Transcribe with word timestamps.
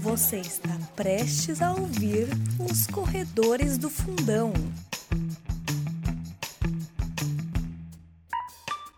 Você 0.00 0.36
está 0.38 0.76
prestes 0.94 1.62
a 1.62 1.72
ouvir 1.72 2.28
os 2.58 2.86
corredores 2.86 3.78
do 3.78 3.88
fundão. 3.88 4.52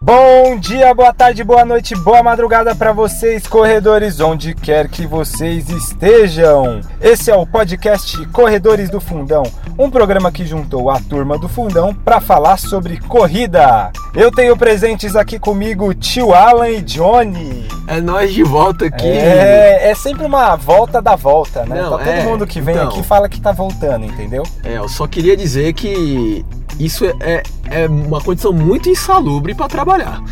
Bom 0.08 0.58
dia, 0.58 0.94
boa 0.94 1.12
tarde, 1.12 1.44
boa 1.44 1.66
noite, 1.66 1.94
boa 1.94 2.22
madrugada 2.22 2.74
para 2.74 2.94
vocês, 2.94 3.46
corredores, 3.46 4.20
onde 4.20 4.54
quer 4.54 4.88
que 4.88 5.06
vocês 5.06 5.68
estejam. 5.68 6.80
Esse 6.98 7.30
é 7.30 7.36
o 7.36 7.46
podcast 7.46 8.24
Corredores 8.28 8.88
do 8.88 9.02
Fundão, 9.02 9.42
um 9.78 9.90
programa 9.90 10.32
que 10.32 10.46
juntou 10.46 10.88
a 10.88 10.98
turma 10.98 11.36
do 11.36 11.46
Fundão 11.46 11.94
para 11.94 12.22
falar 12.22 12.56
sobre 12.56 12.98
corrida. 13.00 13.92
Eu 14.14 14.30
tenho 14.30 14.56
presentes 14.56 15.14
aqui 15.14 15.38
comigo 15.38 15.92
tio 15.92 16.32
Alan 16.32 16.70
e 16.70 16.80
Johnny. 16.80 17.68
É 17.86 18.00
nós 18.00 18.32
de 18.32 18.42
volta 18.42 18.86
aqui. 18.86 19.06
É, 19.06 19.90
é 19.90 19.94
sempre 19.94 20.24
uma 20.24 20.56
volta 20.56 21.02
da 21.02 21.16
volta, 21.16 21.66
né? 21.66 21.82
Não, 21.82 21.90
tá 21.90 21.98
todo 21.98 22.08
é, 22.08 22.22
mundo 22.22 22.46
que 22.46 22.62
vem 22.62 22.76
então. 22.76 22.88
aqui 22.88 23.02
fala 23.02 23.28
que 23.28 23.42
tá 23.42 23.52
voltando, 23.52 24.06
entendeu? 24.06 24.42
É, 24.64 24.78
eu 24.78 24.88
só 24.88 25.06
queria 25.06 25.36
dizer 25.36 25.74
que 25.74 26.46
isso 26.78 27.04
é, 27.04 27.14
é, 27.20 27.42
é 27.70 27.86
uma 27.86 28.20
condição 28.20 28.52
muito 28.52 28.88
insalubre 28.88 29.54
para 29.54 29.68
trabalhar. 29.68 30.22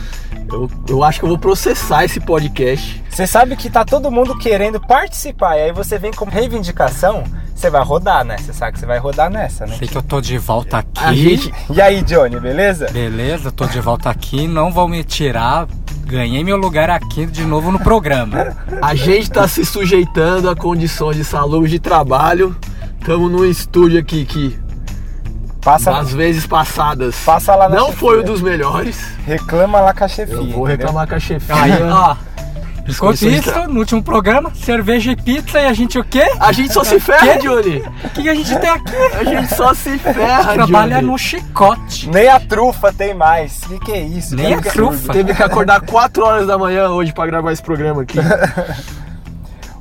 Eu, 0.51 0.71
eu 0.89 1.03
acho 1.03 1.19
que 1.19 1.25
eu 1.25 1.29
vou 1.29 1.39
processar 1.39 2.05
esse 2.05 2.21
podcast. 2.21 3.03
Você 3.11 3.27
sabe 3.27 3.57
que 3.57 3.69
tá 3.69 3.85
todo 3.85 4.11
mundo 4.11 4.39
querendo 4.39 4.81
participar, 4.81 5.57
e 5.57 5.63
aí 5.63 5.73
você 5.73 5.99
vem 5.99 6.13
com 6.13 6.27
reivindicação, 6.27 7.25
você 7.55 7.69
vai 7.69 7.83
rodar, 7.83 8.25
né? 8.25 8.37
Você 8.39 8.53
sabe 8.53 8.75
que 8.75 8.79
você 8.79 8.87
vai 8.87 8.99
rodar 8.99 9.31
nessa, 9.31 9.67
né? 9.67 9.75
Sei 9.77 9.89
que 9.89 9.97
eu 9.97 10.03
tô 10.03 10.21
de 10.21 10.39
volta 10.39 10.79
aqui. 10.79 11.05
A 11.05 11.13
gente. 11.15 11.53
E 11.71 11.81
aí, 11.81 12.03
Johnny, 12.03 12.39
beleza? 12.39 12.89
Beleza, 12.93 13.51
tô 13.51 13.67
de 13.67 13.81
volta 13.81 14.11
aqui, 14.11 14.47
não 14.47 14.71
vão 14.71 14.87
me 14.87 15.03
tirar. 15.03 15.67
Ganhei 16.05 16.45
meu 16.45 16.57
lugar 16.57 16.89
aqui 16.91 17.27
de 17.27 17.45
novo 17.45 17.73
no 17.73 17.81
programa. 17.81 18.57
A 18.81 18.95
gente 18.95 19.29
tá 19.29 19.49
se 19.49 19.65
sujeitando 19.65 20.49
a 20.49 20.55
condições 20.55 21.17
de 21.17 21.25
saúde 21.25 21.71
de 21.71 21.79
trabalho. 21.81 22.55
Estamos 23.01 23.33
num 23.33 23.45
estúdio 23.45 23.99
aqui 23.99 24.25
que, 24.25 24.57
Passa, 25.67 25.91
nas 25.91 26.13
vezes 26.13 26.47
passadas, 26.47 27.17
passa 27.25 27.57
lá 27.57 27.69
na 27.69 27.75
não 27.75 27.87
chefia. 27.87 27.99
foi 27.99 28.21
um 28.21 28.25
dos 28.25 28.41
melhores. 28.41 28.97
Reclama 29.27 29.81
lá 29.81 29.93
com 29.93 30.05
a 30.05 30.09
chefia. 30.09 30.35
Eu 30.37 30.39
vou 30.39 30.47
entendeu? 30.47 30.65
reclamar 30.67 31.09
com 31.09 31.15
a 31.17 31.19
chefia. 31.19 31.55
Aí, 31.57 31.73
ó. 31.83 32.15
Enquanto 32.89 33.15
Inscrições 33.21 33.47
isso, 33.47 33.69
no 33.69 33.81
último 33.81 34.01
programa, 34.01 34.53
cerveja 34.55 35.11
e 35.11 35.17
pizza 35.17 35.59
e 35.61 35.67
a 35.67 35.73
gente 35.73 35.99
o 35.99 36.05
quê? 36.05 36.25
A 36.39 36.53
gente 36.53 36.73
só 36.73 36.85
se 36.85 37.01
ferra, 37.01 37.33
Quê? 37.33 37.39
Johnny. 37.41 37.83
O 38.05 38.09
que 38.11 38.29
a 38.29 38.35
gente 38.37 38.57
tem 38.61 38.71
aqui? 38.71 38.97
A 39.19 39.25
gente 39.25 39.57
só 39.57 39.75
se 39.75 39.99
ferra, 39.99 40.53
Trabalha 40.53 40.95
Johnny. 40.99 41.07
no 41.09 41.19
chicote. 41.19 42.09
Nem 42.11 42.29
a 42.29 42.39
trufa 42.39 42.93
tem 42.93 43.13
mais. 43.13 43.61
O 43.65 43.71
que, 43.71 43.81
que 43.87 43.93
é 43.93 44.03
isso? 44.03 44.37
Nem 44.37 44.57
Que 44.61 44.69
a 44.69 44.73
trufa. 44.73 45.13
Teve 45.13 45.35
que 45.35 45.43
acordar 45.43 45.81
4 45.81 46.25
horas 46.25 46.47
da 46.47 46.57
manhã 46.57 46.91
hoje 46.91 47.13
pra 47.13 47.27
gravar 47.27 47.51
esse 47.51 47.63
programa 47.63 48.03
aqui. 48.03 48.19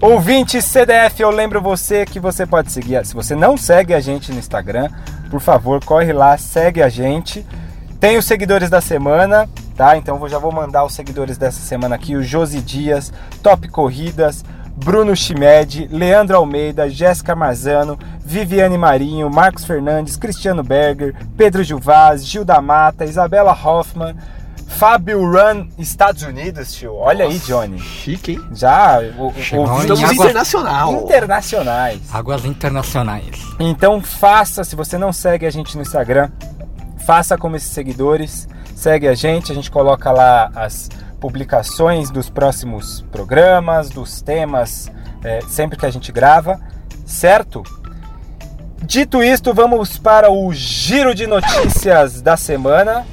Ouvinte 0.08 0.62
CDF, 0.62 1.20
eu 1.20 1.32
lembro 1.32 1.60
você 1.60 2.06
que 2.06 2.20
você 2.20 2.46
pode 2.46 2.72
seguir. 2.72 3.04
Se 3.08 3.16
você 3.16 3.34
não 3.34 3.58
segue 3.58 3.92
a 3.92 4.00
gente 4.00 4.32
no 4.32 4.38
Instagram, 4.38 4.88
por 5.32 5.42
favor, 5.42 5.84
corre 5.84 6.14
lá, 6.14 6.38
segue 6.38 6.84
a 6.84 6.88
gente. 6.88 7.44
Tem 8.00 8.16
os 8.16 8.26
seguidores 8.26 8.70
da 8.70 8.80
semana, 8.80 9.50
tá? 9.76 9.98
Então 9.98 10.22
eu 10.22 10.30
já 10.30 10.38
vou 10.38 10.52
mandar 10.52 10.86
os 10.86 10.94
seguidores 10.94 11.40
dessa 11.40 11.60
semana 11.60 11.96
aqui: 11.96 12.16
o 12.16 12.22
Josi 12.22 12.62
Dias, 12.62 13.12
Top 13.42 13.68
Corridas, 13.70 14.46
Bruno 14.76 15.16
Chimed, 15.16 15.88
Leandro 15.92 16.38
Almeida, 16.38 16.88
Jéssica 16.88 17.36
Marzano, 17.36 17.98
Viviane 18.20 18.78
Marinho, 18.78 19.28
Marcos 19.28 19.66
Fernandes, 19.66 20.18
Cristiano 20.18 20.62
Berger, 20.62 21.16
Pedro 21.36 21.64
Gilvaz, 21.64 22.24
Gil 22.24 22.46
da 22.46 22.62
Mata, 22.62 23.06
Isabela 23.06 23.58
Hoffman, 23.60 24.16
Fábio 24.68 25.20
Run, 25.32 25.68
Estados 25.78 26.24
Unidos, 26.24 26.74
tio. 26.74 26.96
Olha 26.96 27.26
aí, 27.26 27.40
Johnny. 27.40 27.80
Chique, 27.80 28.34
hein? 28.34 28.42
Já 28.54 29.00
o, 29.18 29.34
Chegou 29.40 29.66
ouvi- 29.70 29.78
em 29.78 29.82
Estamos 29.94 30.04
água- 30.04 30.14
internacional. 30.26 30.94
internacionais. 31.04 32.02
Águas 32.14 32.46
internacionais. 32.46 33.42
Então 33.60 34.02
faça, 34.02 34.64
se 34.64 34.76
você 34.76 34.98
não 34.98 35.14
segue 35.14 35.46
a 35.46 35.50
gente 35.52 35.76
no 35.76 35.82
Instagram, 35.82 36.30
faça 37.06 37.38
como 37.38 37.56
esses 37.56 37.70
seguidores, 37.70 38.48
segue 38.76 39.08
a 39.08 39.14
gente, 39.16 39.52
a 39.52 39.56
gente 39.56 39.72
coloca 39.72 40.12
lá 40.12 40.52
as 40.56 40.90
publicações 41.22 42.10
dos 42.10 42.30
próximos 42.30 43.02
programas, 43.12 43.90
dos 43.90 44.22
temas, 44.22 44.92
é, 45.24 45.40
sempre 45.48 45.78
que 45.78 45.86
a 45.86 45.90
gente 45.92 46.12
grava, 46.12 46.60
certo? 47.06 47.64
Dito 48.84 49.24
isto, 49.24 49.54
vamos 49.54 49.98
para 49.98 50.30
o 50.30 50.52
giro 50.54 51.16
de 51.16 51.26
notícias 51.26 52.22
da 52.22 52.36
semana. 52.36 53.06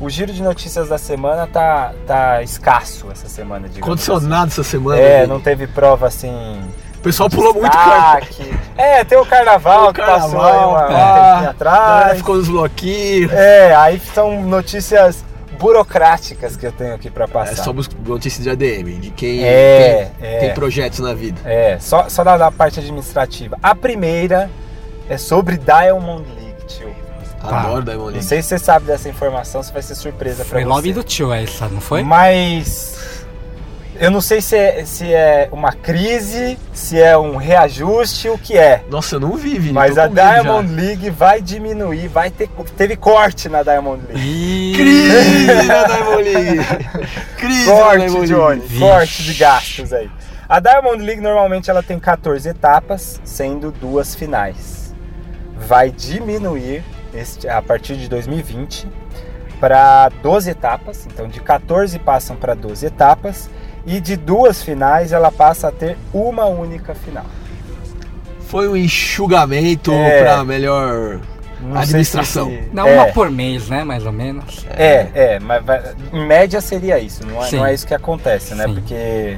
O 0.00 0.10
giro 0.10 0.32
de 0.32 0.42
notícias 0.42 0.88
da 0.88 0.98
semana 0.98 1.46
tá, 1.46 1.92
tá 2.06 2.42
escasso 2.42 3.06
essa 3.10 3.28
semana, 3.28 3.68
digamos 3.68 3.86
Condicionado 3.88 4.50
essa 4.50 4.62
semana. 4.62 4.96
assim. 5.00 5.06
É, 5.10 5.18
gente. 5.20 5.28
não 5.28 5.40
teve 5.40 5.66
prova 5.66 6.06
assim 6.06 6.60
O 6.96 6.98
pessoal 7.00 7.30
pulou 7.30 7.54
muito 7.54 7.70
destaque. 7.70 8.54
É, 8.76 9.02
tem 9.04 9.16
o 9.16 9.24
carnaval 9.24 9.88
O 9.88 9.92
que 9.94 10.00
passou 10.02 10.38
carnaval, 10.38 10.70
uma, 10.70 10.78
um 10.78 10.80
pá, 10.80 10.86
tempinho 10.88 10.98
A 11.02 11.32
galera 11.32 11.50
atrás. 11.50 12.18
ficou 12.18 12.36
nos 12.36 12.48
bloquinhos. 12.48 13.32
É, 13.32 13.74
aí 13.74 13.98
são 14.12 14.42
notícias 14.42 15.24
burocráticas 15.58 16.54
que 16.56 16.66
eu 16.66 16.72
tenho 16.72 16.94
aqui 16.94 17.10
pra 17.10 17.24
É 17.24 17.28
passar. 17.28 17.64
só 17.64 17.72
bus- 17.72 17.88
notícia 18.04 18.42
de 18.42 18.50
ADM, 18.50 19.00
de 19.00 19.10
quem 19.10 19.42
É, 19.42 20.10
tem, 20.20 20.28
é. 20.28 20.38
tem 20.40 20.54
projetos 20.54 20.98
na 20.98 21.14
vida. 21.14 21.40
É, 21.46 21.78
só, 21.80 22.08
só 22.10 22.22
da, 22.22 22.36
da 22.36 22.50
parte 22.50 22.78
administrativa. 22.80 23.56
A 23.62 23.74
primeira 23.74 24.50
é 25.08 25.16
sobre 25.16 25.56
Diamond 25.56 26.24
League, 26.36 26.66
tio. 26.66 26.94
Tá. 27.40 27.60
Adoro 27.60 27.82
Diamond 27.84 27.98
Não 28.06 28.12
League. 28.12 28.24
sei 28.24 28.42
se 28.42 28.48
você 28.48 28.58
sabe 28.58 28.86
dessa 28.86 29.08
informação, 29.08 29.62
se 29.62 29.72
vai 29.72 29.82
ser 29.82 29.94
surpresa 29.94 30.36
pra 30.44 30.46
Foi 30.46 30.62
você. 30.62 30.68
lobby 30.68 30.92
do 30.92 31.02
tio 31.02 31.32
essa, 31.32 31.68
não 31.68 31.80
foi? 31.80 32.02
Mas 32.02 32.96
eu 33.98 34.10
não 34.10 34.20
sei 34.20 34.40
se 34.42 34.56
é, 34.56 34.84
se 34.84 35.12
é 35.12 35.48
uma 35.52 35.72
crise, 35.72 36.58
se 36.72 37.00
é 37.00 37.16
um 37.16 37.36
reajuste, 37.36 38.28
o 38.28 38.36
que 38.36 38.56
é. 38.58 38.82
Nossa, 38.90 39.16
eu 39.16 39.20
não 39.20 39.36
vi, 39.36 39.58
Vini. 39.58 39.72
Mas 39.72 39.96
a 39.96 40.04
medo 40.04 40.16
já. 40.16 40.34
Diamond 40.34 40.74
League 40.74 41.10
vai 41.10 41.40
diminuir, 41.40 42.08
vai 42.08 42.30
ter 42.30 42.48
teve 42.76 42.96
corte 42.96 43.48
na 43.48 43.62
Diamond 43.62 44.02
League. 44.08 44.20
Ih, 44.20 44.74
Crise 44.76 45.66
na 45.66 45.84
Diamond 45.88 46.22
League. 46.22 46.66
Crise 47.38 47.66
na 47.70 47.76
Corte, 47.76 47.98
Diamond 48.06 48.26
Johnny, 48.28 48.60
League. 48.60 48.78
Corte 48.80 49.22
de 49.22 49.34
gastos 49.34 49.92
aí. 49.92 50.10
A 50.48 50.60
Diamond 50.60 51.02
League 51.04 51.20
normalmente 51.20 51.70
ela 51.70 51.82
tem 51.82 51.98
14 51.98 52.48
etapas, 52.48 53.20
sendo 53.24 53.70
duas 53.72 54.14
finais. 54.14 54.94
Vai 55.56 55.90
diminuir 55.90 56.84
este- 57.16 57.48
a 57.48 57.60
partir 57.62 57.96
de 57.96 58.08
2020 58.08 58.86
para 59.60 60.10
12 60.22 60.50
etapas, 60.50 61.06
então 61.06 61.28
de 61.28 61.40
14 61.40 61.98
passam 61.98 62.36
para 62.36 62.54
12 62.54 62.84
etapas 62.86 63.48
e 63.86 64.00
de 64.00 64.16
duas 64.16 64.62
finais 64.62 65.12
ela 65.12 65.30
passa 65.32 65.68
a 65.68 65.72
ter 65.72 65.96
uma 66.12 66.44
única 66.46 66.94
final. 66.94 67.24
Foi 68.40 68.68
um 68.68 68.76
enxugamento 68.76 69.90
É. 69.92 70.22
pra 70.22 70.44
melhor 70.44 71.20
Não 71.60 71.76
administração. 71.80 72.48
se- 72.48 72.68
Não, 72.72 72.86
é. 72.86 72.94
uma 72.94 73.06
por 73.12 73.30
mês, 73.30 73.68
né? 73.68 73.82
Mais 73.82 74.04
ou 74.06 74.12
menos. 74.12 74.64
É, 74.70 75.08
é, 75.14 75.38
mas 75.40 75.62
em 76.12 76.26
média 76.26 76.60
seria 76.60 76.98
isso, 76.98 77.26
não 77.26 77.42
é, 77.44 77.50
não 77.52 77.66
é 77.66 77.74
isso 77.74 77.86
que 77.86 77.94
acontece, 77.94 78.54
né? 78.54 78.66
Sim. 78.66 78.74
Porque 78.74 79.36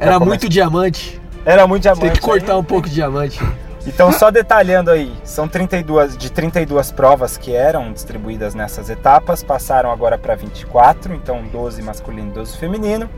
Era 0.00 0.18
muito 0.18 0.40
começa- 0.40 0.48
diamante. 0.48 1.20
era 1.44 1.66
muito 1.66 1.82
diamante. 1.82 2.02
Tem 2.02 2.12
que 2.12 2.20
cortar 2.20 2.52
aí. 2.54 2.58
um 2.58 2.64
pouco 2.64 2.88
de 2.88 2.94
diamante. 2.94 3.38
Então, 3.86 4.12
só 4.12 4.30
detalhando 4.30 4.90
aí, 4.90 5.12
são 5.24 5.48
32 5.48 6.16
de 6.16 6.30
32 6.30 6.92
provas 6.92 7.36
que 7.36 7.54
eram 7.54 7.92
distribuídas 7.92 8.54
nessas 8.54 8.88
etapas, 8.88 9.42
passaram 9.42 9.90
agora 9.90 10.16
para 10.16 10.36
24, 10.36 11.14
então 11.14 11.42
12 11.42 11.82
masculino 11.82 12.30
e 12.30 12.32
12 12.32 12.56
feminino. 12.56 13.10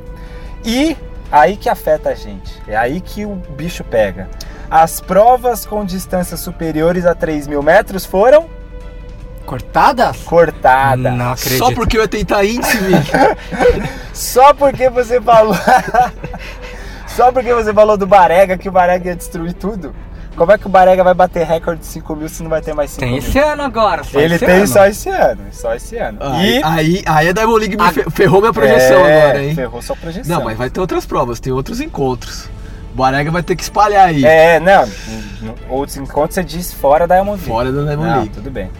E 0.64 0.96
aí 1.30 1.56
que 1.56 1.68
afeta 1.68 2.10
a 2.10 2.14
gente, 2.14 2.62
é 2.66 2.76
aí 2.76 3.00
que 3.00 3.26
o 3.26 3.34
bicho 3.34 3.84
pega. 3.84 4.28
As 4.70 5.00
provas 5.00 5.66
com 5.66 5.84
distâncias 5.84 6.40
superiores 6.40 7.04
a 7.04 7.14
3 7.14 7.46
mil 7.46 7.62
metros 7.62 8.06
foram 8.06 8.48
Cortadas? 9.44 10.22
cortadas. 10.22 11.12
Não 11.12 11.32
acredito. 11.32 11.58
Só 11.58 11.72
porque 11.72 11.98
eu 11.98 12.02
ia 12.02 12.08
tentar 12.08 12.44
índice. 12.44 12.78
Só 14.14 14.54
porque 14.54 14.88
você 14.88 15.20
falou. 15.20 15.54
Só 17.08 17.30
porque 17.30 17.52
você 17.52 17.72
falou 17.72 17.96
do 17.96 18.06
Barega 18.06 18.56
que 18.56 18.68
o 18.68 18.72
Barega 18.72 19.10
ia 19.10 19.16
destruir 19.16 19.52
tudo. 19.52 19.94
Como 20.36 20.50
é 20.50 20.58
que 20.58 20.66
o 20.66 20.68
Barega 20.68 21.04
vai 21.04 21.14
bater 21.14 21.46
recorde 21.46 21.80
de 21.80 21.86
5 21.86 22.16
mil 22.16 22.28
se 22.28 22.42
não 22.42 22.50
vai 22.50 22.60
ter 22.60 22.74
mais 22.74 22.90
5 22.90 23.00
Tem 23.00 23.10
mil? 23.12 23.18
esse 23.18 23.38
ano 23.38 23.62
agora. 23.62 24.02
só 24.02 24.18
Ele 24.20 24.34
esse 24.34 24.44
tem 24.44 24.56
ano. 24.56 24.66
só 24.66 24.86
esse 24.86 25.08
ano, 25.08 25.40
só 25.52 25.74
esse 25.74 25.96
ano. 25.96 26.18
Aí, 26.20 26.58
e 26.58 26.62
aí, 26.64 27.02
aí 27.06 27.28
a 27.28 27.32
Diamond 27.32 27.58
League 27.60 27.76
me 27.76 27.82
A- 27.82 27.92
fe- 27.92 28.10
ferrou 28.10 28.40
minha 28.40 28.52
projeção 28.52 29.06
É, 29.06 29.22
agora, 29.22 29.42
hein? 29.44 29.54
Ferrou 29.54 29.80
sua 29.80 29.94
projeção. 29.96 30.36
Não, 30.38 30.44
mas 30.44 30.58
vai 30.58 30.68
ter 30.70 30.80
outras 30.80 31.06
provas, 31.06 31.38
tem 31.38 31.52
outros 31.52 31.80
encontros. 31.80 32.46
O 32.92 32.96
Barega 32.96 33.30
vai 33.30 33.42
ter 33.42 33.54
que 33.56 33.62
espalhar 33.62 34.08
aí. 34.08 34.24
É, 34.24 34.58
não. 34.60 34.88
Outros 35.68 35.96
encontros 35.96 36.34
você 36.34 36.42
diz 36.44 36.72
fora 36.72 37.06
da 37.06 37.14
Diamond 37.16 37.36
League. 37.38 37.50
Fora 37.50 37.72
da 37.72 37.82
Diamond 37.82 38.08
Não, 38.10 38.16
League. 38.18 38.34
tudo 38.34 38.50
bem. 38.50 38.70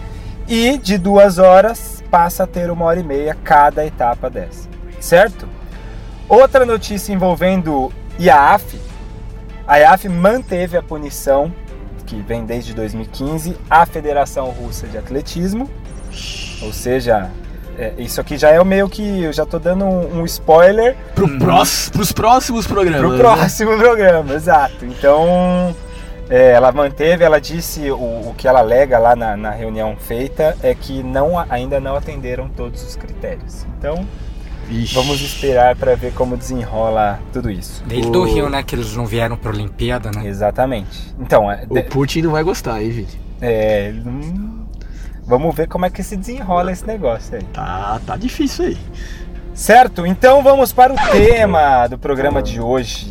E 0.47 0.77
de 0.77 0.97
duas 0.97 1.37
horas 1.37 2.03
passa 2.11 2.43
a 2.43 2.47
ter 2.47 2.69
uma 2.69 2.85
hora 2.85 2.99
e 2.99 3.03
meia 3.03 3.35
cada 3.43 3.85
etapa 3.85 4.29
dessa. 4.29 4.67
Certo? 4.99 5.47
Outra 6.29 6.65
notícia 6.65 7.11
envolvendo 7.13 7.91
IAAF. 8.19 8.79
A 9.67 9.77
IAAF 9.77 10.07
manteve 10.07 10.77
a 10.77 10.83
punição, 10.83 11.51
que 12.05 12.21
vem 12.21 12.45
desde 12.45 12.73
2015, 12.73 13.57
à 13.69 13.85
Federação 13.85 14.49
Russa 14.51 14.87
de 14.87 14.97
Atletismo. 14.97 15.69
Ou 16.61 16.71
seja, 16.71 17.31
é, 17.77 17.93
isso 17.97 18.21
aqui 18.21 18.37
já 18.37 18.51
é 18.51 18.61
o 18.61 18.65
meio 18.65 18.87
que. 18.87 19.23
Eu 19.23 19.33
já 19.33 19.45
tô 19.45 19.57
dando 19.57 19.85
um, 19.85 20.21
um 20.21 20.25
spoiler 20.25 20.95
Pro 21.15 21.37
prós, 21.39 21.89
pros 21.89 22.11
próximos 22.11 22.67
programas. 22.67 23.01
pro 23.01 23.11
né? 23.11 23.17
próximo 23.17 23.77
programa, 23.77 24.33
exato. 24.33 24.85
Então, 24.85 25.75
é, 26.29 26.51
ela 26.51 26.71
manteve, 26.71 27.23
ela 27.23 27.41
disse 27.41 27.89
o, 27.89 27.95
o 28.29 28.35
que 28.37 28.47
ela 28.47 28.59
alega 28.59 28.99
lá 28.99 29.15
na, 29.15 29.35
na 29.35 29.51
reunião 29.51 29.95
feita 29.97 30.55
é 30.61 30.75
que 30.75 31.01
não, 31.01 31.43
ainda 31.49 31.79
não 31.79 31.95
atenderam 31.95 32.47
todos 32.49 32.83
os 32.83 32.95
critérios. 32.95 33.65
Então, 33.77 34.07
Ixi. 34.69 34.95
vamos 34.95 35.21
esperar 35.21 35.75
para 35.75 35.95
ver 35.95 36.13
como 36.13 36.35
desenrola 36.35 37.19
tudo 37.31 37.49
isso. 37.51 37.83
Desde 37.85 38.07
O- 38.15 38.21
o 38.21 38.23
Rio, 38.25 38.49
né? 38.49 38.63
Que 38.63 38.75
eles 38.75 38.95
não 38.95 39.05
vieram 39.05 39.37
pra 39.37 39.51
Olimpíada, 39.51 40.11
né? 40.11 40.25
Exatamente. 40.27 41.13
Então, 41.19 41.51
é, 41.51 41.65
O 41.69 41.73
de- 41.73 41.83
Putin 41.83 42.21
não 42.23 42.31
vai 42.31 42.43
gostar, 42.43 42.81
hein, 42.81 42.91
gente? 42.91 43.19
é, 43.41 43.93
hum, 44.05 44.65
vamos 45.25 45.53
ver 45.55 45.67
como 45.67 45.85
é 45.85 45.89
que 45.89 46.01
se 46.03 46.15
desenrola 46.17 46.71
esse 46.71 46.85
negócio 46.87 47.35
aí. 47.37 47.43
Tá, 47.53 47.99
tá 48.05 48.15
difícil 48.17 48.65
aí. 48.65 48.77
Certo? 49.53 50.05
Então 50.05 50.43
vamos 50.43 50.73
para 50.73 50.91
o 50.93 50.97
tema 51.11 51.87
do 51.87 51.97
programa 51.97 52.41
de 52.43 52.59
hoje. 52.59 53.07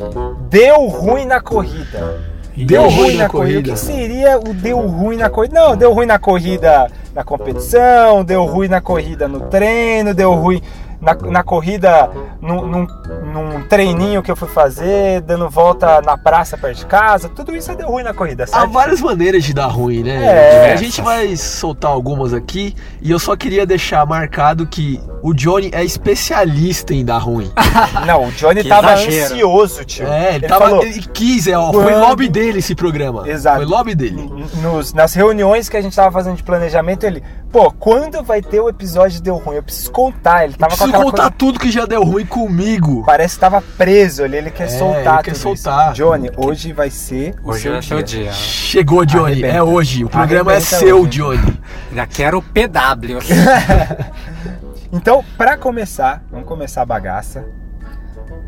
Deu 0.50 0.86
ruim 0.88 1.24
na 1.24 1.40
corrida. 1.40 2.20
Deu 2.54 2.88
ruim 2.88 3.16
na 3.16 3.28
corrida. 3.28 3.70
O 3.70 3.72
que 3.72 3.78
seria 3.78 4.38
o 4.38 4.52
deu 4.52 4.78
ruim 4.86 5.16
na 5.16 5.30
corrida? 5.30 5.58
Não, 5.58 5.74
deu 5.76 5.92
ruim 5.92 6.06
na 6.06 6.18
corrida 6.18 6.86
na 7.14 7.24
competição, 7.24 8.22
deu 8.24 8.44
ruim 8.44 8.68
na 8.68 8.80
corrida 8.80 9.26
no 9.26 9.40
treino, 9.40 10.12
deu 10.14 10.34
ruim 10.34 10.60
na, 11.04 11.14
na 11.30 11.42
corrida 11.42 12.10
num, 12.40 12.66
num, 12.66 12.86
num 13.32 13.62
treininho 13.68 14.22
que 14.22 14.30
eu 14.30 14.36
fui 14.36 14.48
fazer, 14.48 15.20
dando 15.20 15.48
volta 15.50 16.00
na 16.00 16.16
praça 16.16 16.56
perto 16.56 16.78
de 16.78 16.86
casa. 16.86 17.28
Tudo 17.28 17.54
isso 17.54 17.70
é 17.70 17.76
deu 17.76 17.88
ruim 17.88 18.02
na 18.02 18.14
corrida, 18.14 18.46
Há 18.52 18.64
várias 18.66 19.00
maneiras 19.00 19.44
de 19.44 19.52
dar 19.52 19.66
ruim, 19.66 20.02
né? 20.02 20.24
É. 20.70 20.72
a 20.72 20.76
gente 20.76 21.00
vai 21.02 21.36
soltar 21.36 21.90
algumas 21.90 22.32
aqui 22.32 22.74
e 23.02 23.10
eu 23.10 23.18
só 23.18 23.36
queria 23.36 23.66
deixar 23.66 24.04
marcado 24.06 24.66
que 24.66 25.00
o 25.22 25.32
Johnny 25.34 25.70
é 25.72 25.84
especialista 25.84 26.94
em 26.94 27.04
dar 27.04 27.18
ruim. 27.18 27.50
Não, 28.06 28.28
o 28.28 28.32
Johnny 28.32 28.62
Que 28.62 28.68
tava 28.68 28.92
exagero. 28.94 29.24
ansioso, 29.34 29.84
tio. 29.84 30.06
É, 30.06 30.36
ele, 30.36 30.46
tava, 30.48 30.64
falou, 30.66 30.82
ele 30.84 31.02
quis, 31.12 31.46
é, 31.46 31.56
ó, 31.58 31.72
foi 31.72 31.84
Quando- 31.92 32.00
lobby 32.00 32.28
dele 32.28 32.58
esse 32.60 32.74
programa. 32.74 33.28
Exato. 33.28 33.56
Foi 33.58 33.66
lobby 33.66 33.94
dele. 33.94 34.30
nos- 34.62 34.92
nas 34.94 35.12
reuniões 35.14 35.68
que 35.68 35.76
a 35.76 35.82
gente 35.82 35.94
tava 35.94 36.10
fazendo 36.10 36.36
de 36.36 36.42
planejamento, 36.42 37.04
ele, 37.04 37.22
pô, 37.54 37.70
quando 37.70 38.20
vai 38.24 38.42
ter 38.42 38.58
o 38.58 38.68
episódio 38.68 39.12
de 39.12 39.22
Deu 39.22 39.36
Ruim? 39.36 39.54
Eu 39.54 39.62
preciso 39.62 39.92
contar. 39.92 40.42
Ele 40.44 40.54
tava 40.54 40.72
com 40.72 40.76
Preciso 40.76 40.88
aquela 40.90 41.04
contar 41.04 41.22
coisa. 41.22 41.36
tudo 41.38 41.60
que 41.60 41.70
já 41.70 41.86
deu 41.86 42.02
ruim 42.02 42.26
comigo. 42.26 43.04
Parece 43.06 43.34
que 43.36 43.40
tava 43.40 43.62
preso 43.62 44.24
ali, 44.24 44.36
ele 44.38 44.50
quer 44.50 44.64
É, 44.64 44.68
soltar 44.68 45.14
ele 45.14 45.22
quer 45.22 45.34
tudo 45.34 45.52
isso. 45.54 45.62
soltar. 45.62 45.92
Johnny, 45.92 46.30
hoje 46.36 46.72
vai 46.72 46.90
ser 46.90 47.32
o 47.44 47.50
Hoje 47.50 47.62
seu 47.62 47.74
é 47.76 47.82
seu 47.82 48.02
dia. 48.02 48.24
dia. 48.24 48.32
Chegou, 48.32 49.06
Johnny. 49.06 49.34
Arrebenta. 49.34 49.56
É 49.56 49.62
hoje. 49.62 50.04
O 50.04 50.08
programa 50.08 50.50
Arrebenta 50.50 50.74
é 50.74 50.78
seu, 50.80 50.98
hoje. 51.02 51.10
Johnny. 51.10 51.60
Já 51.94 52.06
quero 52.08 52.38
o 52.38 52.42
PW. 52.42 53.18
Então, 54.92 55.24
pra 55.36 55.56
começar, 55.56 56.22
vamos 56.30 56.46
começar 56.46 56.82
a 56.82 56.86
bagaça. 56.86 57.44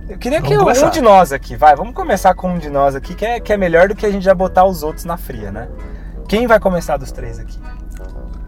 Eu 0.09 0.17
queria 0.17 0.41
que 0.41 0.49
Vamos 0.55 0.63
um 0.63 0.65
começar. 0.67 0.91
de 0.91 1.01
nós 1.01 1.33
aqui, 1.33 1.57
vai, 1.57 1.75
vamos 1.75 1.93
começar 1.93 2.35
com 2.35 2.51
um 2.53 2.59
de 2.59 2.71
nós 2.71 2.95
aqui, 2.95 3.15
que 3.17 3.25
é, 3.27 3.41
que 3.41 3.53
é 3.53 3.57
melhor 3.57 3.89
do 3.89 3.97
que 3.97 4.07
a 4.07 4.11
gente 4.13 4.23
já 4.25 4.33
botar 4.33 4.65
os 4.65 4.85
outros 4.85 5.05
na 5.05 5.17
fria, 5.17 5.51
né? 5.51 5.67
Quem 6.29 6.47
vai 6.47 6.61
começar 6.61 6.97
dos 6.99 7.11
três 7.11 7.41
aqui? 7.41 7.59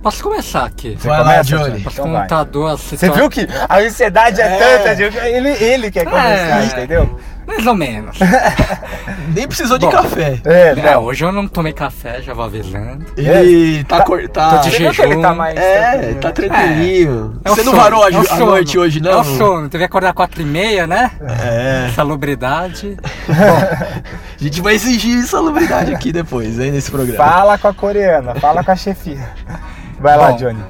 Posso 0.08 0.22
começar 0.22 0.64
aqui? 0.64 0.96
Você 0.98 1.06
Vai 1.06 1.18
lá, 1.18 1.24
começa, 1.24 1.42
Johnny. 1.44 1.80
Posso 1.82 2.00
Então 2.00 2.12
vai. 2.12 2.22
contar 2.22 2.44
duas 2.44 2.80
Você 2.80 2.96
situações? 2.96 3.20
viu 3.20 3.28
que 3.28 3.46
a 3.68 3.78
ansiedade 3.78 4.40
é, 4.40 4.44
É. 4.46 4.78
tanta, 4.78 5.02
ele, 5.28 5.48
ele 5.50 5.90
quer 5.90 6.04
começar, 6.04 6.62
É. 6.62 6.64
entendeu? 6.64 7.20
Mais 7.46 7.66
ou 7.66 7.74
menos. 7.74 8.18
Nem 9.34 9.46
precisou 9.48 9.78
de 9.78 9.86
Bom. 9.86 9.92
café. 9.92 10.38
É, 10.44 10.68
É, 10.70 10.74
não. 10.94 11.04
hoje 11.04 11.24
eu 11.24 11.32
não 11.32 11.46
tomei 11.48 11.72
café, 11.72 12.20
já 12.22 12.32
vou 12.34 12.44
avisando. 12.44 13.04
Ele 13.16 13.84
tá. 13.84 13.98
Tá- 13.98 14.04
cor- 14.04 14.28
tá- 14.28 14.50
tô 14.50 14.56
de 14.64 14.70
Você 14.70 14.76
que 14.76 14.82
ele 14.82 14.92
jejum. 15.10 15.22
tá 15.22 15.34
mais 15.34 15.56
É, 15.58 15.90
tranquilo, 15.90 16.20
tá 16.20 16.28
né? 16.28 16.34
tranquilinho. 16.34 17.40
É 17.44 17.50
o 17.50 17.54
Você 17.54 17.62
não 17.62 17.72
sono, 17.72 17.82
varou 17.82 18.04
a, 18.04 18.10
é 18.10 18.16
o 18.18 18.32
a 18.32 18.36
noite 18.36 18.78
hoje, 18.78 19.00
não? 19.00 19.10
É 19.12 19.16
o 19.16 19.24
sono. 19.24 19.68
Teve 19.70 19.78
que 19.82 19.86
acordar 19.86 20.12
quatro 20.14 20.42
e 20.42 20.44
meia, 20.44 20.86
né? 20.86 21.10
É. 21.42 21.90
Salubridade. 21.94 22.96
A 24.40 24.42
gente 24.44 24.60
vai 24.60 24.74
exigir 24.74 25.22
salubridade 25.26 25.92
aqui 25.92 26.12
depois, 26.12 26.58
hein, 26.60 26.70
nesse 26.70 26.90
programa. 26.90 27.22
Fala 27.24 27.58
com 27.58 27.68
a 27.68 27.74
coreana, 27.74 28.34
fala 28.36 28.62
com 28.62 28.70
a 28.70 28.76
chefia. 28.76 29.28
Vai 30.00 30.16
lá, 30.16 30.30
Bom. 30.32 30.36
Johnny. 30.36 30.62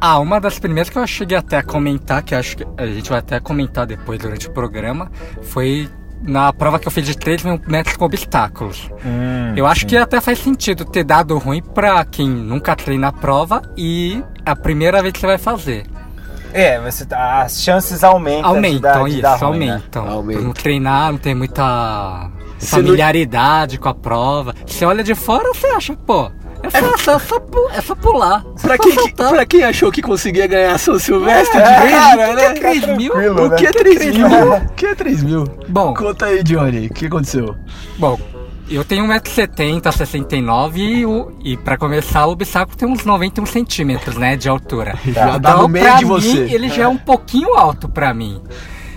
Ah, 0.00 0.18
uma 0.18 0.38
das 0.40 0.58
primeiras 0.58 0.90
que 0.90 0.98
eu 0.98 1.06
cheguei 1.06 1.36
até 1.38 1.56
a 1.56 1.62
comentar, 1.62 2.22
que 2.22 2.34
acho 2.34 2.56
que 2.58 2.66
a 2.76 2.86
gente 2.86 3.08
vai 3.08 3.18
até 3.18 3.40
comentar 3.40 3.86
depois 3.86 4.18
durante 4.18 4.46
o 4.46 4.50
programa, 4.52 5.10
foi 5.42 5.88
na 6.22 6.52
prova 6.52 6.78
que 6.78 6.86
eu 6.86 6.92
fiz 6.92 7.06
de 7.06 7.16
3 7.16 7.42
mil 7.44 7.60
metros 7.66 7.96
com 7.96 8.04
obstáculos. 8.04 8.90
Hum, 9.04 9.54
Eu 9.56 9.66
acho 9.66 9.86
que 9.86 9.96
até 9.96 10.20
faz 10.20 10.38
sentido 10.38 10.84
ter 10.84 11.02
dado 11.04 11.36
ruim 11.38 11.62
pra 11.62 12.04
quem 12.04 12.28
nunca 12.28 12.76
treina 12.76 13.08
a 13.08 13.12
prova 13.12 13.62
e 13.76 14.22
a 14.44 14.54
primeira 14.54 15.00
vez 15.00 15.12
que 15.14 15.20
você 15.20 15.26
vai 15.26 15.38
fazer. 15.38 15.86
É, 16.52 16.78
você 16.80 17.04
tá- 17.04 17.42
as 17.42 17.60
chances 17.62 18.02
aumentam. 18.04 18.50
de 18.52 18.56
Aumentam 18.56 18.80
dar- 18.80 19.04
de 19.04 19.10
isso, 19.12 19.22
dar 19.22 19.36
ruim, 19.36 19.58
né? 19.66 19.70
aumentam. 19.72 20.08
Aumenta. 20.08 20.38
Por 20.40 20.46
não 20.46 20.52
treinar, 20.54 21.12
não 21.12 21.18
tem 21.18 21.34
muita 21.34 22.30
Você 22.58 22.76
não- 22.76 22.82
familiaridade 22.84 23.78
com 23.78 23.88
a 23.88 23.94
prova. 23.94 24.54
Você 24.66 24.84
olha 24.84 25.02
de 25.04 25.14
fora, 25.14 25.52
você 25.54 25.66
acha, 25.68 25.94
pô, 25.96 26.30
é 26.62 26.70
fácil, 26.70 27.12
é 27.12 27.18
só, 27.18 27.40
é 27.74 27.80
só 27.80 27.94
pular. 27.94 28.42
Pra 28.60 28.74
é 28.74 28.76
só 28.76 28.82
quem, 28.82 28.92
que- 28.96 29.12
pra 29.14 29.46
quem 29.46 29.64
achou 29.64 29.90
que 29.92 30.02
conseguia 30.02 30.46
ganhar 30.46 30.78
São 30.78 30.98
Silvestre 30.98 31.58
É, 31.60 31.80
de 31.86 31.90
cara, 31.92 32.14
o 32.24 32.28
que 32.28 32.34
né? 32.34 32.44
é 32.44 32.52
3 32.52 32.86
mil? 32.96 33.12
O 33.14 33.48
né? 33.48 33.56
que 33.56 33.66
é 33.66 33.70
3 33.72 34.14
mil? 34.16 34.26
O 34.26 34.68
que 34.74 34.86
é 34.86 34.94
3 34.94 35.22
mil? 35.22 35.44
Bom, 35.68 35.94
Conta 35.94 36.26
aí, 36.26 36.42
Johnny, 36.42 36.86
o 36.86 36.90
que 36.94 37.06
aconteceu? 37.06 37.54
Bom, 37.98 38.18
eu 38.68 38.84
tenho 38.84 39.04
1,70m, 39.06 39.92
69 39.92 40.80
e, 40.80 41.06
o- 41.06 41.32
e 41.44 41.56
pra 41.56 41.76
começar 41.78 42.26
o 42.26 42.32
obstáculo 42.32 42.76
tem 42.76 42.88
uns 42.88 43.04
91 43.04 43.46
centímetros, 43.46 44.16
né, 44.16 44.36
de 44.36 44.48
altura. 44.48 44.94
Já 45.06 45.38
dá 45.38 45.50
Então, 45.50 45.62
no 45.62 45.68
meio 45.68 45.84
pra 45.84 45.94
de 45.96 46.04
mim, 46.04 46.10
você. 46.10 46.38
ele 46.52 46.68
já 46.68 46.82
é 46.84 46.88
um 46.88 46.96
pouquinho 46.96 47.54
alto 47.54 47.88
pra 47.88 48.12
mim. 48.12 48.42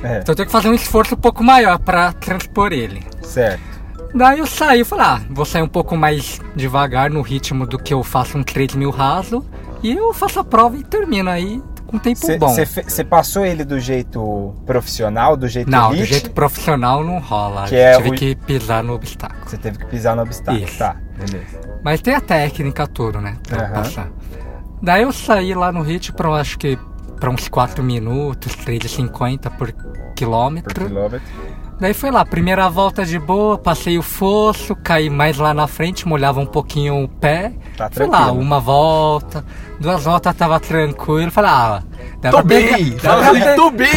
É, 0.02 0.20
Então 0.20 0.32
eu 0.32 0.36
tenho 0.38 0.46
que 0.46 0.52
fazer 0.52 0.70
um 0.70 0.74
esforço 0.74 1.14
um 1.16 1.18
pouco 1.18 1.44
maior 1.44 1.78
pra 1.78 2.14
transpor 2.14 2.72
ele. 2.72 3.04
certo. 3.22 3.69
Daí 4.14 4.40
eu 4.40 4.48
saí 4.48 4.82
e 4.82 4.84
falei, 4.84 5.06
ah, 5.06 5.22
vou 5.30 5.46
sair 5.46 5.62
um 5.62 5.68
pouco 5.68 5.96
mais 5.96 6.42
devagar 6.56 7.10
no 7.10 7.22
ritmo 7.22 7.66
do 7.68 7.78
que 7.78 7.94
eu 7.94 8.04
faço 8.04 8.38
um 8.38 8.44
3 8.44 8.74
mil 8.76 8.90
raso. 8.90 9.46
E 9.84 9.92
eu 9.96 10.14
faço 10.14 10.40
a 10.40 10.44
prova 10.44 10.76
e 10.78 10.84
termino 10.84 11.30
aí 11.30 11.62
com 11.88 11.98
tempo 11.98 12.20
bom. 12.38 12.54
Você 12.54 13.04
passou 13.04 13.46
ele 13.46 13.64
do 13.64 13.80
jeito 13.80 14.54
profissional, 14.66 15.38
do 15.38 15.48
jeito 15.48 15.70
Não, 15.72 15.90
do 15.90 15.96
elite? 15.96 16.10
jeito 16.12 16.32
profissional 16.32 17.04
não 17.04 17.20
rola. 17.20 17.66
Que 17.68 17.76
eu 17.76 17.80
é 17.80 17.96
tive 17.98 18.10
o- 18.10 18.14
que 18.14 18.36
pisar 18.36 18.84
no 18.84 18.94
obstáculo. 18.94 19.42
Você 19.48 19.58
teve 19.58 19.78
que 19.78 19.86
pisar 19.86 20.16
no 20.16 20.24
obstáculo. 20.24 20.66
Isso. 20.66 20.78
Tá, 20.78 20.96
beleza. 21.18 21.60
Mas 21.84 22.02
tem 22.02 22.14
a 22.14 22.22
técnica 22.22 22.86
tudo, 22.88 23.22
né? 23.22 23.38
Pra 23.48 23.64
Aham. 23.66 23.74
passar. 23.74 24.10
Daí 24.82 25.04
eu 25.04 25.12
saí 25.14 25.54
lá 25.54 25.72
no 25.72 25.82
ritmo 25.82 26.16
pra, 26.18 26.30
acho 26.34 26.58
que 26.60 26.78
pra 27.20 27.30
uns 27.30 27.48
4 27.48 27.84
minutos, 27.84 28.56
3,50 28.56 29.50
por 29.50 29.72
Por 29.72 30.14
quilômetro. 30.16 30.86
Daí 31.80 31.94
foi 31.94 32.12
lá, 32.12 32.26
primeira 32.26 32.68
volta 32.69 33.06
de 33.06 33.18
boa, 33.18 33.57
passei 33.57 33.98
o 33.98 34.02
fosso, 34.02 34.76
caí 34.76 35.09
mais 35.09 35.38
lá 35.38 35.54
na 35.54 35.66
frente, 35.66 36.06
molhava 36.06 36.42
um 36.42 36.45
pouquinho 36.45 37.04
o 37.04 37.07
pé. 37.07 37.54
Tá 37.78 37.90
Foi 37.90 38.06
lá, 38.06 38.31
uma 38.33 38.59
volta, 38.59 39.45
duas 39.80 40.04
voltas 40.04 40.36
tava 40.36 40.59
tranquilo. 40.59 41.31
Falei, 41.31 41.50
ah, 41.50 41.81
dá 42.21 42.31
Tô 42.31 42.38
pra 42.40 42.45
pegar- 42.48 42.76
bem, 42.78 42.98
dá 43.02 43.16
assim, 43.19 43.40
pe- 43.42 43.56
tô 43.56 43.71
bem, 43.71 43.90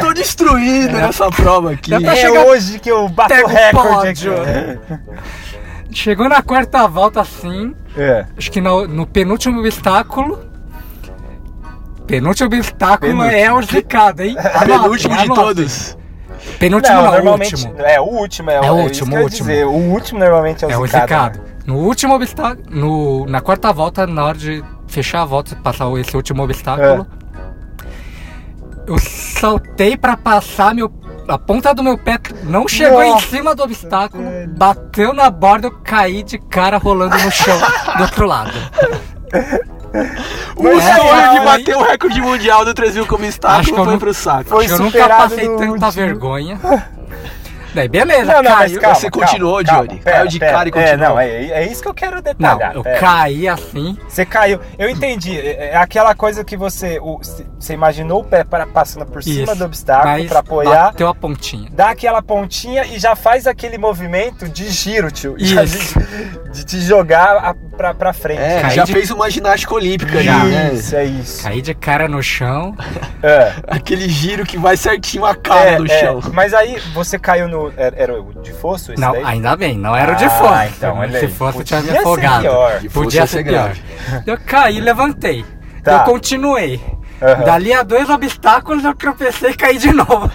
tô 0.00 0.12
destruído 0.12 0.92
nessa 0.92 1.28
prova 1.28 1.72
aqui. 1.72 1.90
Dá 1.90 2.00
pra 2.00 2.12
É 2.12 2.16
chegar- 2.16 2.46
hoje 2.46 2.78
que 2.78 2.88
eu 2.90 3.08
bato 3.08 3.34
o 3.34 3.46
recorde 3.48 4.24
pódio. 4.28 4.34
aqui. 4.40 4.98
Chegou 5.90 6.28
na 6.28 6.40
quarta 6.40 6.86
volta 6.86 7.20
assim, 7.22 7.74
É. 7.96 8.26
acho 8.36 8.52
que 8.52 8.60
no, 8.60 8.86
no 8.86 9.06
penúltimo 9.08 9.58
obstáculo. 9.58 10.38
Penúltimo 12.06 12.46
obstáculo 12.46 13.10
Penúltimo. 13.12 13.36
é 13.40 13.52
o 13.52 13.60
zicado, 13.62 14.22
hein? 14.22 14.36
Anotem, 14.54 14.78
penúltimo 14.82 15.16
de 15.16 15.26
todos. 15.34 15.97
Penúltimo 16.58 16.94
Não, 16.96 17.04
não, 17.04 17.12
normalmente. 17.12 17.54
último. 17.54 17.74
É, 17.80 18.00
o 18.00 18.04
último 18.04 18.50
é, 18.50 18.54
É 18.54 18.66
é 18.66 18.70
o 18.70 18.74
último, 18.74 19.12
ia 19.16 19.22
último. 19.22 19.48
dizer. 19.48 19.66
O 19.66 19.70
último 19.72 20.18
normalmente 20.20 20.64
é 20.64 20.68
o 20.68 20.70
É 20.70 20.78
o 20.78 20.86
zicado. 20.86 21.38
né? 21.38 21.44
No 21.66 21.76
último 21.76 22.14
obstáculo, 22.14 22.64
no, 22.70 23.26
na 23.26 23.40
quarta 23.40 23.72
volta, 23.72 24.06
na 24.06 24.24
hora 24.24 24.38
de 24.38 24.64
fechar 24.86 25.22
a 25.22 25.24
volta, 25.24 25.54
passar 25.56 25.90
esse 25.98 26.16
último 26.16 26.42
obstáculo, 26.42 27.06
eu 28.86 28.98
saltei 28.98 29.96
pra 29.96 30.16
passar 30.16 30.74
meu. 30.74 30.90
A 31.28 31.38
ponta 31.38 31.74
do 31.74 31.82
meu 31.84 31.98
pé 31.98 32.18
não 32.44 32.66
chegou 32.66 33.02
em 33.02 33.10
Nossa, 33.10 33.26
cima 33.28 33.54
do 33.54 33.62
obstáculo, 33.62 34.24
velho. 34.24 34.48
bateu 34.56 35.12
na 35.12 35.28
borda, 35.28 35.66
eu 35.66 35.72
caí 35.84 36.22
de 36.22 36.38
cara 36.38 36.78
rolando 36.78 37.18
no 37.18 37.30
chão 37.30 37.58
do 37.98 38.02
outro 38.02 38.26
lado. 38.26 38.52
O 40.56 40.68
É, 40.68 40.96
sonho 40.96 41.32
de 41.32 41.40
bater 41.44 41.76
o 41.76 41.82
recorde 41.82 42.20
mundial 42.20 42.64
do 42.64 42.74
3 42.74 42.94
mil 42.94 43.06
como 43.06 43.24
Acho 43.24 43.38
que 43.38 43.46
obstáculo 43.46 43.76
foi 43.84 43.92
não- 43.92 43.98
pro 43.98 44.14
saco. 44.14 44.44
Foi 44.50 44.66
eu 44.66 44.70
nunca 44.78 44.84
superado 44.98 45.22
passei 45.30 45.48
tanta 45.56 45.90
vergonha. 45.90 46.58
Daí 47.74 47.86
beleza, 47.86 48.32
Não, 48.32 48.42
não, 48.42 48.56
caiu. 48.56 48.80
calma, 48.80 48.94
Você 48.96 49.10
continuou, 49.10 49.62
calma, 49.62 49.86
Johnny? 49.86 50.00
Caiu 50.00 50.26
de 50.26 50.38
pera, 50.38 50.52
cara 50.52 50.68
e 50.68 50.72
pera. 50.72 50.86
continuou. 50.88 51.06
É, 51.06 51.10
não, 51.10 51.20
é, 51.20 51.60
é 51.64 51.66
isso 51.70 51.82
que 51.82 51.88
eu 51.88 51.94
quero 51.94 52.16
Não, 52.16 52.22
detalhar. 52.22 52.74
eu 52.74 52.82
pera. 52.82 52.98
caí 52.98 53.46
assim. 53.46 53.96
Você 54.08 54.24
caiu. 54.24 54.58
Eu 54.78 54.88
entendi. 54.88 55.38
É 55.38 55.72
é 55.72 55.76
aquela 55.76 56.14
coisa 56.14 56.42
que 56.42 56.56
você. 56.56 56.98
o- 56.98 57.20
você 57.58 57.74
imaginou 57.74 58.22
o 58.22 58.24
pé 58.24 58.42
passando 58.72 59.04
por 59.04 59.22
cima 59.22 59.44
Isso, 59.52 59.56
do 59.56 59.64
obstáculo 59.66 60.26
para 60.26 60.38
apoiar. 60.40 60.84
Bateu 60.86 61.08
a 61.08 61.14
pontinha. 61.14 61.68
Dá 61.70 61.90
aquela 61.90 62.22
pontinha 62.22 62.84
e 62.86 62.98
já 62.98 63.14
faz 63.14 63.46
aquele 63.46 63.76
movimento 63.76 64.48
de 64.48 64.68
giro, 64.70 65.10
tio. 65.10 65.36
Isso. 65.38 65.98
De, 65.98 66.50
de 66.52 66.64
te 66.64 66.80
jogar 66.80 67.36
a- 67.36 67.54
pra, 67.78 67.94
pra 67.94 68.12
frente. 68.12 68.40
É, 68.42 68.60
Caí 68.60 68.74
já 68.74 68.84
de- 68.84 68.92
fez 68.92 69.10
uma 69.10 69.30
ginástica 69.30 69.72
olímpica 69.74 70.20
já, 70.22 70.44
né? 70.44 70.72
Isso, 70.74 70.96
é 70.96 71.04
isso. 71.04 71.42
Caí 71.44 71.62
de 71.62 71.72
cara 71.72 72.08
no 72.08 72.20
chão. 72.22 72.76
É. 73.22 73.52
Aquele 73.68 74.08
giro 74.08 74.44
que 74.44 74.58
vai 74.58 74.76
certinho 74.76 75.24
a 75.24 75.34
cara 75.34 75.70
É, 75.70 75.78
no 75.78 75.86
é. 75.86 76.00
chão. 76.00 76.20
Mas 76.34 76.52
aí 76.52 76.78
você 76.92 77.18
caiu 77.18 77.48
no. 77.48 77.72
Era, 77.76 77.96
era 77.96 78.20
o 78.20 78.42
de 78.42 78.52
fosso 78.52 78.92
esse 78.92 79.00
Não, 79.00 79.12
daí? 79.12 79.22
ainda 79.24 79.56
bem, 79.56 79.78
não 79.78 79.94
era 79.94 80.12
o 80.12 80.16
de 80.16 80.24
Ah, 80.24 80.30
fosso. 80.30 80.72
então, 80.76 80.98
olha 80.98 81.20
Se 81.20 81.28
fosse, 81.28 81.58
eu 81.58 81.64
tinha 81.64 81.80
me 81.80 81.86
Podia 81.86 81.96
ser 82.02 82.06
afogado. 82.08 82.40
pior. 82.42 82.80
Podia 82.92 83.20
ia 83.20 83.26
ser 83.26 83.44
pior. 83.44 83.76
Eu 84.26 84.38
caí, 84.44 84.80
levantei. 84.80 85.44
Tá. 85.84 85.92
Eu 85.92 86.00
continuei. 86.00 86.80
Aham. 87.22 87.44
Dali 87.44 87.72
a 87.72 87.82
dois 87.82 88.08
obstáculos 88.10 88.84
eu 88.84 88.94
tropecei 88.94 89.50
e 89.50 89.54
caí 89.54 89.78
de 89.78 89.92
novo. 89.92 90.30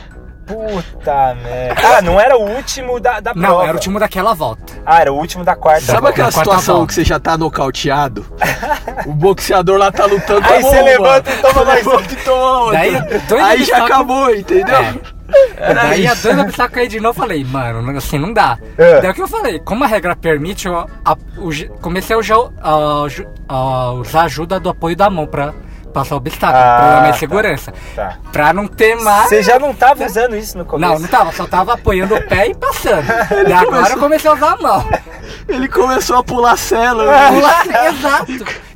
Puta 0.45 1.35
merda. 1.35 1.97
Ah, 1.97 2.01
não 2.01 2.19
era 2.19 2.37
o 2.37 2.41
último 2.55 2.99
da, 2.99 3.19
da 3.19 3.33
Não, 3.33 3.41
prova. 3.49 3.63
era 3.63 3.71
o 3.71 3.75
último 3.75 3.99
daquela 3.99 4.33
volta. 4.33 4.73
Ah, 4.85 5.01
era 5.01 5.11
o 5.13 5.15
último 5.17 5.43
da 5.43 5.55
quarta. 5.55 5.81
Sabe 5.85 6.07
aquela 6.09 6.31
quarta 6.31 6.39
situação 6.51 6.75
volta. 6.75 6.87
que 6.87 6.93
você 6.95 7.03
já 7.05 7.19
tá 7.19 7.37
nocauteado? 7.37 8.25
o 9.05 9.13
boxeador 9.13 9.77
lá 9.77 9.91
tá 9.91 10.05
lutando, 10.05 10.45
Aí 10.45 10.61
tomou 10.61 10.71
você 10.71 10.81
levanta 10.81 11.31
e 11.31 11.37
toma 11.37 11.53
Você 11.53 11.65
mais 11.65 11.85
levanta 11.85 12.13
e 12.13 12.15
toma. 12.17 12.71
Daí, 12.71 12.95
Aí 13.43 13.63
já 13.63 13.85
acabou, 13.85 14.33
entendeu? 14.35 14.75
É. 14.75 14.93
Era 15.57 15.73
Daí 15.85 16.05
a 16.05 16.13
dois 16.13 16.37
obstáculos 16.37 16.75
caí 16.75 16.87
de 16.87 16.99
novo, 16.99 17.17
eu 17.17 17.23
falei, 17.23 17.43
mano, 17.43 17.97
assim 17.97 18.19
não 18.19 18.33
dá. 18.33 18.57
É. 18.77 19.01
Daí 19.01 19.11
o 19.11 19.13
que 19.13 19.21
eu 19.21 19.27
falei, 19.27 19.59
como 19.59 19.83
a 19.83 19.87
regra 19.87 20.15
permite, 20.15 20.67
eu 20.67 20.77
a- 20.77 21.17
o 21.37 21.49
comecei 21.81 22.15
a 22.15 22.19
usar, 22.19 22.35
a 22.61 23.07
a 23.47 23.91
usar 23.93 24.21
a 24.21 24.25
ajuda 24.25 24.59
do 24.59 24.69
apoio 24.69 24.95
da 24.95 25.09
mão 25.09 25.25
pra 25.25 25.53
passar 25.93 26.15
obstáculo, 26.15 26.59
Ah, 26.63 26.77
pra 26.77 26.99
dar 27.01 27.07
tá. 27.07 27.13
segurança. 27.13 27.73
Tá. 27.95 28.17
Pra 28.31 28.51
não 28.53 28.67
ter 28.67 28.95
mais. 28.95 29.29
Você 29.29 29.43
já 29.43 29.59
não 29.59 29.73
tava 29.73 30.05
usando 30.05 30.35
isso 30.35 30.57
no 30.57 30.65
começo? 30.65 30.91
Não, 30.93 30.99
não 30.99 31.07
tava, 31.07 31.31
só 31.31 31.45
tava 31.45 31.73
apoiando 31.75 32.15
o 32.15 32.21
pé 32.27 32.47
e 32.47 32.55
passando. 32.55 33.03
E 33.47 33.53
agora 33.53 33.93
eu 33.93 33.99
comecei 33.99 34.29
a 34.29 34.33
usar 34.33 34.53
a 34.53 34.57
mão. 34.57 34.85
Ele 35.47 35.67
começou 35.67 36.17
a 36.17 36.23
pular 36.23 36.57
cela. 36.57 37.03
Pula- 37.29 37.87
Exato. 37.89 38.25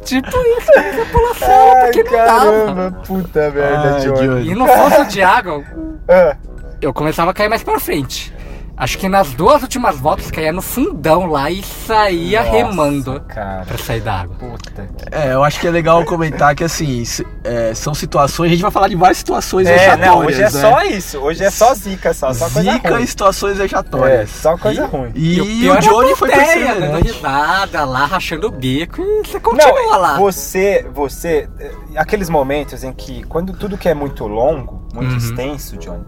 Tipo 0.05 0.27
isso, 0.37 0.71
comecei 0.73 1.01
a 1.01 1.05
pular 1.07 1.35
cela 1.35 1.73
Ai, 1.75 1.91
porque 1.91 2.03
não 2.03 2.11
dava. 2.11 2.39
caramba, 2.39 3.01
puta 3.05 3.51
merda, 3.51 3.93
Ai, 3.95 3.99
Johnny. 4.01 4.27
Johnny. 4.27 4.49
E 4.51 4.55
no 4.55 4.67
fosso 4.67 5.05
de 5.05 5.21
água, 5.21 5.63
Ah, 6.07 6.35
eu 6.79 6.93
começava 6.93 7.31
a 7.31 7.33
cair 7.33 7.49
mais 7.49 7.63
pra 7.63 7.79
frente. 7.79 8.33
Acho 8.79 8.99
que 8.99 9.09
nas 9.09 9.33
duas 9.33 9.63
últimas 9.63 9.99
voltas 9.99 10.29
caía 10.29 10.53
no 10.53 10.61
fundão 10.61 11.25
lá 11.25 11.49
e 11.49 11.63
saía 11.63 12.41
nossa, 12.43 12.51
remando 12.51 13.21
Cara, 13.27 13.65
pra 13.65 13.75
sair 13.75 14.01
da 14.01 14.21
água. 14.21 14.35
puta. 14.35 14.87
É, 15.11 15.33
eu 15.33 15.43
acho 15.43 15.59
que 15.59 15.67
é 15.67 15.71
legal 15.71 16.05
comentar 16.05 16.53
que 16.53 16.63
assim, 16.63 17.03
se- 17.03 17.25
é, 17.43 17.73
são 17.73 17.95
situações, 17.95 18.49
a 18.49 18.51
gente 18.53 18.61
vai 18.61 18.69
falar 18.69 18.87
de 18.87 18.95
várias 18.95 19.17
situações 19.17 19.67
É, 19.67 19.73
vexatórias, 19.73 20.07
não, 20.07 20.19
hoje 20.25 20.39
é 20.41 20.43
né? 20.43 20.49
só 20.51 20.81
isso. 20.83 21.17
Hoje 21.17 21.43
é 21.43 21.49
só 21.49 21.73
zica, 21.73 22.13
só, 22.13 22.31
só 22.33 22.47
coisa 22.51 22.71
Zica 22.71 22.89
ruim. 22.91 23.03
e 23.03 23.07
situações 23.07 23.55
É, 23.59 23.61
vexatórias. 23.63 24.29
só 24.29 24.55
coisa 24.57 24.85
ruim. 24.85 25.11
E, 25.15 25.41
o 25.41 25.73
o, 25.73 25.75
é 25.75 25.79
Johnny 25.79 26.15
foi 26.15 26.29
dando 26.29 26.37
perseverante. 26.39 27.11
risada 27.11 27.83
lá, 27.83 28.05
rachando 28.05 28.47
o 28.47 28.51
bico 28.51 29.01
e 29.01 29.27
você 29.27 29.39
continua 29.39 29.73
Não, 29.73 29.99
lá. 29.99 30.17
você, 30.19 30.85
você, 30.93 31.49
eh, 31.59 31.71
aqueles 31.95 32.29
momentos 32.29 32.83
em 32.83 32.93
que, 32.93 33.23
quando 33.23 33.53
tudo 33.53 33.75
que 33.75 33.89
é 33.89 33.95
muito 33.95 34.27
longo, 34.27 34.87
muito 34.93 35.11
Uhum. 35.13 35.17
extenso, 35.17 35.77
Johnny, 35.77 36.05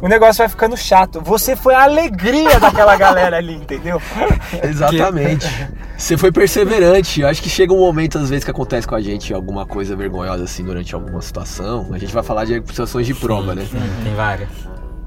o 0.00 0.08
negócio 0.08 0.38
vai 0.38 0.48
ficando 0.48 0.76
chato. 0.76 1.20
Você 1.20 1.56
foi 1.56 1.74
a 1.74 1.82
alegria 1.82 2.58
daquela 2.60 2.96
galera 2.96 3.36
ali, 3.36 3.54
entendeu? 3.54 4.00
Exatamente. 4.62 5.46
Você 5.96 6.16
foi 6.16 6.30
perseverante. 6.30 7.20
Eu 7.20 7.28
acho 7.28 7.42
que 7.42 7.48
chega 7.48 7.72
um 7.72 7.78
momento, 7.78 8.18
às 8.18 8.30
vezes, 8.30 8.44
que 8.44 8.50
acontece 8.50 8.86
com 8.86 8.94
a 8.94 9.00
gente 9.00 9.34
alguma 9.34 9.66
coisa 9.66 9.96
vergonhosa 9.96 10.44
assim 10.44 10.64
durante 10.64 10.94
alguma 10.94 11.20
situação. 11.20 11.88
A 11.92 11.98
gente 11.98 12.12
vai 12.12 12.22
falar 12.22 12.44
de 12.44 12.62
situações 12.66 13.06
de 13.06 13.14
prova, 13.14 13.54
né? 13.54 13.66
Sim, 13.70 13.80
tem 14.04 14.14
várias. 14.14 14.48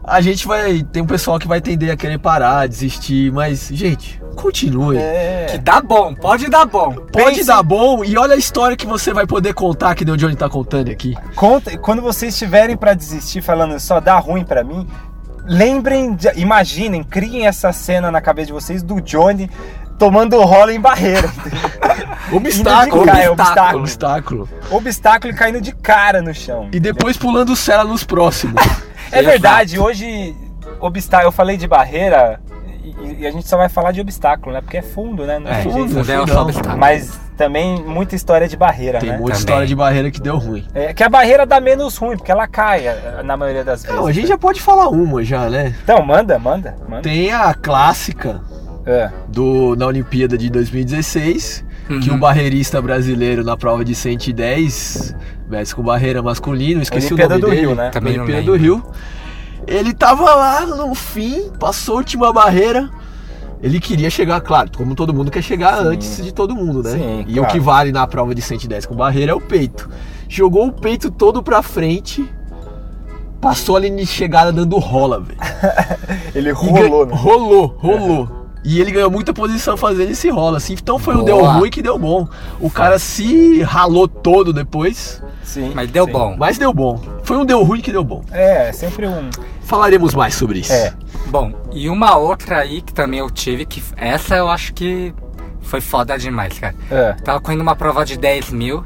A 0.03 0.19
gente 0.21 0.47
vai. 0.47 0.81
Tem 0.83 1.01
um 1.01 1.05
pessoal 1.07 1.37
que 1.37 1.47
vai 1.47 1.61
tender 1.61 1.91
a 1.91 1.95
querer 1.97 2.17
parar, 2.17 2.67
desistir, 2.67 3.31
mas, 3.31 3.69
gente, 3.71 4.21
continue. 4.35 4.97
Que 4.97 5.03
É. 5.03 5.57
dá 5.63 5.79
bom, 5.81 6.13
pode 6.15 6.49
dar 6.49 6.65
bom. 6.65 6.93
Pode 6.93 7.11
pense- 7.35 7.45
dar 7.45 7.61
bom 7.61 8.03
e 8.03 8.17
olha 8.17 8.33
a 8.33 8.37
história 8.37 8.75
que 8.75 8.87
você 8.87 9.13
vai 9.13 9.27
poder 9.27 9.53
contar 9.53 9.93
que 9.95 10.03
nem 10.03 10.13
o 10.13 10.17
Johnny 10.17 10.35
tá 10.35 10.49
contando 10.49 10.89
aqui. 10.89 11.13
Conta, 11.35 11.77
quando 11.77 12.01
vocês 12.01 12.33
estiverem 12.33 12.75
pra 12.75 12.93
desistir 12.93 13.41
falando 13.41 13.79
só 13.79 13.99
dá 13.99 14.17
ruim 14.17 14.43
pra 14.43 14.63
mim, 14.63 14.87
lembrem, 15.45 16.13
de- 16.15 16.31
imaginem, 16.39 17.03
criem 17.03 17.47
essa 17.47 17.71
cena 17.71 18.11
na 18.11 18.21
cabeça 18.21 18.47
de 18.47 18.53
vocês 18.53 18.81
do 18.83 19.01
Johnny 19.01 19.49
tomando 19.97 20.39
rola 20.41 20.73
em 20.73 20.79
barreira. 20.79 21.29
Obstáculo. 22.31 23.05
Cara, 23.05 23.19
é 23.23 23.29
obstáculo. 23.29 23.81
obstáculo. 23.81 24.43
obstáculo. 24.43 24.49
Obstáculo 24.71 25.33
e 25.33 25.35
caindo 25.35 25.61
de 25.61 25.73
cara 25.73 26.21
no 26.21 26.33
chão. 26.33 26.69
E 26.71 26.79
depois 26.79 27.17
pulando 27.17 27.55
cela 27.55 27.83
nos 27.83 28.03
próximos. 28.03 28.61
É 29.13 29.21
verdade, 29.21 29.77
hoje 29.77 30.33
obstáculo, 30.79 31.27
eu 31.27 31.31
falei 31.33 31.57
de 31.57 31.67
barreira 31.67 32.39
e, 32.83 33.21
e 33.21 33.27
a 33.27 33.31
gente 33.31 33.47
só 33.47 33.57
vai 33.57 33.69
falar 33.69 33.91
de 33.91 34.01
obstáculo, 34.01 34.53
né? 34.53 34.61
Porque 34.61 34.77
é 34.77 34.81
fundo, 34.81 35.25
né? 35.25 35.39
Não 35.39 35.49
É, 35.51 35.61
tem 35.63 35.71
fundo, 35.71 35.89
fundo 35.93 36.11
é 36.11 36.19
o 36.19 36.27
fundão. 36.27 36.41
obstáculo. 36.43 36.77
Mas 36.77 37.19
também 37.37 37.83
muita 37.83 38.15
história 38.15 38.47
de 38.47 38.55
barreira, 38.57 38.99
Tem 38.99 39.09
né? 39.09 39.17
muita 39.17 39.31
Também. 39.31 39.39
história 39.39 39.67
de 39.67 39.75
barreira 39.75 40.11
que 40.11 40.21
deu 40.21 40.37
ruim. 40.37 40.65
É 40.73 40.93
que 40.93 41.03
a 41.03 41.09
barreira 41.09 41.45
dá 41.45 41.59
menos 41.59 41.97
ruim, 41.97 42.17
porque 42.17 42.31
ela 42.31 42.47
cai 42.47 42.87
eh, 42.87 43.21
na 43.23 43.35
maioria 43.37 43.63
das 43.63 43.81
vezes. 43.83 43.95
Não, 43.97 44.05
a 44.07 44.11
gente 44.11 44.27
já 44.27 44.37
pode 44.37 44.61
falar 44.61 44.89
uma 44.89 45.23
já, 45.23 45.49
né? 45.49 45.73
Então, 45.83 46.03
manda, 46.05 46.37
manda, 46.37 46.75
manda. 46.87 47.01
Tem 47.01 47.31
a 47.31 47.53
clássica 47.53 48.41
É. 48.85 49.09
do, 49.27 49.75
na 49.75 49.85
Olimpíada 49.87 50.37
de 50.37 50.49
2016, 50.49 51.63
que 52.01 52.09
Uhum. 52.09 52.15
um 52.15 52.19
barreirista 52.19 52.81
brasileiro 52.81 53.43
na 53.43 53.57
prova 53.57 53.83
de 53.83 53.93
110 53.95 55.15
metros 55.49 55.73
com 55.73 55.81
barreira 55.83 56.21
masculino, 56.21 56.81
esqueci 56.81 57.07
Olimpíada 57.07 57.35
o 57.35 57.39
nome 57.39 57.41
do 57.41 57.55
dele. 57.55 57.67
Rio, 57.67 57.75
né? 57.75 57.89
Também 57.89 58.17
Olimpíada 58.17 58.43
do. 58.43 58.55
Rio. 58.55 58.83
Ele 59.67 59.93
tava 59.93 60.23
lá 60.35 60.65
no 60.65 60.93
fim, 60.95 61.49
passou 61.59 61.95
a 61.95 61.97
última 61.97 62.33
barreira. 62.33 62.89
Ele 63.61 63.79
queria 63.79 64.09
chegar, 64.09 64.41
claro, 64.41 64.71
como 64.75 64.95
todo 64.95 65.13
mundo 65.13 65.29
quer 65.29 65.43
chegar 65.43 65.77
Sim. 65.77 65.87
antes 65.89 66.23
de 66.23 66.33
todo 66.33 66.55
mundo, 66.55 66.81
né? 66.81 66.91
Sim, 66.91 67.25
e 67.27 67.33
claro. 67.35 67.47
o 67.47 67.51
que 67.51 67.59
vale 67.59 67.91
na 67.91 68.07
prova 68.07 68.33
de 68.33 68.41
110 68.41 68.87
com 68.87 68.95
barreira 68.95 69.33
é 69.33 69.35
o 69.35 69.41
peito. 69.41 69.87
Jogou 70.27 70.67
o 70.67 70.71
peito 70.71 71.11
todo 71.11 71.43
pra 71.43 71.61
frente, 71.61 72.27
passou 73.39 73.75
ali 73.75 73.89
de 73.89 74.05
chegada 74.05 74.51
dando 74.51 74.77
rola, 74.79 75.19
velho. 75.19 75.39
Ele 76.33 76.51
rolou, 76.51 77.05
né? 77.05 77.13
Rolou, 77.15 77.75
rolou. 77.77 78.41
E 78.63 78.79
ele 78.79 78.91
ganhou 78.91 79.09
muita 79.09 79.33
posição 79.33 79.75
fazendo 79.75 80.11
esse 80.11 80.29
rola, 80.29 80.57
assim. 80.57 80.73
Então 80.73 80.99
foi 80.99 81.15
um 81.15 81.23
deu 81.23 81.37
Boa. 81.37 81.53
ruim 81.53 81.71
que 81.71 81.81
deu 81.81 81.97
bom. 81.97 82.27
O 82.59 82.69
cara 82.69 82.99
se 82.99 83.61
ralou 83.63 84.07
todo 84.07 84.53
depois, 84.53 85.21
Sim. 85.43 85.71
Mas 85.75 85.89
deu 85.91 86.05
sim. 86.05 86.11
bom. 86.11 86.35
mas 86.37 86.57
deu 86.57 86.73
bom. 86.73 87.01
Foi 87.23 87.37
um 87.37 87.45
deu 87.45 87.63
ruim 87.63 87.81
que 87.81 87.91
deu 87.91 88.03
bom. 88.03 88.23
É, 88.31 88.71
sempre 88.71 89.07
um. 89.07 89.29
Falaremos 89.63 90.13
mais 90.13 90.35
sobre 90.35 90.59
isso. 90.59 90.73
É. 90.73 90.93
Bom, 91.27 91.53
e 91.71 91.89
uma 91.89 92.17
outra 92.17 92.59
aí 92.59 92.81
que 92.81 92.93
também 92.93 93.19
eu 93.19 93.29
tive, 93.29 93.65
que 93.65 93.81
essa 93.95 94.35
eu 94.35 94.49
acho 94.49 94.73
que 94.73 95.13
foi 95.61 95.79
foda 95.79 96.17
demais, 96.17 96.57
cara. 96.59 96.75
é. 96.89 97.13
Tava 97.23 97.39
correndo 97.39 97.61
uma 97.61 97.75
prova 97.75 98.03
de 98.03 98.17
10 98.17 98.51
mil, 98.51 98.83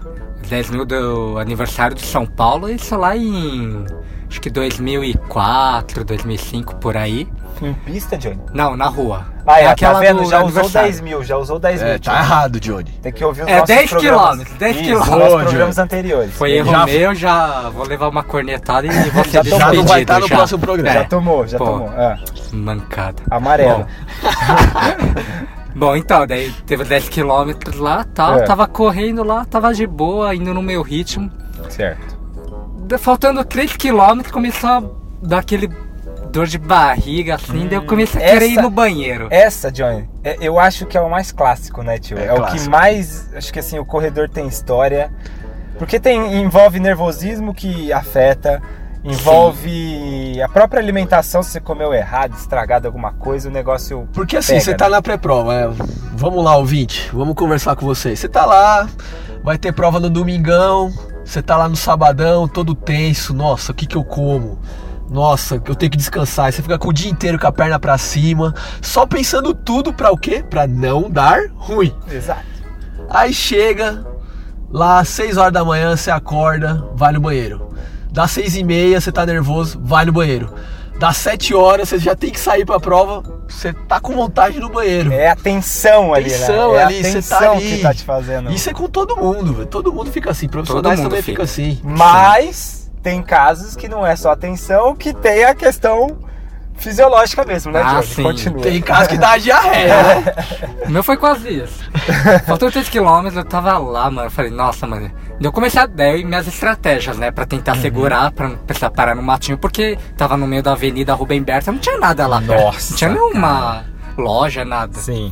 10 0.48 0.70
mil 0.70 0.86
do 0.86 1.38
aniversário 1.40 1.96
de 1.96 2.06
São 2.06 2.26
Paulo, 2.26 2.70
isso 2.70 2.96
lá 2.96 3.16
em 3.16 3.86
acho 4.30 4.42
que 4.42 4.50
2004, 4.50 6.04
2005 6.04 6.76
por 6.76 6.98
aí. 6.98 7.28
Em 7.62 7.74
pista, 7.74 8.18
Johnny? 8.18 8.38
Não, 8.54 8.76
na 8.76 8.88
rua. 8.88 9.26
Ah, 9.48 9.60
é, 9.60 9.64
É 9.64 9.66
tá 9.68 9.72
aquela 9.72 10.00
vendo? 10.02 10.24
do 10.24 10.30
Já 10.30 10.40
usou 10.40 10.48
aniversário. 10.64 10.90
10 10.90 11.02
mil, 11.02 11.24
já 11.24 11.38
usou 11.38 11.58
10 11.58 11.82
É, 11.82 11.92
mil. 11.92 12.00
tá 12.02 12.12
Johnny. 12.12 12.26
errado, 12.26 12.60
Johnny. 12.60 12.92
Tem 13.02 13.14
que 13.14 13.24
ouvir 13.24 13.44
os 13.44 13.48
É, 13.48 13.54
nossos 13.54 13.68
10 13.68 13.90
programas. 13.92 14.20
quilômetros, 14.22 14.58
10 14.58 14.76
Isso, 14.76 14.84
quilômetros. 14.84 15.34
Ô, 15.34 15.38
programas 15.46 15.78
anteriores. 15.78 16.34
Foi 16.34 16.50
Já- 16.50 16.56
erro 16.58 16.86
meu, 16.86 17.16
já 17.16 17.70
vou 17.70 17.88
levar 17.88 18.10
uma 18.10 18.24
cornetada 18.24 18.88
e 18.88 19.10
vou 19.10 19.24
ser 19.24 19.30
Já 19.32 19.44
Já 19.44 19.50
tomou, 19.52 19.60
não 19.60 19.68
vai 19.68 19.74
despedido 19.84 20.02
estar 20.02 20.20
no 20.20 20.28
já. 20.28 20.36
próximo 20.36 20.60
programa. 20.60 20.94
Já 20.94 21.00
É. 21.00 21.04
tomou, 21.06 21.48
já 21.48 21.58
Pô. 21.58 21.66
tomou. 21.66 21.90
Ah, 21.96 22.18
Mancada. 22.52 23.24
amarelo. 23.32 23.88
Bom, 25.76 25.96
então, 25.96 26.26
daí 26.26 26.52
teve 26.66 26.84
10 26.86 27.10
quilômetros 27.10 27.78
lá, 27.78 28.06
tal, 28.14 28.40
É. 28.40 28.44
tava 28.44 28.66
correndo 28.68 29.24
lá, 29.24 29.44
tava 29.46 29.74
de 29.74 29.86
boa, 29.86 30.34
indo 30.34 30.54
no 30.54 30.62
meu 30.62 30.82
ritmo. 30.82 31.30
Certo. 31.70 32.15
Faltando 33.00 33.44
3 33.44 33.76
quilômetros, 33.76 34.32
começou 34.32 34.70
a 34.70 34.84
dar 35.22 35.40
aquele 35.40 35.70
dor 36.32 36.48
de 36.48 36.58
barriga, 36.58 37.36
assim, 37.36 37.66
daí 37.68 37.76
eu 37.78 37.84
comecei 37.86 38.22
a 38.24 38.30
querer 38.30 38.48
ir 38.48 38.52
essa- 38.54 38.62
no 38.62 38.70
banheiro. 38.70 39.28
Essa, 39.32 39.72
Johnny, 39.72 40.08
é- 40.24 40.38
eu 40.42 40.60
acho 40.60 40.86
que 40.86 40.98
é 40.98 41.02
o 41.02 41.10
mais 41.10 41.32
clássico, 41.32 41.82
né, 41.82 41.98
tio? 41.98 42.18
É 42.18 42.26
É, 42.26 42.34
o 42.34 42.46
que 42.48 42.70
mais. 42.70 43.34
Acho 43.36 43.52
que 43.54 43.60
assim, 43.60 43.80
o 43.80 43.86
corredor 43.86 44.30
tem 44.30 44.48
história. 44.48 45.12
Porque 45.78 46.00
tem, 46.00 46.42
envolve 46.42 46.80
nervosismo 46.80 47.54
que 47.54 47.92
afeta. 47.92 48.62
Envolve 49.04 50.42
a 50.42 50.50
própria 50.50 50.80
alimentação, 50.82 51.44
se 51.44 51.52
você 51.52 51.60
comeu 51.60 51.94
errado, 51.94 52.34
estragado 52.36 52.88
alguma 52.88 53.14
coisa, 53.14 53.50
o 53.50 53.52
negócio. 53.52 54.08
Porque 54.14 54.38
assim, 54.38 54.54
pega, 54.54 54.64
você 54.66 54.74
tá 54.74 54.86
né? 54.86 54.92
na 54.92 55.02
pré-prova, 55.02 55.54
é, 55.54 55.70
vamos 56.14 56.44
lá, 56.44 56.56
ouvinte, 56.58 57.10
vamos 57.14 57.36
conversar 57.36 57.76
com 57.76 57.86
vocês. 57.86 58.20
Você 58.20 58.28
tá 58.28 58.46
lá, 58.46 58.88
vai 59.44 59.58
ter 59.58 59.72
prova 59.74 60.00
no 60.00 60.10
domingão, 60.10 60.92
você 61.26 61.42
tá 61.42 61.58
lá 61.58 61.68
no 61.68 61.76
sabadão, 61.76 62.48
todo 62.48 62.76
tenso, 62.76 63.34
nossa, 63.34 63.72
o 63.72 63.76
que 63.76 63.86
que 63.86 63.98
eu 63.98 64.04
como? 64.04 64.60
Nossa, 65.10 65.56
eu 65.56 65.76
tenho 65.76 65.92
que 65.92 65.98
descansar. 65.98 66.46
Aí 66.46 66.52
Você 66.52 66.62
fica 66.62 66.78
com 66.80 66.90
o 66.90 66.94
dia 66.94 67.12
inteiro 67.12 67.38
com 67.38 67.48
a 67.48 67.52
perna 67.52 67.80
pra 67.80 67.98
cima, 67.98 68.54
só 68.82 69.06
pensando 69.06 69.54
tudo 69.54 69.94
pra 69.94 70.12
o 70.12 70.18
quê? 70.18 70.44
Pra 70.48 70.66
não 70.66 71.10
dar 71.10 71.48
ruim. 71.56 71.94
Exato. 72.10 72.46
Aí 73.10 73.34
chega 73.34 74.06
lá, 74.70 75.04
6 75.04 75.38
horas 75.38 75.54
da 75.54 75.64
manhã, 75.64 75.96
você 75.96 76.10
acorda, 76.10 76.88
vai 76.96 77.12
no 77.12 77.20
banheiro. 77.20 77.66
Dá 78.16 78.30
seis 78.30 78.56
e 78.56 78.64
meia, 78.64 79.02
você 79.02 79.12
tá 79.12 79.26
nervoso, 79.26 79.78
vai 79.84 80.06
no 80.06 80.14
banheiro. 80.14 80.54
Das 80.98 81.18
7 81.18 81.54
horas, 81.54 81.90
você 81.90 82.00
já 82.00 82.16
tem 82.16 82.30
que 82.30 82.40
sair 82.40 82.66
pra 82.66 82.80
prova, 82.80 83.22
você 83.48 83.74
tá 83.74 84.00
com 84.00 84.14
vontade 84.14 84.60
no 84.60 84.70
banheiro. 84.70 85.12
É 85.12 85.30
a 85.30 85.36
tensão 85.36 86.14
ali, 86.14 86.30
Tensão 86.30 86.74
né? 86.74 86.80
É 86.80 86.84
ali, 86.84 87.00
a 87.00 87.04
você 87.04 87.14
tensão 87.14 87.40
tá 87.40 87.52
ali. 87.52 87.70
que 87.78 87.82
tá 87.82 87.94
te 87.94 88.04
fazendo. 88.04 88.52
Isso 88.52 88.70
é 88.70 88.74
com 88.74 88.88
todo 88.88 89.16
mundo, 89.18 89.54
velho. 89.54 89.66
todo 89.68 89.92
mundo 89.92 90.12
fica 90.12 90.32
assim, 90.32 90.48
profissionais 90.48 91.00
mundo 91.00 91.10
também 91.10 91.22
fica. 91.22 91.44
fica 91.44 91.44
assim. 91.44 91.80
Mas 91.84 92.90
tem 93.04 93.22
casos 93.22 93.76
que 93.76 93.88
não 93.88 94.06
é 94.06 94.16
só 94.16 94.32
a 94.32 94.36
tensão, 94.36 94.96
que 94.96 95.14
tem 95.14 95.44
a 95.44 95.54
questão 95.54 96.18
fisiológica 96.78 97.46
mesmo, 97.46 97.72
né, 97.72 97.82
Ah, 97.84 98.02
sim. 98.02 98.24
Continua. 98.24 98.62
Tem 98.62 98.82
casos 98.82 99.08
que 99.08 99.18
dá 99.18 99.38
diarreia, 99.38 99.88
né? 100.04 100.24
O 100.86 100.90
meu 100.90 101.04
foi 101.04 101.18
quase 101.18 101.50
isso. 101.50 101.84
Faltou 102.46 102.70
3km, 102.70 103.36
eu 103.36 103.46
tava 103.46 103.78
lá, 103.78 104.10
mano. 104.10 104.28
Eu 104.28 104.32
falei, 104.32 104.52
nossa, 104.52 104.86
mano. 104.88 105.12
Eu 105.40 105.52
comecei 105.52 105.82
a 105.82 105.86
dar 105.86 106.14
minhas 106.18 106.48
estratégias, 106.48 107.18
né? 107.18 107.30
Pra 107.30 107.46
tentar 107.46 107.76
segurar, 107.76 108.32
pra 108.32 108.48
não 108.50 108.58
precisar 108.58 108.90
parar 108.90 109.16
no 109.16 109.22
matinho, 109.22 109.58
porque 109.58 109.98
tava 110.18 110.38
no 110.38 110.48
meio 110.48 110.64
da 110.64 110.72
avenida 110.72 111.14
Rubem 111.14 111.42
Berta, 111.44 111.72
não 111.72 111.80
tinha 111.80 111.98
nada 111.98 112.26
lá. 112.26 112.42
perto. 112.42 112.62
Nossa, 112.64 112.90
Não 112.92 112.98
tinha 112.98 113.10
nenhuma 113.10 113.86
loja, 114.18 114.64
nada. 114.64 114.98
Sim. 115.00 115.32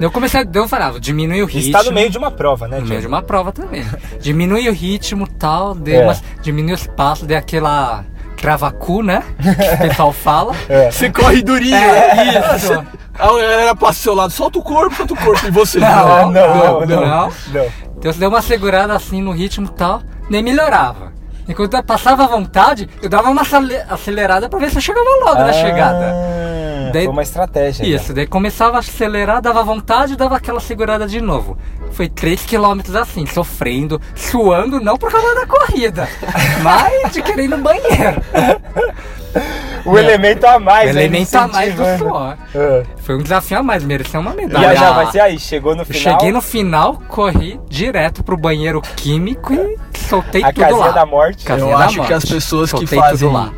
Eu 0.00 0.10
comecei 0.10 0.46
Eu 0.54 0.68
falava, 0.68 0.98
diminui 1.00 1.42
o 1.42 1.46
ritmo. 1.46 1.76
está 1.76 1.82
no 1.82 1.92
meio 1.92 2.08
de 2.10 2.16
uma 2.18 2.30
prova, 2.30 2.66
né, 2.68 2.80
No 2.80 2.86
meio 2.86 3.00
de 3.00 3.06
uma 3.06 3.22
prova 3.22 3.50
também. 3.52 3.84
Diminui 4.20 4.68
o 4.68 4.72
ritmo 4.72 5.24
e 5.26 5.30
tal, 5.38 5.76
É. 5.86 6.02
umas, 6.04 6.22
diminui 6.42 6.72
os 6.74 6.86
passos, 6.86 7.26
dei 7.26 7.36
aquela 7.36 8.04
cravacu, 8.40 9.02
né? 9.02 9.22
Que 9.40 9.74
o 9.74 9.88
pessoal 9.88 10.12
fala. 10.12 10.54
É. 10.68 10.90
Você 10.90 11.10
corre 11.10 11.42
durinho. 11.42 11.76
É, 11.76 12.14
né? 12.14 12.56
isso. 12.56 12.72
A 13.18 13.26
galera 13.26 13.74
passa 13.76 14.00
seu 14.00 14.14
lado, 14.14 14.32
solta 14.32 14.58
o 14.58 14.62
corpo, 14.62 14.96
solta 14.96 15.12
o 15.12 15.16
corpo. 15.16 15.46
E 15.46 15.50
você? 15.50 15.78
Ah, 15.82 16.22
Não, 16.22 16.32
não, 16.32 16.80
não, 16.80 16.86
não. 16.86 17.00
não. 17.06 17.32
Então 17.98 18.10
eu 18.10 18.14
dei 18.14 18.28
uma 18.28 18.40
segurada 18.40 18.94
assim 18.94 19.20
no 19.20 19.30
ritmo 19.30 19.66
e 19.66 19.70
tal, 19.76 20.00
nem 20.30 20.42
melhorava. 20.42 21.12
Enquanto 21.50 21.74
eu 21.74 21.82
passava 21.82 22.24
à 22.24 22.26
vontade, 22.26 22.88
eu 23.02 23.08
dava 23.08 23.28
uma 23.28 23.42
acele- 23.42 23.82
acelerada 23.88 24.48
pra 24.48 24.58
ver 24.58 24.70
se 24.70 24.76
eu 24.78 24.80
chegava 24.80 25.06
logo 25.24 25.40
na 25.40 25.52
chegada. 25.52 26.14
Ah, 26.14 26.90
Daí- 26.92 27.04
Foi 27.04 27.12
uma 27.12 27.22
estratégia. 27.22 27.84
né? 27.84 27.90
Isso, 27.94 28.12
daí 28.12 28.26
começava 28.26 28.76
a 28.76 28.80
acelerar, 28.80 29.40
dava 29.40 29.62
vontade 29.62 30.14
e 30.14 30.16
dava 30.16 30.36
aquela 30.36 30.58
segurada 30.60 31.06
de 31.06 31.20
novo. 31.20 31.56
Foi 31.92 32.08
3km 32.08 32.96
assim, 33.00 33.26
sofrendo, 33.26 34.00
suando, 34.14 34.80
não 34.80 34.96
por 34.96 35.10
causa 35.10 35.34
da 35.36 35.46
corrida, 35.46 36.08
mas 36.62 37.12
de 37.12 37.22
querer 37.22 37.44
ir 37.44 37.48
no 37.48 37.58
banheiro. 37.58 38.20
O 39.84 39.96
elemento 39.96 40.44
a 40.46 40.58
mais. 40.58 40.90
O 40.90 40.94
né, 40.94 41.00
elemento 41.04 41.34
a 41.36 41.46
mais 41.48 41.74
do 41.74 41.82
suor. 41.98 42.36
Ah. 42.54 42.82
Foi 42.96 43.14
um 43.14 43.22
desafio 43.22 43.58
a 43.58 43.62
mais, 43.62 43.84
mereceu 43.84 44.20
uma 44.20 44.32
E 44.32 44.36
medalha. 44.36 44.70
aí, 44.70 44.76
já, 44.76 44.92
mas 44.92 45.14
e 45.14 45.20
aí? 45.20 45.38
Chegou 45.38 45.74
no 45.74 45.82
Eu 45.82 45.86
final? 45.86 46.00
cheguei 46.18 46.32
no 46.32 46.40
final, 46.42 47.00
corri 47.08 47.58
direto 47.68 48.22
pro 48.24 48.36
banheiro 48.36 48.82
químico 48.96 49.54
e 49.54 49.89
soltei 50.10 50.42
A 50.44 50.52
tudo 50.52 50.60
casinha 50.64 50.78
lá. 50.86 50.90
da 50.92 51.06
morte. 51.06 51.44
Casinha 51.44 51.70
Eu 51.72 51.78
da 51.78 51.84
acho 51.84 51.94
que 51.94 51.98
morte. 52.00 52.12
as 52.14 52.24
pessoas 52.24 52.70
que 52.72 52.78
Soltei 52.78 52.98
tudo 52.98 53.08
fazem. 53.08 53.32
lá. 53.32 53.52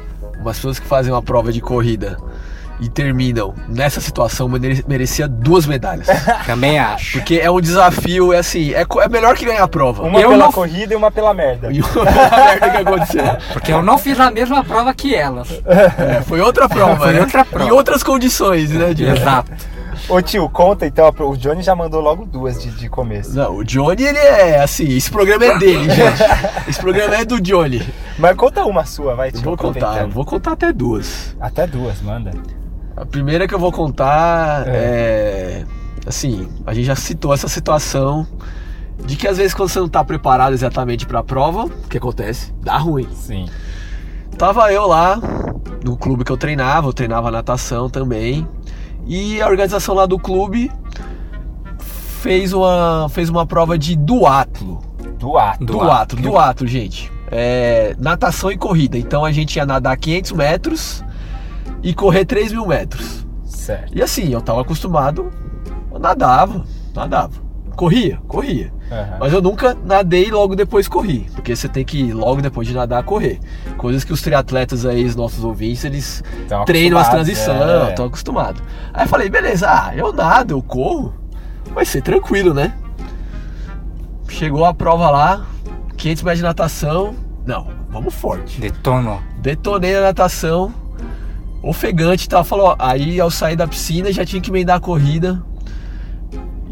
As 0.46 0.56
pessoas 0.56 0.78
que 0.78 0.86
fazem 0.86 1.12
uma 1.12 1.22
prova 1.22 1.52
de 1.52 1.60
corrida 1.60 2.16
e 2.80 2.88
terminam 2.88 3.54
nessa 3.68 4.00
situação 4.00 4.48
mere- 4.48 4.84
merecia 4.88 5.28
duas 5.28 5.66
medalhas. 5.66 6.08
Também 6.46 6.80
acho. 6.80 7.18
Porque 7.18 7.36
é 7.36 7.48
um 7.48 7.60
desafio, 7.60 8.32
é 8.32 8.38
assim, 8.38 8.72
é, 8.74 8.84
é 8.84 9.08
melhor 9.08 9.36
que 9.36 9.44
ganhar 9.44 9.62
a 9.62 9.68
prova. 9.68 10.02
Uma 10.02 10.18
Eu 10.20 10.30
pela 10.30 10.46
não- 10.46 10.52
corrida 10.52 10.92
e 10.92 10.96
uma 10.96 11.10
pela 11.12 11.32
merda. 11.32 11.70
E 11.72 11.80
uma 11.80 12.04
merda 12.04 12.70
que 12.70 12.76
aconteceu. 12.78 13.24
Porque 13.52 13.72
eu 13.72 13.82
não 13.82 13.96
fiz 13.98 14.18
a 14.18 14.32
mesma 14.32 14.64
prova 14.64 14.92
que 14.92 15.14
elas. 15.14 15.48
É, 15.64 16.22
foi 16.22 16.40
outra 16.40 16.68
prova, 16.68 16.96
Foi 17.06 17.12
né? 17.12 17.20
outra 17.20 17.44
prova. 17.44 17.68
Em 17.68 17.70
outras 17.70 18.02
condições, 18.02 18.70
né, 18.70 18.92
Diego? 18.92 19.16
Exato. 19.16 19.52
Ô 20.12 20.20
tio, 20.20 20.46
conta 20.50 20.86
então. 20.86 21.10
O 21.20 21.36
Johnny 21.36 21.62
já 21.62 21.74
mandou 21.74 22.00
logo 22.02 22.26
duas 22.26 22.62
de, 22.62 22.70
de 22.70 22.86
começo. 22.88 23.34
Não, 23.34 23.56
o 23.56 23.64
Johnny, 23.64 24.02
ele 24.02 24.18
é 24.18 24.62
assim, 24.62 24.84
esse 24.84 25.10
programa 25.10 25.44
é 25.46 25.58
dele, 25.58 25.88
gente. 25.90 26.22
Esse 26.68 26.78
programa 26.78 27.16
é 27.16 27.24
do 27.24 27.40
Johnny. 27.40 27.82
Mas 28.18 28.36
conta 28.36 28.62
uma 28.66 28.84
sua, 28.84 29.14
vai, 29.14 29.28
Eu 29.28 29.32
tio. 29.32 29.42
vou 29.42 29.56
contar, 29.56 30.06
vou 30.08 30.24
contar 30.26 30.52
até 30.52 30.70
duas. 30.70 31.34
Até 31.40 31.66
duas, 31.66 32.02
manda. 32.02 32.30
A 32.94 33.06
primeira 33.06 33.48
que 33.48 33.54
eu 33.54 33.58
vou 33.58 33.72
contar 33.72 34.64
é. 34.66 35.64
Assim, 36.06 36.46
a 36.66 36.74
gente 36.74 36.84
já 36.84 36.96
citou 36.96 37.32
essa 37.32 37.48
situação 37.48 38.26
de 39.06 39.16
que 39.16 39.26
às 39.26 39.38
vezes 39.38 39.54
quando 39.54 39.70
você 39.70 39.78
não 39.78 39.88
tá 39.88 40.04
preparado 40.04 40.52
exatamente 40.52 41.06
pra 41.06 41.22
prova, 41.22 41.64
o 41.64 41.88
que 41.88 41.96
acontece? 41.96 42.52
Dá 42.60 42.76
ruim. 42.76 43.08
Sim. 43.14 43.46
Tava 44.36 44.70
eu 44.72 44.86
lá 44.86 45.18
no 45.84 45.96
clube 45.96 46.24
que 46.24 46.32
eu 46.32 46.36
treinava, 46.36 46.88
eu 46.88 46.92
treinava 46.92 47.30
natação 47.30 47.88
também. 47.88 48.46
E 49.06 49.40
a 49.40 49.48
organização 49.48 49.94
lá 49.94 50.06
do 50.06 50.18
clube 50.18 50.70
fez 52.22 52.52
uma, 52.52 53.08
fez 53.10 53.28
uma 53.28 53.44
prova 53.44 53.78
de 53.78 53.96
duatlo. 53.96 54.80
Duato. 55.18 55.64
Duatlo, 55.64 56.20
duatlo, 56.20 56.66
gente. 56.66 57.12
É, 57.30 57.96
natação 57.98 58.50
e 58.50 58.56
corrida. 58.56 58.98
Então 58.98 59.24
a 59.24 59.32
gente 59.32 59.56
ia 59.56 59.66
nadar 59.66 59.96
500 59.96 60.32
metros 60.32 61.04
e 61.82 61.94
correr 61.94 62.24
3 62.24 62.52
mil 62.52 62.66
metros. 62.66 63.26
Certo. 63.44 63.96
E 63.96 64.02
assim, 64.02 64.32
eu 64.32 64.40
tava 64.40 64.60
acostumado, 64.60 65.30
eu 65.90 65.98
nadava, 65.98 66.64
nadava. 66.94 67.41
Corria, 67.76 68.18
corria. 68.28 68.72
Aham. 68.90 69.16
Mas 69.20 69.32
eu 69.32 69.40
nunca 69.42 69.76
nadei 69.84 70.26
e 70.26 70.30
logo 70.30 70.54
depois 70.54 70.86
corri. 70.86 71.26
Porque 71.34 71.54
você 71.54 71.68
tem 71.68 71.84
que 71.84 71.98
ir 71.98 72.12
logo 72.12 72.42
depois 72.42 72.68
de 72.68 72.74
nadar 72.74 73.02
correr. 73.02 73.40
Coisas 73.76 74.04
que 74.04 74.12
os 74.12 74.20
triatletas 74.20 74.84
aí, 74.84 75.04
os 75.04 75.16
nossos 75.16 75.42
ouvintes, 75.44 75.84
eles 75.84 76.22
Tão 76.48 76.64
treinam 76.64 76.98
as 76.98 77.08
transições, 77.08 77.60
é. 77.60 77.88
estão 77.90 78.06
acostumados. 78.06 78.62
Aí 78.92 79.04
eu 79.04 79.08
falei, 79.08 79.28
beleza, 79.28 79.68
ah, 79.68 79.92
eu 79.96 80.12
nado, 80.12 80.54
eu 80.54 80.62
corro, 80.62 81.14
vai 81.74 81.84
ser 81.84 82.02
tranquilo, 82.02 82.52
né? 82.52 82.74
Chegou 84.28 84.64
a 84.64 84.72
prova 84.72 85.10
lá, 85.10 85.46
500 85.96 86.22
metros 86.22 86.38
de 86.38 86.44
natação. 86.44 87.14
Não, 87.46 87.68
vamos 87.90 88.14
forte. 88.14 88.60
Detonou. 88.60 89.20
Detonei 89.38 89.96
a 89.96 90.02
natação, 90.02 90.72
ofegante 91.62 92.26
e 92.26 92.28
tal. 92.28 92.44
Falou, 92.44 92.74
aí 92.78 93.20
ao 93.20 93.30
sair 93.30 93.56
da 93.56 93.66
piscina 93.66 94.12
já 94.12 94.24
tinha 94.24 94.40
que 94.40 94.50
emendar 94.50 94.76
a 94.76 94.80
corrida. 94.80 95.42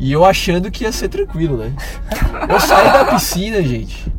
E 0.00 0.10
eu 0.10 0.24
achando 0.24 0.70
que 0.70 0.84
ia 0.84 0.92
ser 0.92 1.08
tranquilo, 1.08 1.58
né? 1.58 1.72
Eu 2.48 2.58
saí 2.58 2.90
da 2.90 3.04
piscina, 3.04 3.62
gente. 3.62 4.10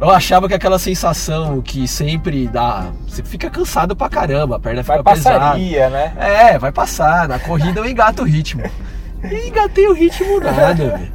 Eu 0.00 0.10
achava 0.10 0.48
que 0.48 0.54
aquela 0.54 0.78
sensação 0.78 1.60
que 1.60 1.86
sempre 1.88 2.46
dá. 2.46 2.86
Você 3.06 3.22
fica 3.22 3.50
cansado 3.50 3.94
pra 3.96 4.08
caramba, 4.08 4.56
a 4.56 4.60
perna 4.60 4.82
Vai 4.82 4.98
fica 4.98 5.10
pesada. 5.12 5.38
passaria, 5.40 5.90
né? 5.90 6.12
É, 6.16 6.58
vai 6.58 6.70
passar. 6.72 7.28
Na 7.28 7.38
corrida 7.38 7.80
eu 7.80 7.84
engato 7.84 8.22
o 8.22 8.24
ritmo. 8.24 8.62
E 9.22 9.48
engatei 9.48 9.88
o 9.88 9.92
ritmo 9.92 10.40
nada, 10.40 10.74
velho. 10.96 11.12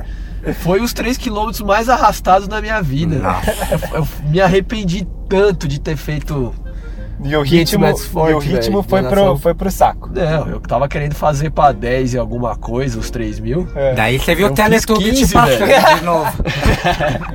Foi 0.55 0.81
os 0.81 0.91
3 0.91 1.17
quilômetros 1.17 1.61
mais 1.61 1.87
arrastados 1.87 2.49
da 2.49 2.59
minha 2.61 2.81
vida. 2.81 3.21
Eu, 3.71 3.99
eu 3.99 4.07
me 4.29 4.41
arrependi 4.41 5.07
tanto 5.29 5.67
de 5.67 5.79
ter 5.79 5.95
feito. 5.95 6.53
E 7.23 7.35
o 7.37 7.43
500 7.43 7.49
ritmo, 7.51 7.85
metros 7.85 8.05
e 8.05 8.09
forte, 8.09 8.33
o 8.33 8.39
ritmo 8.39 8.81
velho, 8.81 8.89
foi, 8.89 9.03
pro, 9.03 9.37
foi 9.37 9.53
pro 9.53 9.71
saco. 9.71 10.09
Não, 10.13 10.47
eu 10.49 10.59
tava 10.59 10.87
querendo 10.89 11.15
fazer 11.15 11.49
pra 11.51 11.71
10 11.71 12.13
e 12.15 12.17
alguma 12.17 12.55
coisa, 12.55 12.99
os 12.99 13.09
3 13.09 13.39
mil. 13.39 13.67
É. 13.75 13.93
Daí 13.93 14.19
você 14.19 14.35
viu 14.35 14.47
Eu 14.47 14.51
o 14.51 14.55
Teletubbie 14.55 15.09
fiz 15.11 15.19
te 15.19 15.21
15, 15.21 15.33
passando 15.33 15.99
de 15.99 16.05
novo. 16.05 16.31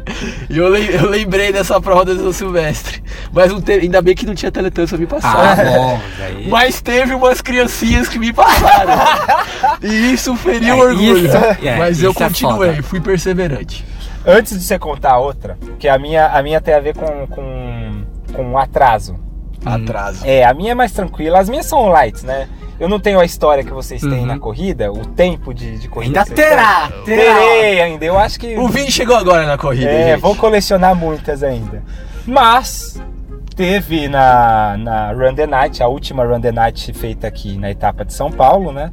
E 0.50 0.56
eu, 0.58 0.74
eu 0.76 1.08
lembrei 1.08 1.52
dessa 1.52 1.80
prova 1.80 2.04
do 2.04 2.16
São 2.18 2.32
Silvestre. 2.32 3.02
Mas 3.32 3.52
não 3.52 3.60
teve- 3.60 3.84
ainda 3.84 4.00
bem 4.02 4.14
que 4.14 4.26
não 4.26 4.34
tinha 4.34 4.50
Teletubbies 4.50 4.90
pra 4.90 4.98
me 4.98 5.04
Ah, 5.06 5.08
passar. 5.08 5.64
bom. 5.64 6.00
Daí... 6.18 6.48
Mas 6.50 6.80
teve 6.80 7.14
umas 7.14 7.40
criancinhas 7.40 8.08
que 8.08 8.18
me 8.18 8.32
passaram. 8.32 8.92
e 9.82 10.12
isso 10.14 10.34
feriu 10.36 10.68
É, 10.70 10.74
o 10.74 10.78
orgulho. 10.78 11.26
isso- 11.26 11.36
é, 11.36 11.76
Mas 11.78 12.02
eu 12.02 12.10
é 12.10 12.14
continuei, 12.14 12.82
fui 12.82 13.00
perseverante. 13.00 13.84
Antes 14.26 14.58
de 14.58 14.64
você 14.64 14.78
contar 14.78 15.12
a 15.12 15.18
outra, 15.18 15.56
que 15.78 15.88
a 15.88 15.98
minha, 15.98 16.26
a 16.26 16.42
minha 16.42 16.60
tem 16.60 16.74
a 16.74 16.80
ver 16.80 16.94
com, 16.96 17.26
com, 17.28 18.02
com 18.34 18.42
um 18.42 18.58
atraso. 18.58 19.16
Atraso. 19.64 20.24
É, 20.26 20.44
a 20.44 20.54
minha 20.54 20.72
é 20.72 20.74
mais 20.74 20.92
tranquila. 20.92 21.38
As 21.38 21.48
minhas 21.48 21.66
são 21.66 21.88
lights, 21.88 22.22
né? 22.22 22.48
Eu 22.78 22.88
não 22.88 23.00
tenho 23.00 23.18
a 23.18 23.24
história 23.24 23.64
que 23.64 23.72
vocês 23.72 24.00
têm 24.00 24.20
Uhum. 24.20 24.26
na 24.26 24.38
corrida, 24.38 24.92
o 24.92 25.04
tempo 25.04 25.52
de, 25.52 25.78
de 25.78 25.88
corrida. 25.88 26.20
Ainda 26.20 26.34
terá, 26.34 26.88
terá. 27.04 27.34
Terei 27.34 27.80
ainda. 27.80 28.04
Eu 28.04 28.16
acho 28.16 28.38
que. 28.38 28.56
O 28.56 28.68
Vini 28.68 28.90
chegou 28.90 29.16
agora 29.16 29.44
na 29.46 29.58
corrida. 29.58 29.90
É, 29.90 30.12
gente. 30.12 30.20
vou 30.20 30.36
colecionar 30.36 30.94
muitas 30.94 31.42
ainda. 31.42 31.82
Mas 32.24 33.02
teve 33.56 34.06
na, 34.06 34.76
na 34.78 35.12
Run 35.12 35.34
the 35.34 35.46
Night, 35.46 35.82
a 35.82 35.88
última 35.88 36.24
Run 36.24 36.40
the 36.40 36.52
Night 36.52 36.92
feita 36.92 37.26
aqui 37.26 37.58
na 37.58 37.68
etapa 37.70 38.04
de 38.04 38.14
São 38.14 38.30
Paulo, 38.30 38.70
né? 38.72 38.92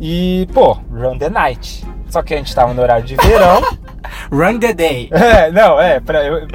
E, 0.00 0.48
pô, 0.54 0.78
Run 0.90 1.18
the 1.18 1.28
Night. 1.28 1.84
Só 2.08 2.22
que 2.22 2.34
a 2.34 2.36
gente 2.36 2.54
tava 2.54 2.72
no 2.74 2.82
horário 2.82 3.04
de 3.04 3.14
verão. 3.16 3.62
Run 4.32 4.58
the 4.58 4.72
day. 4.72 5.08
É, 5.12 5.50
não, 5.50 5.78
é, 5.80 6.00
pra, 6.00 6.24
eu, 6.24 6.46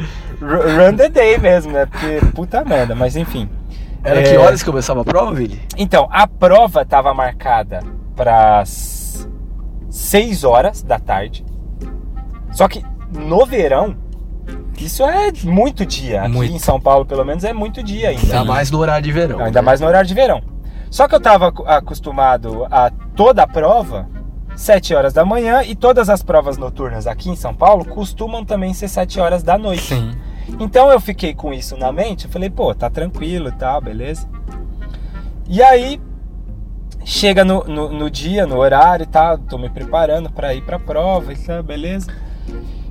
run 0.41 0.95
the 0.95 1.10
day 1.10 1.38
mesmo, 1.38 1.71
né? 1.71 1.86
Porque 1.86 2.19
puta 2.34 2.63
merda, 2.65 2.93
mas 2.95 3.15
enfim. 3.15 3.50
Era 4.04 4.21
É, 4.21 4.23
que 4.23 4.38
horas 4.38 4.62
que 4.62 4.69
começava 4.69 5.02
a 5.02 5.04
prova, 5.04 5.34
Vini? 5.34 5.60
Então, 5.78 6.08
a 6.12 6.28
prova 6.28 6.86
tava 6.86 7.13
marcada 7.13 7.80
para 8.15 8.63
6 9.89 10.43
horas 10.43 10.82
da 10.82 11.00
tarde. 11.00 11.45
Só 12.52 12.67
que 12.67 12.84
no 13.13 13.45
verão, 13.45 13.95
isso 14.78 15.04
é 15.04 15.32
muito 15.43 15.86
dia. 15.86 16.21
Aqui 16.23 16.32
Muito. 16.32 16.54
em 16.54 16.60
São 16.60 16.80
Paulo, 16.80 17.06
pelo 17.06 17.26
menos, 17.26 17.43
é 17.43 17.54
muito 17.54 17.82
dia 17.84 18.10
ainda. 18.10 18.21
Ainda 18.23 18.45
mais 18.45 18.71
no 18.71 18.80
horário 18.80 19.04
de 19.04 19.12
verão. 19.12 19.39
Ainda 19.39 19.62
mais 19.62 19.82
no 19.82 19.88
horário 19.88 20.08
de 20.08 20.13
verão. 20.13 20.41
Só 20.89 21.08
que 21.08 21.15
eu 21.15 21.19
tava 21.19 21.47
acu- 21.50 21.65
acostumado 21.67 22.65
a 22.71 22.89
toda 23.15 23.43
a 23.43 23.47
prova 23.47 24.08
7 24.56 24.95
horas 24.95 25.13
da 25.13 25.26
manhã 25.26 25.62
e 25.63 25.76
todas 25.76 26.10
as 26.10 26.23
provas 26.23 26.58
noturnas 26.58 27.06
aqui 27.08 27.30
em 27.30 27.36
São 27.36 27.54
Paulo 27.54 27.84
costumam 27.86 28.45
também 28.45 28.73
ser 28.73 28.88
7 28.88 29.19
horas 29.19 29.43
da 29.43 29.58
noite. 29.58 29.84
Sim. 29.95 30.12
Então 30.60 30.92
eu 30.92 31.00
fiquei 31.00 31.34
com 31.34 31.54
isso 31.54 31.76
na 31.78 31.92
mente, 31.92 32.26
eu 32.26 32.32
falei, 32.32 32.50
pô, 32.50 32.74
tá 32.74 32.90
tranquilo 32.90 33.50
e 33.50 33.52
tal, 33.52 33.82
beleza. 33.82 34.28
E 35.50 35.62
aí, 35.62 36.00
chega 37.06 37.44
no, 37.46 37.64
no, 37.66 37.90
no 37.92 38.10
dia, 38.10 38.46
no 38.46 38.58
horário 38.58 39.04
e 39.04 39.08
tal, 39.08 39.38
tô 39.38 39.58
me 39.58 39.70
preparando 39.70 40.30
para 40.32 40.54
ir 40.54 40.62
pra 40.64 40.80
prova 40.80 41.32
e 41.34 41.38
tal, 41.38 41.64
beleza. 41.64 42.08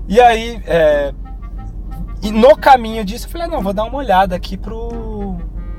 E 0.09 0.21
aí, 0.21 0.63
é, 0.67 1.13
e 2.23 2.31
no 2.31 2.57
caminho 2.57 3.05
disso, 3.05 3.27
eu 3.27 3.31
falei, 3.31 3.47
ah, 3.47 3.51
não, 3.51 3.63
vou 3.63 3.73
dar 3.73 3.85
uma 3.85 3.99
olhada 3.99 4.35
aqui 4.37 4.57
pro. 4.57 5.37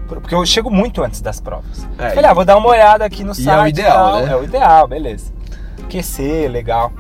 pro- 0.08 0.22
porque 0.22 0.36
eu 0.36 0.46
chego 0.46 0.70
muito 0.70 1.04
antes 1.04 1.22
das 1.22 1.40
provas. 1.40 1.88
É, 1.98 2.10
falei, 2.12 2.30
ah, 2.30 2.34
vou 2.34 2.46
dar 2.46 2.58
uma 2.58 2.70
olhada 2.70 3.06
aqui 3.06 3.24
no 3.24 3.32
e 3.32 3.36
site. 3.36 3.50
é 3.50 3.64
o 3.64 3.68
ideal, 3.68 4.16
né? 4.22 4.32
É 4.32 4.36
o 4.36 4.44
ideal, 4.44 4.88
beleza. 4.88 5.32
Aquecer, 5.84 6.50
legal. 6.52 6.92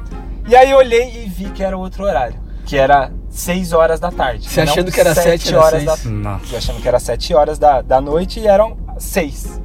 E 0.48 0.56
aí 0.56 0.72
eu 0.72 0.78
olhei 0.78 1.24
e 1.26 1.28
vi 1.30 1.50
que 1.50 1.62
era 1.64 1.78
outro 1.78 2.04
horário. 2.04 2.40
Que 2.66 2.78
era 2.78 3.12
6 3.38 3.72
horas 3.74 4.00
da 4.00 4.12
tarde. 4.12 4.50
Você 4.50 4.62
achando 4.62 4.92
que 4.92 5.00
era 5.00 5.14
sete 5.14 5.44
7, 5.44 5.50
era 5.54 5.60
horas 5.64 5.84
6? 5.84 5.86
da 6.04 6.10
Nossa. 6.10 6.46
eu 6.54 6.58
achando 6.58 6.82
que 6.82 6.88
era 6.88 7.00
7 7.00 7.34
horas 7.36 7.60
da, 7.60 7.82
da 7.82 8.02
noite 8.02 8.40
e 8.40 8.48
eram 8.48 8.76
6. 8.98 9.62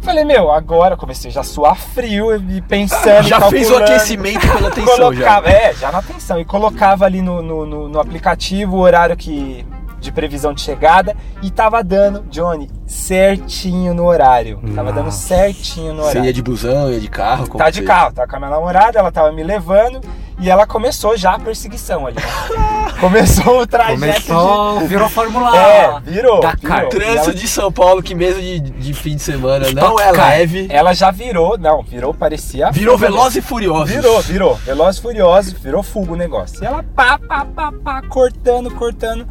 Falei, 0.00 0.24
meu, 0.24 0.50
agora 0.50 0.96
comecei 0.96 1.30
já 1.30 1.42
a 1.42 1.44
suar 1.44 1.76
frio 1.76 2.34
e 2.50 2.60
pensando. 2.60 3.22
Já 3.22 3.38
e 3.46 3.50
fez 3.50 3.70
o 3.70 3.76
aquecimento 3.76 4.40
pela 4.40 4.66
atenção 4.68 4.96
colocava, 4.96 5.48
já. 5.48 5.56
É, 5.56 5.74
já 5.74 5.92
na 5.92 5.98
atenção. 5.98 6.40
E 6.40 6.44
colocava 6.44 7.04
ali 7.04 7.22
no, 7.22 7.40
no, 7.40 7.64
no- 7.66 7.88
no 7.88 8.00
aplicativo 8.00 8.76
o 8.76 8.80
horário 8.80 9.16
que, 9.16 9.64
de 10.02 10.12
previsão 10.12 10.52
de 10.52 10.60
chegada 10.60 11.16
e 11.40 11.50
tava 11.50 11.82
dando, 11.82 12.22
Johnny, 12.30 12.68
certinho 12.86 13.94
no 13.94 14.04
horário. 14.04 14.60
Tava 14.74 14.92
dando 14.92 15.06
Nossa. 15.06 15.28
certinho 15.28 15.94
no 15.94 16.02
Você 16.02 16.08
horário. 16.10 16.24
ia 16.26 16.32
de 16.32 16.42
busão, 16.42 16.90
ia 16.90 17.00
de 17.00 17.08
carro? 17.08 17.46
como 17.46 17.58
Tá 17.62 17.70
de 17.70 17.80
você- 17.80 17.86
carro, 17.86 18.12
tava 18.12 18.28
com 18.28 18.36
a 18.36 18.38
minha 18.38 18.50
namorada, 18.50 18.98
ela 18.98 19.10
tava 19.12 19.32
me 19.32 19.42
levando 19.42 20.00
e 20.38 20.50
ela 20.50 20.66
começou 20.66 21.16
já 21.16 21.34
a 21.34 21.38
perseguição 21.38 22.06
ali. 22.06 22.16
começou 23.00 23.60
o 23.62 23.66
trajeto 23.66 24.00
Começou, 24.00 24.80
virou 24.86 25.08
Fórmula 25.08 25.50
de... 25.50 25.56
É, 25.56 26.00
virou. 26.04 26.40
Dakar. 26.40 26.88
Trânsito 26.88 27.30
ela- 27.30 27.34
de 27.34 27.48
São 27.48 27.72
Paulo, 27.72 28.02
que 28.02 28.14
mesmo 28.14 28.40
de, 28.40 28.60
de 28.60 28.94
fim 28.94 29.16
de 29.16 29.22
semana 29.22 29.70
não 29.72 29.98
é 29.98 30.10
leve. 30.12 30.66
Ela 30.70 30.92
já 30.94 31.10
virou, 31.10 31.56
não, 31.58 31.82
virou, 31.82 32.12
parecia... 32.14 32.70
Virou 32.70 32.96
fuga, 32.98 33.10
Veloz 33.10 33.36
e 33.36 33.40
Furioso. 33.42 33.86
Virou, 33.86 34.20
virou. 34.22 34.54
Veloz 34.56 34.96
e 34.98 35.02
Furioso, 35.02 35.56
virou 35.60 35.82
fuga 35.82 36.12
o 36.12 36.16
negócio. 36.16 36.62
E 36.62 36.66
ela 36.66 36.82
pá, 36.94 37.18
pá, 37.18 37.44
pá, 37.44 37.72
pá, 37.72 38.02
cortando, 38.08 38.70
cortando. 38.72 39.26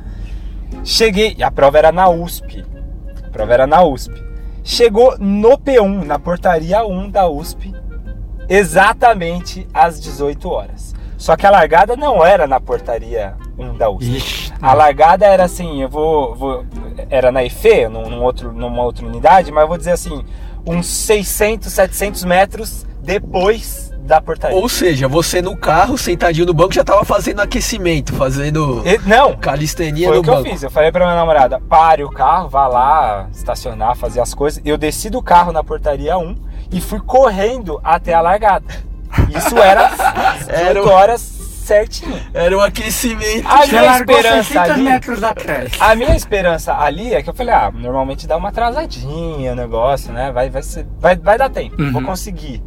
Cheguei, 0.83 1.35
e 1.37 1.43
a 1.43 1.51
prova 1.51 1.77
era 1.77 1.91
na 1.91 2.09
USP. 2.09 2.65
A 3.25 3.29
prova 3.29 3.53
era 3.53 3.67
na 3.67 3.83
USP. 3.83 4.13
Chegou 4.63 5.15
no 5.19 5.57
P1, 5.57 6.03
na 6.05 6.19
portaria 6.19 6.85
1 6.85 7.09
da 7.09 7.27
USP, 7.27 7.73
exatamente 8.47 9.67
às 9.73 9.99
18 9.99 10.49
horas. 10.49 10.93
Só 11.17 11.35
que 11.35 11.45
a 11.45 11.51
largada 11.51 11.95
não 11.95 12.25
era 12.25 12.47
na 12.47 12.59
portaria 12.59 13.35
1 13.57 13.77
da 13.77 13.89
USP. 13.89 14.17
Ixi, 14.17 14.53
A 14.61 14.73
largada 14.73 15.25
era 15.25 15.43
assim, 15.45 15.81
eu 15.81 15.89
vou. 15.89 16.35
vou- 16.35 16.65
era 17.09 17.31
na 17.31 17.43
IFE, 17.43 17.87
num, 17.87 18.09
num 18.09 18.23
outro, 18.23 18.51
numa 18.51 18.83
outra 18.83 19.05
unidade, 19.05 19.51
mas 19.51 19.61
eu 19.63 19.67
vou 19.67 19.77
dizer 19.77 19.91
assim, 19.91 20.23
uns 20.65 20.85
600, 20.87 21.71
700 21.71 22.23
metros 22.23 22.85
depois 23.01 23.90
da 24.01 24.19
portaria. 24.21 24.57
Ou 24.57 24.67
seja, 24.67 25.07
você 25.07 25.41
no 25.41 25.55
carro, 25.55 25.97
sentadinho 25.97 26.45
no 26.45 26.53
banco, 26.53 26.73
já 26.73 26.83
tava 26.83 27.03
fazendo 27.05 27.39
aquecimento, 27.41 28.13
fazendo 28.13 28.81
E- 28.85 28.97
não, 29.07 29.35
calistenia 29.35 30.07
foi 30.07 30.15
no 30.15 30.21
o 30.21 30.23
que 30.23 30.29
banco. 30.29 30.47
eu 30.47 30.51
fiz. 30.51 30.63
Eu 30.63 30.71
falei 30.71 30.91
pra 30.91 31.05
minha 31.05 31.15
namorada: 31.15 31.59
pare 31.59 32.03
o 32.03 32.09
carro, 32.09 32.49
vá 32.49 32.67
lá 32.67 33.27
estacionar, 33.33 33.95
fazer 33.95 34.19
as 34.21 34.33
coisas. 34.33 34.61
Eu 34.65 34.77
desci 34.77 35.09
do 35.09 35.21
carro 35.21 35.51
na 35.51 35.63
portaria 35.63 36.17
1 36.17 36.35
e 36.71 36.81
fui 36.81 36.99
correndo 36.99 37.79
até 37.83 38.13
a 38.13 38.21
largada. 38.21 38.65
Isso 39.35 39.57
era 39.57 39.87
às 39.87 39.99
Era 40.49 40.73
18 40.73 40.87
o- 40.87 40.89
horas 40.91 41.21
certinho. 41.21 42.19
Era 42.33 42.57
um 42.57 42.61
aquecimento. 42.61 43.47
A 43.47 43.65
Você 43.65 43.71
minha 43.79 43.97
esperança 43.97 44.43
600 44.43 44.71
ali. 44.71 44.83
metros 44.83 45.23
atrás. 45.23 45.71
A 45.79 45.95
minha 45.95 46.15
esperança 46.15 46.73
ali 46.77 47.13
é 47.13 47.21
que 47.21 47.29
eu 47.29 47.33
falei, 47.33 47.53
ah, 47.53 47.71
normalmente 47.73 48.25
dá 48.27 48.35
uma 48.35 48.49
atrasadinha 48.49 49.53
o 49.53 49.55
negócio, 49.55 50.11
né? 50.11 50.31
Vai, 50.31 50.49
vai, 50.49 50.63
ser, 50.63 50.85
vai, 50.99 51.15
vai 51.15 51.37
dar 51.37 51.49
tempo, 51.49 51.79
Uhum. 51.81 51.91
vou 51.91 52.01
conseguir. 52.01 52.61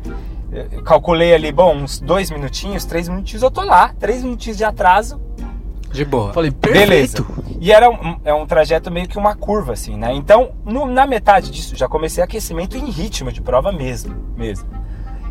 Eu 0.72 0.82
calculei 0.82 1.34
ali, 1.34 1.50
bom, 1.50 1.74
uns 1.74 1.98
dois 1.98 2.30
minutinhos, 2.30 2.84
três 2.84 3.08
minutinhos, 3.08 3.42
eu 3.42 3.50
tô 3.50 3.62
lá. 3.62 3.92
Três 3.98 4.22
minutinhos 4.22 4.56
de 4.56 4.64
atraso, 4.64 5.20
De 5.90 6.04
boa. 6.04 6.32
Falei, 6.32 6.50
perfeito. 6.50 7.24
beleza. 7.24 7.58
E 7.60 7.72
era 7.72 7.88
um, 7.90 8.16
é 8.24 8.32
um 8.34 8.46
trajeto 8.46 8.90
meio 8.90 9.08
que 9.08 9.16
uma 9.18 9.34
curva, 9.34 9.72
assim, 9.72 9.96
né? 9.96 10.12
Então, 10.14 10.50
no- 10.64 10.86
na 10.86 11.06
metade 11.06 11.50
disso, 11.50 11.74
já 11.76 11.88
comecei 11.88 12.22
aquecimento 12.22 12.76
em 12.76 12.90
ritmo 12.90 13.30
de 13.32 13.40
prova 13.40 13.72
mesmo, 13.72 14.14
mesmo. 14.36 14.68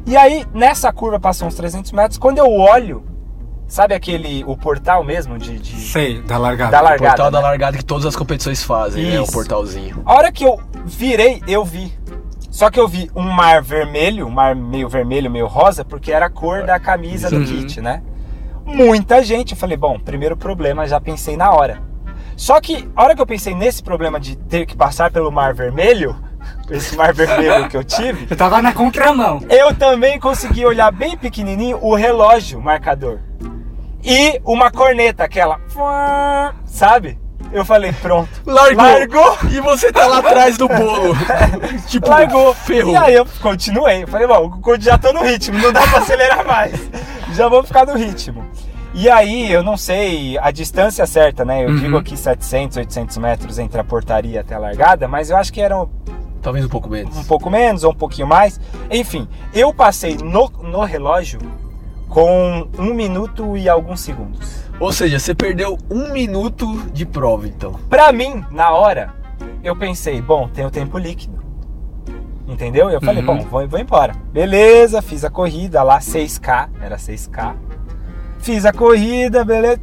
E 0.06 0.18
aí, 0.18 0.46
nessa 0.54 0.92
curva, 0.92 1.20
passou 1.20 1.48
uns 1.48 1.56
300 1.56 1.92
metros, 1.94 2.18
quando 2.18 2.38
eu 2.40 2.50
olho, 2.52 3.04
sabe 3.68 3.94
aquele, 3.94 4.44
o 4.46 4.56
portal 4.58 5.04
mesmo 5.04 5.38
de... 5.38 5.58
de- 5.60 5.80
Sei, 5.82 6.22
da 6.22 6.38
largada. 6.38 6.72
Da 6.72 6.82
O 6.82 6.84
largada, 6.84 7.08
portal 7.10 7.32
da 7.32 7.40
né? 7.40 7.48
largada 7.48 7.78
que 7.78 7.86
todas 7.86 8.06
as 8.06 8.16
competições 8.16 8.64
fazem, 8.64 9.04
né? 9.06 9.20
O 9.20 9.24
Isso. 9.24 9.32
portalzinho. 9.32 10.02
A 10.06 10.14
hora 10.14 10.32
que 10.32 10.44
eu 10.44 10.60
virei, 10.86 11.42
eu 11.48 11.64
vi. 11.64 11.94
Só 12.54 12.70
que 12.70 12.80
eu 12.80 12.88
vi 12.88 13.10
um 13.16 13.24
mar 13.32 13.64
vermelho, 13.64 14.28
um 14.28 14.30
mar 14.30 14.56
meio 14.56 14.88
vermelho, 14.88 15.28
meio 15.32 15.48
rosa, 15.48 15.84
porque 15.84 16.12
era 16.12 16.28
a 16.28 16.30
cor 16.30 16.64
da 16.64 16.80
camisa 16.80 17.28
do 17.28 17.38
Uhum. 17.38 17.46
kit, 17.46 17.82
né? 17.82 18.04
Muita 18.64 19.24
gente. 19.24 19.54
Eu 19.54 19.58
falei, 19.58 19.76
bom, 19.76 19.98
primeiro 20.00 20.38
problema, 20.38 20.86
já 20.88 21.02
pensei 21.02 21.36
na 21.36 21.50
hora. 21.50 21.82
Só 22.38 22.62
que 22.62 22.88
a 22.96 23.04
hora 23.04 23.16
que 23.16 23.22
eu 23.24 23.26
pensei 23.26 23.56
nesse 23.56 23.82
problema 23.82 24.20
de 24.20 24.36
ter 24.38 24.68
que 24.68 24.78
passar 24.78 25.10
pelo 25.10 25.32
mar 25.32 25.52
vermelho, 25.56 26.16
esse 26.70 26.96
mar 26.96 27.12
vermelho 27.12 27.68
que 27.70 27.76
eu 27.76 27.84
tive, 27.84 28.28
Eu 28.30 28.38
tava 28.38 28.62
na 28.62 28.72
contramão. 28.72 29.42
eu 29.50 29.74
também 29.74 30.20
consegui 30.20 30.64
olhar 30.64 30.92
bem 30.92 31.18
pequenininho 31.18 31.80
o 31.82 31.96
relógio 31.96 32.62
marcador. 32.62 33.18
E 34.04 34.40
uma 34.46 34.70
corneta, 34.70 35.24
aquela. 35.24 35.60
Sabe? 36.66 37.18
Eu 37.54 37.64
falei, 37.64 37.94
pronto. 37.94 38.30
Largou. 38.46 38.84
Largou. 38.84 39.38
E 39.52 39.60
você 39.62 39.92
tá 39.92 40.08
lá 40.08 40.18
atrás 40.20 40.58
do 40.58 40.68
bolo. 40.68 41.14
tipo, 41.88 42.10
Largou. 42.10 42.54
ferrou. 42.56 42.94
E 42.94 42.98
aí 42.98 43.14
eu 43.14 43.26
continuei. 43.42 44.04
Eu 44.04 44.08
falei, 44.08 44.28
bom, 44.28 44.52
já 44.80 44.98
tô 44.98 45.14
no 45.14 45.22
ritmo, 45.24 45.58
não 45.60 45.72
dá 45.72 45.82
pra 45.88 46.00
acelerar 46.00 46.46
mais. 46.46 46.74
Já 47.34 47.48
vou 47.48 47.64
ficar 47.64 47.86
no 47.86 47.96
ritmo. 47.96 48.44
E 48.96 49.10
aí, 49.10 49.52
eu 49.52 49.64
não 49.64 49.76
sei 49.76 50.38
a 50.38 50.52
distância 50.52 51.06
certa, 51.08 51.44
né? 51.44 51.64
Eu 51.64 51.70
Uhum. 51.70 51.78
digo 51.78 51.98
aqui 51.98 52.16
700, 52.18 52.78
800 52.78 53.18
metros 53.18 53.58
entre 53.60 53.80
a 53.80 53.84
portaria 53.84 54.42
até 54.42 54.54
a 54.54 54.60
largada, 54.60 55.08
mas 55.08 55.30
eu 55.32 55.38
acho 55.38 55.52
que 55.52 55.60
eram 55.62 55.90
Talvez 56.44 56.64
um 56.66 56.70
pouco 56.70 56.90
menos. 56.90 57.18
um 57.18 57.24
pouco 57.24 57.50
menos 57.50 57.84
ou 57.84 57.92
um 57.92 57.96
pouquinho 57.96 58.28
mais. 58.28 58.60
Enfim, 58.92 59.28
eu 59.54 59.74
passei 59.74 60.16
no, 60.18 60.48
no 60.62 60.82
relógio 60.84 61.40
com 62.10 62.68
um 62.78 62.94
minuto 62.94 63.58
e 63.58 63.68
alguns 63.68 64.02
segundos. 64.02 64.63
Ou 64.80 64.92
seja, 64.92 65.20
você 65.20 65.34
perdeu 65.36 65.78
um 65.90 66.12
minuto 66.12 66.82
de 66.92 67.06
prova, 67.06 67.48
então. 67.48 67.74
Pra 67.90 68.12
mim, 68.12 68.44
na 68.52 68.72
hora, 68.72 69.14
eu 69.64 69.76
pensei, 69.76 70.22
bom, 70.22 70.48
tem 70.48 70.66
o 70.66 70.72
tempo 70.72 70.98
líquido. 70.98 71.42
Entendeu? 72.48 72.90
Eu 72.90 73.00
falei, 73.00 73.22
Uhum. 73.22 73.38
bom, 73.38 73.46
vou, 73.50 73.68
vou 73.68 73.80
embora. 73.80 74.14
Beleza, 74.32 75.02
fiz 75.02 75.24
a 75.24 75.30
corrida 75.30 75.82
lá, 75.84 76.00
6K, 76.00 76.70
era 76.82 76.98
6K. 76.98 77.56
Fiz 78.40 78.66
a 78.66 78.74
corrida, 78.74 79.46
beleza. 79.46 79.80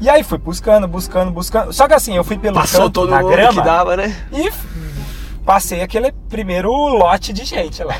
E 0.00 0.08
aí 0.08 0.22
fui 0.22 0.38
buscando, 0.38 0.88
buscando, 0.88 1.30
buscando. 1.30 1.72
Só 1.74 1.86
que 1.86 1.92
assim, 1.92 2.16
eu 2.16 2.24
fui 2.24 2.38
pelo 2.38 2.54
Passou 2.54 2.84
canto, 2.84 2.92
todo 2.94 3.10
na 3.10 3.22
grama 3.22 3.52
que 3.52 3.62
dava, 3.62 3.96
né? 3.98 4.16
e 4.32 4.50
passei 5.44 5.82
aquele 5.82 6.10
primeiro 6.30 6.70
lote 6.72 7.32
de 7.34 7.44
gente 7.44 7.82
lá. 7.84 7.94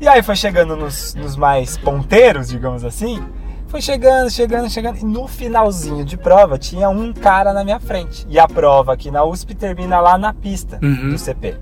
E 0.00 0.08
aí 0.08 0.22
foi 0.22 0.34
chegando 0.34 0.74
nos, 0.74 1.14
nos 1.14 1.36
mais 1.36 1.76
ponteiros, 1.76 2.48
digamos 2.48 2.84
assim. 2.84 3.22
Foi 3.72 3.80
chegando, 3.80 4.28
chegando, 4.30 4.68
chegando. 4.68 4.98
E 4.98 5.04
no 5.04 5.26
finalzinho 5.26 6.04
de 6.04 6.18
prova 6.18 6.58
tinha 6.58 6.90
um 6.90 7.10
cara 7.10 7.54
na 7.54 7.64
minha 7.64 7.80
frente. 7.80 8.26
E 8.28 8.38
a 8.38 8.46
prova 8.46 8.92
aqui 8.92 9.10
na 9.10 9.24
USP 9.24 9.54
termina 9.54 9.98
lá 9.98 10.18
na 10.18 10.34
pista 10.34 10.78
Uhum. 10.82 11.08
do 11.08 11.16
CP. 11.16 11.56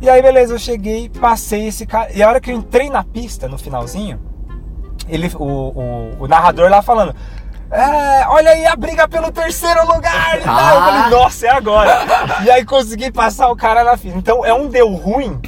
E 0.00 0.08
aí, 0.08 0.22
beleza, 0.22 0.54
eu 0.54 0.58
cheguei, 0.58 1.10
passei 1.10 1.66
esse 1.68 1.84
cara. 1.84 2.10
E 2.14 2.22
a 2.22 2.28
hora 2.28 2.40
que 2.40 2.50
eu 2.50 2.56
entrei 2.56 2.88
na 2.88 3.04
pista, 3.04 3.46
no 3.46 3.58
finalzinho, 3.58 4.18
ele, 5.06 5.30
o, 5.34 5.44
o, 5.44 6.16
o 6.20 6.26
narrador 6.26 6.70
lá 6.70 6.80
falando. 6.80 7.14
É, 7.70 8.26
olha 8.28 8.52
aí 8.52 8.64
a 8.64 8.74
briga 8.74 9.06
pelo 9.06 9.30
terceiro 9.30 9.86
lugar! 9.86 10.38
E 10.38 10.42
tal. 10.44 10.74
Eu 10.74 10.80
Ah. 10.80 10.86
falei, 11.02 11.18
nossa, 11.20 11.46
é 11.46 11.50
agora! 11.50 11.90
e 12.46 12.50
aí 12.50 12.64
consegui 12.64 13.12
passar 13.12 13.50
o 13.50 13.56
cara 13.56 13.84
na 13.84 13.98
fila. 13.98 14.16
Então 14.16 14.42
é 14.42 14.54
um 14.54 14.68
deu 14.68 14.88
ruim 14.94 15.38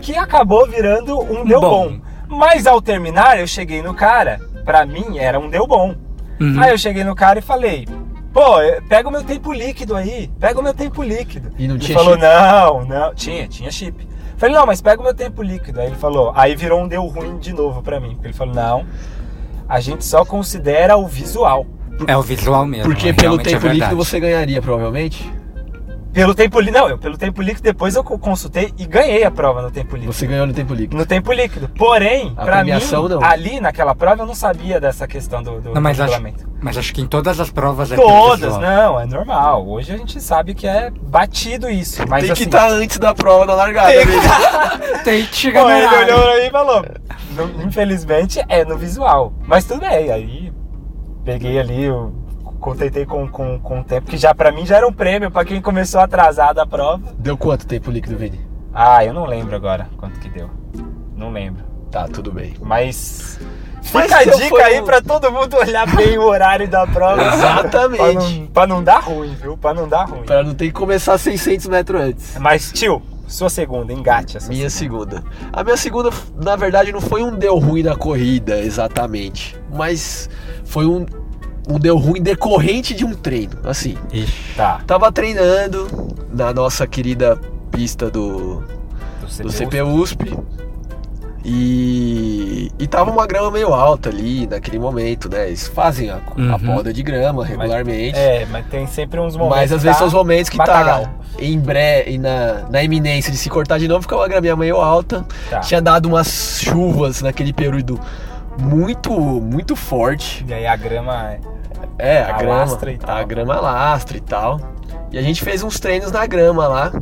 que 0.00 0.16
acabou 0.16 0.68
virando 0.68 1.18
um 1.20 1.44
deu 1.44 1.60
bom. 1.60 1.88
Bom. 1.88 2.00
Mas 2.28 2.64
ao 2.64 2.80
terminar, 2.80 3.40
eu 3.40 3.46
cheguei 3.48 3.82
no 3.82 3.92
cara, 3.92 4.40
pra 4.70 4.86
mim 4.86 5.18
era 5.18 5.38
um 5.40 5.50
deu 5.50 5.66
bom. 5.66 5.96
Uhum. 6.40 6.60
Aí 6.60 6.70
eu 6.70 6.78
cheguei 6.78 7.02
no 7.02 7.12
cara 7.12 7.40
e 7.40 7.42
falei, 7.42 7.88
pô, 8.32 8.58
pega 8.88 9.08
o 9.08 9.10
meu 9.10 9.24
tempo 9.24 9.52
líquido 9.52 9.96
aí, 9.96 10.30
pega 10.38 10.60
o 10.60 10.62
meu 10.62 10.72
tempo 10.72 11.02
líquido. 11.02 11.50
E 11.58 11.66
não 11.66 11.74
ele 11.74 11.84
tinha 11.84 11.98
falou, 11.98 12.14
chip? 12.14 12.22
não, 12.24 12.84
não, 12.84 13.14
tinha, 13.14 13.48
tinha 13.48 13.70
chip. 13.72 14.08
Falei, 14.36 14.54
não, 14.54 14.64
mas 14.64 14.80
pega 14.80 15.00
o 15.00 15.04
meu 15.04 15.12
tempo 15.12 15.42
líquido. 15.42 15.80
Aí 15.80 15.88
ele 15.88 15.96
falou, 15.96 16.32
aí 16.36 16.54
virou 16.54 16.80
um 16.80 16.86
deu 16.86 17.04
ruim 17.04 17.36
de 17.38 17.52
novo 17.52 17.82
pra 17.82 17.98
mim. 17.98 18.16
Ele 18.22 18.32
falou, 18.32 18.54
não, 18.54 18.86
a 19.68 19.80
gente 19.80 20.04
só 20.04 20.24
considera 20.24 20.96
o 20.96 21.08
visual. 21.08 21.66
É 22.06 22.16
o 22.16 22.22
visual 22.22 22.64
mesmo. 22.64 22.84
Porque 22.84 23.08
é, 23.08 23.12
pelo 23.12 23.40
é 23.40 23.42
tempo 23.42 23.66
líquido 23.66 23.78
verdade. 23.80 23.94
você 23.96 24.20
ganharia, 24.20 24.62
provavelmente. 24.62 25.28
Pelo 26.12 26.34
tempo 26.34 26.58
líquido. 26.58 26.78
Não, 26.78 26.88
eu 26.88 26.98
pelo 26.98 27.16
tempo 27.16 27.40
líquido 27.40 27.62
depois 27.62 27.94
eu 27.94 28.02
co- 28.02 28.18
consultei 28.18 28.72
e 28.76 28.84
ganhei 28.84 29.22
a 29.22 29.30
prova 29.30 29.62
no 29.62 29.70
tempo 29.70 29.94
líquido. 29.94 30.12
Você 30.12 30.26
ganhou 30.26 30.46
no 30.46 30.52
tempo 30.52 30.74
líquido. 30.74 30.96
No 30.96 31.06
tempo 31.06 31.32
líquido. 31.32 31.68
Porém, 31.68 32.32
A 32.36 32.44
pra 32.44 32.64
mim, 32.64 32.72
não. 32.72 33.22
ali 33.24 33.60
naquela 33.60 33.94
prova 33.94 34.22
eu 34.22 34.26
não 34.26 34.34
sabia 34.34 34.80
dessa 34.80 35.06
questão 35.06 35.40
do, 35.42 35.60
do, 35.60 35.72
Não, 35.74 35.80
mas 35.80 35.96
do 35.96 36.02
acho, 36.02 36.12
regulamento. 36.12 36.48
mas 36.60 36.76
acho 36.76 36.92
que 36.92 37.00
em 37.00 37.06
todas 37.06 37.38
as 37.38 37.48
provas 37.50 37.92
é 37.92 37.96
Todas, 37.96 38.56
não, 38.58 38.98
é 38.98 39.06
normal. 39.06 39.68
Hoje 39.68 39.92
a 39.92 39.96
gente 39.96 40.20
sabe 40.20 40.52
que 40.54 40.66
é 40.66 40.90
batido 40.90 41.70
isso. 41.70 42.02
Mas 42.08 42.22
Tem 42.24 42.32
assim, 42.32 42.42
que 42.42 42.48
estar 42.48 42.68
antes 42.70 42.98
da 42.98 43.14
prova 43.14 43.46
da 43.46 43.54
largada. 43.54 43.92
Tem 43.92 44.00
que 44.06 44.06
velho. 44.10 45.00
Tem 45.04 45.26
que 45.26 45.36
chegar 45.36 45.62
Pô, 45.62 45.70
ele 45.70 46.12
olhou 46.12 46.28
aí 46.32 46.46
e 46.48 46.50
falou. 46.50 46.84
"Não- 47.36 47.64
Infelizmente 47.66 48.40
é 48.48 48.64
no 48.64 48.76
visual. 48.76 49.32
Mas 49.46 49.64
tudo 49.64 49.80
bem, 49.80 50.10
aí 50.10 50.52
peguei 51.24 51.58
ali, 51.58 51.84
eu 51.84 52.12
contentei 52.60 53.06
com, 53.06 53.26
com, 53.26 53.58
com 53.58 53.80
o 53.80 53.84
tempo, 53.84 54.08
que 54.08 54.16
já 54.16 54.34
pra 54.34 54.52
mim 54.52 54.66
já 54.66 54.76
era 54.76 54.86
um 54.86 54.92
prêmio 54.92 55.30
pra 55.30 55.44
quem 55.44 55.60
começou 55.60 56.00
atrasado 56.00 56.60
a 56.60 56.66
prova. 56.66 57.02
Deu 57.18 57.36
quanto 57.36 57.66
tempo 57.66 57.90
líquido, 57.90 58.16
Vini? 58.16 58.40
Ah, 58.72 59.04
eu 59.04 59.12
não 59.12 59.26
lembro 59.26 59.56
agora 59.56 59.88
quanto 59.96 60.20
que 60.20 60.28
deu. 60.28 60.48
Não 61.16 61.32
lembro. 61.32 61.64
Tá, 61.90 62.06
tudo 62.06 62.30
bem. 62.30 62.54
Mas. 62.60 63.40
Mas 63.92 64.04
Fica 64.04 64.16
a 64.18 64.24
eu 64.24 64.38
dica 64.38 64.64
aí 64.64 64.82
pra 64.82 65.00
todo 65.00 65.32
mundo 65.32 65.56
olhar 65.56 65.86
bem 65.96 66.16
o 66.18 66.22
horário 66.22 66.68
da 66.68 66.86
prova. 66.86 67.20
Exatamente. 67.34 67.98
pra, 67.98 68.12
não, 68.12 68.46
pra 68.46 68.66
não 68.66 68.84
dar 68.84 68.98
ruim, 69.00 69.34
viu? 69.34 69.56
Pra 69.56 69.74
não 69.74 69.88
dar 69.88 70.04
ruim. 70.04 70.22
Pra 70.22 70.42
não 70.44 70.54
ter 70.54 70.66
que 70.66 70.72
começar 70.72 71.18
600 71.18 71.66
metros 71.66 72.00
antes. 72.00 72.36
Mas, 72.38 72.70
tio, 72.70 73.02
sua 73.26 73.48
segunda, 73.48 73.92
engate 73.92 74.36
essa. 74.36 74.48
Minha 74.48 74.70
segunda. 74.70 75.24
A 75.52 75.64
minha 75.64 75.76
segunda, 75.76 76.10
na 76.36 76.54
verdade, 76.56 76.92
não 76.92 77.00
foi 77.00 77.22
um 77.22 77.34
deu 77.34 77.58
ruim 77.58 77.82
na 77.82 77.96
corrida, 77.96 78.60
exatamente. 78.60 79.56
Mas 79.72 80.28
foi 80.64 80.86
um, 80.86 81.04
um 81.68 81.78
deu 81.78 81.96
ruim 81.96 82.20
decorrente 82.22 82.94
de 82.94 83.04
um 83.04 83.14
treino. 83.14 83.58
Assim, 83.64 83.96
Ixi. 84.12 84.54
Tá. 84.56 84.80
tava 84.86 85.10
treinando 85.12 85.86
na 86.32 86.52
nossa 86.52 86.86
querida 86.86 87.38
pista 87.70 88.10
do, 88.10 88.62
Do 89.20 89.26
do 89.26 89.26
CPU. 89.28 89.50
CP 89.50 89.82
USP. 89.82 90.36
E, 91.42 92.70
e 92.78 92.86
tava 92.86 93.10
uma 93.10 93.26
grama 93.26 93.50
meio 93.50 93.72
alta 93.72 94.10
ali 94.10 94.46
naquele 94.46 94.78
momento, 94.78 95.28
né? 95.28 95.46
Eles 95.48 95.66
fazem 95.68 96.10
a, 96.10 96.16
a 96.16 96.20
Uhum. 96.38 96.58
poda 96.76 96.92
de 96.92 97.02
grama 97.02 97.44
regularmente. 97.44 98.18
É, 98.18 98.46
mas 98.50 98.66
tem 98.66 98.86
sempre 98.86 99.18
uns 99.18 99.34
momentos. 99.36 99.56
Mas 99.58 99.72
às 99.72 99.82
vezes 99.82 99.96
tá 99.96 99.98
são 100.00 100.06
os 100.08 100.12
momentos 100.14 100.50
que 100.50 100.58
tá 100.58 101.10
em 101.38 101.58
bré 101.58 102.04
e 102.10 102.18
na, 102.18 102.64
na 102.70 102.82
iminência 102.82 103.32
de 103.32 103.38
se 103.38 103.48
cortar 103.48 103.78
de 103.78 103.88
novo, 103.88 104.02
ficava 104.02 104.20
uma 104.22 104.28
graminha 104.28 104.54
meio 104.54 104.76
alta. 104.76 105.24
Tá. 105.48 105.60
Tinha 105.60 105.80
dado 105.80 106.06
umas 106.06 106.60
chuvas 106.60 107.22
naquele 107.22 107.52
período 107.54 107.98
muito, 108.60 109.10
muito 109.12 109.74
forte. 109.74 110.44
E 110.48 110.52
aí 110.52 110.66
a 110.66 110.76
grama. 110.76 111.36
É, 111.98 112.22
a 112.22 112.32
grama, 112.32 112.62
Alastra 112.62 112.92
e 112.92 112.98
tal. 112.98 113.16
a 113.16 113.22
grama 113.24 113.60
lastra 113.60 114.16
e 114.16 114.20
tal. 114.20 114.60
E 115.12 115.18
a 115.18 115.22
gente 115.22 115.42
fez 115.42 115.62
uns 115.62 115.78
treinos 115.80 116.12
na 116.12 116.26
grama 116.26 116.66
lá. 116.68 116.92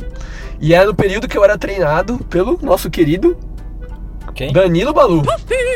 E 0.59 0.73
era 0.73 0.85
no 0.85 0.95
período 0.95 1.27
que 1.27 1.37
eu 1.37 1.43
era 1.43 1.57
treinado 1.57 2.17
pelo 2.29 2.59
nosso 2.61 2.89
querido 2.89 3.37
Quem? 4.33 4.51
Danilo 4.51 4.93
Balu. 4.93 5.23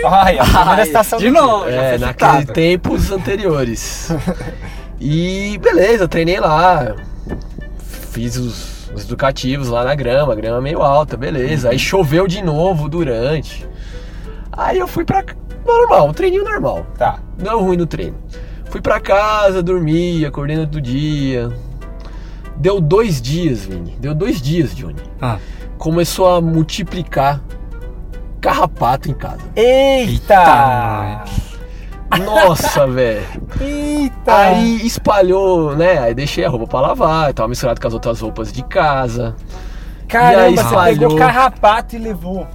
Ai, 0.05 0.39
a 0.39 0.43
primeira 0.43 0.71
Ai, 0.71 0.81
estação 0.83 1.19
de 1.19 1.29
novo. 1.29 1.69
É, 1.69 1.97
naqueles 1.97 2.45
tempos 2.47 3.11
anteriores. 3.11 4.09
E 5.05 5.57
beleza, 5.57 6.07
treinei 6.07 6.39
lá. 6.39 6.95
Fiz 8.11 8.37
os, 8.37 8.89
os 8.91 9.03
educativos 9.03 9.67
lá 9.67 9.83
na 9.83 9.93
grama, 9.95 10.33
grama 10.33 10.61
meio 10.61 10.81
alta, 10.81 11.17
beleza. 11.17 11.71
Aí 11.71 11.77
choveu 11.77 12.25
de 12.25 12.41
novo 12.41 12.87
durante. 12.87 13.67
Aí 14.49 14.79
eu 14.79 14.87
fui 14.87 15.03
pra. 15.03 15.25
Normal, 15.65 16.07
um 16.09 16.13
treininho 16.13 16.43
normal. 16.43 16.85
Tá. 16.97 17.19
Não 17.37 17.61
ruim 17.63 17.77
no 17.77 17.85
treino. 17.85 18.17
Fui 18.69 18.81
pra 18.81 18.99
casa, 18.99 19.61
dormi, 19.63 20.25
acordei 20.25 20.55
no 20.55 20.63
outro 20.63 20.81
dia. 20.81 21.49
Deu 22.57 22.79
dois 22.81 23.21
dias, 23.21 23.65
Vini. 23.65 23.95
Deu 23.99 24.13
dois 24.13 24.41
dias, 24.41 24.75
Johnny. 24.75 25.01
Ah, 25.21 25.37
Começou 25.77 26.27
a 26.35 26.39
multiplicar 26.41 27.41
carrapato 28.39 29.09
em 29.09 29.13
casa. 29.13 29.39
Eita! 29.55 31.23
Nossa, 32.23 32.85
velho. 32.87 33.23
Eita! 33.59 34.35
Aí 34.35 34.85
espalhou, 34.85 35.75
né? 35.75 35.97
Aí 35.99 36.13
deixei 36.13 36.45
a 36.45 36.49
roupa 36.49 36.67
pra 36.67 36.81
lavar, 36.81 37.33
tava 37.33 37.49
misturado 37.49 37.79
com 37.81 37.87
as 37.87 37.93
outras 37.93 38.19
roupas 38.21 38.51
de 38.51 38.63
casa. 38.63 39.35
e 40.03 40.05
Caramba, 40.07 40.41
aí 40.43 40.55
você 40.55 40.63
espalhou. 40.63 40.99
pegou 40.99 41.17
carrapato 41.17 41.95
e 41.95 41.99
levou. 41.99 42.47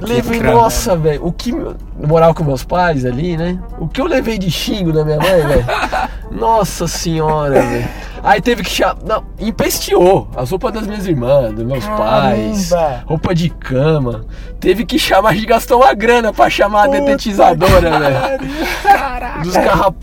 Levei, 0.00 0.38
crânio. 0.40 0.56
nossa, 0.60 0.96
velho. 0.96 1.24
O 1.26 1.32
que. 1.32 1.50
Eu 1.50 1.76
morava 2.06 2.34
com 2.34 2.44
meus 2.44 2.62
pais 2.64 3.04
ali, 3.04 3.36
né? 3.36 3.58
O 3.78 3.88
que 3.88 4.00
eu 4.00 4.06
levei 4.06 4.38
de 4.38 4.50
xingo 4.50 4.92
da 4.92 5.04
minha 5.04 5.18
mãe, 5.18 5.46
velho? 5.46 5.64
Nossa 6.30 6.86
senhora, 6.88 7.62
velho. 7.62 7.88
Aí 8.22 8.40
teve 8.42 8.62
que 8.64 8.70
chamar. 8.70 8.96
Não, 9.06 9.24
empesteou 9.38 10.28
as 10.36 10.50
roupas 10.50 10.72
das 10.72 10.86
minhas 10.86 11.06
irmãs, 11.06 11.52
dos 11.54 11.64
meus 11.64 11.86
pais, 11.86 12.70
Caramba. 12.70 13.04
roupa 13.06 13.34
de 13.34 13.48
cama. 13.48 14.24
Teve 14.58 14.84
que 14.84 14.98
chamar, 14.98 15.30
a 15.30 15.34
gente 15.34 15.46
gastou 15.46 15.80
uma 15.82 15.94
grana 15.94 16.32
pra 16.32 16.50
chamar 16.50 16.82
a 16.82 16.86
Puta 16.86 17.00
detetizadora, 17.00 17.98
velho. 17.98 18.52
Dos 19.44 19.54
carra... 19.54 19.94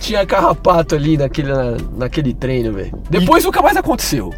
Tinha 0.00 0.26
carrapato 0.26 0.94
ali 0.94 1.16
naquele, 1.16 1.52
na- 1.52 1.76
naquele 1.96 2.34
treino, 2.34 2.72
velho. 2.74 2.92
Depois 3.08 3.42
nunca 3.44 3.62
mais 3.62 3.76
aconteceu. 3.76 4.32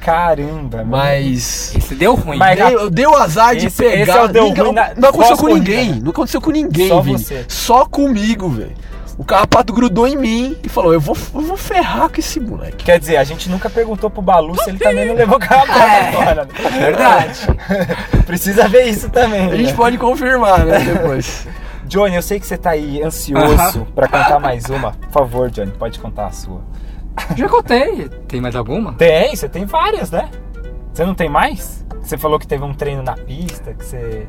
Caramba, 0.00 0.78
mano. 0.78 0.88
Mas. 0.90 1.74
Esse 1.76 1.94
deu 1.94 2.14
ruim. 2.14 2.38
Mas- 2.38 2.56
Deu, 2.56 2.90
deu 2.90 3.16
azar 3.16 3.56
de 3.56 3.66
Esse- 3.66 3.76
pegar. 3.82 4.02
esse 4.02 4.10
é 4.10 4.22
o 4.22 4.28
deu 4.28 4.44
Ninguém- 4.44 4.64
ruim 4.64 4.72
na- 4.74 4.90
não 4.96 5.08
aconteceu 5.08 5.36
com 5.36 5.46
ninguém. 5.48 5.90
né? 5.94 6.00
Não 6.02 6.10
aconteceu 6.10 6.40
com 6.40 6.50
ninguém, 6.50 6.88
Só 6.88 7.00
Vini. 7.00 7.18
você. 7.18 7.44
Só 7.48 7.84
comigo, 7.86 8.48
velho. 8.48 8.72
O 9.18 9.24
carrapato 9.24 9.72
grudou 9.72 10.06
em 10.06 10.14
mim 10.14 10.56
e 10.62 10.68
falou: 10.68 10.92
eu 10.92 11.00
vou, 11.00 11.16
eu 11.34 11.40
vou 11.40 11.56
ferrar 11.56 12.08
com 12.10 12.20
esse 12.20 12.38
moleque. 12.38 12.84
Quer 12.84 13.00
dizer, 13.00 13.16
a 13.16 13.24
gente 13.24 13.48
nunca 13.48 13.70
perguntou 13.70 14.10
pro 14.10 14.20
Balu 14.20 14.54
se 14.62 14.68
ele 14.70 14.78
também 14.78 15.06
não 15.06 15.14
levou 15.14 15.38
carrapato 15.38 15.78
É. 15.80 16.12
fora. 16.12 16.44
né? 16.44 16.70
Verdade. 16.78 17.40
Precisa 18.26 18.68
ver 18.68 18.84
isso 18.84 19.08
também. 19.08 19.50
A 19.50 19.56
gente 19.56 19.70
né? 19.70 19.76
pode 19.76 19.96
confirmar, 19.98 20.64
né? 20.64 20.78
Depois. 20.84 21.46
Johnny, 21.86 22.14
eu 22.16 22.22
sei 22.22 22.38
que 22.40 22.46
você 22.46 22.56
tá 22.58 22.70
aí 22.70 23.00
ansioso 23.02 23.86
pra 23.94 24.06
contar 24.08 24.38
mais 24.40 24.64
uma. 24.66 24.90
Por 24.92 25.10
favor, 25.12 25.50
Johnny, 25.50 25.70
pode 25.72 25.98
contar 25.98 26.26
a 26.26 26.32
sua. 26.32 26.60
Já 27.36 27.48
contei. 27.48 28.08
Tem 28.28 28.40
mais 28.40 28.54
alguma? 28.56 28.92
Tem, 28.94 29.34
você 29.34 29.48
tem 29.48 29.64
várias, 29.64 30.10
né? 30.10 30.30
Você 30.92 31.04
não 31.04 31.14
tem 31.14 31.28
mais? 31.28 31.84
Você 32.02 32.16
falou 32.16 32.38
que 32.38 32.46
teve 32.46 32.64
um 32.64 32.72
treino 32.74 33.02
na 33.02 33.14
pista, 33.14 33.74
que 33.74 33.84
você. 33.84 34.26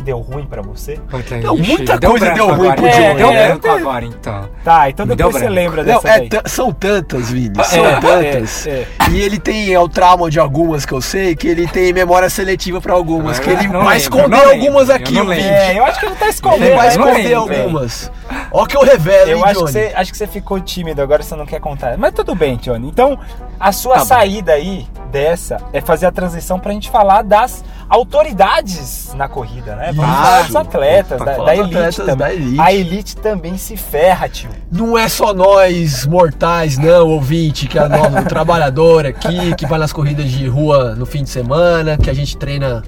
Que 0.00 0.04
deu 0.04 0.18
ruim 0.18 0.46
pra 0.46 0.62
você. 0.62 0.98
Puta, 1.10 1.36
Não, 1.38 1.56
muita 1.56 1.98
deu 1.98 2.10
coisa 2.10 2.30
deu 2.30 2.46
ruim 2.54 2.68
agora. 2.70 2.74
pro 2.76 2.86
É, 2.86 2.90
Johnny, 3.08 3.14
Deu 3.16 3.30
é. 3.30 3.46
branco 3.48 3.68
agora, 3.68 4.04
então. 4.04 4.48
Tá, 4.64 4.90
então 4.90 5.06
depois 5.06 5.18
deu 5.18 5.30
você 5.32 5.38
branco. 5.40 5.54
lembra 5.54 5.84
Não, 5.84 5.94
dessa 5.94 6.08
é 6.08 6.18
daí. 6.20 6.28
ta- 6.30 6.42
são 6.46 6.72
tantas, 6.72 7.30
Vini. 7.30 7.64
São 7.64 7.84
É, 7.86 8.00
tantas. 8.00 8.66
é, 8.66 8.70
é. 8.70 8.86
E 9.10 9.20
ele 9.20 9.38
tem 9.38 9.72
é, 9.72 9.78
o 9.78 9.88
trauma 9.88 10.30
de 10.30 10.40
algumas 10.40 10.86
que 10.86 10.92
eu 10.92 11.00
sei, 11.00 11.36
que 11.36 11.46
ele 11.48 11.66
tem 11.66 11.92
memória 11.92 12.30
seletiva 12.30 12.80
pra 12.80 12.94
algumas. 12.94 13.38
Que 13.38 13.50
ele 13.50 13.68
Não 13.68 13.84
vai 13.84 13.96
esconder 13.98 14.28
não 14.36 14.50
algumas 14.50 14.88
eu 14.88 14.94
aqui, 14.94 15.12
não. 15.14 15.26
Vini. 15.26 15.40
É, 15.42 15.78
eu 15.78 15.84
acho 15.84 16.00
que 16.00 16.06
ele 16.06 16.14
tá 16.16 16.28
escondendo. 16.28 16.64
Ele 16.64 16.76
vai 16.76 16.88
né? 16.88 16.96
não 16.96 17.08
esconder 17.10 17.34
algumas. 17.34 18.12
Ó 18.52 18.64
que 18.66 18.76
eu 18.76 18.82
revelo, 18.82 19.30
Eu 19.30 19.38
hein, 19.38 19.44
acho 19.44 19.52
que, 19.54 19.58
Johnny? 19.60 19.72
você, 19.72 19.92
acho 19.94 20.12
que 20.12 20.18
você 20.18 20.26
ficou 20.26 20.60
tímido 20.60 21.02
agora, 21.02 21.22
você 21.22 21.34
não 21.36 21.44
quer 21.46 21.60
contar. 21.60 21.96
Mas 21.98 22.12
tudo 22.12 22.34
bem, 22.34 22.56
Johnny. 22.56 22.88
Então, 22.88 23.18
a 23.58 23.72
sua 23.72 23.94
Tá 23.94 24.00
bom. 24.00 24.06
saída 24.06 24.52
aí 24.52 24.86
dessa 25.10 25.58
é 25.72 25.80
fazer 25.80 26.06
a 26.06 26.12
transição 26.12 26.58
pra 26.58 26.72
gente 26.72 26.88
falar 26.90 27.22
das 27.22 27.64
autoridades 27.88 29.12
na 29.14 29.28
corrida, 29.28 29.74
né? 29.76 29.89
Vamos 29.92 30.10
Isso. 30.14 30.22
falar 30.22 30.42
dos 30.46 30.56
atletas, 30.56 31.18
Pra 31.22 31.36
da, 31.36 31.44
da 31.44 31.56
elite 31.56 31.74
atletas 31.76 31.96
também. 31.96 32.16
da 32.16 32.32
elite. 32.34 32.60
A 32.60 32.72
elite 32.72 33.16
também 33.16 33.56
se 33.56 33.76
ferra, 33.76 34.28
tio. 34.28 34.50
Não 34.70 34.96
é 34.98 35.08
só 35.08 35.32
nós 35.34 36.06
mortais, 36.06 36.76
não, 36.78 37.08
ouvinte, 37.08 37.66
que 37.66 37.78
é 37.78 37.88
nosso 37.88 38.24
trabalhador 38.28 39.06
aqui, 39.06 39.54
que 39.56 39.66
vai 39.66 39.78
nas 39.78 39.92
corridas 39.92 40.26
de 40.30 40.46
rua 40.46 40.94
no 40.94 41.06
fim 41.06 41.22
de 41.22 41.30
semana, 41.30 41.96
que 41.96 42.08
a 42.10 42.14
gente 42.14 42.36
treina 42.36 42.82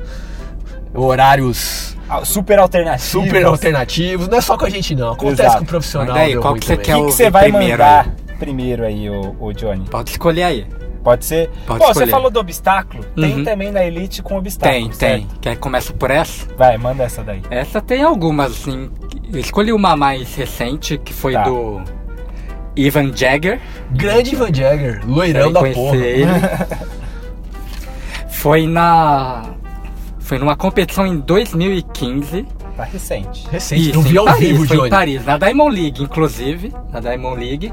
horários 0.95 1.97
Ah, 2.09 2.25
Super 2.25 2.59
alternativa. 2.59 3.09
super 3.25 3.47
alternativos. 3.47 4.29
Não 4.29 4.37
é 4.39 4.41
só 4.41 4.57
com 4.59 4.67
a 4.67 4.71
gente, 4.71 4.95
não. 4.95 5.13
Acontece 5.13 5.43
Exato. 5.43 5.59
com 5.59 5.65
o 5.65 5.67
profissional. 5.67 6.09
Mas 6.15 6.17
daí, 6.27 6.37
qual 6.37 6.55
que 6.55 6.65
você 6.67 6.77
também. 6.77 6.85
quer 6.85 6.93
O 6.95 6.97
que, 6.99 7.03
o- 7.03 7.07
que 7.07 7.13
você 7.13 7.29
o 7.29 7.33
vai 7.33 7.43
primeiro 7.45 7.71
mandar 7.83 8.09
primeiro 8.39 8.85
aí, 8.85 9.09
o, 9.09 9.37
o 9.41 9.53
Johnny? 9.55 9.85
Pode 9.89 10.11
escolher 10.11 10.43
aí. 10.43 10.67
Pode 11.03 11.25
ser? 11.25 11.51
Pode 11.67 11.81
Pô, 11.81 11.89
escolher. 11.91 12.07
você 12.07 12.07
falou 12.07 12.31
do 12.31 12.39
obstáculo? 12.39 13.05
Tem 13.17 13.39
Uhum. 13.39 13.45
também 13.45 13.73
na 13.73 13.85
elite 13.85 14.23
com 14.23 14.37
obstáculo. 14.39 14.81
Tem, 14.83 14.93
certo? 14.93 15.27
tem. 15.27 15.29
Quer 15.41 15.55
que 15.57 15.61
comece 15.61 15.93
por 15.93 16.11
essa? 16.11 16.47
Vai, 16.57 16.79
manda 16.79 17.03
essa 17.03 17.25
daí. 17.25 17.43
Essa 17.51 17.81
tem 17.81 18.03
algumas, 18.03 18.53
assim. 18.53 18.89
Eu 19.33 19.41
escolhi 19.41 19.73
uma 19.73 19.97
mais 19.97 20.35
recente, 20.37 20.97
que 20.99 21.13
foi 21.13 21.33
Tá. 21.33 21.43
do 21.43 21.83
Ivan 22.77 23.11
Jagger. 23.15 23.61
Grande 23.91 24.37
Van 24.37 24.55
Jagger, 24.55 25.03
loirão 25.07 25.53
da 25.53 25.63
porra. 25.65 25.97
ele. 25.97 26.27
foi 28.29 28.67
na. 28.67 29.43
Foi 30.21 30.39
numa 30.39 30.57
competição 30.57 31.07
em 31.07 31.19
2015. 31.19 32.47
Tá 32.77 32.85
recente. 32.85 33.47
Recente, 33.51 33.91
Isso, 33.91 33.99
eu 33.99 34.03
vi 34.03 34.17
ao 34.17 34.25
Paris, 34.25 34.49
vivo, 34.49 34.67
foi 34.67 34.77
Johnny. 34.77 34.89
em 34.89 34.91
Paris, 34.91 35.25
na 35.27 35.37
Diamond 35.37 35.77
League, 35.79 36.03
inclusive. 36.03 36.73
Na 36.91 37.01
Diamond 37.01 37.39
League. 37.45 37.73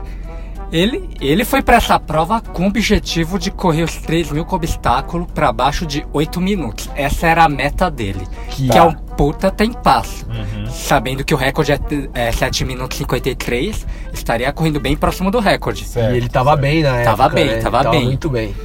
Ele, 0.72 1.10
ele 1.20 1.44
foi 1.44 1.62
pra 1.64 1.78
essa 1.78 2.00
prova 2.00 2.40
com 2.42 2.64
o 2.64 2.68
objetivo 2.68 3.40
de 3.40 3.50
correr 3.50 3.82
os 3.84 3.96
3 3.98 4.32
mil 4.32 4.46
com 4.46 4.56
obstáculo 4.56 5.26
pra 5.26 5.52
baixo 5.52 5.84
de 5.86 6.06
8 6.14 6.40
minutos. 6.40 6.90
Essa 6.96 7.26
era 7.28 7.44
a 7.44 7.50
meta 7.50 7.90
dele. 7.90 8.22
Que- 8.50 8.70
Que, 8.70 8.78
é 8.78 8.84
um 8.84 8.94
puta 8.94 9.50
tempasso. 9.50 10.28
Uhum. 10.28 10.68
Sabendo 10.70 11.24
que 11.24 11.34
o 11.34 11.38
recorde 11.38 11.72
é, 11.72 11.80
é 12.14 12.32
7 12.32 12.64
minutos 12.66 12.98
e 12.98 13.00
53, 13.00 13.88
estaria 14.14 14.52
correndo 14.54 14.80
bem 14.80 14.96
próximo 14.96 15.32
do 15.32 15.40
recorde. 15.40 15.86
Certo, 15.86 16.14
E 16.14 16.18
ele 16.18 16.30
tava 16.30 16.52
certo. 16.52 16.62
bem 16.62 16.84
na 16.84 16.90
época. 16.98 17.04
Tava 17.06 17.30
bem, 17.30 17.46
né? 17.48 17.58
tava 17.62 17.84
bem. 17.90 18.06
muito 18.06 18.30
bem. 18.30 18.56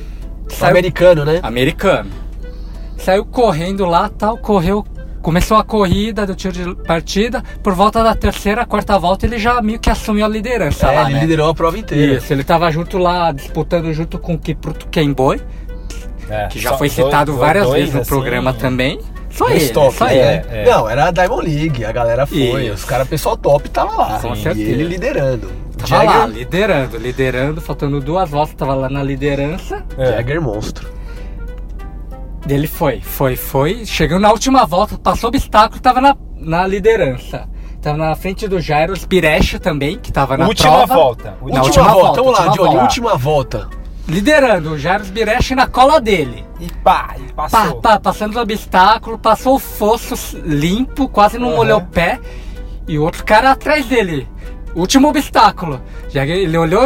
Saiu- 0.51 0.71
Americano, 0.73 1.25
né? 1.25 1.41
americano. 1.43 2.11
Saiu 2.99 3.25
correndo 3.25 3.85
lá, 3.87 4.09
tal, 4.11 4.37
correu, 4.39 4.85
começou 5.25 5.57
a 5.57 5.65
corrida 5.65 6.25
do 6.27 6.35
tiro 6.35 6.53
de 6.53 6.75
partida. 6.85 7.43
Por 7.63 7.73
volta 7.75 8.05
da 8.05 8.15
terceira, 8.15 8.65
quarta 8.67 8.97
volta, 8.99 9.25
ele 9.27 9.39
já 9.39 9.61
meio 9.63 9.81
que 9.81 9.89
assumiu 9.91 10.25
a 10.25 10.29
liderança 10.29 10.87
É, 10.87 10.95
lá, 10.95 11.05
ele 11.07 11.15
né? 11.15 11.21
liderou 11.23 11.49
a 11.49 11.55
prova 11.55 11.79
inteira. 11.79 12.19
Isso, 12.19 12.31
ele 12.33 12.45
tava 12.45 12.71
junto 12.71 12.99
lá, 12.99 13.33
disputando 13.33 13.93
junto 13.93 14.19
com 14.19 14.35
o 14.35 14.39
Kipruto 14.39 14.87
Kenboy, 14.89 15.41
É, 16.29 16.47
que 16.49 16.59
já 16.61 16.77
foi 16.77 16.89
citado 16.91 17.33
dois- 17.33 17.41
várias 17.41 17.65
dois, 17.65 17.79
vezes 17.81 17.95
no 17.95 18.01
assim, 18.03 18.09
programa 18.11 18.53
também. 18.53 19.01
Só 19.31 19.49
ele, 19.51 19.69
top, 19.71 19.97
só 19.97 20.05
né? 20.05 20.13
ele. 20.15 20.23
É, 20.23 20.63
é. 20.63 20.65
Não, 20.71 20.89
era 20.89 21.07
a 21.07 21.11
Diamond 21.11 21.43
League, 21.45 21.85
a 21.85 21.91
galera 21.91 22.25
foi, 22.27 22.67
Isso. 22.67 22.75
os 22.75 22.85
caras, 22.85 23.07
o 23.07 23.11
pessoal 23.11 23.37
top 23.37 23.69
tava 23.69 23.97
lá. 23.97 24.19
Com 24.21 24.33
e 24.35 24.43
certeza. 24.43 24.71
ele 24.71 24.85
liderando. 24.85 25.51
Tava 25.77 26.03
lá, 26.05 26.13
Jagger, 26.21 26.37
liderando, 26.37 26.97
liderando, 26.99 27.61
faltando 27.61 28.01
duas 28.01 28.31
voltas, 28.31 28.55
tava 28.55 28.75
lá 28.75 28.89
na 28.89 29.03
liderança. 29.03 29.83
É. 29.99 30.07
Jagger 30.13 30.41
monstro. 30.41 30.89
Ele 32.49 32.67
foi, 32.67 33.01
foi, 33.01 33.37
foi. 33.37 33.87
Chegou 33.87 34.19
na 34.21 34.31
última 34.31 34.67
volta, 34.67 34.99
passou 34.99 35.29
obstáculo, 35.29 35.81
tava 35.81 36.01
na, 36.01 36.15
na 36.39 36.67
liderança. 36.67 37.49
Tava 37.81 37.97
na 37.99 38.15
frente 38.15 38.47
do 38.49 38.61
Jairos 38.61 39.05
Birecha 39.05 39.59
também, 39.59 39.99
que 39.99 40.11
tava 40.13 40.37
na 40.37 40.47
Última 40.49 40.71
prova. 40.79 40.95
volta. 40.95 41.31
Na 41.31 41.37
última, 41.43 41.63
última 41.65 41.89
volta, 41.93 42.23
vamos 42.23 42.39
lá, 42.39 42.45
última 42.47 42.55
Johnny, 42.57 42.69
volta. 42.69 42.83
última 42.83 43.17
volta. 43.17 43.69
Liderando, 44.07 44.71
o 44.73 44.79
Jairos 44.79 45.09
Birecha 45.11 45.55
na 45.57 45.67
cola 45.67 46.01
dele. 46.01 46.45
E 46.61 46.71
pá, 46.83 47.15
e 47.19 47.33
Pá, 47.33 47.49
passou. 47.49 47.81
pá, 47.81 47.99
passando 47.99 48.37
o 48.37 48.41
obstáculo, 48.41 49.19
passou 49.19 49.55
o 49.57 49.59
fosso 49.59 50.15
limpo, 50.45 51.09
quase 51.09 51.39
não 51.39 51.49
Aham. 51.49 51.57
molhou 51.57 51.79
o 51.79 51.87
pé. 51.87 52.21
E 52.87 52.99
o 52.99 53.03
outro 53.03 53.25
cara 53.25 53.51
atrás 53.53 53.87
dele. 53.87 54.29
Último 54.75 55.09
obstáculo. 55.09 55.81
Já 56.09 56.27
ele 56.27 56.57
olhou, 56.59 56.83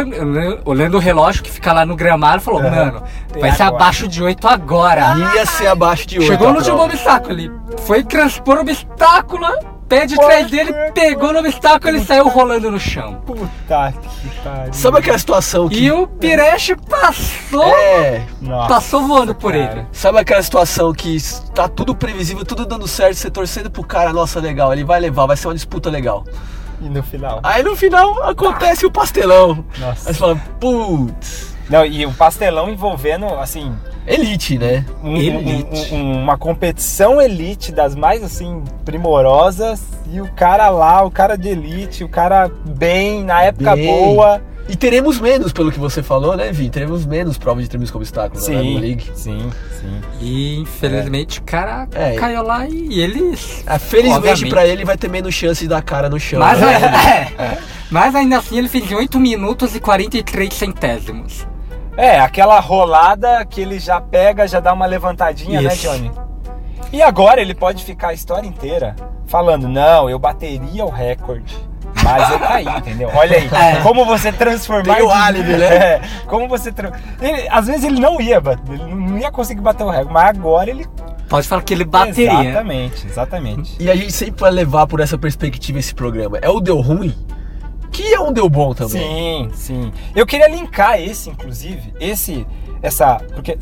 olhando 0.65 0.97
o 0.97 0.99
relógio 0.99 1.43
que 1.43 1.49
fica 1.49 1.73
lá 1.73 1.85
no 1.85 1.95
gramado, 1.95 2.41
falou. 2.41 2.61
Mano, 2.61 3.03
vai 3.39 3.51
ser 3.51 3.63
agora? 3.63 3.83
abaixo 3.83 4.07
de 4.07 4.23
8 4.23 4.47
agora. 4.47 5.15
Ia 5.35 5.45
ser 5.45 5.67
abaixo 5.67 6.07
de 6.07 6.19
8. 6.19 6.27
Chegou 6.27 6.51
no 6.51 6.59
último 6.59 6.83
obstáculo, 6.83 7.33
ele 7.33 7.51
foi 7.85 8.03
transpor 8.03 8.57
o 8.57 8.61
obstáculo, 8.61 9.47
pé 9.87 10.05
de 10.05 10.15
trás 10.15 10.51
dele, 10.51 10.71
pegou 10.93 11.33
no 11.33 11.39
obstáculo 11.39 11.97
e 11.97 12.03
saiu 12.05 12.27
rolando 12.27 12.69
no 12.69 12.79
chão. 12.79 13.21
Puta 13.25 13.93
que 14.21 14.29
pariu. 14.43 14.73
Sabe 14.73 14.99
aquela 14.99 15.17
situação 15.17 15.67
que. 15.67 15.79
E 15.85 15.91
o 15.91 16.05
Pireche 16.05 16.75
passou, 16.75 17.63
É. 17.75 18.21
Nossa, 18.39 18.67
passou 18.67 19.07
voando 19.07 19.33
por 19.33 19.51
cara. 19.51 19.71
ele. 19.71 19.87
Sabe 19.91 20.19
aquela 20.19 20.43
situação 20.43 20.93
que 20.93 21.17
tá 21.55 21.67
tudo 21.67 21.95
previsível, 21.95 22.45
tudo 22.45 22.65
dando 22.67 22.87
certo, 22.87 23.15
você 23.15 23.31
torcendo 23.31 23.71
pro 23.71 23.83
cara, 23.83 24.13
nossa, 24.13 24.39
legal, 24.39 24.71
ele 24.71 24.83
vai 24.83 24.99
levar, 24.99 25.25
vai 25.25 25.35
ser 25.35 25.47
uma 25.47 25.55
disputa 25.55 25.89
legal. 25.89 26.23
E 26.81 26.87
no 26.89 27.03
final? 27.03 27.39
Aí 27.43 27.61
no 27.63 27.75
final 27.75 28.23
acontece 28.23 28.85
o 28.85 28.91
pastelão. 28.91 29.63
Nossa. 29.77 30.09
Aí 30.09 30.13
você 30.13 30.19
fala, 30.19 30.35
putz, 30.59 31.55
Não, 31.69 31.85
e 31.85 32.05
um 32.05 32.13
pastelão 32.13 32.69
envolvendo, 32.69 33.25
assim, 33.39 33.71
elite, 34.07 34.57
né? 34.57 34.83
um- 35.03 35.15
Elite. 35.17 35.93
um- 35.93 35.97
um- 35.97 36.23
uma 36.23 36.37
competição 36.37 37.21
elite 37.21 37.71
das 37.71 37.93
mais, 37.95 38.23
assim, 38.23 38.63
primorosas. 38.85 39.81
E 40.11 40.19
o 40.21 40.27
cara 40.33 40.69
lá, 40.69 41.03
o 41.03 41.11
cara 41.11 41.37
de 41.37 41.49
elite, 41.49 42.03
o 42.03 42.09
cara 42.09 42.49
bem, 42.65 43.23
na 43.23 43.43
época 43.43 43.75
Bem. 43.75 43.85
boa. 43.85 44.41
E 44.69 44.75
teremos 44.75 45.19
menos, 45.19 45.51
pelo 45.51 45.71
que 45.71 45.79
você 45.79 46.03
falou, 46.03 46.37
né, 46.37 46.51
Vi? 46.51 46.69
Teremos 46.69 47.03
menos 47.05 47.37
provas 47.39 47.63
de 47.63 47.69
treinos 47.69 47.89
com 47.89 47.97
obstáculo 47.97 48.39
na 48.39 48.47
Diamond 48.47 48.79
League. 48.79 49.11
sim, 49.15 49.49
sim. 49.81 50.01
E 50.21 50.59
infelizmente 50.59 51.39
o 51.39 51.43
cara 51.43 51.87
É. 51.93 52.13
caiu 52.15 52.43
lá 52.43 52.67
e 52.67 53.01
ele. 53.01 53.35
Ah, 53.65 53.79
felizmente 53.79 54.47
pra 54.47 54.67
ele 54.67 54.85
vai 54.85 54.95
ter 54.95 55.09
menos 55.09 55.33
chance 55.33 55.61
de 55.63 55.67
dar 55.67 55.81
cara 55.81 56.07
no 56.07 56.19
chão. 56.19 56.39
Mas, 56.39 56.59
né? 56.61 57.33
é, 57.39 57.57
mas 57.89 58.13
ainda 58.13 58.37
assim 58.37 58.59
ele 58.59 58.69
fez 58.69 58.91
8 58.91 59.19
minutos 59.19 59.75
e 59.75 59.79
43 59.79 60.53
centésimos. 60.53 61.47
É, 61.97 62.19
aquela 62.19 62.59
rolada 62.59 63.43
que 63.45 63.59
ele 63.59 63.79
já 63.79 63.99
pega, 63.99 64.47
já 64.47 64.59
dá 64.59 64.71
uma 64.71 64.85
levantadinha, 64.85 65.61
né, 65.61 65.73
Isso. 65.73 65.81
Johnny? 65.89 66.11
E 66.93 67.01
agora 67.01 67.41
ele 67.41 67.53
pode 67.55 67.83
ficar 67.83 68.09
a 68.09 68.13
história 68.13 68.47
inteira 68.47 68.95
falando, 69.25 69.67
não, 69.67 70.09
eu 70.09 70.17
bateria 70.17 70.85
o 70.85 70.89
recorde. 70.89 71.55
Mas 72.03 72.29
eu 72.31 72.39
caí, 72.39 72.65
entendeu? 72.77 73.09
Olha 73.13 73.37
aí, 73.37 73.49
É. 73.51 73.81
como 73.81 74.05
você 74.05 74.31
transformar. 74.31 74.95
Tem 74.95 75.03
o 75.03 75.09
álibi, 75.11 75.51
né? 75.57 75.65
É, 75.65 76.01
como 76.27 76.47
você. 76.47 76.71
Tra... 76.71 76.91
Ele, 77.21 77.47
às 77.49 77.67
vezes 77.67 77.83
ele 77.83 77.99
não 77.99 78.19
ia, 78.21 78.39
bater, 78.39 78.73
ele 78.73 78.83
não 78.95 79.17
ia 79.17 79.31
conseguir 79.31 79.61
bater 79.61 79.83
o 79.83 79.89
recorde, 79.89 80.13
mas 80.13 80.29
agora 80.29 80.69
ele. 80.69 80.85
Pode 81.27 81.47
falar 81.47 81.61
que 81.61 81.73
ele 81.73 81.85
bateria. 81.85 82.43
Exatamente, 82.43 83.05
exatamente. 83.07 83.75
E 83.79 83.89
a 83.91 83.95
gente 83.95 84.11
sempre 84.11 84.41
vai 84.41 84.51
levar 84.51 84.87
por 84.87 84.99
essa 84.99 85.17
perspectiva 85.17 85.77
esse 85.77 85.93
programa. 85.93 86.39
É 86.41 86.49
o 86.49 86.59
deu 86.59 86.79
ruim, 86.81 87.13
que 87.91 88.13
é 88.13 88.19
um 88.19 88.31
deu 88.33 88.49
bom 88.49 88.73
também. 88.73 89.49
Sim, 89.49 89.51
sim. 89.53 89.93
Eu 90.15 90.25
queria 90.25 90.47
linkar 90.47 90.99
esse, 90.99 91.29
inclusive, 91.29 91.93
esse, 91.99 92.47
essa, 92.81 93.17
porque 93.35 93.59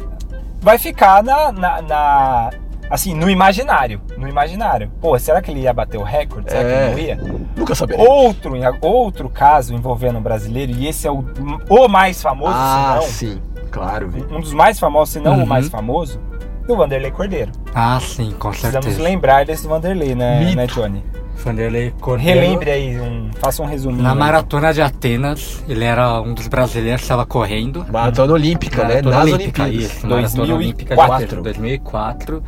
vai 0.61 0.77
ficar 0.77 1.21
na, 1.23 1.51
na, 1.51 1.81
na- 1.81 2.49
assim, 2.89 3.13
no 3.13 3.29
imaginário, 3.29 4.01
no 4.17 4.27
imaginário. 4.27 4.91
Pô, 5.01 5.17
será 5.19 5.41
que 5.41 5.51
ele 5.51 5.61
ia 5.61 5.73
bater 5.73 5.97
o 5.97 6.03
recorde? 6.03 6.49
Será 6.51 6.61
É. 6.61 6.63
que 6.63 6.79
ele 6.79 6.91
não 6.91 6.99
ia? 6.99 7.39
Nunca 7.55 7.75
saberemos. 7.75 8.07
Outro, 8.07 8.53
outro 8.81 9.29
caso 9.29 9.73
envolvendo 9.73 10.19
um 10.19 10.21
brasileiro 10.21 10.71
e 10.71 10.87
esse 10.87 11.07
é 11.07 11.11
o, 11.11 11.23
o 11.69 11.87
mais 11.87 12.21
famoso, 12.21 12.53
ah, 12.55 12.99
sim, 13.03 13.41
claro, 13.71 14.11
um 14.31 14.39
dos 14.39 14.53
mais 14.53 14.79
famosos, 14.79 15.13
se 15.13 15.19
não 15.19 15.37
Uhum. 15.37 15.43
o 15.43 15.47
mais 15.47 15.67
famoso, 15.69 16.19
do 16.67 16.75
Vanderlei 16.75 17.11
Cordeiro. 17.11 17.51
Ah, 17.73 17.97
sim, 18.01 18.31
com 18.37 18.49
Precisamos 18.49 18.85
certeza. 18.85 19.01
lembrar 19.03 19.45
desse 19.45 19.65
Vanderlei, 19.67 20.13
né, 20.15 20.53
né 20.53 20.67
Johnny? 20.67 21.03
Vanderlei 21.43 21.93
Cordeiro. 21.99 22.39
Relembre 22.39 22.71
aí, 22.71 22.99
um, 22.99 23.29
faça 23.39 23.61
um 23.61 23.65
resuminho. 23.65 24.03
Na 24.03 24.15
maratona 24.15 24.73
de 24.73 24.81
Atenas, 24.81 25.63
ele 25.67 25.83
era 25.85 26.21
um 26.21 26.33
dos 26.33 26.47
brasileiros 26.47 27.01
que 27.01 27.05
estava 27.05 27.25
correndo. 27.25 27.85
Maratona 27.91 28.33
Olímpica, 28.33 28.83
né? 28.83 29.01
Maratona 29.01 29.15
Nas 29.15 29.33
Olímpica, 29.33 29.63
Olimpíadas. 29.63 29.91
Isso, 29.97 30.07
Maratona 30.07 30.45
2004. 30.47 30.55
Olímpica 30.55 30.95
de 30.95 31.01
Atenas, 31.01 31.43
2004. 31.43 32.43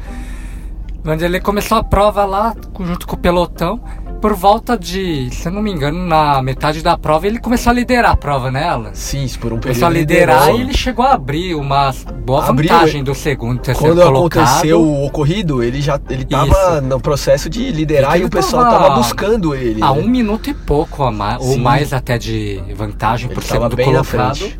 Onde 1.06 1.26
ele 1.26 1.40
começou 1.40 1.78
a 1.78 1.84
prova 1.84 2.26
lá, 2.26 2.54
junto 2.82 3.08
com 3.08 3.16
o 3.16 3.20
pelotão. 3.20 3.80
Por 4.22 4.34
volta 4.34 4.78
de, 4.78 5.30
se 5.32 5.48
eu 5.48 5.52
não 5.52 5.62
me 5.62 5.72
engano, 5.72 6.06
na 6.06 6.42
metade 6.42 6.82
da 6.82 6.98
prova, 6.98 7.26
ele 7.26 7.40
começou 7.40 7.72
a 7.72 7.74
liderar 7.74 8.12
a 8.12 8.16
prova, 8.18 8.52
né, 8.52 8.68
Alan? 8.68 8.94
Sim, 8.94 9.26
por 9.40 9.54
um 9.54 9.60
período. 9.60 9.62
Começou 9.62 9.88
a 9.88 9.90
liderar 9.92 10.40
liderou. 10.42 10.60
e 10.60 10.62
ele 10.62 10.74
chegou 10.74 11.06
a 11.06 11.14
abrir 11.14 11.56
uma 11.56 11.94
boa 12.26 12.46
Abriu, 12.46 12.70
vantagem 12.70 13.02
do 13.02 13.16
segundo, 13.16 13.62
terceiro 13.62 13.96
Quando 13.96 14.06
colocado. 14.06 14.44
aconteceu 14.44 14.82
o 14.82 15.06
ocorrido, 15.06 15.64
ele 15.64 15.82
já 15.82 15.98
ele 16.10 16.26
tava 16.26 16.48
Isso. 16.48 16.82
no 16.82 17.00
processo 17.00 17.50
de 17.50 17.72
liderar 17.72 18.16
Ele 18.16 18.24
e 18.24 18.28
o 18.28 18.30
pessoal 18.30 18.64
tava 18.64 18.88
tava, 18.90 18.96
buscando 18.96 19.56
ele. 19.56 19.82
A 19.82 19.94
né? 19.94 20.02
um 20.02 20.08
minuto 20.08 20.50
e 20.50 20.54
pouco, 20.54 21.04
a 21.04 21.12
mais, 21.12 21.42
ou 21.42 21.58
mais 21.58 21.94
até 21.94 22.18
de 22.18 22.62
vantagem 22.76 23.28
Ele 23.28 23.36
por 23.36 23.44
segundo 23.44 23.78
colocado. 23.78 24.52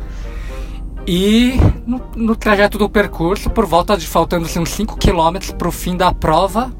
E 1.06 1.58
no, 1.86 2.00
no 2.14 2.36
trajeto 2.36 2.78
do 2.78 2.88
percurso, 2.88 3.50
por 3.50 3.66
volta 3.66 3.96
de 3.96 4.06
faltando 4.06 4.46
assim, 4.46 4.60
uns 4.60 4.70
5 4.70 4.96
km 4.96 5.54
pro 5.58 5.72
fim 5.72 5.96
da 5.96 6.12
prova, 6.12 6.72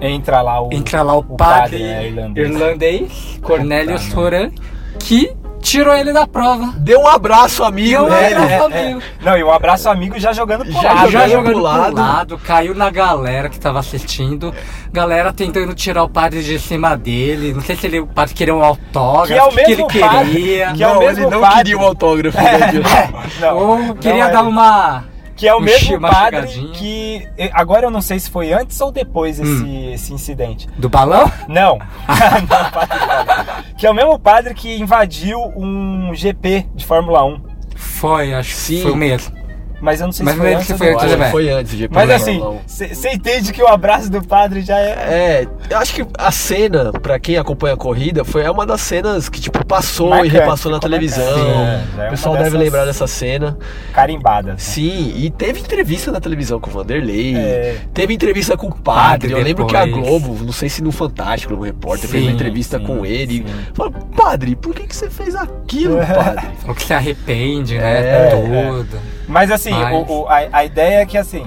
Entra 0.00 0.42
lá 0.42 0.60
o. 0.62 0.72
entra 0.72 1.02
lá 1.02 1.14
o, 1.16 1.20
o 1.20 1.36
padre, 1.36 1.78
padre, 1.78 1.82
né, 1.84 2.06
irlandês. 2.08 2.48
irlandês, 2.50 3.40
Cornelius 3.42 4.02
Puta 4.04 4.14
Soran, 4.14 4.50
que 4.98 5.32
tirou 5.60 5.94
ele 5.96 6.12
da 6.12 6.26
prova. 6.28 6.72
Deu 6.76 7.00
um 7.00 7.08
abraço, 7.08 7.64
amigo. 7.64 7.88
Deu 7.90 8.04
um 8.04 8.08
né? 8.08 8.32
abraço. 8.34 8.52
É, 8.72 8.82
amigo. 8.82 9.00
É, 9.00 9.02
é. 9.02 9.24
Não, 9.24 9.36
e 9.38 9.42
um 9.42 9.50
abraço 9.50 9.88
amigo 9.88 10.16
já 10.18 10.32
jogando 10.32 10.64
pro 10.64 10.72
Já 10.80 10.92
lado. 10.92 11.10
já 11.10 11.26
jogando 11.26 11.30
jogando 11.30 11.44
pro 11.44 11.52
pro 11.54 11.62
lado. 11.62 11.96
lado. 11.96 12.38
caiu 12.38 12.74
na 12.74 12.88
galera 12.90 13.48
que 13.48 13.58
tava 13.58 13.80
assistindo, 13.80 14.54
galera 14.92 15.32
tentando 15.32 15.74
tirar 15.74 16.04
o 16.04 16.08
padre 16.08 16.42
de 16.44 16.58
cima 16.60 16.96
dele, 16.96 17.52
não 17.52 17.62
sei 17.62 17.74
se 17.74 17.86
ele, 17.86 17.98
o 18.00 18.06
padre 18.06 18.34
queria 18.34 18.54
um 18.54 18.62
autógrafo, 18.62 19.26
Que 19.26 19.34
é 19.34 19.42
o 19.42 19.48
que 19.50 19.60
ele 19.72 19.84
mesmo 19.84 20.00
padre 20.08 20.30
queria, 20.30 20.72
que 20.72 20.82
é 20.84 20.86
o 20.88 20.92
não, 20.94 21.00
mesmo 21.00 21.24
ele 21.24 21.30
não 21.30 21.40
padre. 21.40 21.56
queria 21.56 21.78
o 21.78 21.82
autógrafo. 21.84 22.36
né, 22.42 22.70
Gil? 22.70 22.82
Não, 23.40 23.56
ou 23.58 23.78
não 23.78 23.94
queria 23.96 24.24
é. 24.26 24.30
dar 24.30 24.42
uma... 24.42 25.04
Que 25.36 25.46
é 25.46 25.54
o 25.54 25.58
um 25.58 25.60
mesmo 25.60 26.00
padre 26.00 26.48
que. 26.74 27.28
Agora 27.52 27.86
eu 27.86 27.90
não 27.90 28.00
sei 28.00 28.18
se 28.18 28.30
foi 28.30 28.52
antes 28.52 28.80
ou 28.80 28.90
depois 28.90 29.38
esse, 29.38 29.62
Hum. 29.62 29.92
esse 29.92 30.12
incidente. 30.12 30.66
Do 30.78 30.88
balão? 30.88 31.30
Não. 31.46 31.78
não 31.78 32.46
padre, 32.46 32.72
padre. 32.72 33.64
Que 33.76 33.86
é 33.86 33.90
o 33.90 33.94
mesmo 33.94 34.18
padre 34.18 34.54
que 34.54 34.76
invadiu 34.78 35.38
um 35.54 36.14
GP 36.14 36.66
de 36.74 36.86
Fórmula 36.86 37.22
1. 37.24 37.40
Foi, 37.76 38.32
acho 38.32 38.54
Sim. 38.54 38.76
que 38.76 38.82
foi 38.82 38.92
o 38.92 38.96
mesmo. 38.96 39.36
Mas 39.80 40.00
eu 40.00 40.06
não 40.06 40.12
sei 40.12 40.24
Mas 40.24 40.34
se 40.34 40.40
foi 40.40 40.54
antes 40.54 40.66
foi 40.78 40.88
antes 40.88 41.02
depois. 41.02 41.18
né, 41.18 41.30
foi 41.30 41.50
antes 41.50 41.76
de 41.76 41.88
Mas 41.90 42.10
assim, 42.10 42.40
1. 42.40 42.60
você 42.66 43.10
entende 43.10 43.52
que 43.52 43.62
o 43.62 43.66
abraço 43.66 44.10
do 44.10 44.22
padre 44.26 44.62
já 44.62 44.78
é. 44.78 44.90
É, 44.90 45.46
eu 45.68 45.76
acho 45.78 45.94
que 45.94 46.06
a 46.16 46.30
cena, 46.32 46.92
pra 46.92 47.18
quem 47.18 47.36
acompanha 47.36 47.74
a 47.74 47.76
corrida, 47.76 48.24
foi 48.24 48.42
é 48.42 48.50
uma 48.50 48.64
das 48.64 48.80
cenas 48.80 49.28
que, 49.28 49.38
tipo, 49.40 49.64
passou 49.66 50.08
Marcante, 50.10 50.34
e 50.34 50.38
repassou 50.38 50.72
na 50.72 50.78
televisão. 50.78 51.24
marcante. 51.26 51.50
É, 51.92 51.96
já 51.96 52.04
é 52.04 52.06
o 52.06 52.10
pessoal 52.10 52.36
deve 52.38 52.56
lembrar 52.56 52.84
dessa 52.86 53.06
cena. 53.06 53.58
carimbada. 53.92 54.52
né? 54.52 54.58
Sim, 54.58 55.12
e 55.16 55.28
teve 55.30 55.60
entrevista 55.60 56.10
na 56.10 56.20
televisão 56.20 56.58
com 56.58 56.70
o 56.70 56.72
Vanderlei. 56.72 57.36
É. 57.36 57.76
Teve 57.92 58.14
entrevista 58.14 58.56
com 58.56 58.68
o 58.68 58.74
padre. 58.74 59.28
Padre 59.28 59.32
eu 59.32 59.42
lembro 59.44 59.66
que 59.66 59.76
a 59.76 59.84
depois. 59.84 60.06
Globo, 60.06 60.42
não 60.44 60.52
sei 60.52 60.68
se 60.70 60.82
no 60.82 60.90
Fantástico, 60.90 61.54
no 61.54 61.60
repórter, 61.62 62.08
fez 62.08 62.22
uma 62.24 62.30
Sim, 62.30 62.34
entrevista 62.34 62.78
sim, 62.78 62.84
com 62.86 63.04
ele. 63.04 63.38
sim. 63.46 63.54
Falou, 63.74 63.92
padre, 63.92 64.56
por 64.56 64.74
que, 64.74 64.86
que 64.86 64.96
você 64.96 65.10
fez 65.10 65.34
aquilo, 65.36 65.98
padre? 66.06 66.46
Falou 66.60 66.74
que 66.74 66.82
se 66.82 66.94
arrepende, 66.94 67.76
É, 67.76 67.80
né? 67.80 68.30
Tudo. 68.30 69.15
Mas 69.28 69.50
assim, 69.50 69.70
Mas- 69.72 70.08
o- 70.08 70.12
o- 70.22 70.28
a, 70.28 70.36
a 70.52 70.64
ideia 70.64 71.00
é 71.02 71.06
que 71.06 71.18
assim, 71.18 71.44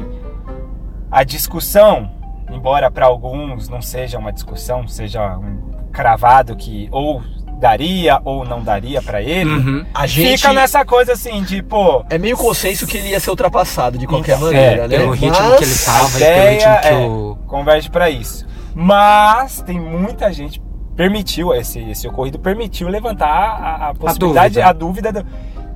a 1.12 1.24
discussão, 1.24 2.10
embora 2.52 2.90
para 2.92 3.06
alguns 3.06 3.70
não 3.70 3.82
seja 3.82 4.18
uma 4.18 4.32
discussão, 4.32 4.88
seja 4.88 5.38
um 5.38 5.70
cravado 5.92 6.56
que 6.56 6.88
ou 6.92 7.22
daria 7.60 8.22
ou 8.24 8.46
não 8.46 8.62
daria 8.62 9.02
pra 9.02 9.22
ele, 9.22 9.50
Uhum. 9.50 9.86
A 9.94 10.08
gente 10.08 10.38
fica 10.38 10.54
nessa 10.54 10.86
coisa 10.86 11.14
assim 11.14 11.42
de, 11.44 11.62
pô, 11.62 12.06
é 12.10 12.18
meio 12.18 12.38
consenso 12.38 12.88
que 12.88 12.98
ele 12.98 13.10
ia 13.10 13.20
ser 13.20 13.30
ultrapassado 13.32 13.98
de 13.98 14.08
qualquer 14.08 14.38
É, 14.38 14.38
maneira, 14.38 14.88
né? 14.88 14.98
Pelo 14.98 15.12
ritmo 15.12 15.50
Mas- 15.50 15.58
que 15.58 15.64
ele 15.66 15.74
a 15.74 15.86
tava 15.86 16.08
e 16.08 16.12
pelo 16.12 16.18
ideia 16.18 16.52
ritmo 16.52 16.82
que 16.82 16.88
é, 16.88 17.08
o. 17.08 17.38
converge 17.48 17.90
pra 17.90 18.10
isso. 18.10 18.48
Mas 18.74 19.62
tem 19.62 19.78
muita 19.80 20.32
gente 20.32 20.62
permitiu 20.96 21.54
esse 21.54 21.80
esse 21.90 22.08
ocorrido 22.08 22.40
permitiu 22.40 22.88
levantar 22.88 23.28
a, 23.28 23.90
a 23.90 23.94
possibilidade, 23.94 24.62
a 24.62 24.72
dúvida, 24.72 25.12
do, 25.12 25.26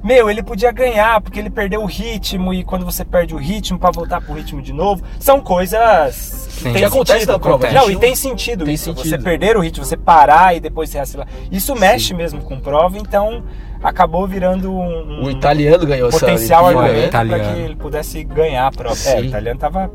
meu, 0.04 0.30
ele 0.30 0.44
podia 0.44 0.72
ganhar 0.72 1.22
porque 1.22 1.40
ele 1.40 1.50
perdeu 1.50 1.82
o 1.82 1.86
ritmo 1.86 2.54
e 2.54 2.64
quando 2.64 2.84
você 2.86 3.06
perde 3.06 3.34
o 3.34 3.38
ritmo 3.38 3.80
pra 3.80 3.90
voltar 3.90 4.22
pro 4.22 4.34
ritmo 4.34 4.62
de 4.62 4.74
novo, 4.74 5.04
são 5.20 5.40
coisas 5.40 6.16
Sim. 6.16 6.64
tem 6.64 6.74
Que 6.74 6.84
acontece 6.86 7.26
na 7.26 7.40
prova. 7.40 7.72
Não, 7.72 7.90
e 7.90 7.96
tem 7.96 8.16
sentido 8.16 8.66
Tem 8.66 8.74
isso. 8.74 8.86
sentido. 8.86 9.10
Você 9.10 9.18
perder 9.18 9.56
o 9.56 9.62
ritmo, 9.62 9.86
você 9.86 9.96
parar 9.96 10.56
e 10.56 10.60
depois 10.60 10.90
se 10.90 10.98
racilar. 10.98 11.28
Isso 11.52 11.74
mexe 11.76 12.14
mesmo 12.14 12.42
com 12.42 12.60
prova, 12.60 12.98
então 12.98 13.44
acabou 13.82 14.28
virando 14.28 14.74
um, 14.74 15.22
um 15.22 15.24
O 15.24 15.32
italiano 15.32 15.86
ganhou 15.86 16.10
potencial 16.10 16.68
argumento 16.68 17.18
né? 17.18 17.26
para 17.26 17.40
que 17.40 17.60
ele 17.60 17.76
pudesse 17.76 18.24
ganhar 18.24 18.68
a 18.68 18.72
prova. 18.72 18.96
É, 18.96 19.16
o 19.18 19.22
Sim. 19.22 19.28
italiano 19.28 19.60
tava, 19.60 19.92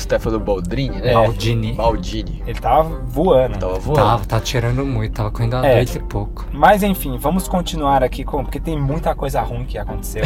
Stefano 0.00 0.40
Baldrini, 0.40 1.00
né? 1.00 1.12
Baldini. 1.14 1.72
Baldini. 1.72 2.42
ele 2.46 2.58
tava 2.58 3.00
voando. 3.06 3.58
Tava 3.58 3.78
voando. 3.78 4.00
Tava, 4.00 4.24
tá 4.24 4.40
tirando 4.40 4.84
muito, 4.84 5.12
tava 5.14 5.30
correndo 5.30 5.54
a 5.56 5.66
É. 5.66 5.76
dois 5.76 5.94
e 5.94 6.00
pouco. 6.00 6.46
Mas 6.52 6.82
enfim, 6.82 7.16
vamos 7.18 7.46
continuar 7.48 8.02
aqui 8.02 8.24
com. 8.24 8.42
Porque 8.42 8.58
tem 8.60 8.78
muita 8.80 9.14
coisa 9.14 9.40
ruim 9.42 9.64
que 9.64 9.76
aconteceu. 9.78 10.22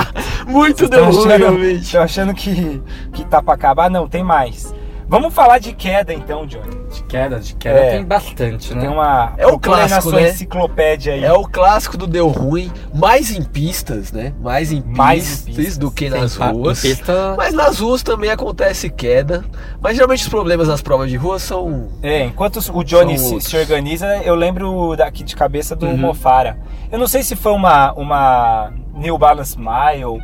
Muito 0.46 0.88
deu 0.88 1.10
ruim, 1.10 1.26
realmente. 1.28 1.82
estão 1.82 2.02
achando 2.02 2.32
que, 2.34 2.80
que 3.12 3.24
tá 3.24 3.42
pra 3.42 3.54
acabar? 3.54 3.90
Não, 3.90 4.06
tem 4.08 4.22
mais. 4.22 4.72
Vamos 5.08 5.32
falar 5.32 5.58
de 5.58 5.72
queda 5.72 6.12
então, 6.12 6.44
Johnny. 6.46 6.74
De 6.92 7.02
queda, 7.04 7.38
de 7.38 7.54
queda 7.54 7.78
É. 7.78 7.90
tem 7.92 8.04
bastante, 8.04 8.74
né? 8.74 8.80
Tem 8.80 8.88
uma. 8.90 9.34
É 9.36 9.46
o 9.46 9.56
clássico, 9.56 9.94
na 9.94 10.00
sua 10.00 10.20
né? 10.20 10.30
enciclopédia 10.30 11.14
aí. 11.14 11.22
É 11.24 11.32
o 11.32 11.44
clássico 11.44 11.96
do 11.96 12.08
deu 12.08 12.26
ruim, 12.28 12.72
mais 12.92 13.30
em 13.30 13.42
pistas, 13.44 14.10
né? 14.10 14.34
Mais 14.40 14.72
em 14.72 14.80
pistas, 14.80 14.96
Mais 14.96 15.40
pistas. 15.42 15.78
do 15.78 15.90
que 15.92 16.10
nas 16.10 16.34
ruas. 16.36 16.80
pista- 16.80 17.34
Mas 17.36 17.54
nas 17.54 17.78
ruas 17.78 18.02
também 18.02 18.30
acontece 18.30 18.90
queda. 18.90 19.44
Mas 19.80 19.94
geralmente 19.94 20.22
os 20.24 20.28
problemas 20.28 20.66
nas 20.66 20.82
provas 20.82 21.08
de 21.08 21.16
rua 21.16 21.38
são. 21.38 21.88
É, 22.02 22.24
enquanto 22.24 22.56
o 22.74 22.82
Johnny 22.82 23.16
se, 23.16 23.40
se 23.40 23.56
organiza, 23.56 24.06
eu 24.24 24.34
lembro 24.34 24.96
daqui 24.96 25.22
de 25.22 25.36
cabeça 25.36 25.76
do 25.76 25.86
Uhum. 25.86 25.96
Mofara. 25.96 26.58
Eu 26.90 26.98
não 26.98 27.06
sei 27.06 27.22
se 27.22 27.36
foi 27.36 27.52
uma, 27.52 27.92
uma 27.92 28.72
New 28.92 29.16
Balance 29.16 29.56
Mile 29.56 30.20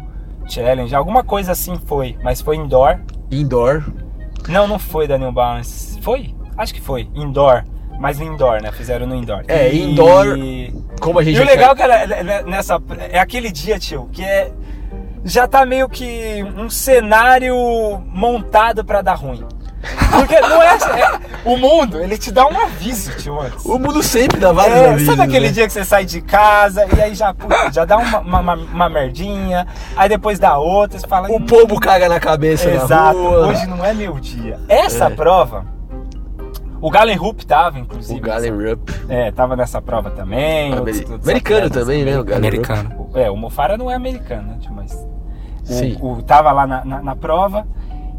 Challenge, 0.48 0.92
alguma 0.92 1.22
coisa 1.22 1.52
assim 1.52 1.76
foi, 1.86 2.16
mas 2.24 2.40
foi 2.40 2.56
indoor. 2.56 2.98
Indoor. 3.30 3.84
Não, 4.48 4.66
não 4.66 4.78
foi 4.78 5.06
da 5.06 5.16
New 5.18 5.32
Balance. 5.32 6.00
Foi? 6.00 6.34
Acho 6.56 6.74
que 6.74 6.80
foi. 6.80 7.08
Indoor. 7.14 7.64
Mas 7.98 8.18
no 8.18 8.24
indoor, 8.24 8.60
né? 8.60 8.72
Fizeram 8.72 9.06
no 9.06 9.14
indoor. 9.14 9.44
É, 9.46 9.72
E- 9.72 9.92
indoor, 9.92 10.24
Como 11.00 11.18
a 11.18 11.22
gente 11.24 11.36
E 11.36 11.40
o 11.40 11.44
legal, 11.44 11.74
cara, 11.76 12.02
é- 12.04 12.20
é- 12.20 12.42
nessa. 12.44 12.80
É 13.10 13.18
aquele 13.18 13.50
dia, 13.52 13.78
tio, 13.78 14.08
que 14.12 14.24
é. 14.24 14.52
Já 15.24 15.46
tá 15.46 15.64
meio 15.64 15.88
que 15.88 16.44
um 16.56 16.68
cenário 16.68 17.54
montado 18.06 18.84
pra 18.84 19.02
dar 19.02 19.14
ruim. 19.14 19.44
Porque 20.10 20.40
não 20.40 20.62
é, 20.62 20.74
é- 20.76 21.32
O 21.44 21.56
mundo, 21.56 21.98
ele 22.00 22.16
te 22.16 22.30
dá 22.30 22.46
um 22.46 22.56
aviso, 22.58 23.10
tio, 23.16 23.40
antes. 23.40 23.64
O 23.64 23.78
mundo 23.78 24.00
sempre 24.02 24.38
dá 24.38 24.52
vários 24.52 24.76
É, 24.78 24.88
avisos, 24.90 25.08
sabe 25.16 25.22
aquele 25.28 25.46
né? 25.48 25.52
dia 25.52 25.66
que 25.66 25.72
você 25.72 25.84
sai 25.84 26.04
de 26.04 26.20
casa 26.20 26.86
e 26.96 27.00
aí 27.00 27.14
já, 27.16 27.34
putz, 27.34 27.74
já 27.74 27.84
dá 27.84 27.96
uma, 27.98 28.20
uma, 28.20 28.40
uma- 28.40 28.54
uma 28.54 28.88
merdinha, 28.88 29.66
aí 29.96 30.08
depois 30.08 30.38
dá 30.38 30.56
outra, 30.58 30.98
você 31.00 31.06
fala. 31.08 31.28
O 31.28 31.36
"Hum, 31.38 31.46
pombo 31.46 31.80
caga 31.80 32.08
na 32.08 32.20
cabeça 32.20 32.70
Exato, 32.70 32.92
na 33.18 33.28
rua. 33.28 33.46
hoje 33.48 33.66
não 33.66 33.84
é 33.84 33.92
meu 33.92 34.20
dia. 34.20 34.60
Essa 34.68 35.06
É. 35.06 35.10
prova, 35.10 35.66
o 36.80 36.88
Galen 36.90 37.16
Rupp 37.16 37.44
tava, 37.44 37.78
inclusive. 37.80 38.18
O 38.20 38.22
Galen 38.22 38.52
Rupp. 38.70 38.90
É, 39.08 39.32
tava 39.32 39.56
nessa 39.56 39.82
prova 39.82 40.10
também. 40.12 40.74
outros- 40.74 40.96
Ameri- 40.98 41.10
outros 41.12 41.28
Americano 41.28 41.70
também, 41.70 42.04
né? 42.04 42.18
O 42.18 42.24
Galen 42.24 42.50
Rupp. 42.50 42.70
Americano. 42.70 43.10
É, 43.14 43.30
o 43.30 43.36
Mofara 43.36 43.76
não 43.76 43.90
é 43.90 43.94
americano, 43.96 44.48
né, 44.48 44.58
tio, 44.60 44.72
mas. 44.72 44.92
O, 44.94 45.08
Sim. 45.64 45.96
o- 46.00 46.22
tava 46.22 46.52
lá 46.52 46.66
na, 46.66 46.84
na, 46.84 47.02
na 47.02 47.16
prova. 47.16 47.66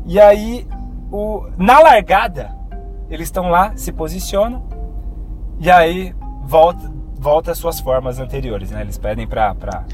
E 0.05 0.19
aí, 0.19 0.67
o, 1.13 1.47
na 1.59 1.79
largada, 1.79 2.49
eles 3.07 3.27
estão 3.27 3.47
lá, 3.47 3.73
se 3.75 3.91
posicionam. 3.91 4.67
E 5.59 5.69
aí, 5.69 6.15
volta, 6.41 6.91
volta 7.19 7.51
às 7.51 7.59
suas 7.59 7.79
formas 7.79 8.17
anteriores, 8.17 8.71
né? 8.71 8.81
Eles 8.81 8.97
pedem 8.97 9.27
pra. 9.27 9.53
pra 9.53 9.85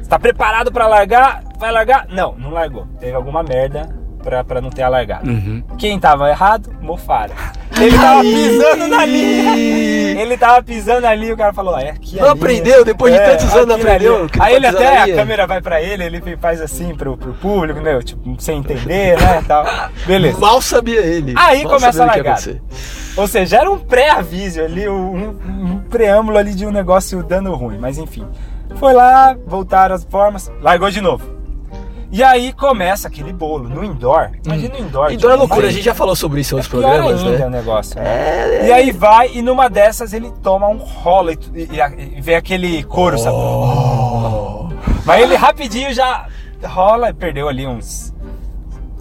Está 0.00 0.18
preparado 0.18 0.72
pra 0.72 0.88
largar? 0.88 1.44
Vai 1.56 1.70
largar? 1.70 2.08
Não, 2.08 2.32
não 2.36 2.50
largou. 2.50 2.86
Teve 2.98 3.14
alguma 3.14 3.44
merda 3.44 3.88
pra, 4.26 4.42
pra 4.42 4.60
não 4.60 4.70
ter 4.70 4.82
a 4.82 4.88
largada. 4.88 5.30
Uhum. 5.30 5.62
Quem 5.78 6.00
tava 6.00 6.28
errado? 6.28 6.74
Mofara. 6.82 7.32
Ele 7.80 7.96
tava 7.96 8.22
pisando 8.22 8.88
na 8.88 9.06
linha. 9.06 10.20
Ele 10.20 10.36
tava 10.36 10.62
pisando 10.64 11.06
ali, 11.06 11.32
o 11.32 11.36
cara 11.36 11.52
falou, 11.52 11.76
"Ah, 11.76 11.82
é 11.82 11.90
aqui 11.90 12.16
Não 12.16 12.22
linha." 12.22 12.32
aprendeu? 12.32 12.84
Depois 12.84 13.14
de 13.14 13.20
tantos 13.20 13.54
anos, 13.54 13.76
aprendeu 13.76 14.22
Aí 14.22 14.28
tá 14.28 14.52
ele 14.52 14.66
até, 14.66 14.98
a 14.98 15.14
câmera 15.14 15.46
vai 15.46 15.60
pra 15.60 15.80
ele, 15.80 16.02
ele 16.02 16.36
faz 16.38 16.60
assim 16.60 16.92
pro, 16.96 17.16
pro 17.16 17.34
público, 17.34 17.80
né? 17.80 18.00
Tipo, 18.02 18.34
sem 18.40 18.58
entender, 18.58 19.16
né? 19.20 19.44
Tal. 19.46 19.64
Beleza. 20.04 20.40
Mal 20.40 20.60
sabia 20.60 21.00
ele. 21.00 21.34
Aí 21.36 21.62
Mal 21.62 21.74
começa 21.74 22.02
a 22.02 22.06
largada. 22.06 22.60
Ou 23.16 23.28
seja, 23.28 23.58
era 23.58 23.70
um 23.70 23.78
pré-aviso 23.78 24.60
ali, 24.60 24.88
um, 24.88 25.28
um 25.28 25.78
preâmbulo 25.88 26.36
ali 26.36 26.52
de 26.52 26.66
um 26.66 26.72
negócio 26.72 27.22
dando 27.22 27.54
ruim. 27.54 27.78
Mas 27.78 27.96
enfim. 27.96 28.26
Foi 28.74 28.92
lá, 28.92 29.36
voltaram 29.46 29.94
as 29.94 30.04
formas, 30.04 30.50
largou 30.60 30.90
de 30.90 31.00
novo. 31.00 31.35
E 32.10 32.22
aí 32.22 32.52
começa 32.52 33.08
aquele 33.08 33.32
bolo 33.32 33.68
no 33.68 33.84
indoor. 33.84 34.30
Imagina 34.44 34.74
o 34.74 34.78
indoor. 34.78 35.12
Indoor 35.12 35.32
é 35.32 35.36
loucura, 35.36 35.66
a 35.66 35.70
gente 35.70 35.84
já 35.84 35.94
falou 35.94 36.14
sobre 36.14 36.40
isso 36.40 36.54
em 36.54 36.58
outros 36.58 36.72
é 36.72 36.76
programas, 36.78 37.22
ainda 37.22 37.38
né? 37.38 37.46
o 37.46 37.50
negócio. 37.50 37.96
né? 38.00 38.04
É, 38.06 38.66
E 38.68 38.72
aí 38.72 38.92
vai, 38.92 39.30
e 39.34 39.42
numa 39.42 39.68
dessas 39.68 40.12
ele 40.12 40.32
toma 40.42 40.68
um 40.68 40.76
rolo 40.76 41.32
e, 41.32 41.38
e, 41.54 42.16
e 42.16 42.20
vem 42.20 42.36
aquele 42.36 42.82
couro, 42.84 43.18
sabe? 43.18 43.36
Oh. 43.36 44.68
Mas 45.04 45.22
ele 45.22 45.36
rapidinho 45.36 45.92
já 45.92 46.26
rola 46.64 47.10
e 47.10 47.12
perdeu 47.12 47.48
ali 47.48 47.66
uns 47.66 48.14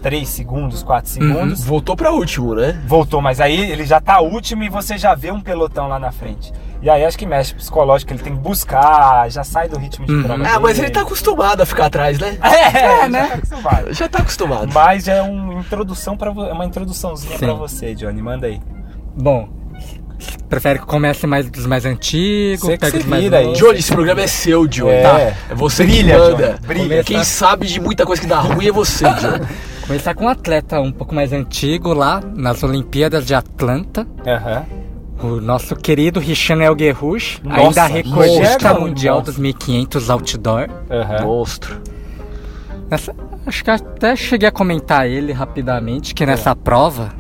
3 0.02 0.28
segundos, 0.28 0.84
4 0.84 1.10
segundos. 1.10 1.64
Voltou 1.64 1.96
pra 1.96 2.12
último, 2.12 2.54
né? 2.54 2.80
Voltou, 2.88 3.22
mas 3.22 3.42
aí 3.42 3.72
ele 3.72 3.86
já 3.86 4.00
tá 4.00 4.20
último 4.20 4.64
e 4.64 4.70
você 4.70 4.98
já 4.98 5.16
vê 5.16 5.32
um 5.32 5.42
pelotão 5.42 5.88
lá 5.88 5.98
na 5.98 6.12
frente. 6.12 6.54
E 6.82 6.90
aí 6.90 7.04
acho 7.04 7.18
que 7.18 7.26
mexe 7.26 7.54
psicológico, 7.56 8.12
ele 8.14 8.22
tem 8.22 8.34
que 8.36 8.40
buscar, 8.40 9.30
já 9.30 9.44
sai 9.44 9.68
do 9.68 9.78
ritmo 9.78 10.06
de 10.06 10.14
Uhum. 10.14 10.44
Ah, 10.46 10.60
mas 10.60 10.78
ele 10.78 10.90
tá 10.90 11.02
acostumado 11.02 11.62
a 11.62 11.66
ficar 11.66 11.86
atrás, 11.88 12.20
né? 12.20 12.38
É, 12.42 13.08
né? 13.08 13.28
Tá 13.28 13.36
acostumado. 13.36 13.94
Já 13.94 14.08
tá 14.10 14.20
acostumado. 14.20 14.74
Mas 14.74 15.08
é 15.08 15.22
uma 15.22 15.56
introdução 15.60 16.16
para 16.16 16.32
uma 16.32 16.66
introduçãozinha 16.66 17.38
pra 17.38 17.54
você, 17.54 17.96
Johnny. 17.96 18.22
Manda 18.22 18.48
aí. 18.48 18.62
Bom, 19.18 19.50
prefere 20.50 20.80
que 20.80 20.86
comece 20.86 21.26
mais 21.26 21.50
dos 21.50 21.66
mais 21.66 21.86
antigos, 21.86 22.62
Você 22.62 22.78
pega 22.78 23.00
mais 23.06 23.24
vira 23.24 23.38
aí. 23.40 23.54
Johnny, 23.54 23.80
esse 23.80 23.92
programa 23.92 24.22
é 24.22 24.28
seu, 24.28 24.68
Johnny. 24.68 24.92
É. 24.92 25.02
Tá? 25.02 25.20
É 25.20 25.36
você 25.56 25.84
Brilha, 25.84 26.14
que 26.16 26.20
manda. 26.20 26.48
Johnny, 26.48 26.60
brilha. 26.68 27.04
Quem 27.04 27.24
sabe 27.24 27.68
de 27.68 27.80
muita 27.80 28.06
coisa 28.06 28.22
que 28.22 28.28
dá 28.28 28.40
ruim 28.40 28.68
é 28.68 28.72
você, 28.72 29.06
Johnny. 29.16 29.46
Começar 29.88 30.16
com 30.16 30.26
um 30.26 30.30
atleta 30.30 30.80
um 30.82 30.92
pouco 30.92 31.14
mais 31.14 31.32
antigo 31.32 31.94
lá 31.94 32.20
nas 32.36 32.64
Olimpíadas 32.64 33.26
de 33.26 33.36
Atlanta. 33.36 34.08
Aham. 34.26 34.66
O 35.22 35.40
nosso 35.42 35.76
querido 35.76 36.20
Richan 36.20 36.62
Elguerrouj, 36.62 37.40
Nossa, 37.44 37.62
ainda 37.62 37.86
recordista 37.86 38.70
monstro. 38.70 38.82
mundial 38.82 39.22
dos 39.22 39.38
1500 39.38 40.10
outdoor. 40.10 40.68
Aham. 40.90 41.24
Monstro. 41.24 41.82
Nessa- 42.90 43.16
acho 43.48 43.64
que 43.64 43.72
até 43.72 44.16
cheguei 44.16 44.48
a 44.50 44.52
comentar 44.52 45.08
ele 45.08 45.32
rapidamente, 45.32 46.14
que 46.14 46.26
nessa 46.26 46.56
prova 46.56 47.12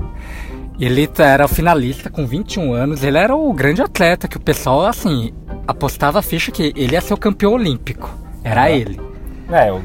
ele 0.80 1.10
era 1.18 1.46
o 1.46 1.48
finalista 1.48 2.10
com 2.10 2.28
21 2.28 2.74
anos, 2.74 3.02
ele 3.04 3.18
era 3.18 3.34
o 3.36 3.52
grande 3.54 3.82
atleta 3.82 4.28
que 4.28 4.38
o 4.38 4.42
pessoal, 4.42 4.86
assim, 4.86 5.32
apostava 5.66 6.20
a 6.20 6.22
ficha 6.22 6.52
que 6.52 6.74
ele 6.76 6.94
ia 6.94 7.02
ser 7.02 7.14
o 7.14 7.18
campeão 7.18 7.54
olímpico. 7.54 8.10
Era 8.44 8.64
Aham. 8.66 8.70
ele. 8.70 9.00
É, 9.50 9.70
eu... 9.70 9.82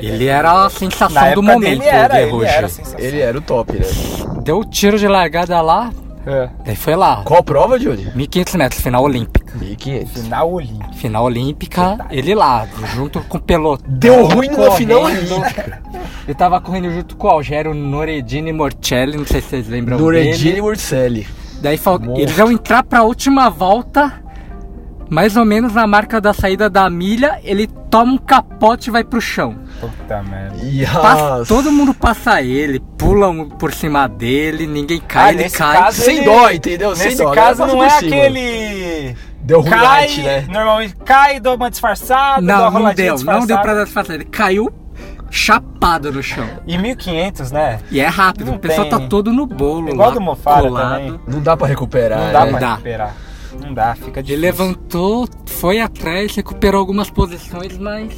Ele 0.00 0.26
era 0.26 0.50
a 0.52 0.62
Na 0.64 0.70
sensação 0.70 1.22
época 1.22 1.34
do 1.36 1.42
momento, 1.42 1.78
dele 1.80 1.84
era, 1.90 2.14
o 2.14 2.42
ele 2.42 2.44
era 2.46 2.68
sensacional. 2.68 3.06
Ele 3.06 3.20
era 3.20 3.38
o 3.38 3.40
top, 3.40 3.72
né? 3.72 3.86
Deu 4.42 4.58
o 4.60 4.64
tiro 4.64 4.96
de 4.98 5.08
largada 5.08 5.60
lá, 5.60 5.90
É. 6.30 6.48
daí 6.64 6.76
foi 6.76 6.94
lá. 6.94 7.22
Qual 7.24 7.42
prova, 7.42 7.78
Johnny? 7.78 8.10
1500 8.14 8.54
metros, 8.54 8.80
final 8.80 9.02
olímpica. 9.02 9.54
1500. 9.58 10.22
Final 10.22 10.52
olímpico. 10.52 10.94
Final 10.94 11.24
olímpica, 11.24 11.98
ele 12.10 12.34
lá, 12.34 12.66
junto 12.94 13.20
com 13.20 13.38
o 13.38 13.40
pelotão. 13.40 13.84
Deu 13.88 14.24
ruim 14.26 14.48
numa 14.48 14.70
final 14.72 15.02
olímpica. 15.04 15.82
Ele 16.26 16.34
tava 16.34 16.60
correndo 16.60 16.90
junto 16.92 17.16
com 17.16 17.26
o 17.26 17.30
Algério 17.30 17.74
Noredini 17.74 18.52
Morcelli, 18.52 19.16
não 19.16 19.26
sei 19.26 19.40
se 19.40 19.48
vocês 19.48 19.68
lembram 19.68 19.98
Nureddin 19.98 20.44
dele. 20.44 20.62
Morcelli. 20.62 21.26
Daí 21.60 21.76
fal- 21.76 21.98
eles 22.16 22.32
vão 22.36 22.50
entrar 22.52 22.82
pra 22.84 23.02
última 23.02 23.50
volta, 23.50 24.22
mais 25.10 25.36
ou 25.36 25.44
menos 25.44 25.74
na 25.74 25.86
marca 25.86 26.20
da 26.20 26.32
saída 26.32 26.70
da 26.70 26.88
milha, 26.88 27.40
ele 27.42 27.66
toma 27.90 28.12
um 28.12 28.18
capote 28.18 28.88
e 28.88 28.92
vai 28.92 29.02
pro 29.04 29.20
chão. 29.20 29.56
Puta 29.80 30.22
merda. 30.22 30.56
Passa- 31.02 31.44
todo 31.48 31.72
mundo 31.72 31.92
passa 31.92 32.40
ele, 32.40 32.78
pulam 32.96 33.48
por 33.48 33.72
cima 33.74 34.06
dele, 34.08 34.66
ninguém 34.66 35.00
cai, 35.00 35.30
Ah, 35.30 35.32
ele 35.32 35.50
cai. 35.50 35.76
caso, 35.82 36.00
Sem 36.02 36.18
ele- 36.18 36.24
dó, 36.26 36.50
entendeu? 36.50 36.94
Sem 36.96 37.06
Nesse 37.10 37.22
dó. 37.24 37.32
caso 37.32 37.66
não 37.66 37.82
é 37.82 37.88
aquele... 37.88 39.16
Deu 39.42 39.60
ruim 39.62 39.70
Cai, 39.70 40.16
né? 40.18 40.46
normalmente 40.48 40.94
cai, 41.04 41.40
dá 41.40 41.54
uma 41.54 41.70
disfarçada, 41.70 42.46
dá 42.46 42.68
uma 42.68 42.70
Não, 42.78 42.86
não 42.86 42.94
deu, 42.94 43.06
não 43.06 43.14
deu 43.14 43.16
disfarçada. 43.16 43.62
pra 43.62 43.74
dar 43.74 43.84
disfarçar. 43.84 44.14
Ele 44.14 44.24
caiu 44.26 44.70
chapado 45.30 46.12
no 46.12 46.22
chão. 46.22 46.46
E 46.66 46.76
1500, 46.76 47.50
né? 47.50 47.80
E 47.90 48.00
é 48.00 48.06
rápido, 48.06 48.48
Não 48.48 48.54
o 48.56 48.58
pessoal 48.58 48.88
tem. 48.88 48.98
tá 49.00 49.06
todo 49.08 49.32
no 49.32 49.46
bolo 49.46 49.88
Igual 49.88 50.08
lá, 50.08 50.14
do 50.14 50.20
Mofara 50.20 50.62
colado. 50.62 50.90
também. 50.94 51.20
Não 51.26 51.40
dá 51.40 51.56
pra 51.56 51.66
recuperar. 51.66 52.18
Não 52.18 52.32
dá 52.32 52.44
né? 52.44 52.50
pra 52.50 52.60
dá. 52.60 52.70
recuperar. 52.72 53.14
Não 53.60 53.72
dá, 53.74 53.94
fica 53.94 54.20
Ele 54.20 54.26
difícil. 54.26 54.40
levantou, 54.40 55.28
foi 55.46 55.80
atrás, 55.80 56.34
recuperou 56.36 56.80
algumas 56.80 57.10
posições, 57.10 57.76
mas 57.78 58.12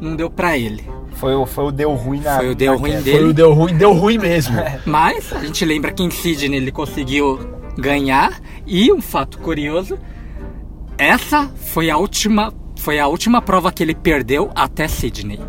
não 0.00 0.14
deu 0.16 0.28
pra 0.30 0.56
ele. 0.58 0.84
Foi, 1.12 1.34
o- 1.34 1.46
foi 1.46 1.64
o 1.64 1.70
deu 1.72 1.94
ruim 1.94 2.20
na. 2.20 2.36
Foi 2.36 2.50
o 2.50 2.54
deu 2.54 2.76
ruim 2.76 3.00
dele. 3.00 3.18
Foi 3.18 3.28
o 3.28 3.32
deu 3.32 3.52
ruim, 3.54 3.74
deu 3.76 3.92
ruim 3.92 4.18
mesmo. 4.18 4.54
Mas 4.84 5.32
a 5.32 5.38
gente 5.38 5.64
lembra 5.64 5.90
que 5.90 6.02
em 6.02 6.10
Sydney 6.10 6.58
ele 6.58 6.70
conseguiu 6.70 7.38
ganhar 7.78 8.38
e 8.66 8.92
um 8.92 9.00
fato 9.00 9.38
curioso, 9.38 9.98
essa 10.98 11.48
foi 11.56 11.88
a 11.90 11.96
última, 11.96 12.52
foi 12.78 12.98
a 12.98 13.06
última 13.06 13.40
prova 13.40 13.72
que 13.72 13.82
ele 13.82 13.94
perdeu 13.94 14.50
até 14.54 14.86
Sydney. 14.88 15.40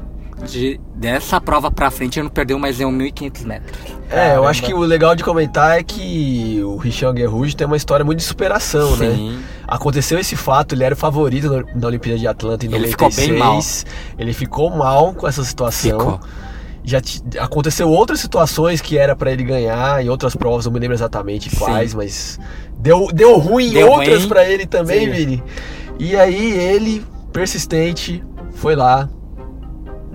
De, 0.49 0.79
dessa 0.95 1.41
prova 1.41 1.71
pra 1.71 1.89
frente 1.89 2.17
ele 2.19 2.25
não 2.25 2.31
perdeu 2.33 2.57
mais 2.59 2.79
em 2.79 2.85
1.500 2.85 3.45
metros. 3.45 3.96
É, 4.09 4.27
eu 4.27 4.29
Caramba. 4.29 4.49
acho 4.49 4.63
que 4.63 4.73
o 4.73 4.79
legal 4.79 5.15
de 5.15 5.23
comentar 5.23 5.77
é 5.77 5.83
que 5.83 6.61
o 6.63 6.77
Richard 6.77 7.19
Guerrouj 7.19 7.53
tem 7.53 7.67
uma 7.67 7.75
história 7.75 8.05
muito 8.05 8.19
de 8.19 8.23
superação, 8.25 8.95
né? 8.95 9.11
Sim. 9.11 9.39
Aconteceu 9.67 10.17
esse 10.17 10.35
fato, 10.35 10.73
ele 10.75 10.83
era 10.85 10.93
o 10.95 10.97
favorito 10.97 11.65
na- 11.75 11.87
Olimpíada 11.87 12.17
de 12.17 12.25
Atlanta 12.27 12.65
em 12.65 12.69
Ele 12.69 12.87
96. 12.87 13.15
ficou 13.15 13.27
bem 13.27 13.37
mal. 13.39 13.59
Ele 14.17 14.33
ficou 14.33 14.69
mal 14.69 15.13
com 15.13 15.27
essa 15.27 15.43
situação. 15.43 15.99
Ficou. 15.99 16.19
Já 16.85 17.01
aconteceu 17.39 17.89
outras 17.89 18.21
situações 18.21 18.79
que 18.79 18.97
era 18.97 19.13
pra 19.13 19.29
ele 19.29 19.43
ganhar 19.43 20.01
em 20.01 20.07
outras 20.07 20.33
provas, 20.37 20.65
não 20.65 20.71
me 20.71 20.79
lembro 20.79 20.95
exatamente 20.95 21.49
Sim. 21.49 21.57
quais, 21.57 21.93
mas 21.93 22.39
deu, 22.79 23.09
deu 23.13 23.37
ruim 23.37 23.67
em 23.71 23.73
Deu 23.73 23.91
outras 23.91 24.19
ruim. 24.19 24.29
pra 24.29 24.45
ele 24.49 24.65
também, 24.65 25.01
Sim. 25.07 25.11
Vini. 25.11 25.43
E 25.99 26.15
aí 26.15 26.51
ele, 26.57 27.03
persistente, 27.33 28.23
foi 28.53 28.73
lá. 28.73 29.09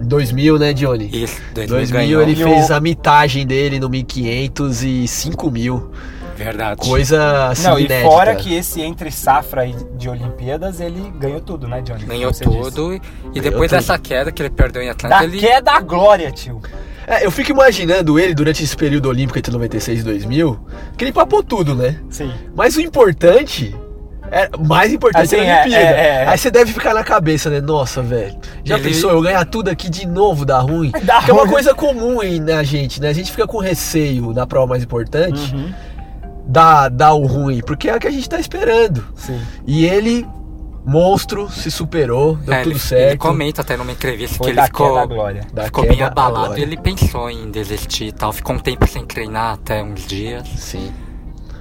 Em 0.02 0.06
2000, 0.08 0.58
né, 0.58 0.72
Johnny? 0.72 1.08
Isso, 1.12 1.40
2000, 1.54 1.68
2000 1.68 1.92
ganhou. 1.92 2.22
ele 2.22 2.32
E 2.32 2.36
fez 2.36 2.70
a 2.70 2.80
mitagem 2.80 3.46
dele 3.46 3.78
no 3.78 3.88
1500 3.88 4.82
e 4.82 5.06
5000. 5.08 5.90
Verdade. 6.36 6.80
Coisa 6.80 7.48
assim 7.50 7.68
Não, 7.68 7.78
e 7.78 7.84
inédita. 7.84 8.08
fora 8.10 8.34
que 8.34 8.52
esse 8.54 8.80
entre 8.80 9.10
safra 9.12 9.62
aí 9.62 9.76
de 9.96 10.08
Olimpíadas, 10.08 10.80
ele 10.80 11.12
ganhou 11.18 11.40
tudo, 11.40 11.68
né, 11.68 11.80
Johnny? 11.82 12.04
Ganhou 12.04 12.32
você 12.34 12.44
disse. 12.44 12.58
tudo. 12.58 12.94
E 12.94 12.98
Ganhou 12.98 13.42
depois 13.42 13.70
tudo. 13.70 13.78
dessa 13.78 13.98
queda 13.98 14.32
que 14.32 14.42
ele 14.42 14.50
perdeu 14.50 14.82
em 14.82 14.88
Atlanta, 14.88 15.18
Da 15.18 15.24
ele. 15.24 15.38
queda 15.38 15.72
à 15.72 15.80
glória, 15.80 16.32
tio. 16.32 16.60
É, 17.06 17.24
eu 17.26 17.30
fico 17.30 17.50
imaginando 17.50 18.18
ele 18.18 18.34
durante 18.34 18.62
esse 18.64 18.76
período 18.76 19.08
olímpico 19.08 19.38
entre 19.38 19.52
96 19.52 20.00
e 20.00 20.02
2000, 20.02 20.58
que 20.96 21.04
ele 21.04 21.12
papou 21.12 21.42
tudo, 21.42 21.74
né? 21.74 21.96
Sim. 22.10 22.32
Mas 22.56 22.76
o 22.76 22.80
importante, 22.80 23.74
é 24.32 24.48
mais 24.66 24.92
importante 24.92 25.22
Assim, 25.24 25.36
é 25.36 25.40
a 25.52 25.56
é, 25.58 25.60
Olimpíada. 25.62 25.84
é, 25.86 26.06
é. 26.24 26.28
Aí 26.28 26.38
você 26.38 26.50
deve 26.50 26.72
ficar 26.72 26.94
na 26.94 27.04
cabeça, 27.04 27.50
né? 27.50 27.60
Nossa, 27.60 28.00
velho. 28.02 28.34
Já 28.64 28.76
Ele- 28.76 28.88
pensou 28.88 29.10
eu 29.10 29.20
ganhar 29.20 29.44
tudo 29.44 29.68
aqui 29.68 29.90
de 29.90 30.06
novo, 30.06 30.44
dá 30.44 30.58
ruim? 30.58 30.90
Dá 31.04 31.22
que 31.22 31.30
é 31.30 31.34
uma 31.34 31.42
ruim. 31.42 31.52
coisa 31.52 31.74
comum 31.74 32.22
hein, 32.22 32.40
na 32.40 32.62
gente, 32.62 33.00
né? 33.00 33.08
A 33.08 33.12
gente 33.12 33.30
fica 33.30 33.46
com 33.46 33.58
receio 33.58 34.32
na 34.32 34.46
prova 34.46 34.68
mais 34.68 34.82
importante, 34.82 35.54
Uhum. 35.54 35.72
dar, 36.46 36.88
dar 36.88 37.12
o 37.12 37.26
ruim, 37.26 37.60
porque 37.66 37.88
é 37.90 37.96
o 37.96 38.00
que 38.00 38.08
a 38.08 38.10
gente 38.10 38.28
tá 38.28 38.40
esperando. 38.40 39.04
Sim. 39.14 39.40
E 39.66 39.84
ele, 39.84 40.26
monstro, 40.84 41.48
se 41.50 41.70
superou, 41.70 42.36
deu 42.36 42.54
É, 42.54 42.62
tudo 42.62 42.72
ele, 42.72 42.78
certo. 42.80 43.08
ele 43.10 43.16
comenta 43.18 43.60
até 43.60 43.76
numa 43.76 43.92
entrevista 43.92 44.36
Foi 44.38 44.46
que 44.46 44.50
ele 44.50 44.56
da 44.56 44.64
ficou. 44.66 45.06
Da 45.52 45.64
ficou 45.64 45.86
bem 45.86 46.02
abalado 46.02 46.58
e 46.58 46.62
ele 46.62 46.76
pensou 46.76 47.30
em 47.30 47.50
desistir 47.50 48.06
e 48.06 48.12
tal. 48.12 48.32
Ficou 48.32 48.56
um 48.56 48.58
tempo 48.58 48.86
sem 48.88 49.04
treinar, 49.04 49.54
até 49.54 49.82
uns 49.82 50.06
dias. 50.06 50.46
Sim. 50.56 50.90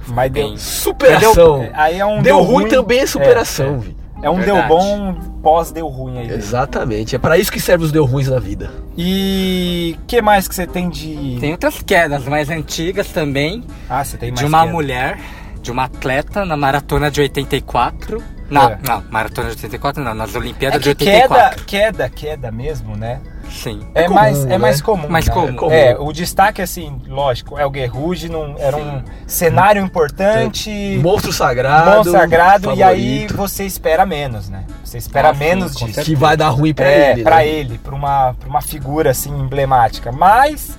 Mas 0.08 0.30
deu. 0.32 0.48
Bem. 0.48 0.56
Superação. 0.56 1.60
Deu- 1.60 1.70
aí 1.74 1.98
é 1.98 2.06
um 2.06 2.14
deu, 2.22 2.36
deu 2.36 2.38
ruim, 2.42 2.62
ruim, 2.62 2.68
também 2.68 2.98
é 3.00 3.06
superação, 3.06 3.74
é. 3.74 3.78
Vi. 3.78 3.96
É 4.22 4.30
um 4.30 4.36
Verdade. 4.36 4.68
deu 4.68 4.68
bom 4.68 5.14
pós 5.42 5.72
deu 5.72 5.88
ruim 5.88 6.18
aí. 6.18 6.30
Exatamente. 6.30 7.16
É 7.16 7.18
pra 7.18 7.36
isso 7.36 7.50
que 7.50 7.58
servem 7.58 7.84
os 7.86 7.90
deu 7.92 8.04
ruins 8.04 8.28
na 8.28 8.38
vida. 8.38 8.70
E 8.96 9.96
que 10.06 10.22
mais 10.22 10.46
que 10.46 10.54
você 10.54 10.64
tem 10.66 10.88
de. 10.88 11.38
Tem 11.40 11.50
outras 11.52 11.82
quedas 11.82 12.24
mais 12.26 12.48
antigas 12.48 13.08
também, 13.08 13.64
Ah, 13.88 14.04
você 14.04 14.16
tem 14.16 14.30
mais 14.30 14.38
de 14.38 14.46
uma 14.46 14.60
queda. 14.60 14.72
mulher, 14.72 15.18
de 15.60 15.72
uma 15.72 15.84
atleta 15.84 16.44
na 16.44 16.56
maratona 16.56 17.10
de 17.10 17.20
84. 17.20 18.22
Não, 18.52 18.70
É. 18.70 18.78
não, 18.86 19.02
maratona 19.10 19.48
de 19.48 19.54
84 19.54 20.02
não, 20.04 20.14
nas 20.14 20.34
É 20.34 20.38
Olimpíadas 20.38 20.82
que 20.82 20.88
de 20.90 20.94
queda, 20.94 21.34
84. 21.34 21.64
queda, 21.64 22.08
queda 22.10 22.50
mesmo, 22.52 22.96
né? 22.96 23.20
Sim. 23.50 23.80
É, 23.94 24.04
comum, 24.04 24.14
mais, 24.14 24.44
é 24.44 24.48
né? 24.48 24.58
mais 24.58 24.80
comum. 24.80 25.08
Mais 25.08 25.26
né? 25.26 25.32
comum. 25.32 25.70
É, 25.70 25.96
o 25.98 26.12
destaque, 26.12 26.60
assim, 26.62 27.00
lógico, 27.06 27.58
é 27.58 27.64
o 27.66 27.70
Guerruge, 27.70 28.28
não, 28.28 28.54
era 28.58 28.76
um 28.76 29.02
cenário 29.26 29.82
importante, 29.82 30.70
Monstro 31.02 31.32
sagrado. 31.32 31.90
monstro 31.96 32.12
sagrado, 32.12 32.72
e 32.74 32.82
aí 32.82 33.12
favorito, 33.22 33.36
você 33.36 33.64
espera 33.64 34.04
menos, 34.06 34.48
né? 34.48 34.64
Você 34.84 34.98
espera 34.98 35.30
Ah, 35.30 35.34
sim, 35.34 35.40
menos 35.40 35.74
disso. 35.74 36.02
Que 36.02 36.14
vai 36.14 36.36
dar 36.36 36.48
ruim 36.50 36.72
pra 36.74 36.86
é, 36.86 37.12
ele. 37.12 37.22
pra 37.22 37.36
né? 37.36 37.48
ele, 37.48 37.78
pra 37.78 37.94
uma, 37.94 38.34
pra 38.34 38.48
uma 38.48 38.60
figura, 38.62 39.10
assim, 39.10 39.30
emblemática. 39.38 40.12
Mas, 40.12 40.78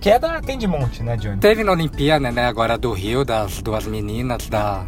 queda 0.00 0.40
tem 0.42 0.56
de 0.58 0.66
monte, 0.66 1.02
né, 1.02 1.16
Johnny? 1.16 1.38
Teve 1.38 1.62
na 1.64 1.72
Olimpíada, 1.72 2.30
né, 2.30 2.46
agora 2.46 2.76
do 2.78 2.92
Rio, 2.92 3.24
das 3.24 3.60
duas 3.62 3.86
meninas, 3.86 4.48
da, 4.48 4.84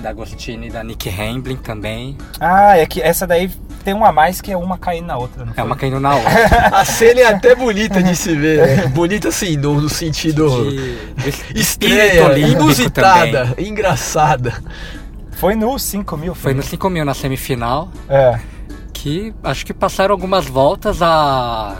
da 0.00 0.10
Agostini 0.10 0.68
e 0.68 0.70
da 0.70 0.82
Nick 0.84 1.08
Hamblin 1.08 1.56
também. 1.56 2.16
Ah, 2.40 2.76
é 2.78 2.86
que 2.86 3.00
essa 3.02 3.26
daí 3.26 3.50
tem 3.84 3.94
uma 3.94 4.08
a 4.08 4.12
mais 4.12 4.40
que 4.40 4.52
é 4.52 4.56
uma 4.56 4.78
caindo 4.78 5.06
na 5.06 5.16
outra, 5.16 5.44
não 5.44 5.52
É 5.52 5.56
foi? 5.56 5.64
uma 5.64 5.76
caindo 5.76 5.98
na 6.00 6.14
outra. 6.14 6.30
A 6.72 6.84
cena 6.84 7.20
é 7.20 7.26
até 7.26 7.54
bonita 7.54 8.02
de 8.02 8.14
se 8.14 8.34
ver. 8.34 8.66
né? 8.66 8.86
bonita 8.88 9.28
assim, 9.28 9.56
no, 9.56 9.80
no 9.80 9.88
sentido 9.88 10.70
De, 10.70 11.58
estranha, 11.60 12.38
inusitada, 12.38 13.46
também. 13.48 13.68
engraçada. 13.68 14.62
Foi 15.32 15.54
no 15.54 15.78
5 15.78 16.16
mil, 16.16 16.34
Foi 16.34 16.52
no 16.54 16.62
5 16.62 16.90
mil 16.90 17.04
na 17.04 17.14
semifinal, 17.14 17.88
É. 18.08 18.38
que 18.92 19.32
acho 19.42 19.64
que 19.64 19.72
passaram 19.72 20.12
algumas 20.12 20.46
voltas 20.46 21.00
a... 21.02 21.76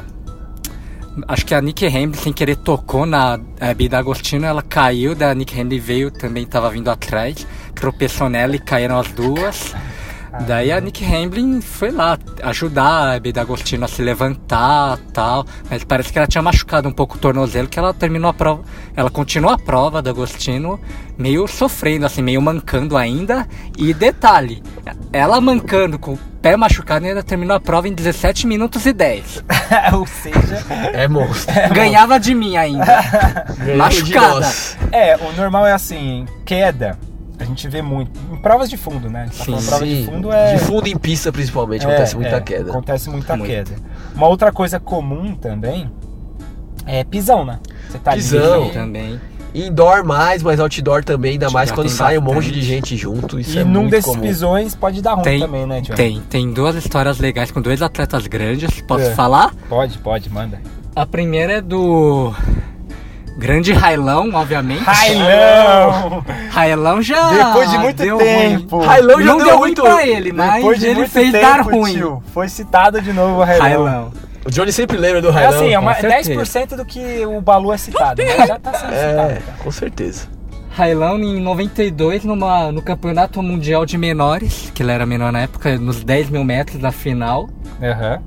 Acho 1.26 1.44
que 1.44 1.52
a 1.52 1.60
Nick 1.60 1.84
Hamblin 1.84 2.14
sem 2.14 2.32
querer 2.32 2.54
tocou 2.56 3.04
na 3.04 3.40
a 3.60 3.74
Bida 3.74 3.98
Agostino, 3.98 4.46
ela 4.46 4.62
caiu, 4.62 5.16
da 5.16 5.34
Nick 5.34 5.60
Hamblin 5.60 5.80
veio, 5.80 6.10
também 6.12 6.44
estava 6.44 6.70
vindo 6.70 6.88
atrás, 6.88 7.44
tropeçou 7.78 8.28
nela 8.28 8.56
e 8.56 8.58
caíram 8.58 8.98
as 8.98 9.08
duas. 9.08 9.74
Daí 10.46 10.70
a 10.70 10.80
Nick 10.80 11.04
Hamblin 11.04 11.60
foi 11.60 11.90
lá 11.90 12.18
ajudar 12.42 13.14
a 13.14 13.18
Bida 13.20 13.40
Agostino 13.40 13.84
a 13.84 13.88
se 13.88 14.02
levantar 14.02 14.98
tal, 15.12 15.44
mas 15.70 15.82
parece 15.84 16.12
que 16.12 16.18
ela 16.18 16.28
tinha 16.28 16.42
machucado 16.42 16.88
um 16.88 16.92
pouco 16.92 17.16
o 17.16 17.18
tornozelo, 17.18 17.66
que 17.66 17.78
ela 17.78 17.94
terminou 17.94 18.30
a 18.30 18.34
prova, 18.34 18.62
ela 18.94 19.10
continuou 19.10 19.52
a 19.52 19.58
prova 19.58 20.02
da 20.02 20.10
Agostino 20.10 20.78
meio 21.16 21.46
sofrendo, 21.46 22.06
assim, 22.06 22.22
meio 22.22 22.40
mancando 22.40 22.96
ainda. 22.96 23.48
E 23.76 23.92
detalhe, 23.92 24.62
ela 25.12 25.40
mancando 25.40 25.98
com 25.98 26.12
o 26.12 26.18
pé 26.40 26.56
machucado 26.56 27.06
ainda 27.06 27.22
terminou 27.22 27.56
a 27.56 27.60
prova 27.60 27.88
em 27.88 27.94
17 27.94 28.46
minutos 28.46 28.86
e 28.86 28.92
10. 28.92 29.44
Ou 29.94 30.06
seja, 30.06 30.64
É 30.92 31.08
monstro. 31.08 31.54
Ganhava 31.72 32.20
de 32.20 32.34
mim 32.34 32.56
ainda. 32.56 33.02
Machucada. 33.76 34.46
é, 34.92 35.16
o 35.16 35.32
normal 35.32 35.66
é 35.66 35.72
assim, 35.72 36.26
queda. 36.44 36.96
A 37.40 37.44
gente 37.44 37.68
vê 37.68 37.80
muito. 37.82 38.10
Em 38.32 38.36
provas 38.36 38.68
de 38.68 38.76
fundo, 38.76 39.08
né? 39.08 39.22
A 39.22 39.26
gente 39.26 39.38
tá 39.38 39.44
Sim, 39.60 39.66
prova 39.66 39.86
de 39.86 39.96
Sim, 39.96 40.04
fundo 40.06 40.32
é. 40.32 40.54
de 40.54 40.60
fundo 40.64 40.86
em 40.88 40.96
pista 40.96 41.30
principalmente, 41.32 41.84
é, 41.84 41.88
acontece 41.88 42.16
muita 42.16 42.36
é, 42.36 42.40
queda. 42.40 42.70
Acontece 42.70 43.10
muita 43.10 43.36
Muito. 43.36 43.50
queda. 43.50 43.70
Uma 44.14 44.26
outra 44.26 44.50
coisa 44.52 44.80
comum 44.80 45.34
também 45.34 45.90
é 46.84 47.04
pisão, 47.04 47.44
né? 47.44 47.60
Você 47.88 47.98
tá 47.98 48.12
Pisão. 48.12 48.64
ali, 48.64 48.72
também. 48.72 49.20
Indoor 49.54 50.04
mais, 50.04 50.42
mas 50.42 50.60
outdoor 50.60 51.02
também, 51.02 51.32
ainda 51.32 51.48
mais 51.50 51.70
quando 51.72 51.88
sai 51.88 52.18
um 52.18 52.20
monte 52.20 52.50
de 52.52 52.60
gente 52.60 52.96
junto. 52.96 53.40
Isso 53.40 53.56
E 53.56 53.60
é 53.60 53.64
num 53.64 53.88
desses 53.88 54.04
comum. 54.04 54.20
pisões 54.20 54.74
pode 54.74 55.00
dar 55.00 55.14
ruim 55.14 55.22
Tem, 55.24 55.40
também, 55.40 55.66
né, 55.66 55.80
John? 55.80 55.94
tem, 55.94 56.20
tem 56.28 56.52
duas 56.52 56.76
histórias 56.76 57.18
legais 57.18 57.50
com 57.50 57.60
dois 57.60 57.80
atletas 57.80 58.26
grandes, 58.26 58.80
posso 58.82 59.04
É. 59.06 59.14
falar? 59.14 59.54
Pode, 59.68 59.96
pode, 59.98 60.28
manda. 60.30 60.60
A 60.94 61.06
primeira 61.06 61.54
é 61.54 61.60
do 61.62 62.34
grande 63.38 63.72
Railão, 63.72 64.30
obviamente. 64.34 64.82
Railão! 64.82 66.24
Railão 66.50 67.00
já 67.02 67.30
Depois 67.30 67.70
de 67.70 67.78
muito 67.78 67.96
deu 68.02 68.18
tempo. 68.18 68.76
ruim. 68.78 68.86
Railão 68.86 69.20
já 69.20 69.26
Não 69.26 69.36
deu 69.38 69.46
deu 69.46 69.56
ruim 69.58 69.68
muito- 69.68 69.82
pra 69.82 70.06
ele, 70.06 70.32
mas 70.32 70.54
Depois 70.56 70.78
de 70.80 70.86
ele 70.86 70.94
muito 70.96 71.10
fez 71.10 71.32
tempo, 71.32 71.46
dar 71.46 71.60
ruim. 71.62 71.92
tio, 71.94 72.22
foi 72.34 72.48
citado 72.48 73.00
de 73.00 73.12
novo 73.12 73.40
o 73.40 73.44
Railão. 73.44 73.62
Railão. 73.84 74.12
O 74.44 74.50
Johnny 74.50 74.72
sempre 74.72 74.96
lembra 74.96 75.20
do 75.20 75.28
É 75.28 75.32
Railão. 75.32 75.54
assim, 75.60 75.72
é 75.74 75.78
uma, 75.78 75.94
com 75.94 76.00
certeza. 76.00 76.30
10% 76.34 76.76
do 76.76 76.84
que 76.84 77.26
o 77.26 77.40
Balu 77.40 77.72
é 77.72 77.76
citado. 77.76 78.22
né? 78.22 78.46
Já 78.46 78.58
tá 78.58 78.72
sendo 78.74 78.92
É, 78.94 79.10
citado. 79.10 79.58
com 79.62 79.70
certeza. 79.70 80.26
Railão 80.70 81.18
em 81.18 81.40
92 81.40 82.24
numa, 82.24 82.70
no 82.70 82.80
campeonato 82.80 83.42
mundial 83.42 83.84
de 83.84 83.98
menores, 83.98 84.70
que 84.74 84.82
ele 84.82 84.92
era 84.92 85.04
menor 85.04 85.32
na 85.32 85.40
época, 85.40 85.76
nos 85.76 86.02
10 86.04 86.30
mil 86.30 86.44
metros 86.44 86.80
da 86.80 86.92
final. 86.92 87.48
Aham. 87.82 88.20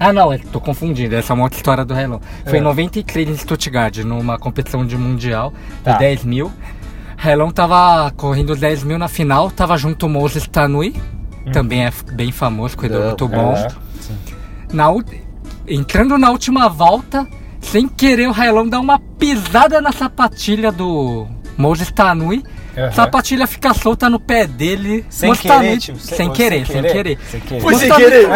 Ah 0.00 0.12
não, 0.12 0.32
eu 0.32 0.38
tô 0.38 0.60
confundindo, 0.60 1.14
essa 1.14 1.32
é 1.32 1.34
uma 1.34 1.44
outra 1.44 1.56
história 1.58 1.84
do 1.84 1.92
Railão. 1.94 2.20
Foi 2.44 2.58
É. 2.58 2.60
em 2.60 2.64
93 2.64 3.28
em 3.28 3.36
Stuttgart, 3.36 3.96
numa 3.98 4.38
competição 4.38 4.86
de 4.86 4.96
mundial 4.96 5.52
Tá. 5.82 5.92
de 5.92 5.98
10 5.98 6.24
mil. 6.24 6.52
Railão 7.16 7.50
tava 7.50 8.10
correndo 8.16 8.50
os 8.50 8.60
10 8.60 8.84
mil 8.84 8.96
na 8.98 9.08
final, 9.08 9.50
tava 9.50 9.76
junto 9.76 10.06
o 10.06 10.08
Moses 10.08 10.46
Tanui, 10.46 10.94
também 11.52 11.84
é 11.84 11.88
f- 11.88 12.04
bem 12.12 12.30
famoso, 12.30 12.76
corredor 12.76 13.00
Não, 13.00 13.06
muito 13.08 13.28
bom. 13.28 13.54
Na, 14.72 14.88
ul- 14.90 15.02
entrando 15.66 16.16
na 16.16 16.30
última 16.30 16.68
volta, 16.68 17.26
sem 17.60 17.88
querer 17.88 18.28
o 18.28 18.32
Railão 18.32 18.68
dá 18.68 18.78
uma 18.78 18.98
pisada 19.18 19.80
na 19.80 19.90
sapatilha 19.90 20.70
do 20.70 21.26
Moses 21.56 21.90
Tanui 21.90 22.44
Aham. 22.78 22.92
sapatilha 22.92 23.46
fica 23.46 23.74
solta 23.74 24.08
no 24.08 24.20
pé 24.20 24.46
dele. 24.46 25.04
Sem 25.10 25.34
querer, 25.34 25.78
tipo, 25.78 25.98
sem, 25.98 26.16
sem- 26.16 26.32
querer, 26.32 26.66
sem 26.66 26.82
sem 26.82 26.92
querer? 26.92 27.18
Sem 27.30 27.40
querer. 27.40 27.60
Foi 27.62 27.74
sem 27.74 27.90
querer. 27.92 28.28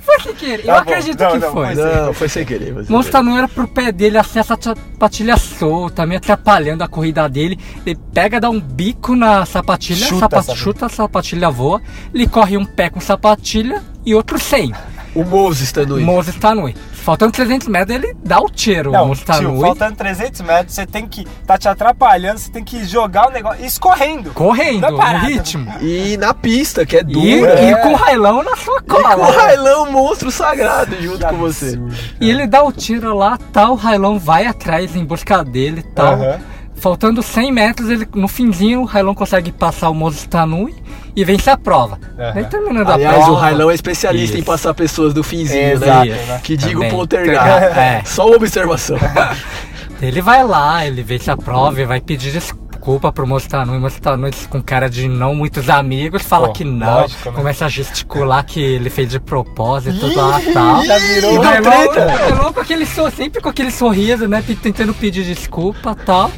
Foi 0.00 0.20
sem 0.20 0.34
querer. 0.34 0.62
Tá 0.64 0.72
Eu 0.72 0.74
acredito 0.78 1.20
Não, 1.20 1.30
que 1.32 1.38
não, 1.38 1.52
foi. 1.52 1.74
Não, 1.74 2.14
foi 2.14 2.28
sem 2.28 2.44
querer. 2.44 2.72
Foi 2.74 2.84
sem 2.84 2.94
Mostanui 2.96 3.38
era 3.38 3.48
pro 3.48 3.66
pé 3.68 3.90
dele, 3.92 4.18
assim, 4.18 4.38
essa 4.38 4.56
sapatilha 4.60 5.36
solta, 5.36 6.06
meio 6.06 6.18
atrapalhando 6.18 6.84
a 6.84 6.88
corrida 6.88 7.28
dele. 7.28 7.58
Ele 7.84 7.98
pega, 8.12 8.40
dá 8.40 8.50
um 8.50 8.60
bico 8.60 9.14
na 9.16 9.44
sapatilha, 9.46 10.06
Chuta 10.06 10.20
sapa- 10.20 10.38
a 10.38 10.42
sapatilha. 10.42 10.64
chuta 10.64 10.86
a 10.86 10.88
sapatilha 10.88 11.50
voa, 11.50 11.80
ele 12.14 12.26
corre 12.26 12.56
um 12.56 12.64
pé 12.64 12.88
com 12.90 13.00
sapatilha 13.00 13.82
e 14.04 14.14
outro 14.14 14.38
sem. 14.38 14.72
O 15.14 15.24
Moses 15.24 15.70
Tanui. 15.70 16.02
Moses 16.02 16.34
Tanui. 16.36 16.74
Faltando 17.04 17.32
300 17.32 17.68
metros, 17.68 17.94
ele 17.94 18.16
dá 18.24 18.40
o 18.40 18.48
tiro, 18.48 18.88
o 18.88 18.92
Não, 18.94 19.08
Moses 19.08 19.24
tio, 19.24 19.34
Tanui. 19.34 19.60
faltando 19.60 19.94
300 19.96 20.40
metros, 20.40 20.74
você 20.74 20.86
tem 20.86 21.06
que. 21.06 21.26
Tá 21.46 21.58
te 21.58 21.68
atrapalhando, 21.68 22.38
você 22.38 22.50
tem 22.50 22.64
que 22.64 22.82
jogar 22.86 23.28
o 23.28 23.30
negócio. 23.30 23.62
Escorrendo. 23.62 24.30
Correndo, 24.32 24.80
Não 24.90 25.02
é 25.02 25.12
no 25.12 25.18
ritmo. 25.26 25.70
E 25.82 26.16
na 26.16 26.32
pista, 26.32 26.86
que 26.86 26.96
é 26.96 27.00
E, 27.00 27.04
dura. 27.04 27.60
e 27.60 27.66
É. 27.72 27.76
com 27.76 27.92
o 27.92 27.94
railão 27.94 28.42
na 28.42 28.56
sua 28.56 28.78
E 28.78 28.82
com 28.90 28.96
o 28.96 29.02
cola. 29.02 29.30
Railão, 29.32 29.92
monstro 29.92 30.30
sagrado, 30.30 30.96
junto 30.98 31.26
com 31.26 31.36
você. 31.36 31.78
E 32.18 32.30
ele 32.30 32.46
dá 32.46 32.62
o 32.64 32.72
tiro 32.72 33.14
lá, 33.14 33.38
tal, 33.52 33.72
o 33.72 33.76
Railão 33.76 34.18
vai 34.18 34.46
atrás 34.46 34.96
em 34.96 35.04
busca 35.04 35.44
dele 35.44 35.82
tal. 35.94 36.14
Aham. 36.14 36.40
Faltando 36.76 37.22
100 37.22 37.52
metros, 37.52 37.88
ele, 37.90 38.08
no 38.14 38.28
finzinho, 38.28 38.80
o 38.80 38.84
Railão 38.84 39.14
consegue 39.14 39.52
passar 39.52 39.90
o 39.90 39.94
Moses 39.94 40.24
Tanui 40.26 40.74
e 41.16 41.24
vence 41.24 41.48
a 41.50 41.56
prova. 41.56 41.98
Aham. 42.18 42.32
Daí 42.34 42.44
terminando 42.46 42.88
a 42.88 42.94
Aliás, 42.94 43.16
prova. 43.16 43.32
o 43.32 43.34
Railão 43.34 43.70
é 43.70 43.74
especialista 43.74 44.36
em 44.36 44.40
Isso. 44.40 44.46
passar 44.46 44.74
pessoas 44.74 45.14
do 45.14 45.22
finzinho, 45.22 45.72
Exato, 45.72 46.06
né? 46.08 46.40
Que 46.42 46.56
diga 46.56 46.80
o 46.80 46.88
poltergeist. 46.90 47.40
É. 47.78 48.02
Só 48.04 48.26
uma 48.26 48.36
observação. 48.36 48.96
Ele 50.02 50.20
vai 50.20 50.44
lá, 50.44 50.84
ele 50.84 51.02
vence 51.02 51.30
a 51.30 51.36
prova 51.36 51.80
e 51.80 51.84
vai 51.86 51.98
pedir 52.00 52.30
desculpa 52.32 52.63
pro 53.12 53.26
Moses 53.26 53.48
Tanui. 53.48 53.78
O 53.78 53.80
Moses 53.80 53.98
Tanui, 53.98 54.30
com 54.50 54.62
cara 54.62 54.88
de 54.90 55.08
não 55.08 55.34
muitos 55.34 55.68
amigos, 55.70 56.22
fala 56.22 56.48
Pô, 56.48 56.52
que 56.52 56.64
não. 56.64 57.00
lógico, 57.00 57.30
né? 57.30 57.36
Começa 57.36 57.64
a 57.64 57.68
gesticular 57.68 58.44
que 58.44 58.60
ele 58.60 58.90
fez 58.90 59.08
de 59.10 59.18
propósito 59.18 60.06
lá 60.14 60.40
tal. 60.52 60.84
Já 60.84 60.98
virou 60.98 61.34
E 61.34 61.38
uma 61.38 61.52
treta. 61.62 62.04
o 62.04 62.08
Railão 62.08 62.52
com 62.52 62.60
aquele 62.60 62.86
sor- 62.86 63.10
sempre 63.10 63.40
com 63.40 63.48
aquele 63.48 63.70
sorriso, 63.70 64.28
né? 64.28 64.42
Tentando 64.62 64.92
pedir 64.94 65.24
desculpa 65.24 65.96
e 66.00 66.04
tal. 66.04 66.30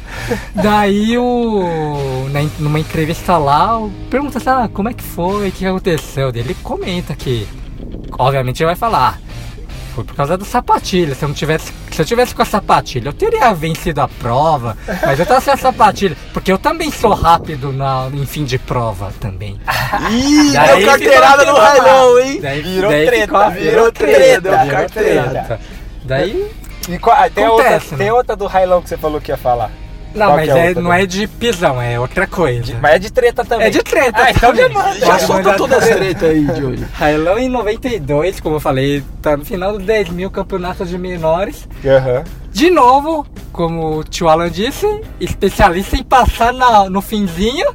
Daí 0.55 1.17
o. 1.17 2.27
na 2.31 2.41
numa 2.59 2.79
entrevista 2.79 3.37
lá, 3.37 3.77
o- 3.79 3.91
pergunta 4.09 4.37
assim, 4.37 4.49
ah, 4.49 4.69
como 4.73 4.89
é 4.89 4.93
que 4.93 5.03
foi? 5.03 5.49
O 5.49 5.51
que 5.51 5.65
aconteceu? 5.65 6.29
Ele 6.33 6.55
comenta 6.63 7.13
que. 7.15 7.47
Obviamente 8.17 8.61
ele 8.61 8.67
vai 8.67 8.75
falar. 8.75 9.19
"Ah, 9.97 9.97
Foi 9.97 10.03
por 10.03 10.15
causa 10.15 10.37
do 10.37 10.45
sapatilha. 10.45 11.15
Se 11.15 11.23
eu 11.23 11.27
não 11.29 11.35
tivesse. 11.35 11.73
Se 11.91 12.01
eu 12.01 12.05
tivesse 12.05 12.33
com 12.35 12.41
a 12.41 12.45
sapatilha, 12.45 13.09
eu 13.09 13.13
teria 13.13 13.53
vencido 13.53 13.99
a 14.01 14.07
prova. 14.07 14.77
Mas 15.05 15.19
eu 15.19 15.25
tava 15.25 15.41
sem 15.41 15.53
a 15.53 15.57
sapatilha. 15.57 16.15
Porque 16.33 16.51
eu 16.51 16.57
também 16.57 16.91
sou 16.91 17.13
rápido 17.13 17.71
na, 17.73 18.07
em 18.13 18.25
fim 18.25 18.45
de 18.45 18.57
prova 18.59 19.11
também. 19.19 19.59
Ih, 20.11 20.51
deu 20.77 20.85
carteirada 20.85 21.45
no. 21.45 21.53
Railão, 21.57 22.19
hein? 22.19 22.39
Daí, 22.41 22.61
Virou 22.61 22.91
daí 22.91 23.05
treta, 23.05 23.25
ficou- 23.25 23.51
virou 23.51 23.91
treta, 23.91 24.17
treta, 24.17 24.41
deu 24.41 24.65
virou 24.65 24.89
treta. 24.89 25.59
Daí 26.03 26.51
E 26.89 26.99
ah, 27.11 27.29
tem, 27.29 27.47
outra, 27.47 27.69
né? 27.71 27.79
tem 27.97 28.11
outra 28.11 28.35
do 28.35 28.45
Railão 28.47 28.81
que 28.81 28.89
você 28.89 28.97
falou 28.97 29.19
que 29.19 29.31
ia 29.31 29.37
falar. 29.37 29.69
Não, 30.17 30.25
Qual 30.27 30.37
mas 30.37 30.49
é 30.49 30.51
é- 30.51 30.67
outra 30.69 30.81
não 30.81 30.93
é 30.93 31.05
de 31.05 31.27
pisão, 31.27 31.81
é 31.81 31.99
outra 31.99 32.25
coisa. 32.27 32.61
De- 32.63 32.75
mas 32.75 32.95
é 32.95 32.99
de 32.99 33.11
treta 33.11 33.45
também. 33.45 33.67
É 33.67 33.69
de 33.69 33.83
treta. 33.83 34.21
Ah, 34.23 34.31
então 34.31 34.55
já. 34.55 34.67
Já 34.67 35.05
Pode 35.07 35.21
solta 35.25 35.53
todas 35.53 35.77
as 35.77 35.83
treta. 35.85 35.99
tretas 36.19 36.29
aí, 36.29 36.45
Johnny. 36.59 36.85
Railão 36.93 37.37
em 37.37 37.47
92, 37.49 38.39
como 38.39 38.55
eu 38.55 38.59
falei, 38.59 39.03
tá 39.21 39.37
no 39.37 39.45
final 39.45 39.73
dos 39.77 39.85
10 39.85 40.09
mil 40.09 40.29
campeonatos 40.31 40.89
de 40.89 40.97
menores. 40.97 41.67
Aham. 41.85 42.23
De 42.51 42.71
novo, 42.71 43.25
como 43.51 43.99
o 43.99 44.03
tio 44.03 44.27
Alan 44.27 44.49
disse, 44.49 44.87
especialista 45.19 45.95
em 45.95 46.03
passar 46.03 46.51
na- 46.53 46.89
no 46.89 47.01
finzinho. 47.01 47.67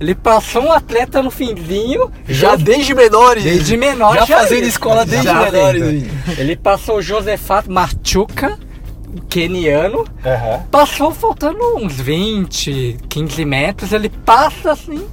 Ele 0.00 0.14
passou 0.14 0.62
um 0.62 0.72
atleta 0.72 1.20
no 1.22 1.30
finzinho, 1.30 2.12
Já 2.28 2.54
desde 2.54 2.94
menores. 2.94 3.42
desde 3.42 3.76
menor. 3.76 4.14
Já 4.14 4.26
fazendo 4.26 4.62
ia. 4.62 4.68
escola 4.68 5.04
desde 5.04 5.26
Já 5.26 5.34
menores. 5.50 6.04
Ele 6.38 6.54
passou 6.54 6.98
o 6.98 7.02
Josefato 7.02 7.68
Machuca, 7.72 8.56
keniano, 9.28 10.04
Aham. 10.24 10.62
Passou 10.70 11.12
faltando 11.12 11.58
uns 11.76 11.94
20, 12.00 12.98
15 13.08 13.44
metros, 13.44 13.92
ele 13.92 14.08
passa 14.08 14.72
assim. 14.72 15.04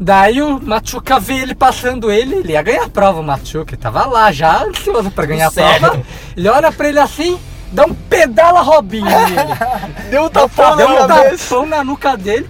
Daí 0.00 0.40
o 0.40 0.60
Machuca 0.62 1.18
vê 1.18 1.34
ele 1.38 1.54
passando 1.54 2.10
ele, 2.10 2.36
ele 2.36 2.52
ia 2.52 2.62
ganhar 2.62 2.84
a 2.84 2.88
prova, 2.88 3.20
o 3.20 3.22
Machuca, 3.24 3.76
tava 3.76 4.06
lá 4.06 4.30
já 4.30 4.62
ansioso 4.64 5.10
pra 5.10 5.26
ganhar 5.26 5.48
a 5.48 5.50
certo. 5.50 5.80
prova. 5.80 6.02
Ele 6.36 6.48
olha 6.48 6.70
pra 6.70 6.88
ele 6.88 7.00
assim, 7.00 7.36
dá 7.72 7.84
um 7.84 7.92
pedala 7.94 8.60
Robinho 8.60 9.04
nele. 9.04 9.34
Deu 10.10 10.24
um 10.24 10.28
tapão 10.28 10.76
Deu 10.76 10.88
um 10.88 11.06
tapão 11.06 11.66
na 11.66 11.82
nuca 11.82 12.16
dele. 12.16 12.48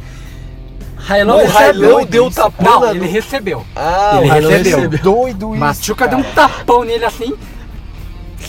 Railão 0.97 1.39
recebeu. 1.39 2.05
Deu 2.05 2.27
um 2.27 2.31
tapão 2.31 2.81
Não, 2.81 2.91
ele 2.91 3.07
recebeu. 3.07 3.65
Ah, 3.75 4.19
Ele 4.21 4.29
recebeu. 4.29 4.77
recebeu. 4.81 4.99
Doido 5.01 5.51
isso. 5.53 5.61
Machuca 5.61 6.07
deu 6.09 6.19
um 6.19 6.23
tapão 6.35 6.85
nele 6.85 7.05
assim. 7.07 7.35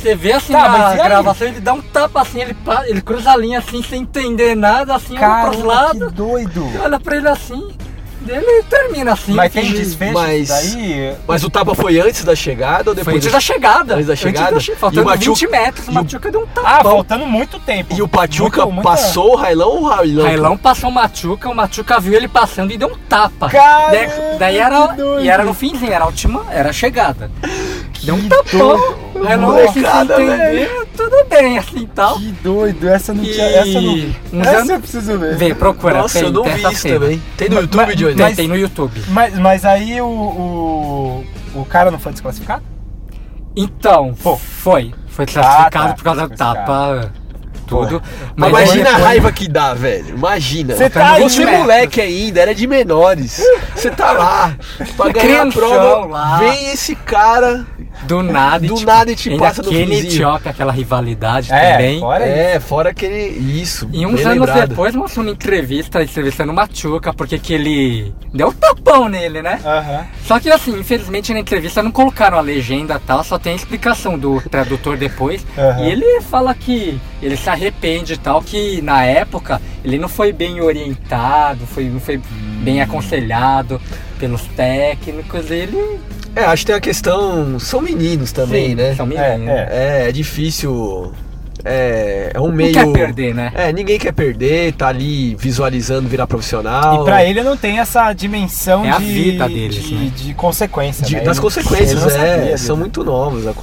Você 0.02 0.16
vê 0.16 0.32
assim 0.34 0.54
Tá, 0.54 0.70
na 0.70 0.93
e 0.95 0.97
gravação, 0.97 1.47
ele 1.47 1.60
dá 1.60 1.74
um 1.74 1.82
tapa 1.82 2.22
assim, 2.22 2.39
ele, 2.41 2.56
ele 2.88 3.02
cruza 3.02 3.32
a 3.32 3.36
linha 3.38 3.60
assim, 3.60 3.84
sem 3.84 4.02
entender 4.04 4.56
nada, 4.56 4.95
assim, 4.95 5.12
olha 5.14 5.20
Cara, 5.20 5.43
pros 5.50 5.58
que 5.62 5.68
lados, 5.68 6.12
doido. 6.14 6.66
olha 6.82 7.00
pra 7.00 7.18
ele 7.18 7.28
assim, 7.28 7.68
dele 8.22 8.64
termina 8.70 9.12
assim. 9.14 9.34
Mas 9.34 9.52
tem 9.52 9.72
desfecho 9.72 10.14
mas- 10.14 10.47
daí? 10.47 11.16
Mas 11.28 11.43
o 11.43 11.50
tapa 11.50 11.76
foi 11.76 12.00
antes 12.00 12.24
da 12.24 12.34
chegada 12.36 12.91
ou 12.91 12.95
Foi 12.95 12.95
depois? 12.95 13.16
antes 13.18 13.32
da 13.32 13.39
chegada. 13.41 13.95
Antes 13.95 14.08
da 14.08 14.16
chegada? 14.16 14.60
che- 14.60 14.72
E 14.72 14.76
faltando 14.76 15.02
o 15.02 15.06
Machuca- 15.06 15.26
20 15.26 15.47
metros, 15.47 15.88
o 15.88 15.91
e 15.91 15.93
Machuca 15.93 16.32
deu 16.32 16.41
um 16.41 16.43
Ah, 16.43 16.62
tapão. 16.78 16.91
faltando 16.91 17.26
muito 17.26 17.60
tempo. 17.60 17.93
E 17.95 18.02
o 18.02 18.08
Pachuca 18.08 18.66
Muito- 18.66 18.82
passou 18.82 19.34
o 19.34 19.36
Railão 19.36 19.70
ou 19.70 19.82
o 19.84 19.88
Railão? 19.89 20.26
Railão 20.26 20.58
passou 20.58 20.89
o 20.89 20.93
Machuca, 20.93 21.50
o 21.50 21.56
Machuca 21.56 22.00
viu 22.00 22.14
ele 22.14 22.28
passando 22.30 22.72
e 22.72 22.78
deu 22.78 22.88
um 22.89 22.97
tapa. 23.10 23.50
Caramba, 23.50 23.91
daí, 23.91 24.38
daí 24.39 24.58
era, 24.58 24.88
que 24.89 24.95
doido. 24.97 25.22
e 25.26 25.30
era 25.30 25.43
no 25.43 25.54
finzinho, 25.54 25.91
era 25.91 26.04
a 26.06 26.08
última, 26.08 26.45
era 26.52 26.70
a 26.70 26.74
chegada. 26.74 27.30
Deu 28.04 28.16
um 28.16 28.30
tapão. 28.30 28.60
doido. 28.78 29.10
Railão 29.24 29.52
Molecada, 29.52 30.16
sem 30.16 30.28
entender, 30.30 30.88
tudo 30.95 31.26
bem, 31.30 31.58
assim 31.58 31.86
tal. 31.93 32.18
Que 32.18 32.32
doido, 32.32 32.88
essa 32.88 33.14
não 33.14 33.24
E 33.24 33.32
tinha. 33.34 33.45
Essa 33.45 33.82
não. 33.82 33.93
uns 33.93 34.16
Essa 34.47 34.58
anos- 34.58 34.70
eu 34.70 34.80
preciso 34.80 35.20
ver. 35.20 35.36
Vê, 35.38 35.54
procura. 35.56 35.95
Nossa, 35.95 36.20
tem, 36.20 36.28
eu 36.28 36.32
não 36.34 36.43
tem 36.43 36.54
vi 36.56 36.62
isso 36.72 36.82
cena. 36.82 37.00
também. 37.00 37.22
Tem 37.36 37.50
no 37.50 37.56
Mas- 37.56 37.64
YouTube, 37.66 37.95
Johnny? 37.95 38.16
Tem, 38.16 38.36
tem 38.36 38.47
no 38.47 38.56
YouTube. 38.58 39.02
Mas, 39.10 39.38
mas 39.38 39.66
aí 39.66 40.02
o, 40.02 40.06
o. 40.08 41.26
o 41.56 41.66
cara 41.66 41.91
não 41.91 42.00
foi 42.00 42.12
desclassificado? 42.14 42.64
Então, 43.56 44.14
Pô. 44.24 44.38
foi. 44.38 44.93
Foi 45.08 45.26
classificado 45.26 45.88
tá, 45.89 45.93
por 45.95 46.04
causa 46.04 46.28
do 46.30 46.36
tapa, 46.38 47.12
tudo. 47.70 48.01
Mas 48.36 48.49
imagina 48.49 48.89
a 48.89 48.97
raiva 48.97 49.32
que 49.32 49.47
dá, 49.47 49.74
velho. 49.74 50.09
Imagina. 50.09 50.76
Você 50.76 50.89
tá 50.89 51.11
aí, 51.13 51.24
Você 51.24 51.45
né? 51.45 51.57
moleque 51.57 52.01
ainda, 52.01 52.41
era 52.41 52.55
de 52.55 52.65
menores. 52.67 53.41
Você 53.76 53.89
tá 53.91 54.11
lá 54.11 54.55
pra 54.97 55.09
ganhar 55.11 55.47
a 55.47 55.51
prova. 55.51 56.05
lá. 56.07 56.38
Vem 56.39 56.72
esse 56.72 56.95
cara. 56.95 57.65
Do 58.03 58.24
nada, 58.24 58.59
Do 58.65 58.74
e, 58.74 58.78
tipo, 58.78 58.86
nada 58.89 59.11
e 59.11 59.15
te 59.15 59.38
passa 59.38 59.61
no 59.61 59.70
Kenny 59.70 59.84
e 59.84 60.01
finzinho. 60.03 60.13
Etiópia, 60.13 60.51
aquela 60.51 60.72
rivalidade 60.72 61.51
É, 61.51 61.72
também. 61.74 61.99
fora 61.99 62.26
É, 62.26 62.59
fora 62.59 62.89
aquele. 62.91 63.28
Isso. 63.28 63.89
E 63.91 64.05
uns 64.05 64.26
anos 64.26 64.47
lembrado. 64.47 64.70
depois 64.70 64.95
mostrou 64.95 65.26
uma 65.26 65.34
entrevista, 65.34 66.01
entrevistando 66.01 66.51
o 66.53 66.55
Machuca, 66.55 67.13
porque 67.13 67.38
que 67.38 67.53
ele 67.53 68.13
deu 68.34 68.47
um 68.47 68.51
tapão 68.53 69.09
nele, 69.09 69.41
né? 69.41 69.59
Aham. 69.65 70.05
Só 70.26 70.39
que 70.39 70.49
assim, 70.49 70.80
infelizmente 70.80 71.34
na 71.34 71.39
entrevista 71.41 71.84
não 71.84 71.91
colocaram 71.91 72.38
a 72.38 72.41
legenda 72.41 72.93
e 72.95 72.99
tal, 73.05 73.22
só 73.22 73.38
tem 73.38 73.51
a 73.51 73.55
explicação 73.57 74.17
do 74.17 74.39
tradutor 74.49 74.95
depois. 74.95 75.45
Aham. 75.57 75.84
E 75.84 75.91
ele 75.91 76.22
fala 76.22 76.53
que 76.55 76.97
ele 77.22 77.36
se 77.36 77.49
arrepende 77.60 78.14
e 78.14 78.18
tal, 78.18 78.41
que 78.41 78.82
na 78.82 79.03
época 79.03 79.62
ele 79.84 79.97
não 79.97 80.10
foi 80.10 80.32
bem 80.32 80.62
orientado, 80.62 81.66
foi, 81.68 81.86
não 81.86 81.99
foi 81.99 82.20
bem 82.64 82.82
aconselhado 82.82 83.80
pelos 84.20 84.43
técnicos, 84.55 85.51
ele. 85.51 85.99
É, 86.36 86.45
acho 86.45 86.64
que 86.64 86.68
tem 86.68 86.76
a 86.76 86.82
questão. 86.82 87.60
São 87.60 87.82
meninos 87.82 88.32
também, 88.32 88.70
Sim, 88.70 88.76
né? 88.76 88.95
São 88.95 89.05
meninos. 89.05 89.49
é. 89.49 90.03
É, 90.05 90.10
é 90.10 90.12
difícil. 90.12 91.14
É, 91.64 92.32
é 92.34 92.39
um 92.39 92.51
meio. 92.51 92.74
Não 92.74 92.93
quer 92.93 92.99
perder, 93.05 93.34
né? 93.36 93.51
É, 93.53 93.74
ninguém 93.74 93.99
quer 93.99 94.12
perder, 94.14 94.74
tá 94.74 94.88
ali 94.88 95.36
visualizando 95.36 96.07
virar 96.07 96.26
profissional. 96.28 97.01
E 97.01 97.03
pra 97.05 97.24
ele 97.26 97.43
não 97.43 97.57
tem 97.57 97.80
essa 97.80 98.12
dimensão 98.14 98.86
É 98.86 98.91
a 98.91 98.97
de, 98.97 99.05
vida 99.05 99.47
deles, 99.47 99.84
de, 99.84 99.95
né? 99.95 100.12
de 100.16 100.34
consequência. 100.34 101.05
De- 101.05 101.16
né? 101.16 101.22
das 101.22 101.38
Ele- 101.38 101.41
consequências, 101.43 102.01
não 102.01 102.10
é. 102.24 102.51
disso. 102.51 102.66
São 102.66 102.78
muito 102.78 103.03
novos. 103.03 103.45
A 103.45 103.53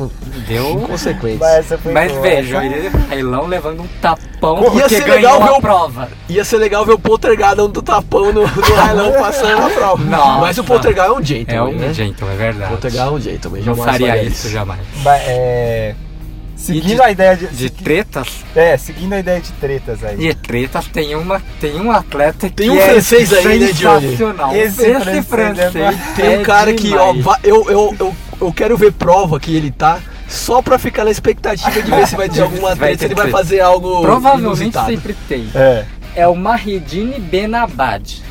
Deu. 0.46 0.76
consequências. 0.80 1.40
Mas 1.40 1.92
Mas 1.92 2.12
boa. 2.12 2.28
Essa- 2.28 2.64
ele 2.66 2.88
Railão 3.08 3.46
levando 3.46 3.80
um 3.82 3.86
tapão 4.00 4.62
Ia 4.62 4.70
porque 4.70 4.88
ser 4.88 5.04
legal 5.06 5.42
ver 5.42 5.48
a 5.48 5.52
o- 5.56 5.60
prova. 5.60 6.08
Ia 6.28 6.44
ser 6.44 6.58
legal 6.58 6.84
ver 6.84 6.92
o 6.92 6.98
Poltergeist 6.98 7.56
dando 7.56 7.80
tapão 7.82 8.32
no, 8.32 8.42
no 8.42 8.74
Railão 8.74 9.12
passando 9.18 9.58
na 9.60 9.70
prova. 9.70 10.04
Nossa. 10.04 10.40
Mas 10.40 10.58
o 10.58 10.64
Poltergeist 10.64 11.08
é 11.08 11.12
um 11.12 11.20
É 11.20 11.24
gentleman, 11.24 11.68
um 11.70 11.78
né? 11.78 11.94
gentleman, 11.94 12.32
é 12.32 12.34
O 12.34 12.38
verdade. 12.38 12.70
Poltergeist 12.70 13.06
é 13.06 13.10
um 13.10 13.20
gentleman. 13.20 13.58
Não 13.60 13.74
jamais 13.74 13.90
faria 13.92 14.06
faria 14.08 14.22
isso 14.28 14.48
jamais. 14.50 14.80
Ba- 15.02 15.16
é, 15.18 15.94
Seguindo 16.56 16.96
de- 16.96 17.02
a 17.02 17.10
ideia 17.10 17.36
de. 17.36 17.46
De 17.48 17.56
segui- 17.68 17.84
tretas, 17.84 18.28
É, 18.54 18.76
seguindo 18.76 19.12
a 19.12 19.18
ideia 19.20 19.40
de 19.40 19.52
tretas 19.52 20.02
aí. 20.02 20.16
de 20.16 20.34
tretas 20.34 20.86
tem 20.88 21.14
uma 21.14 21.40
tem 21.60 21.78
um 21.80 21.90
atleta 21.92 22.48
Tem 22.50 22.70
que 22.70 22.70
um 22.70 22.78
é 22.80 22.88
francês 22.92 23.32
aí, 23.32 23.58
né, 23.58 23.72
Johnny? 23.72 24.06
Esse 24.06 24.16
sensacional. 24.16 24.56
Esse, 24.56 24.76
francês 24.94 25.26
francês, 25.26 25.76
é- 25.76 26.12
Tem 26.16 26.28
um 26.30 26.40
é 26.40 26.44
cara 26.44 26.72
que, 26.72 26.94
ó, 26.94 27.12
demais. 27.12 27.38
eu, 27.44 27.70
eu, 27.70 27.96
eu, 28.00 28.16
eu 28.40 28.52
quero 28.52 28.76
ver 28.76 28.92
prova 28.92 29.38
que 29.38 29.54
ele 29.54 29.70
tá. 29.70 30.00
Só 30.28 30.60
pra 30.60 30.76
ficar 30.76 31.04
na 31.04 31.10
expectativa 31.12 31.70
de 31.80 31.88
ver 31.88 32.06
se 32.08 32.16
vai 32.16 32.28
ter 32.28 32.40
alguma 32.42 32.74
vai 32.74 32.88
treta, 32.96 32.98
se 32.98 33.04
ele 33.04 33.14
vai 33.14 33.30
fazer 33.30 33.60
algo 33.60 34.00
provavelmente 34.02 34.44
inusitado. 34.60 34.90
sempre 34.90 35.14
tem. 35.28 35.48
É. 35.54 35.84
é 36.16 36.26
o 36.26 36.34
Mahedine 36.34 37.20
Benabad. 37.20 38.22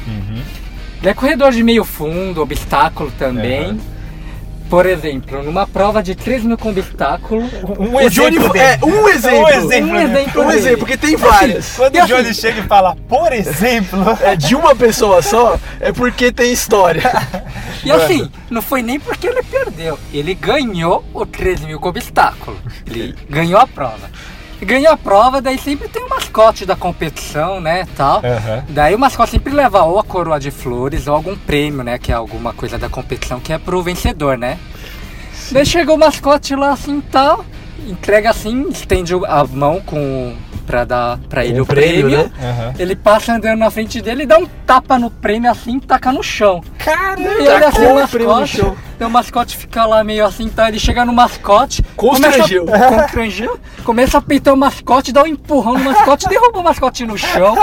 Ele 1.01 1.09
é 1.09 1.13
corredor 1.13 1.51
de 1.51 1.63
meio 1.63 1.83
fundo, 1.85 2.41
obstáculo 2.41 3.11
também. 3.17 3.65
Aham. 3.65 3.77
Por 4.69 4.85
exemplo, 4.85 5.43
numa 5.43 5.67
prova 5.67 6.01
de 6.01 6.15
3 6.15 6.43
mil 6.43 6.57
com 6.57 6.69
obstáculo, 6.69 7.41
Um 7.43 8.09
Johnny 8.09 8.37
exemplo 8.37 8.57
é 8.57 8.77
dele. 8.77 8.91
um 8.93 9.07
exemplo. 9.07 9.39
Um 9.43 9.47
exemplo, 9.47 9.91
Um 9.91 9.99
exemplo 10.01 10.43
Um 10.43 10.51
exemplo, 10.51 10.77
porque 10.79 10.97
tem 10.97 11.15
várias. 11.15 11.75
Quando 11.75 11.95
E 11.95 11.99
o 11.99 12.03
assim- 12.03 12.13
Johnny 12.13 12.33
chega 12.33 12.59
e 12.59 12.63
fala, 12.63 12.95
por 13.07 13.31
exemplo, 13.31 13.99
É 14.21 14.35
de 14.35 14.55
uma 14.55 14.75
pessoa 14.75 15.21
só, 15.21 15.59
é 15.79 15.91
porque 15.91 16.31
tem 16.31 16.51
história. 16.51 17.03
E 17.85 17.91
assim, 17.91 18.31
não 18.49 18.63
foi 18.63 18.81
nem 18.81 18.99
porque 18.99 19.27
ele 19.27 19.43
perdeu. 19.43 19.99
Ele 20.11 20.33
ganhou 20.33 21.05
o 21.13 21.23
13 21.23 21.67
mil 21.67 21.79
com 21.79 21.89
obstáculo. 21.89 22.57
Ele 22.87 23.13
ganhou 23.29 23.59
a 23.59 23.67
prova. 23.67 24.09
Ganhou 24.65 24.91
a 24.93 24.97
prova, 24.97 25.41
daí 25.41 25.59
sempre 25.59 25.87
tem 25.87 26.03
o 26.03 26.09
mascote 26.09 26.65
da 26.65 26.75
competição, 26.75 27.61
né, 27.61 27.87
tal. 27.95 28.17
Aham. 28.17 28.63
Daí 28.69 28.95
o 28.95 28.99
mascote 28.99 29.31
sempre 29.31 29.53
leva 29.53 29.83
ou 29.83 29.99
a 29.99 30.03
coroa 30.03 30.39
de 30.39 30.49
flores 30.49 31.07
ou 31.07 31.13
algum 31.13 31.35
prêmio, 31.35 31.83
né, 31.83 31.99
que 31.99 32.11
é 32.11 32.15
alguma 32.15 32.51
coisa 32.51 32.77
da 32.77 32.89
competição 32.89 33.39
que 33.39 33.53
é 33.53 33.59
pro 33.59 33.81
vencedor, 33.83 34.37
né. 34.37 34.57
Daí 35.51 35.65
chega 35.65 35.93
o 35.93 35.97
mascote 35.97 36.55
lá 36.55 36.71
assim, 36.71 36.99
tal, 37.11 37.45
entrega 37.87 38.31
assim, 38.31 38.67
estende 38.69 39.13
a 39.13 39.43
mão 39.43 39.79
com 39.81 40.35
pra 40.65 40.83
dar 40.83 41.19
para 41.29 41.45
ele 41.45 41.59
Um 41.59 41.63
o 41.63 41.65
prêmio, 41.65 42.09
prêmio, 42.09 42.17
né? 42.17 42.31
Aham. 42.41 42.73
Ele 42.79 42.95
passa 42.95 43.33
andando 43.33 43.59
na 43.59 43.69
frente 43.69 44.01
dele 44.01 44.23
e 44.23 44.25
dá 44.25 44.39
um 44.39 44.47
tapa 44.65 44.97
no 44.97 45.11
prêmio 45.11 45.51
assim, 45.51 45.79
taca 45.79 46.11
no 46.11 46.23
chão. 46.23 46.63
Caramba! 46.79 47.21
E 47.21 47.47
olha 47.47 47.67
assim, 47.67 47.85
o 47.85 48.07
prêmio 48.07 48.35
no 48.35 48.47
chão. 48.47 48.75
Daí 48.97 49.07
o 49.07 49.11
mascote 49.11 49.55
fica 49.57 49.85
lá 49.85 50.03
meio 50.03 50.25
assim, 50.25 50.47
tá? 50.49 50.67
Ele 50.69 50.79
chega 50.79 51.05
no 51.05 51.13
mascote, 51.13 51.83
Constrangeu. 51.95 52.65
Começa, 52.65 52.85
a- 52.85 53.01
constrangeu, 53.01 53.59
começa 53.83 54.17
a 54.17 54.21
peitar 54.21 54.53
o 54.53 54.57
mascote, 54.57 55.11
dá 55.11 55.23
um 55.23 55.27
empurrão 55.27 55.73
no 55.73 55.83
mascote, 55.85 56.27
derruba 56.27 56.59
o 56.59 56.63
mascote 56.63 57.05
no 57.05 57.17
chão. 57.17 57.55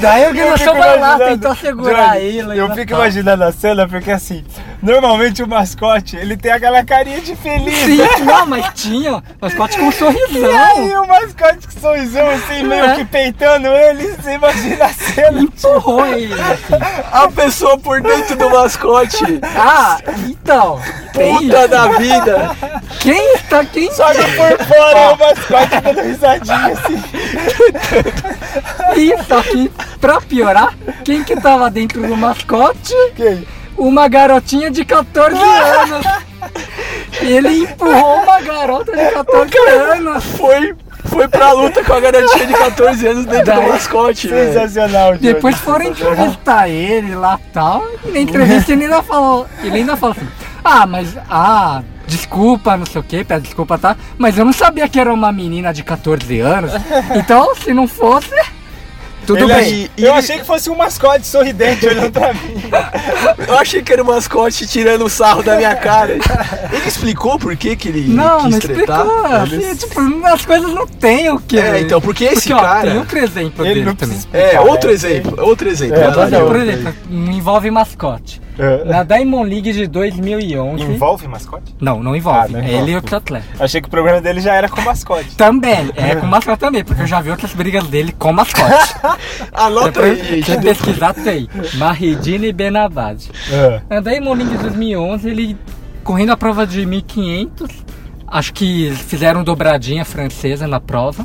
Daí 0.00 0.24
a 0.24 0.28
organização 0.28 0.74
vai 0.76 0.98
lá 0.98 1.18
tentar 1.18 1.56
segurar 1.56 2.14
Johnny, 2.14 2.24
ele. 2.26 2.58
Eu 2.60 2.68
né, 2.68 2.74
fico 2.74 2.90
tal. 2.90 3.00
imaginando 3.00 3.44
a 3.44 3.52
cena 3.52 3.88
porque 3.88 4.10
assim, 4.10 4.44
normalmente 4.82 5.42
o 5.42 5.48
mascote 5.48 6.16
ele 6.16 6.36
tem 6.36 6.52
aquela 6.52 6.84
carinha 6.84 7.20
de 7.20 7.34
feliz. 7.36 7.74
Sim, 7.78 7.96
né? 7.98 8.08
não, 8.24 8.46
mas 8.46 8.66
tinha, 8.74 9.22
mascote 9.40 9.76
com 9.78 9.84
um 9.86 9.88
E 9.90 9.92
sorrisão. 9.92 10.56
aí 10.58 10.96
o 10.96 11.06
mascote 11.06 11.66
com 11.66 11.80
sorrisão 11.80 12.28
assim, 12.30 12.62
meio 12.64 12.84
É. 12.84 12.94
que 12.96 13.04
peitando 13.04 13.66
ele, 13.68 14.08
você 14.14 14.34
imagina 14.34 14.84
a 14.84 14.92
cena. 14.92 15.40
Empurrou 15.40 16.06
ele. 16.06 16.34
assim. 16.34 16.74
A 17.12 17.28
pessoa 17.28 17.78
por 17.78 18.00
dentro 18.00 18.36
do 18.36 18.50
mascote. 18.50 19.16
Ah, 19.56 19.98
então. 20.30 20.80
Puta 21.12 21.68
da 21.68 21.88
vida. 21.98 22.56
quem 23.00 23.34
está, 23.34 23.64
quem 23.64 23.90
Só 23.92 24.10
que 24.12 24.22
por 24.22 24.66
fora 24.66 24.98
é 24.98 25.08
o 25.08 25.18
mascote 25.18 25.80
dando 25.82 26.00
risadinha 26.02 26.72
assim. 26.72 27.02
E 28.96 29.24
só 29.24 29.42
que, 29.42 29.70
pra 30.00 30.20
piorar, 30.20 30.74
quem 31.04 31.24
que 31.24 31.36
tava 31.36 31.70
dentro 31.70 32.06
do 32.06 32.16
mascote? 32.16 32.94
Quem? 33.16 33.46
Uma 33.76 34.08
garotinha 34.08 34.70
de 34.70 34.84
14 34.84 35.36
anos. 35.40 36.06
Ele 37.20 37.62
empurrou 37.62 38.22
uma 38.22 38.40
garota 38.40 38.96
de 38.96 39.10
14 39.12 39.58
anos. 39.68 40.24
Foi, 40.36 40.74
foi 41.08 41.26
pra 41.28 41.52
luta 41.52 41.82
com 41.84 41.92
a 41.92 42.00
garotinha 42.00 42.46
de 42.46 42.52
14 42.54 43.06
anos 43.06 43.24
dentro 43.26 43.44
do 43.54 43.60
Daí- 43.60 43.68
mascote, 43.68 44.28
velho. 44.28 44.52
Sensacional, 44.52 45.14
Johnny. 45.14 45.32
Depois 45.34 45.56
foram 45.56 45.84
entrevistar 45.86 46.68
ele 46.68 47.14
lá 47.14 47.38
e 47.42 47.52
tal. 47.52 47.84
E 48.04 48.10
na 48.10 48.18
entrevista 48.20 48.72
ele 48.72 48.84
ainda 48.84 49.02
falou. 49.02 49.46
Ele 49.62 49.76
ainda 49.78 49.96
falou 49.96 50.16
assim: 50.16 50.28
Ah, 50.64 50.86
mas. 50.86 51.16
Ah, 51.30 51.82
desculpa, 52.06 52.76
não 52.76 52.86
sei 52.86 53.00
o 53.00 53.04
que, 53.04 53.24
pede 53.24 53.42
desculpa, 53.42 53.78
tá? 53.78 53.96
Mas 54.16 54.38
eu 54.38 54.44
não 54.44 54.52
sabia 54.52 54.88
que 54.88 54.98
era 55.00 55.12
uma 55.12 55.30
menina 55.32 55.72
de 55.72 55.82
14 55.82 56.40
anos. 56.40 56.72
Então, 57.16 57.54
se 57.54 57.72
não 57.74 57.86
fosse. 57.88 58.30
Tudo 59.28 59.44
Ele 59.44 59.54
bem. 59.54 59.84
ach- 59.84 59.90
Eu 59.98 60.14
achei 60.14 60.38
que 60.38 60.44
fosse 60.44 60.70
um 60.70 60.74
mascote 60.74 61.26
sorridente 61.26 61.86
olhando 61.86 62.10
pra 62.10 62.32
mim. 62.32 62.54
Eu 63.46 63.58
achei 63.58 63.82
que 63.82 63.92
era 63.92 64.02
o 64.02 64.06
mascote 64.06 64.66
tirando 64.66 65.04
o 65.04 65.08
sarro 65.10 65.42
da 65.42 65.54
minha 65.56 65.74
cara. 65.76 66.14
Ele 66.72 66.86
explicou 66.88 67.38
por 67.38 67.54
que, 67.54 67.76
que 67.76 67.88
ele 67.88 68.08
Não, 68.08 68.44
quis 68.44 68.52
não 68.52 68.58
tretar? 68.60 69.04
explicou. 69.06 69.26
Assim, 69.36 69.76
tipo, 69.76 70.26
as 70.26 70.46
coisas 70.46 70.72
não 70.72 70.86
tem 70.86 71.28
o 71.30 71.38
que. 71.38 71.58
É, 71.58 71.78
então, 71.80 72.00
porque 72.00 72.24
esse 72.24 72.50
ó, 72.54 72.58
cara- 72.58 72.88
Tem 72.90 72.98
outro 72.98 73.18
exemplo 73.18 73.66
Ele 73.66 73.84
dele 73.84 73.96
também. 73.96 74.16
É, 74.32 74.38
explicar, 74.46 74.62
outro 74.62 74.88
né? 74.88 74.94
exemplo, 74.94 75.44
outro 75.44 75.68
exemplo. 75.68 75.96
É, 75.98 76.10
Por 76.10 76.26
Diogo. 76.30 76.56
exemplo, 76.56 76.94
envolve 77.10 77.70
mascote. 77.70 78.40
É. 78.58 78.84
Na 78.84 79.04
Diamond 79.04 79.48
League 79.48 79.72
de 79.72 79.86
2011. 79.86 80.82
Envolve 80.82 81.28
mascote? 81.28 81.74
Não, 81.80 82.02
não 82.02 82.16
envolve. 82.16 82.38
Ah, 82.40 82.48
não 82.48 82.58
É 82.58 82.62
envolve. 82.64 82.82
ele 82.82 82.90
e 82.92 82.96
outro 82.96 83.16
atleta. 83.16 83.46
Achei 83.60 83.80
que 83.80 83.86
o 83.86 83.90
programa 83.90 84.20
dele 84.20 84.40
já 84.40 84.54
era 84.54 84.68
com 84.68 84.80
mascote. 84.80 85.34
Também, 85.36 85.90
é 85.96 86.16
com 86.16 86.26
mascote 86.26 86.58
também, 86.58 86.82
porque 86.84 87.02
eu 87.02 87.06
já 87.06 87.20
vi 87.20 87.30
outras 87.30 87.52
brigas 87.54 87.86
dele 87.86 88.12
com 88.18 88.32
mascote. 88.32 88.94
Anota 89.52 90.02
aí, 90.02 90.16
gente. 90.24 90.44
Quem 90.44 90.60
pesquisar 90.60 91.14
tem. 91.14 91.48
Mahidine 91.74 92.52
Benabad. 92.52 93.30
É. 93.50 93.80
Na 93.88 94.00
Diamond 94.00 94.42
League 94.42 94.56
de 94.56 94.62
2011, 94.62 95.28
ele 95.30 95.56
correndo 96.02 96.32
a 96.32 96.36
prova 96.36 96.66
de 96.66 96.84
1500, 96.86 97.70
acho 98.26 98.52
que 98.54 98.90
fizeram 98.94 99.44
dobradinha 99.44 100.04
francesa 100.04 100.66
na 100.66 100.80
prova. 100.80 101.24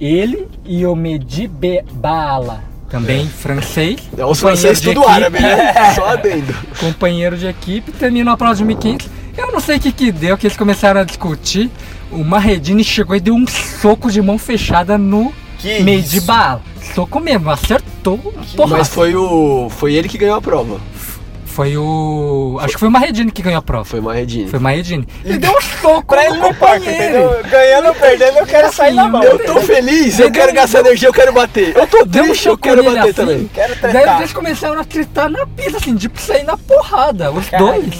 Ele 0.00 0.48
e 0.64 0.84
o 0.84 0.96
Mehdi 0.96 1.46
Be- 1.46 1.84
Baala, 1.92 2.60
também 2.92 3.26
francês. 3.26 3.98
É 4.16 4.24
os 4.24 4.38
franceses 4.38 4.80
de 4.80 4.88
tudo 4.88 5.00
equipe. 5.00 5.12
árabe, 5.14 5.40
né? 5.40 5.94
Só 5.96 6.06
adendo. 6.06 6.54
companheiro 6.78 7.36
de 7.36 7.46
equipe, 7.46 7.90
terminou 7.90 8.32
a 8.32 8.36
prova 8.36 8.54
de 8.54 8.64
1500. 8.64 9.08
Eu 9.36 9.50
não 9.50 9.58
sei 9.60 9.78
o 9.78 9.80
que 9.80 9.90
que 9.90 10.12
deu, 10.12 10.36
que 10.38 10.46
eles 10.46 10.56
começaram 10.56 11.00
a 11.00 11.04
discutir. 11.04 11.70
O 12.10 12.22
Marredini 12.22 12.84
chegou 12.84 13.16
e 13.16 13.20
deu 13.20 13.34
um 13.34 13.46
soco 13.46 14.10
de 14.10 14.20
mão 14.20 14.36
fechada 14.38 14.98
no 14.98 15.32
Que 15.58 15.80
meio 15.82 16.02
de 16.02 16.18
isso? 16.18 16.26
bala. 16.26 16.60
Soco 16.94 17.18
mesmo, 17.18 17.48
acertou. 17.50 18.18
Porra, 18.54 18.76
Mas 18.78 18.88
foi 18.88 19.16
o. 19.16 19.68
Foi 19.70 19.94
ele 19.94 20.08
que 20.08 20.18
ganhou 20.18 20.36
a 20.36 20.42
prova. 20.42 20.78
Foi 21.52 21.76
o. 21.76 22.58
Acho 22.60 22.74
que 22.74 22.80
foi 22.80 22.88
o 22.88 22.90
Marredini 22.90 23.30
que 23.30 23.42
ganhou 23.42 23.58
a 23.58 23.62
prova. 23.62 23.84
Foi 23.84 24.00
o 24.00 24.02
Marredini. 24.02 24.48
Foi 24.48 24.58
o 24.58 24.62
Marredini. 24.62 25.06
Ele 25.24 25.38
deu 25.38 25.52
um 25.52 25.60
soco 25.60 26.04
Pra 26.06 26.24
ele 26.24 26.38
no 26.38 26.42
companheiro. 26.48 26.82
entendeu? 26.90 27.42
Ganhando 27.50 27.88
ou 27.88 27.94
perdendo, 27.94 28.38
eu 28.38 28.46
quero 28.46 28.72
sair 28.72 28.94
na 28.94 29.08
mão. 29.08 29.22
Eu 29.22 29.38
tô 29.38 29.60
feliz, 29.60 30.18
eu 30.18 30.30
quero 30.30 30.52
gastar 30.52 30.80
energia, 30.80 31.08
eu 31.08 31.12
quero 31.12 31.32
bater. 31.32 31.76
Eu 31.76 31.86
tô 31.86 32.04
Deu 32.04 32.24
um 32.24 32.26
triste, 32.28 32.46
eu 32.46 32.52
soco 32.52 32.62
quero 32.62 32.82
bater 32.82 33.00
assim. 33.02 33.12
também. 33.12 33.50
Quero 33.52 33.74
Daí 33.80 33.92
tretar. 33.92 34.18
eles 34.18 34.32
começaram 34.32 34.80
a 34.80 34.84
tretar 34.84 35.28
na 35.30 35.46
pista, 35.46 35.76
assim, 35.78 35.96
tipo, 35.96 36.20
sair 36.20 36.44
na 36.44 36.56
porrada, 36.56 37.30
os 37.30 37.48
Caramba, 37.48 37.72
dois. 37.72 37.94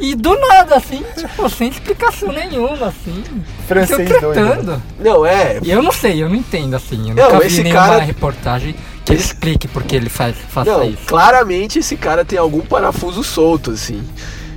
E 0.00 0.14
do 0.14 0.36
nada, 0.48 0.76
assim, 0.76 1.02
tipo, 1.16 1.48
sem 1.48 1.68
explicação 1.68 2.32
nenhuma, 2.32 2.88
assim. 2.88 3.22
Francês 3.68 4.08
doido, 4.20 4.62
né? 4.64 4.80
Não, 4.98 5.24
é. 5.24 5.58
E 5.62 5.70
eu 5.70 5.82
não 5.82 5.92
sei, 5.92 6.22
eu 6.22 6.28
não 6.28 6.36
entendo 6.36 6.74
assim. 6.74 7.10
Eu 7.10 7.14
Não, 7.14 7.24
nunca 7.24 7.40
vi 7.40 7.46
esse 7.46 7.62
nenhuma 7.62 7.86
cara- 7.86 7.98
reportagem 8.00 8.74
que 9.04 9.12
ele 9.12 9.20
explique 9.20 9.66
por 9.68 9.82
que 9.82 9.96
ele 9.96 10.08
faz, 10.08 10.36
faça 10.48 10.70
Não, 10.70 10.84
isso. 10.84 11.02
claramente 11.06 11.78
esse 11.80 11.96
cara 11.96 12.24
tem 12.24 12.38
algum 12.38 12.60
parafuso 12.60 13.22
solto, 13.24 13.72
assim. 13.72 14.06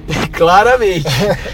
claramente. 0.34 1.08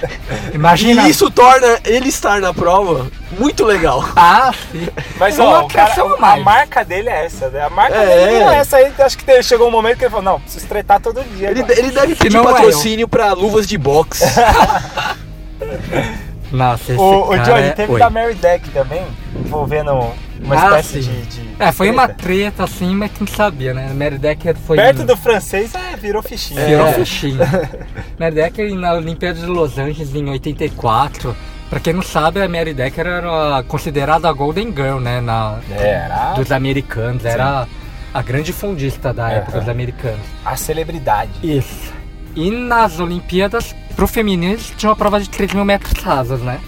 Imagina. 0.53 1.07
E 1.07 1.11
isso 1.11 1.31
torna 1.31 1.79
ele 1.85 2.09
estar 2.09 2.41
na 2.41 2.53
prova 2.53 3.07
muito 3.39 3.63
legal. 3.63 4.03
Ah, 4.15 4.51
sim. 4.71 4.87
Mas 5.17 5.39
É 5.39 5.41
ó, 5.41 5.63
o 5.63 5.67
cara, 5.69 5.93
a 6.21 6.35
marca 6.37 6.83
dele 6.83 7.07
é 7.07 7.25
essa, 7.25 7.47
né? 7.49 7.61
A 7.63 7.69
marca 7.69 7.95
É. 7.95 8.25
dele 8.25 8.43
é 8.43 8.55
essa 8.55 8.75
aí. 8.77 8.91
Acho 8.99 9.17
que 9.17 9.43
chegou 9.43 9.69
um 9.69 9.71
momento 9.71 9.97
que 9.97 10.03
ele 10.03 10.09
falou, 10.11 10.25
não, 10.25 10.41
preciso 10.41 10.67
tretar 10.67 10.99
todo 10.99 11.23
dia. 11.37 11.51
Ele, 11.51 11.61
agora. 11.61 11.79
ele 11.79 11.91
deve 11.91 12.15
pedir 12.15 12.35
não 12.35 12.49
é 12.49 12.53
patrocínio 12.53 13.07
pra 13.07 13.31
luvas 13.31 13.65
de 13.67 13.77
boxe. 13.77 14.25
Nossa, 16.51 16.91
esse 16.91 17.01
O, 17.01 17.21
o 17.21 17.27
cara 17.29 17.43
Johnny, 17.43 17.67
é... 17.67 17.71
teve 17.71 17.93
Oi. 17.93 17.99
da 17.99 18.09
Mary 18.09 18.33
Deck 18.35 18.69
também, 18.71 19.05
envolvendo 19.33 20.11
uma 20.43 20.55
Ah, 20.55 20.79
espécie 20.79 21.03
sim. 21.03 21.11
de, 21.11 21.21
de 21.41 21.49
É, 21.59 21.71
foi 21.71 21.89
uma 21.89 22.07
treta. 22.07 22.23
treta 22.23 22.63
assim, 22.63 22.95
mas 22.95 23.11
quem 23.11 23.27
sabia, 23.27 23.73
né? 23.73 23.91
Mary 23.93 24.17
Decker 24.17 24.55
foi... 24.55 24.77
Perto 24.77 25.03
do 25.03 25.15
francês, 25.17 25.73
é, 25.75 25.95
virou 25.95 26.21
fichinha. 26.23 26.65
Virou 26.65 26.87
É. 26.87 26.93
fichinho. 26.93 27.39
Mary 28.19 28.35
Decker 28.35 28.73
na 28.75 28.93
Olimpíada 28.93 29.39
de 29.39 29.45
Los 29.45 29.77
Angeles 29.77 30.13
em 30.15 30.29
84. 30.29 31.35
Pra 31.69 31.79
quem 31.79 31.93
não 31.93 32.01
sabe, 32.01 32.41
a 32.41 32.49
Mary 32.49 32.73
Decker 32.73 33.07
era 33.07 33.63
considerada 33.67 34.27
a 34.27 34.33
Golden 34.33 34.73
Girl, 34.75 34.99
né? 34.99 35.21
Na, 35.21 35.59
Era 35.69 36.33
dos 36.33 36.51
americanos. 36.51 37.23
Era 37.23 37.65
a 38.13 38.21
grande 38.21 38.51
fundista 38.51 39.13
da 39.13 39.31
É. 39.31 39.37
época 39.37 39.59
dos 39.59 39.69
americanos. 39.69 40.19
a 40.43 40.55
celebridade. 40.57 41.31
Isso. 41.41 41.93
E 42.35 42.49
nas 42.51 42.99
Olimpíadas, 42.99 43.73
pro 43.95 44.05
feminino, 44.07 44.53
eles 44.53 44.73
tinham 44.77 44.89
uma 44.91 44.97
prova 44.97 45.19
de 45.21 45.29
3 45.29 45.53
mil 45.53 45.63
metros 45.63 46.01
rasos, 46.03 46.41
né? 46.41 46.59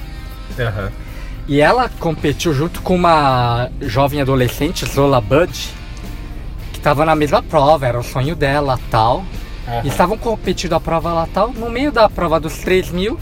E 1.47 1.59
ela 1.59 1.89
competiu 1.99 2.53
junto 2.53 2.81
com 2.81 2.95
uma 2.95 3.69
jovem 3.81 4.21
adolescente, 4.21 4.85
Zola 4.85 5.19
Bud, 5.19 5.51
que 6.71 6.77
estava 6.77 7.05
na 7.05 7.15
mesma 7.15 7.43
prova, 7.43 7.85
era 7.85 7.99
o 7.99 8.03
sonho 8.03 8.35
dela 8.35 8.79
tal. 8.89 9.23
E 9.83 9.87
estavam 9.87 10.17
competindo 10.17 10.73
a 10.73 10.79
prova 10.79 11.13
lá 11.13 11.27
tal. 11.33 11.51
No 11.51 11.69
meio 11.69 11.91
da 11.91 12.09
prova 12.09 12.39
dos 12.39 12.57
3 12.59 12.91
mil, 12.91 13.19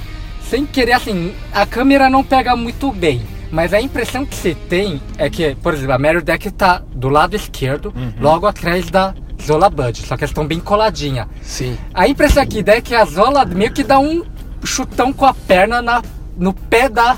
sem 0.50 0.66
querer, 0.66 0.94
assim, 0.94 1.34
a 1.54 1.66
câmera 1.66 2.10
não 2.10 2.24
pega 2.24 2.56
muito 2.56 2.92
bem. 2.92 3.22
Mas 3.52 3.74
a 3.74 3.82
impressão 3.82 4.26
que 4.26 4.36
você 4.36 4.56
tem 4.56 5.02
é 5.18 5.30
que, 5.30 5.56
por 5.56 5.74
exemplo, 5.74 5.94
a 5.94 6.00
Mary 6.00 6.22
Deck 6.22 6.50
tá 6.52 6.82
do 6.94 7.10
lado 7.10 7.36
esquerdo, 7.36 7.94
logo 8.20 8.48
atrás 8.48 8.90
da 8.90 9.14
Zola 9.42 9.70
Bud, 9.70 10.00
só 10.00 10.16
que 10.16 10.24
elas 10.24 10.32
estão 10.32 10.48
bem 10.48 10.60
coladinha. 10.60 11.28
Sim. 11.42 11.78
A 11.94 12.08
impressão 12.08 12.46
que 12.46 12.64
dá 12.64 12.76
é 12.76 12.82
que 12.82 12.96
a 12.96 13.04
Zola 13.04 13.44
meio 13.44 13.74
que 13.74 13.84
dá 13.84 14.00
um 14.00 14.24
chutão 14.64 15.12
com 15.12 15.26
a 15.26 15.34
perna 15.34 15.82
na, 15.82 16.02
no 16.38 16.54
pé 16.54 16.88
da 16.88 17.18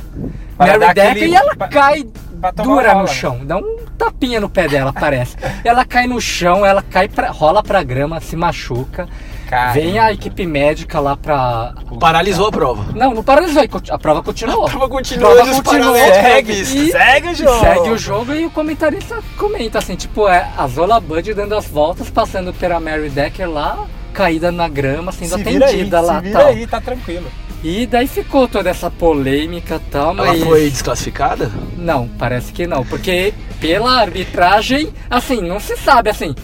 Para 0.57 0.77
Mary 0.79 0.93
Decker 0.93 1.11
aquele- 1.11 1.31
e 1.31 1.35
ela 1.35 1.55
pra- 1.55 1.67
cai 1.67 2.05
pra 2.39 2.51
dura 2.51 2.65
bola, 2.89 2.93
no 2.95 3.01
né? 3.01 3.07
chão. 3.07 3.39
Dá 3.43 3.57
um 3.57 3.77
tapinha 3.97 4.39
no 4.39 4.49
pé 4.49 4.67
dela, 4.67 4.91
parece. 4.93 5.35
Ela 5.63 5.85
cai 5.85 6.07
no 6.07 6.19
chão, 6.21 6.65
ela 6.65 6.81
cai 6.81 7.07
pra, 7.07 7.31
rola 7.31 7.63
pra 7.63 7.81
grama, 7.83 8.19
se 8.19 8.35
machuca. 8.35 9.07
Caramba. 9.49 9.73
Vem 9.73 9.99
a 9.99 10.11
equipe 10.11 10.45
médica 10.47 10.99
lá 10.99 11.15
pra. 11.15 11.73
Paralisou 11.99 12.47
a 12.47 12.51
prova. 12.51 12.91
Não, 12.95 13.13
não 13.13 13.23
paralisou, 13.23 13.61
a 13.91 13.97
prova 13.99 14.23
continuou. 14.23 14.65
A 14.65 14.69
prova 14.69 14.89
continuou, 14.89 15.31
Prova 15.35 15.47
e 15.47 15.51
os 15.51 15.61
continuou. 15.61 15.95
Segue. 15.95 16.53
E- 16.53 16.91
segue 16.91 17.27
o 17.29 17.35
jogo. 17.35 17.59
segue 17.59 17.89
o 17.91 17.97
jogo 17.97 18.33
e 18.33 18.45
o 18.45 18.49
comentarista 18.49 19.19
comenta 19.37 19.77
assim, 19.79 19.95
tipo, 19.95 20.27
é 20.27 20.47
a 20.57 20.67
Zola 20.67 20.99
Bud 20.99 21.33
dando 21.35 21.55
as 21.55 21.67
voltas, 21.67 22.09
passando 22.09 22.51
pela 22.53 22.79
Mary 22.79 23.09
Decker 23.09 23.47
lá, 23.49 23.85
caída 24.11 24.51
na 24.51 24.67
grama, 24.67 25.11
sendo 25.11 25.35
Se 25.37 25.43
vira 25.43 25.65
aí, 25.67 25.73
atendida 25.75 26.01
lá 26.01 26.15
se 26.15 26.21
vira 26.21 26.39
tal. 26.39 26.47
aí, 26.49 26.67
tá 26.67 26.81
tranquilo. 26.81 27.27
E 27.63 27.85
daí 27.85 28.07
ficou 28.07 28.47
toda 28.47 28.69
essa 28.69 28.91
polêmica 28.91 29.75
e 29.75 29.91
tal, 29.91 30.11
Ela 30.17 30.27
mas. 30.27 30.43
foi 30.43 30.69
desclassificada? 30.69 31.49
Não, 31.77 32.07
parece 32.19 32.51
que 32.51 32.67
não, 32.67 32.83
porque 32.85 33.33
pela 33.61 34.01
arbitragem, 34.01 34.89
assim, 35.09 35.41
não 35.41 35.59
se 35.59 35.77
sabe, 35.77 36.09
assim. 36.09 36.35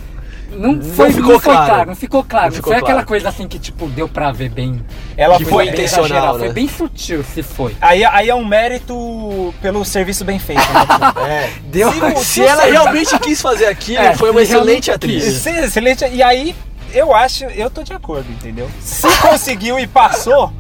Não, 0.51 0.81
foi, 0.81 1.11
ficou 1.11 1.33
não 1.33 1.39
foi 1.39 1.53
claro. 1.53 1.69
claro, 1.71 1.89
não 1.89 1.95
ficou 1.95 2.23
claro. 2.23 2.45
Não 2.45 2.49
Não, 2.49 2.55
ficou 2.55 2.71
foi 2.73 2.77
aquela 2.77 2.93
claro. 2.93 3.07
coisa 3.07 3.29
assim 3.29 3.47
que, 3.47 3.59
tipo, 3.59 3.85
deu 3.87 4.07
pra 4.09 4.31
ver 4.31 4.49
bem. 4.49 4.83
Ela 5.15 5.37
Que 5.37 5.43
foi, 5.45 5.65
foi 5.65 5.73
intencional, 5.73 6.05
exagerada. 6.07 6.37
né? 6.39 6.45
Foi 6.45 6.53
bem 6.53 6.67
sutil 6.67 7.23
se 7.23 7.43
foi. 7.43 7.75
Aí, 7.79 8.03
aí 8.03 8.29
é 8.29 8.33
um 8.35 8.43
mérito 8.43 9.53
pelo 9.61 9.85
serviço 9.85 10.25
bem 10.25 10.39
feito. 10.39 10.59
Né? 10.61 10.87
É. 11.29 11.49
Deu. 11.65 11.91
Se- 12.17 12.25
Se 12.25 12.41
ela 12.41 12.63
realmente 12.65 13.17
quis 13.19 13.39
fazer 13.39 13.67
aquilo, 13.67 13.99
É, 14.01 14.15
foi 14.15 14.31
uma 14.31 14.41
excelente 14.41 14.89
atriz. 14.89 15.23
quis. 15.23 15.33
Sim, 15.35 15.55
excelente. 15.59 16.03
E 16.07 16.23
aí, 16.23 16.55
eu 16.93 17.13
acho, 17.15 17.45
eu 17.45 17.69
tô 17.69 17.83
de 17.83 17.93
acordo, 17.93 18.29
entendeu? 18.31 18.69
Se 18.81 19.07
conseguiu 19.17 19.79
e 19.79 19.87
passou, 19.87 20.51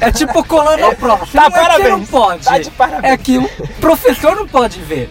É 0.00 0.10
tipo 0.10 0.42
colando 0.44 0.86
a 0.86 0.94
prova. 0.94 1.26
Tá, 1.26 1.32
não 1.34 1.42
é 1.46 1.50
que 1.50 1.56
parabéns. 1.60 1.88
não 1.90 2.06
pode. 2.06 2.44
Tá 2.44 2.58
de 2.58 2.70
parabéns. 2.70 3.12
É 3.12 3.16
que 3.16 3.38
o 3.38 3.48
professor 3.80 4.36
não 4.36 4.46
pode 4.48 4.80
ver. 4.80 5.10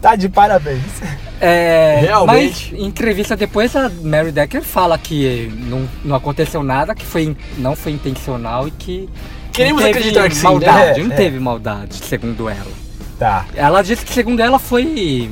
tá 0.00 0.16
de 0.16 0.28
parabéns. 0.28 0.82
É, 1.40 1.98
Realmente. 2.02 2.70
Mas 2.72 2.80
em 2.80 2.86
entrevista 2.86 3.36
depois 3.36 3.74
a 3.76 3.90
Mary 4.02 4.32
Decker 4.32 4.62
fala 4.62 4.96
que 4.96 5.52
não, 5.68 5.86
não 6.04 6.16
aconteceu 6.16 6.62
nada, 6.62 6.94
que 6.94 7.04
foi, 7.04 7.36
não 7.58 7.76
foi 7.76 7.92
intencional 7.92 8.66
e 8.66 8.70
que. 8.70 9.08
Queremos 9.52 9.82
não 9.82 9.88
teve 9.88 9.98
acreditar 9.98 10.28
que 10.28 10.34
sim, 10.34 10.42
né? 10.44 10.50
maldade, 10.50 11.00
É, 11.00 11.04
não 11.04 11.12
é. 11.12 11.16
teve 11.16 11.38
maldade, 11.40 11.94
segundo 11.96 12.48
ela. 12.48 12.72
Tá. 13.18 13.46
Ela 13.54 13.82
disse 13.82 14.04
que 14.04 14.12
segundo 14.12 14.40
ela 14.40 14.58
foi. 14.58 15.30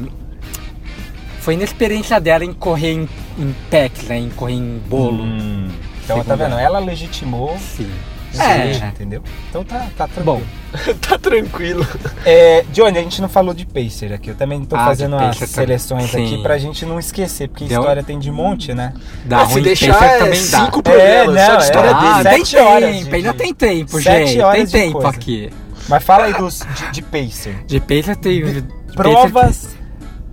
Foi 1.41 1.55
inexperiência 1.55 2.19
dela 2.21 2.45
em 2.45 2.53
correr 2.55 2.93
em, 2.93 3.09
em 3.39 3.55
packs, 3.71 4.05
né? 4.09 4.19
Em 4.19 4.31
correr 4.31 4.55
em 4.55 4.79
bolo. 4.89 5.23
Hum, 5.23 5.69
então, 6.05 6.23
tá 6.25 6.35
vendo? 6.37 6.57
ela. 6.59 6.79
Legitimou. 6.79 7.57
Sim. 7.59 7.91
É. 8.37 8.89
entendeu? 8.89 9.23
Então 9.49 9.63
tá, 9.63 9.87
tá 9.97 10.09
tranquilo. 10.09 10.25
Bom, 10.25 10.43
tá 11.01 11.17
tranquilo. 11.17 11.87
É, 12.27 12.65
Johnny, 12.73 12.99
a 12.99 13.03
gente 13.03 13.23
não 13.23 13.29
falou 13.29 13.55
de 13.55 13.65
Pacer 13.65 14.13
aqui. 14.13 14.31
Eu 14.31 14.35
também 14.35 14.65
tô 14.65 14.75
Ah, 14.75 14.81
de 14.81 14.85
fazendo 14.87 15.17
também. 15.17 15.33
seleções 15.35 16.11
Sim. 16.11 16.25
aqui 16.27 16.43
pra 16.43 16.59
gente 16.59 16.85
não 16.85 16.99
esquecer, 16.99 17.49
porque 17.49 17.67
Deu- 17.67 17.79
história 17.81 18.03
tem 18.03 18.19
de 18.19 18.33
monte, 18.33 18.75
né? 18.75 18.93
dá 19.25 19.43
Ah, 19.43 19.47
se 19.47 19.53
ruim 19.53 19.63
deixar 19.63 19.95
Pacer 19.95 20.05
é 20.07 20.19
também 20.19 20.47
dá. 20.51 20.65
cinco 20.65 20.83
programas 20.83 21.37
É, 21.37 21.47
só 21.47 21.53
não, 21.53 21.59
de 21.59 21.65
história 21.65 21.89
é. 21.91 21.95
dele. 21.95 22.07
Ah, 22.07 22.23
tem 22.25 22.45
Sete 22.45 22.57
horas 22.57 22.91
tempo, 22.97 23.09
de- 23.11 23.15
ainda 23.15 23.33
de- 23.33 23.39
tem 23.39 23.55
tempo, 23.55 24.03
sete 24.03 24.27
gente. 24.27 24.41
horas 24.41 24.57
Tem 24.57 24.67
de 24.67 24.73
tempo 24.73 24.93
coisa. 24.95 25.09
aqui. 25.09 25.51
Mas 25.89 26.03
fala 26.03 26.25
aí 26.25 26.33
dos, 26.35 26.59
de, 26.75 26.91
de 26.91 27.03
Pacer. 27.03 27.65
De 27.67 27.79
Pacer 27.79 28.17
teve. 28.17 28.65
Provas 28.97 29.74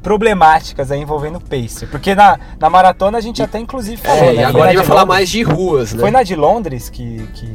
problemáticas 0.01 0.91
aí 0.91 0.99
envolvendo 1.01 1.39
Pacer. 1.39 1.87
Porque 1.89 2.13
na, 2.15 2.39
na 2.59 2.69
maratona 2.69 3.17
a 3.17 3.21
gente 3.21 3.41
até 3.41 3.59
inclusive 3.59 3.97
falou, 3.97 4.23
É, 4.23 4.25
né? 4.27 4.31
e 4.33 4.35
Foi 4.35 4.43
agora 4.45 4.63
a 4.65 4.67
gente 4.73 4.77
vai 4.77 4.85
falar 4.85 5.01
Londres. 5.01 5.15
mais 5.17 5.29
de 5.29 5.43
ruas, 5.43 5.93
né? 5.93 5.99
Foi 5.99 6.11
na 6.11 6.23
de 6.23 6.35
Londres 6.35 6.89
que, 6.89 7.27
que. 7.33 7.53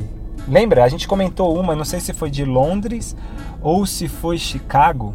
Lembra? 0.49 0.84
A 0.84 0.88
gente 0.88 1.09
comentou 1.09 1.59
uma, 1.59 1.74
não 1.74 1.84
sei 1.84 1.99
se 2.01 2.12
foi 2.12 2.30
de 2.30 2.44
Londres 2.44 3.16
ou 3.61 3.84
se 3.84 4.07
foi 4.09 4.38
Chicago. 4.38 5.14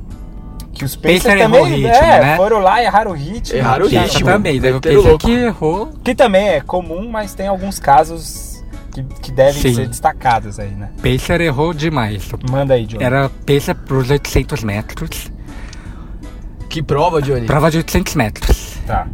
Que 0.74 0.86
os 0.86 0.96
Pacers 0.96 1.24
Pacer 1.24 1.40
também 1.40 1.60
errou 1.60 1.68
o 1.68 1.76
ritmo, 1.76 1.88
é, 1.96 2.20
né? 2.22 2.38
foram 2.38 2.60
lá, 2.60 2.82
erraram 2.82 3.12
o 3.12 3.14
ritmo. 3.14 3.58
Erraram 3.58 3.86
o 3.86 3.90
que, 3.90 3.98
ritmo. 3.98 4.26
também, 4.26 4.60
deve 4.60 4.80
Pacer 4.80 4.96
louco. 4.98 5.18
que 5.20 5.32
errou. 5.32 5.90
Que 6.04 6.16
também 6.16 6.48
é 6.50 6.62
comum, 6.62 7.10
mas 7.10 7.34
tem 7.34 7.48
alguns 7.48 7.78
casos 7.78 8.64
que, 8.94 9.04
que 9.22 9.32
devem 9.32 9.62
Sim. 9.62 9.74
ser 9.76 9.88
destacados 9.88 10.60
aí, 10.60 10.72
né? 10.72 10.90
Pacer 11.04 11.42
errou 11.42 11.74
demais. 11.74 12.24
Manda 12.50 12.74
aí, 12.74 12.86
John. 12.86 12.98
Era 13.02 13.30
Pacer 13.46 13.76
pros 13.76 14.10
800 14.10 14.64
metros. 14.64 15.30
Que 16.72 16.82
prova, 16.82 17.22
Johnny? 17.22 17.46
Prova 17.46 17.70
de 17.70 17.78
800 17.78 18.16
metros. 18.16 18.78
Tá. 18.88 19.06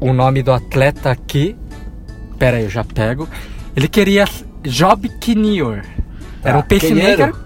O 0.00 0.12
nome 0.12 0.44
do 0.44 0.52
atleta 0.52 1.10
aqui. 1.10 1.56
Pera 2.38 2.58
aí, 2.58 2.62
eu 2.62 2.70
já 2.70 2.84
pego. 2.84 3.28
Ele 3.74 3.88
queria 3.88 4.26
Job 4.62 5.08
Kinior. 5.20 5.82
Era 6.44 6.58
um 6.58 6.62
pacemaker. 6.62 7.16
Keniano? 7.16 7.36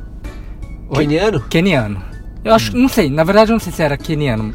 Oi? 0.91 0.97
Keniano? 0.99 1.41
Keniano. 1.49 2.03
Eu 2.45 2.55
acho, 2.55 2.77
não 2.77 2.91
sei, 2.91 3.09
na 3.09 3.25
verdade 3.25 3.51
eu 3.51 3.55
não 3.55 3.61
sei 3.61 3.73
se 3.73 3.83
era 3.83 3.97
keniano. 3.97 4.55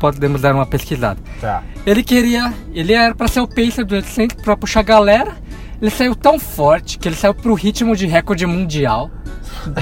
Podemos 0.00 0.40
dar 0.40 0.54
uma 0.54 0.64
pesquisada. 0.64 1.20
Tá. 1.38 1.62
Ele 1.84 2.02
queria, 2.02 2.50
ele 2.72 2.94
era 2.94 3.14
pra 3.14 3.28
ser 3.28 3.40
o 3.40 3.46
pacer 3.46 3.84
do 3.84 3.94
800 3.94 4.42
pra 4.42 4.56
puxar 4.56 4.80
a 4.80 4.84
galera. 4.84 5.36
Ele 5.82 5.90
saiu 5.90 6.14
tão 6.14 6.38
forte 6.38 6.98
que 6.98 7.06
ele 7.06 7.16
saiu 7.16 7.34
pro 7.34 7.52
ritmo 7.52 7.94
de 7.94 8.06
recorde 8.06 8.46
mundial 8.46 9.10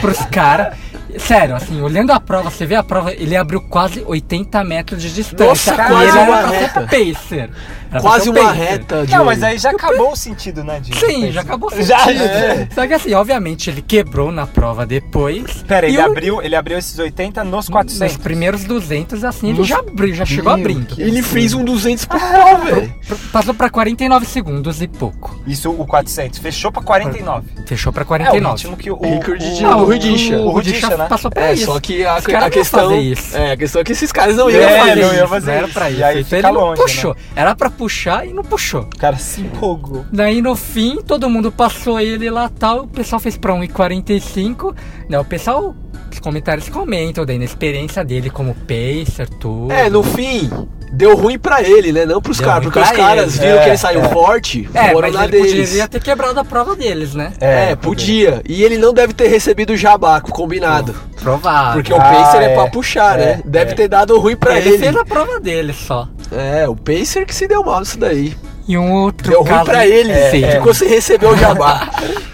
pros 0.00 0.18
caras. 0.26 0.74
Sério, 1.18 1.54
assim, 1.54 1.80
olhando 1.82 2.10
a 2.10 2.18
prova, 2.18 2.50
você 2.50 2.64
vê 2.64 2.74
a 2.74 2.82
prova, 2.82 3.12
ele 3.12 3.36
abriu 3.36 3.60
quase 3.60 4.02
80 4.06 4.64
metros 4.64 5.02
de 5.02 5.12
distância. 5.12 5.46
Nossa, 5.46 5.74
e 5.74 5.76
quase 5.76 6.08
ele 6.08 6.18
era 6.18 6.30
uma 6.30 6.46
reta. 6.48 6.80
pacer. 6.82 7.50
Era 7.90 8.00
Quase 8.00 8.30
uma 8.30 8.40
pacer. 8.40 8.56
reta, 8.58 8.96
Johnny. 9.04 9.10
Não, 9.18 9.24
mas 9.26 9.42
aí 9.42 9.58
já 9.58 9.70
acabou 9.70 10.12
o 10.12 10.16
sentido, 10.16 10.64
né, 10.64 10.80
de 10.80 10.96
Sim, 10.98 11.30
já 11.30 11.42
acabou 11.42 11.70
o 11.70 11.82
Já, 11.82 11.98
sentido. 11.98 12.22
é. 12.24 12.68
Só 12.74 12.86
que 12.86 12.94
assim, 12.94 13.12
obviamente, 13.12 13.68
ele 13.68 13.82
quebrou 13.82 14.32
na 14.32 14.46
prova 14.46 14.86
depois. 14.86 15.62
Pera, 15.68 15.86
E 15.86 15.90
ele 15.90 15.98
o- 16.02 16.06
abriu, 16.06 16.40
ele 16.42 16.56
abriu 16.56 16.78
esses 16.78 16.98
80 16.98 17.44
nos 17.44 17.52
Nos 17.52 17.68
400. 17.68 18.16
primeiros 18.16 18.64
200, 18.64 19.22
assim, 19.24 19.50
ele 19.50 19.58
Nos- 19.58 19.68
já 19.68 19.80
abriu, 19.80 20.14
já 20.14 20.24
chegou 20.24 20.44
Meu, 20.44 20.54
abrindo. 20.54 20.94
Ele 20.98 21.22
fez 21.22 21.52
um 21.52 21.62
200 21.62 22.06
por 22.06 22.18
prova, 22.18 22.64
velho. 22.64 22.94
Passou 23.30 23.52
pra 23.52 23.68
49 23.68 24.24
segundos 24.24 24.80
e 24.80 24.88
pouco. 24.88 25.38
Isso, 25.46 25.70
o 25.70 25.86
400. 25.86 26.38
Fechou 26.38 26.72
pra 26.72 26.82
49. 26.82 27.46
Fechou 27.66 27.92
pra 27.92 28.00
É 28.00 28.04
o 28.04 28.08
49. 28.08 28.56
ritmo 28.56 28.76
que 28.78 28.90
o... 28.90 28.98
Recorde 28.98 29.54
de- 29.58 29.61
o- 29.68 29.78
o 29.80 29.84
Rudisha. 29.84 30.38
O 30.40 30.96
né? 30.98 31.06
passou 31.08 31.30
pra 31.30 31.48
É, 31.48 31.54
isso. 31.54 31.66
só 31.66 31.80
que 31.80 32.04
a, 32.04 32.16
a 32.16 32.50
questão. 32.50 32.80
fazer 32.82 32.98
isso. 33.00 33.36
É, 33.36 33.52
a 33.52 33.56
questão 33.56 33.80
é 33.80 33.84
que 33.84 33.92
esses 33.92 34.12
caras 34.12 34.36
não 34.36 34.50
iam 34.50 34.60
É, 34.62 34.78
fazer 34.78 34.94
não 34.96 35.06
isso. 35.08 35.14
ia 35.16 35.28
fazer 35.28 35.46
Não 35.50 35.54
era 35.58 35.64
isso. 35.66 35.74
pra 35.74 35.90
E 35.90 35.92
isso. 35.94 36.04
aí 36.04 36.20
Então 36.20 36.38
ele 36.38 36.48
longe, 36.50 36.70
né? 36.70 36.86
puxou. 36.86 37.16
Era 37.36 37.54
pra 37.54 37.70
puxar 37.70 38.26
e 38.26 38.32
não 38.32 38.42
puxou. 38.42 38.82
O 38.82 38.98
cara 38.98 39.16
se 39.16 39.40
empolgou. 39.40 40.04
Daí 40.12 40.40
no 40.42 40.54
fim, 40.56 40.96
todo 41.06 41.28
mundo 41.30 41.50
passou 41.52 41.98
ele 42.00 42.30
lá 42.30 42.48
tal. 42.48 42.84
O 42.84 42.88
pessoal 42.88 43.20
fez 43.20 43.36
pra 43.36 43.52
1,45. 43.54 44.74
Né, 45.08 45.18
o 45.18 45.24
pessoal, 45.24 45.74
os 46.10 46.18
comentários 46.20 46.68
comentam 46.68 47.24
da 47.24 47.32
inexperiência 47.34 48.04
dele 48.04 48.30
como 48.30 48.54
pacer, 48.54 49.28
tudo. 49.40 49.72
É, 49.72 49.88
no 49.90 50.02
fim, 50.02 50.50
deu 50.93 51.16
ruim 51.16 51.38
pra 51.38 51.62
ele, 51.62 51.90
né? 51.93 52.05
Não 52.05 52.20
pros 52.20 52.38
caras, 52.40 52.64
porque 52.64 52.78
os 52.78 52.90
caras 52.90 53.36
ele. 53.38 53.47
viram 53.47 53.59
É, 53.59 53.62
que 53.64 53.68
ele 53.70 53.76
saiu 53.78 54.01
é. 54.03 54.09
forte, 54.11 54.68
É, 54.74 54.88
foram 54.93 55.01
mas 55.09 55.14
na 55.14 55.24
ele 55.24 55.32
deles. 55.32 55.51
poderia 55.68 55.88
ter 55.88 56.01
quebrado 56.03 56.38
a 56.38 56.45
prova 56.45 56.76
deles, 56.76 57.14
né? 57.14 57.32
É, 57.40 57.74
podia. 57.74 58.43
E 58.49 58.62
ele 58.62 58.76
não 58.78 58.93
deve 58.93 59.12
ter 59.12 59.28
recebido 59.28 59.72
o 59.72 59.76
jabaco 59.76 60.30
combinado. 60.30 60.95
Provável. 61.20 61.74
Porque 61.74 61.93
o 61.93 61.97
Ah, 61.97 62.01
Pacer 62.01 62.43
é, 62.43 62.45
é. 62.53 62.55
pra 62.55 62.68
puxar, 62.68 63.18
É, 63.18 63.24
né? 63.36 63.40
Deve 63.45 63.72
é. 63.72 63.74
ter 63.74 63.88
dado 63.88 64.18
ruim 64.18 64.36
pra 64.36 64.57
ele 64.59 64.70
ele. 64.70 64.78
fez 64.78 64.97
a 64.97 65.05
prova 65.05 65.40
dele 65.40 65.72
só. 65.72 66.07
É, 66.30 66.68
o 66.68 66.76
Pacer 66.76 67.24
que 67.26 67.34
se 67.34 67.47
deu 67.49 67.62
mal 67.64 67.80
nisso 67.80 67.99
daí. 67.99 68.36
E 68.68 68.76
um 68.78 68.93
outro 68.93 69.28
Deu 69.30 69.40
ruim 69.40 69.49
caso. 69.51 69.64
pra 69.64 69.86
ele, 69.86 70.14
Sim. 70.30 70.51
ficou 70.53 70.72
sem 70.74 70.88
receber 70.88 71.26
o 71.26 71.36
jabá. 71.36 71.88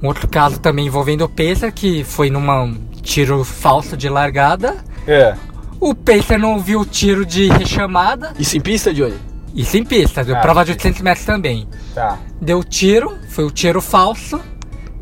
Um 0.00 0.06
outro 0.06 0.28
caso 0.28 0.60
também 0.60 0.86
envolvendo 0.86 1.24
o 1.24 1.28
Pacer, 1.28 1.72
que 1.72 2.04
foi 2.04 2.30
numa 2.30 2.62
um 2.62 2.76
tiro 3.02 3.42
falso 3.42 3.96
de 3.96 4.08
largada. 4.08 4.76
É. 5.08 5.34
O 5.80 5.94
Pacer 5.94 6.38
não 6.38 6.58
viu 6.58 6.80
o 6.80 6.86
tiro 6.86 7.24
de 7.24 7.48
rechamada. 7.48 8.32
Isso 8.38 8.56
em 8.56 8.60
pista, 8.60 8.92
Johnny? 8.92 9.16
Isso 9.54 9.76
em 9.76 9.84
pista, 9.84 10.22
deu 10.24 10.36
Ah, 10.36 10.40
prova 10.40 10.64
de 10.64 10.72
800 10.72 11.00
metros 11.02 11.24
também. 11.24 11.68
Tá. 11.94 12.18
Deu 12.40 12.62
tiro, 12.62 13.16
foi 13.30 13.44
o 13.44 13.50
tiro 13.50 13.80
falso. 13.80 14.40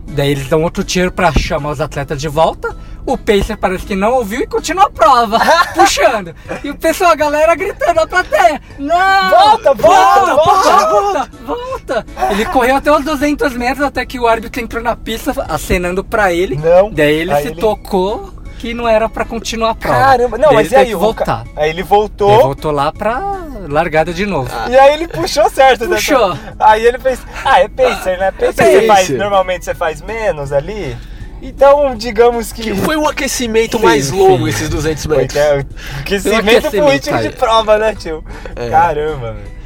Daí 0.08 0.30
eles 0.30 0.48
dão 0.48 0.62
outro 0.62 0.84
tiro 0.84 1.10
pra 1.10 1.32
chamar 1.32 1.70
os 1.70 1.80
atletas 1.80 2.20
de 2.20 2.28
volta. 2.28 2.76
O 3.04 3.16
Pacer 3.18 3.56
parece 3.56 3.84
que 3.86 3.94
não 3.96 4.12
ouviu 4.14 4.40
e 4.40 4.46
continua 4.46 4.84
a 4.86 4.90
prova, 4.90 5.38
puxando. 5.74 6.34
E 6.64 6.70
o 6.70 6.76
pessoal, 6.76 7.10
a 7.12 7.14
galera 7.14 7.54
gritando 7.54 7.94
na 7.94 8.06
plateia: 8.06 8.60
Não! 8.78 9.30
Volta, 9.30 9.74
volta, 9.74 10.34
volta, 10.34 10.86
volta, 10.86 11.30
volta! 11.44 12.06
Ele 12.30 12.44
correu 12.46 12.76
até 12.76 12.90
os 12.90 13.04
200 13.04 13.52
metros 13.54 13.84
até 13.84 14.04
que 14.06 14.18
o 14.18 14.26
árbitro 14.26 14.60
entrou 14.60 14.82
na 14.82 14.96
pista 14.96 15.32
acenando 15.48 16.02
pra 16.04 16.32
ele. 16.32 16.56
Não. 16.56 16.90
Daí 16.90 17.14
ele 17.14 17.34
se 17.36 17.48
ele- 17.48 17.60
tocou 17.60 18.32
que 18.58 18.72
não 18.74 18.88
era 18.88 19.08
pra 19.08 19.24
continuar 19.24 19.70
a 19.70 19.74
prova. 19.74 19.98
Caramba, 19.98 20.38
não, 20.38 20.46
Daí 20.48 20.54
mas 20.54 20.72
ele 20.72 20.82
e 20.82 20.84
aí? 20.86 20.94
o 20.94 20.98
voltar. 20.98 21.24
ca- 21.24 21.44
Aí 21.56 21.70
ele 21.70 21.80
Ele 21.80 21.82
voltou. 21.82 22.42
voltou 22.42 22.70
lá 22.70 22.90
pra 22.92 23.44
largada 23.68 24.12
de 24.14 24.24
novo. 24.26 24.50
E 24.70 24.76
aí 24.76 24.94
ele 24.94 25.08
puxou 25.08 25.48
certo, 25.50 25.86
né? 25.86 25.96
Puxou. 25.96 26.36
Aí 26.58 26.84
ele 26.84 26.98
fez. 26.98 27.18
Ah, 27.44 27.60
é 27.60 27.68
pacer, 27.68 28.18
né? 28.18 28.30
Pacer, 28.32 28.62
É 28.62 28.80
você 28.80 28.86
faz. 28.86 29.00
pacer. 29.00 29.18
Normalmente 29.18 29.64
você 29.64 29.74
faz 29.74 30.00
menos 30.02 30.52
ali. 30.52 30.96
Então, 31.42 31.94
digamos 31.94 32.50
que. 32.50 32.62
Que 32.62 32.74
foi 32.74 32.96
um 32.96 33.06
aquecimento 33.06 33.76
Sim, 33.78 33.84
mais 33.84 34.06
sim. 34.06 34.16
longo 34.18 34.48
esses 34.48 34.68
200 34.70 35.06
metros. 35.06 35.36
É 35.38 35.64
aquecimento 36.00 36.70
pro 36.70 36.88
ritmo 36.88 37.18
de 37.18 37.30
prova, 37.30 37.76
né, 37.78 37.94
tio? 37.94 38.24
É. 38.56 38.70
Caramba, 38.70 39.32
velho. 39.34 39.56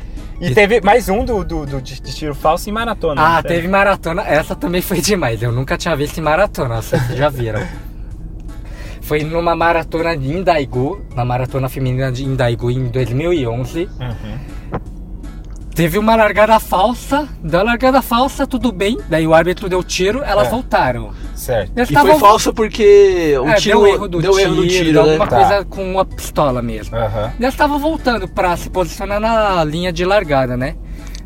E 0.40 0.54
teve 0.54 0.80
mais 0.80 1.08
um 1.08 1.22
do, 1.24 1.44
do, 1.44 1.66
do 1.66 1.80
de 1.82 2.00
de 2.00 2.14
tiro 2.14 2.34
falso 2.34 2.68
em 2.68 2.72
maratona. 2.72 3.20
Ah, 3.22 3.36
né? 3.36 3.42
teve 3.42 3.68
maratona. 3.68 4.22
Essa 4.26 4.56
também 4.56 4.80
foi 4.82 5.00
demais. 5.00 5.42
Eu 5.42 5.52
nunca 5.52 5.76
tinha 5.76 5.94
visto 5.94 6.16
em 6.18 6.22
maratona. 6.22 6.80
Vocês 6.82 7.02
já 7.14 7.28
viram. 7.28 7.60
Foi 9.10 9.24
numa 9.24 9.56
maratona 9.56 10.16
de 10.16 10.28
Indaigu, 10.32 11.04
na 11.16 11.24
maratona 11.24 11.68
feminina 11.68 12.12
de 12.12 12.24
Indaigu 12.24 12.70
em 12.70 12.84
2011. 12.84 13.88
Uhum. 13.98 14.80
Teve 15.74 15.98
uma 15.98 16.14
largada 16.14 16.60
falsa, 16.60 17.28
da 17.42 17.60
largada 17.60 18.00
falsa, 18.02 18.46
tudo 18.46 18.70
bem. 18.70 18.96
Daí 19.08 19.26
o 19.26 19.34
árbitro 19.34 19.68
deu 19.68 19.82
tiro, 19.82 20.22
elas 20.22 20.46
É. 20.46 20.50
voltaram. 20.52 21.10
Certo. 21.34 21.72
E 21.72 21.74
foi 21.74 21.82
estavam- 21.82 22.20
falsa 22.20 22.52
porque 22.52 23.36
o 23.42 23.48
é, 23.48 23.54
tiro 23.56 23.78
deu 23.80 23.86
erro 23.88 24.08
do 24.08 24.20
deu 24.22 24.30
tiro, 24.30 24.42
erro 24.44 24.54
do 24.54 24.68
tiro, 24.68 24.92
deu 24.92 25.02
né? 25.04 25.10
alguma 25.14 25.26
Tá. 25.26 25.36
coisa 25.38 25.64
com 25.64 25.98
a 25.98 26.04
pistola 26.04 26.62
mesmo. 26.62 26.96
Aham. 26.96 27.32
Elas 27.40 27.54
estavam 27.54 27.80
voltando 27.80 28.28
pra 28.28 28.56
se 28.56 28.70
posicionar 28.70 29.18
na 29.18 29.64
linha 29.64 29.92
de 29.92 30.04
largada, 30.04 30.56
né? 30.56 30.76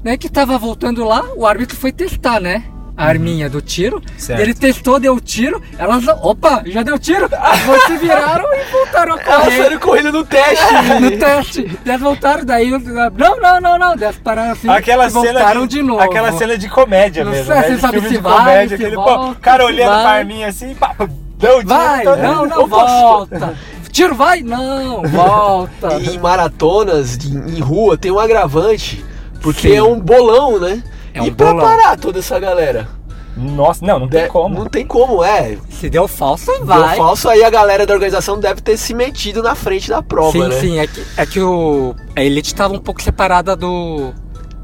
Daí 0.02 0.16
que 0.16 0.30
tava 0.30 0.56
voltando 0.56 1.04
lá, 1.04 1.22
o 1.36 1.44
árbitro 1.46 1.76
foi 1.76 1.92
testar, 1.92 2.40
né? 2.40 2.64
A 2.96 3.06
arminha 3.06 3.50
do 3.50 3.60
tiro. 3.60 4.00
Certo. 4.16 4.38
Ele 4.40 4.54
testou, 4.54 5.00
deu 5.00 5.20
tiro. 5.20 5.60
Elas, 5.76 6.06
opa, 6.22 6.62
já 6.66 6.82
deu 6.82 6.96
tiro. 6.98 7.28
Elas 7.32 7.82
se 7.86 7.96
viraram 7.96 8.44
e 8.54 8.64
voltaram 8.70 9.14
a 9.14 9.20
Elas 9.20 9.44
correr. 9.44 9.56
saíram 9.56 9.78
correndo 9.80 10.12
no 10.12 10.24
teste. 10.24 10.64
No 11.00 11.10
teste. 11.18 11.78
Elas 11.84 12.00
voltaram, 12.00 12.44
daí. 12.44 12.70
Não, 12.70 13.40
não, 13.40 13.60
não, 13.60 13.78
não. 13.78 13.92
Elas 13.94 14.16
pararam 14.18 14.52
assim. 14.52 14.68
Aquela 14.68 15.06
e 15.06 15.10
cena 15.10 15.22
voltaram 15.32 15.66
de, 15.66 15.76
de, 15.76 15.82
novo. 15.82 16.00
Aquela 16.00 16.32
cena 16.32 16.56
de 16.56 16.68
comédia 16.68 17.24
Não 17.24 17.32
mesmo, 17.32 17.46
sei, 17.46 17.54
né? 17.56 17.62
você 17.62 17.78
sabe 17.78 18.00
se 18.00 18.08
de 18.10 18.18
vai, 18.18 18.38
comédia, 18.38 18.68
se 18.68 18.74
aquele 18.84 18.96
volta, 18.96 19.34
pô, 19.34 19.40
cara 19.40 19.64
olhando 19.64 19.90
vai. 19.90 20.00
pra 20.02 20.10
arminha 20.12 20.46
assim, 20.48 20.74
pá, 20.74 20.94
deu 21.36 21.54
tiro. 21.56 21.66
Vai, 21.68 22.04
todo 22.04 22.22
não, 22.22 22.34
mundo. 22.42 22.48
não, 22.50 22.66
volta. 22.68 23.54
Tiro, 23.90 24.14
vai, 24.14 24.40
não, 24.42 25.02
volta. 25.10 25.94
E 26.00 26.14
em 26.14 26.18
maratonas, 26.18 27.18
de- 27.18 27.36
em 27.36 27.60
rua, 27.60 27.96
tem 27.96 28.10
um 28.12 28.18
agravante. 28.20 29.04
Porque 29.40 29.68
Sim. 29.70 29.76
é 29.76 29.82
um 29.82 29.98
bolão, 30.00 30.58
né? 30.60 30.82
É 31.14 31.22
um 31.22 31.26
e 31.26 31.30
pra 31.30 31.52
bolão. 31.52 31.64
parar 31.66 31.96
toda 31.96 32.18
essa 32.18 32.38
galera? 32.38 32.88
Nossa, 33.36 33.84
não, 33.84 33.98
não 34.00 34.08
tem 34.08 34.22
De- 34.24 34.28
como. 34.28 34.58
Não 34.60 34.66
tem 34.66 34.86
como, 34.86 35.24
é. 35.24 35.56
Se 35.70 35.88
deu 35.90 36.06
falso, 36.06 36.46
Deu 36.46 36.64
vai. 36.66 36.96
falso, 36.96 37.28
aí 37.28 37.42
a 37.42 37.50
galera 37.50 37.84
da 37.86 37.92
organização 37.94 38.38
deve 38.38 38.60
ter 38.60 38.76
se 38.76 38.94
metido 38.94 39.42
na 39.42 39.54
frente 39.56 39.88
da 39.88 40.02
prova, 40.02 40.30
sim, 40.32 40.48
né? 40.48 40.60
sim, 40.60 40.78
é 40.78 40.86
que, 40.86 41.04
é 41.16 41.26
que 41.26 41.40
o, 41.40 41.94
a 42.14 42.22
elite 42.22 42.48
estava 42.48 42.74
um 42.74 42.78
pouco 42.78 43.02
separada 43.02 43.56
do 43.56 44.12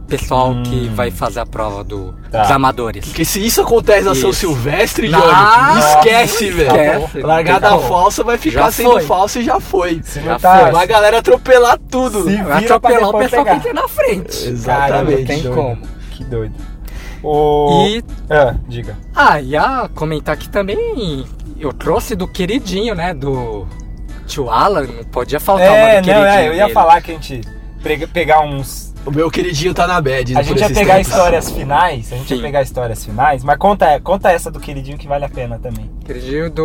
pessoal 0.06 0.54
que 0.64 0.88
Hum. 0.88 0.92
vai 0.94 1.10
fazer 1.10 1.40
a 1.40 1.46
prova 1.46 1.82
do, 1.84 2.14
Tá. 2.30 2.42
dos 2.42 2.50
amadores. 2.52 3.04
Porque 3.06 3.24
se 3.24 3.44
isso 3.44 3.60
acontece 3.60 4.02
na 4.04 4.14
São. 4.14 4.32
Silvestre, 4.32 5.08
Não, 5.08 5.20
Johnny, 5.20 5.78
esquece, 5.80 6.50
velho. 6.50 6.70
esquece. 7.04 7.20
Largada 7.22 7.70
tem 7.70 7.88
falsa 7.88 8.22
vai 8.24 8.38
ficar 8.38 8.62
Já 8.66 8.72
sendo 8.72 8.90
foi. 8.92 9.02
falsa 9.02 9.38
e 9.40 9.44
já 9.44 9.58
foi. 9.60 10.00
Se 10.04 10.20
Já 10.20 10.38
tá, 10.38 10.60
foi. 10.60 10.70
Vai 10.72 10.82
a 10.84 10.86
galera 10.86 11.18
atropelar 11.18 11.76
tudo. 11.90 12.22
Se- 12.24 12.36
Vai 12.42 12.60
Vira 12.62 12.76
atropelar 12.76 13.08
o 13.10 13.18
pessoal 13.18 13.44
pegar. 13.44 13.56
que 13.56 13.62
tem 13.64 13.72
na 13.72 13.88
frente. 13.88 14.48
Exatamente. 14.48 14.64
Caramba, 14.66 15.10
Não 15.10 15.24
tem 15.24 15.36
que 15.42 15.48
doido. 15.48 15.54
como. 15.56 15.99
Que 16.20 16.24
doido. 16.24 16.54
O... 17.22 17.86
E, 17.88 18.04
Ah, 18.28 18.54
diga. 18.68 18.94
ah, 19.14 19.40
e 19.40 19.56
a 19.56 19.88
comentar 19.94 20.34
aqui 20.34 20.48
também, 20.50 21.24
eu 21.58 21.72
trouxe 21.72 22.14
do 22.14 22.28
queridinho, 22.28 22.94
né, 22.94 23.14
do 23.14 23.66
tio 24.26 24.50
Alan, 24.50 24.82
não 24.86 25.04
podia 25.04 25.40
faltar 25.40 25.66
uma 25.68 25.76
É, 25.76 26.00
do 26.02 26.06
não, 26.06 26.14
queridinho 26.14 26.26
é, 26.28 26.48
eu 26.48 26.54
ia 26.54 26.62
dele. 26.64 26.74
falar 26.74 27.00
que 27.00 27.10
a 27.12 27.14
gente 27.14 27.40
pegar 28.12 28.40
uns... 28.40 28.89
O 29.06 29.10
meu 29.10 29.30
queridinho 29.30 29.72
tá 29.72 29.86
na 29.86 30.00
bad. 30.00 30.34
A 30.34 30.40
por 30.40 30.44
gente 30.44 30.60
ia 30.60 30.68
pegar 30.68 30.94
tempos. 30.96 31.08
histórias 31.10 31.50
finais, 31.50 32.12
a 32.12 32.16
gente 32.16 32.28
Sim. 32.28 32.34
ia 32.36 32.42
pegar 32.42 32.62
histórias 32.62 33.04
finais, 33.04 33.42
mas 33.42 33.56
conta, 33.56 33.98
conta 34.00 34.30
essa 34.30 34.50
do 34.50 34.60
queridinho 34.60 34.98
que 34.98 35.08
vale 35.08 35.24
a 35.24 35.28
pena 35.28 35.58
também. 35.58 35.90
Queridinho 36.04 36.50
do 36.50 36.64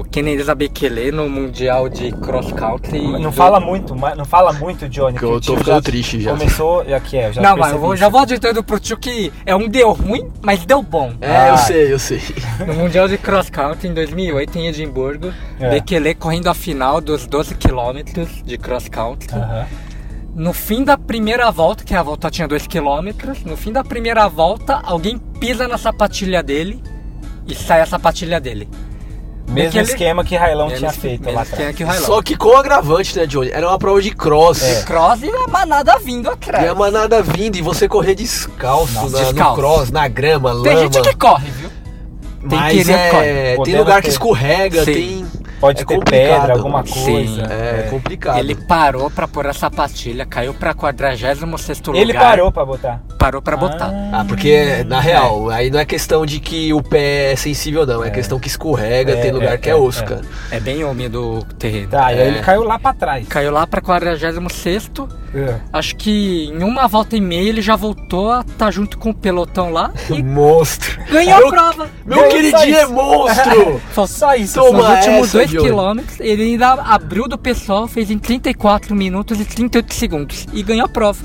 o 0.00 0.04
Kenenisa 0.10 0.54
Bekele 0.54 1.10
no 1.10 1.28
Mundial 1.28 1.88
de 1.88 2.12
Cross 2.12 2.52
Country. 2.52 3.00
Não 3.12 3.30
do- 3.30 3.32
fala 3.32 3.58
muito, 3.60 3.94
não 3.94 4.24
fala 4.26 4.52
muito, 4.52 4.88
Johnny. 4.88 5.16
Que 5.18 5.24
eu 5.24 5.40
tô 5.40 5.56
ficando 5.56 5.80
triste 5.82 6.20
já. 6.20 6.32
Começou, 6.32 6.84
já 6.84 7.00
que 7.00 7.16
é, 7.16 7.28
eu 7.28 7.32
já 7.32 7.40
Não, 7.42 7.56
mas 7.56 7.72
eu 7.72 7.78
vou- 7.78 7.96
já 7.96 8.08
vou 8.10 8.20
adiantando 8.20 8.62
pro 8.62 8.78
tio 8.78 8.98
que 8.98 9.32
é 9.46 9.56
um 9.56 9.66
deu 9.66 9.92
ruim, 9.92 10.30
mas 10.42 10.64
deu 10.66 10.82
bom. 10.82 11.14
É, 11.20 11.34
Ah. 11.36 11.48
eu 11.48 11.58
sei, 11.58 11.92
eu 11.92 11.98
sei. 11.98 12.20
No 12.66 12.74
Mundial 12.74 13.08
de 13.08 13.16
Cross 13.16 13.48
Country 13.48 13.88
em 13.88 13.94
2008 13.94 14.58
em 14.58 14.68
Edimburgo, 14.68 15.32
É. 15.58 15.70
Bekele 15.70 16.14
correndo 16.14 16.48
a 16.48 16.54
final 16.54 17.00
dos 17.00 17.26
12 17.26 17.54
quilômetros 17.54 18.28
de 18.44 18.58
Cross 18.58 18.88
Country. 18.88 19.28
Aham. 19.34 19.66
No 20.34 20.52
fim 20.52 20.82
da 20.82 20.96
primeira 20.98 21.50
volta, 21.50 21.84
que 21.84 21.94
a 21.94 22.02
volta 22.02 22.28
tinha 22.30 22.48
2 22.48 22.66
quilômetros, 22.66 23.44
no 23.44 23.56
fim 23.56 23.70
da 23.72 23.84
primeira 23.84 24.28
volta, 24.28 24.80
alguém 24.84 25.16
pisa 25.16 25.68
na 25.68 25.78
sapatilha 25.78 26.42
dele 26.42 26.82
e 27.46 27.54
sai 27.54 27.80
a 27.80 27.86
sapatilha 27.86 28.40
dele. 28.40 28.68
Mesmo 29.46 29.72
Daquele- 29.72 29.92
esquema 29.92 30.24
que 30.24 30.34
Railão 30.34 30.66
Mesmo 30.68 30.78
tinha 30.80 30.90
feito 30.90 31.30
lá 31.30 31.42
atrás. 31.42 31.76
que 31.76 31.84
o. 31.84 31.92
Só 31.92 32.22
que 32.22 32.34
com 32.34 32.56
agravante, 32.56 33.14
né, 33.16 33.26
Johnny? 33.26 33.50
Era 33.50 33.68
uma 33.68 33.78
prova 33.78 34.00
de 34.00 34.10
cross. 34.10 34.62
É. 34.62 34.82
Cross 34.82 35.22
e 35.22 35.28
a 35.30 35.46
manada 35.46 35.98
vindo 35.98 36.30
atrás. 36.30 36.64
E 36.64 36.68
a 36.68 36.74
manada 36.74 37.22
vindo 37.22 37.54
e 37.56 37.60
você 37.62 37.86
correr 37.86 38.14
descalço, 38.14 38.94
Nossa, 38.94 39.10
na- 39.18 39.22
descalço. 39.24 39.50
no 39.60 39.68
cross, 39.68 39.90
na 39.90 40.08
grama, 40.08 40.50
Tem 40.62 40.74
lama. 40.74 40.80
gente 40.80 41.00
que 41.02 41.14
corre, 41.14 41.50
viu? 41.50 41.70
Tem 42.48 42.58
Mas 42.58 42.72
querer 42.72 42.92
é, 42.98 43.10
corre. 43.10 43.24
tem 43.48 43.56
Podendo 43.56 43.78
lugar 43.78 44.02
que 44.02 44.08
escorrega, 44.08 44.84
Sim. 44.84 44.92
tem. 44.92 45.26
Pode 45.64 45.80
é 45.80 45.84
ter 45.86 45.98
pedra, 46.04 46.52
alguma 46.52 46.84
Sim. 46.84 47.04
coisa. 47.04 47.42
É, 47.44 47.86
complicado. 47.88 48.38
Ele 48.38 48.54
parou 48.54 49.10
pra 49.10 49.26
pôr 49.26 49.46
a 49.46 49.54
sapatilha, 49.54 50.26
caiu 50.26 50.52
pra 50.52 50.74
46 50.74 51.40
lugar. 51.40 51.94
Ele 51.94 52.12
parou 52.12 52.52
pra 52.52 52.66
botar. 52.66 53.02
Parou 53.18 53.40
pra 53.40 53.56
botar. 53.56 53.90
Ah, 54.12 54.24
porque 54.28 54.84
na 54.84 55.00
real, 55.00 55.48
aí 55.48 55.70
não 55.70 55.78
é 55.78 55.86
questão 55.86 56.26
de 56.26 56.38
que 56.38 56.70
o 56.74 56.82
pé 56.82 57.32
é 57.32 57.36
sensível, 57.36 57.86
não. 57.86 58.04
É, 58.04 58.10
questão 58.10 58.38
que 58.38 58.48
escorrega, 58.48 59.12
É, 59.12 59.16
tem 59.22 59.32
lugar 59.32 59.54
é, 59.54 59.56
que 59.56 59.70
é, 59.70 59.72
é, 59.72 59.74
osso, 59.74 60.02
é. 60.02 60.06
cara. 60.06 60.20
É 60.50 60.60
bem 60.60 60.84
úmido 60.84 61.38
o 61.38 61.44
terreno. 61.54 61.88
Tá, 61.88 62.12
e 62.12 62.18
É. 62.18 62.22
aí 62.22 62.28
ele 62.28 62.40
caiu 62.40 62.62
lá 62.64 62.78
pra 62.78 62.92
trás. 62.92 63.26
Caiu 63.26 63.50
lá 63.50 63.66
pra 63.66 63.80
46 63.80 64.36
É. 65.34 65.54
Acho 65.72 65.96
que 65.96 66.44
em 66.52 66.62
uma 66.62 66.86
volta 66.86 67.16
e 67.16 67.20
meia 67.20 67.48
ele 67.48 67.62
já 67.62 67.74
voltou 67.74 68.30
a 68.30 68.40
estar 68.40 68.70
junto 68.70 68.98
com 68.98 69.10
o 69.10 69.14
pelotão 69.14 69.70
lá 69.70 69.90
e 70.10 70.20
Monstro. 70.22 71.00
ganhou 71.10 71.48
a 71.48 71.50
prova. 71.50 71.88
Meu 72.04 72.28
queridinho 72.28 72.76
é 72.76 72.86
monstro! 72.86 73.80
Só, 73.94 74.06
só 74.06 74.34
isso. 74.34 74.60
Toma 74.60 74.78
Nos 74.78 74.88
últimos 74.98 75.28
essa, 75.28 75.38
2 75.54 75.62
Johnny. 75.62 75.68
quilômetros, 75.68 76.20
ele 76.20 76.42
ainda 76.42 76.72
abriu 76.72 77.28
do 77.28 77.38
pessoal, 77.38 77.86
fez 77.86 78.10
em 78.10 78.18
34 78.18 78.94
minutos 78.94 79.40
e 79.40 79.44
38 79.44 79.94
segundos 79.94 80.46
e 80.52 80.62
ganhou 80.62 80.86
a 80.86 80.88
prova. 80.88 81.24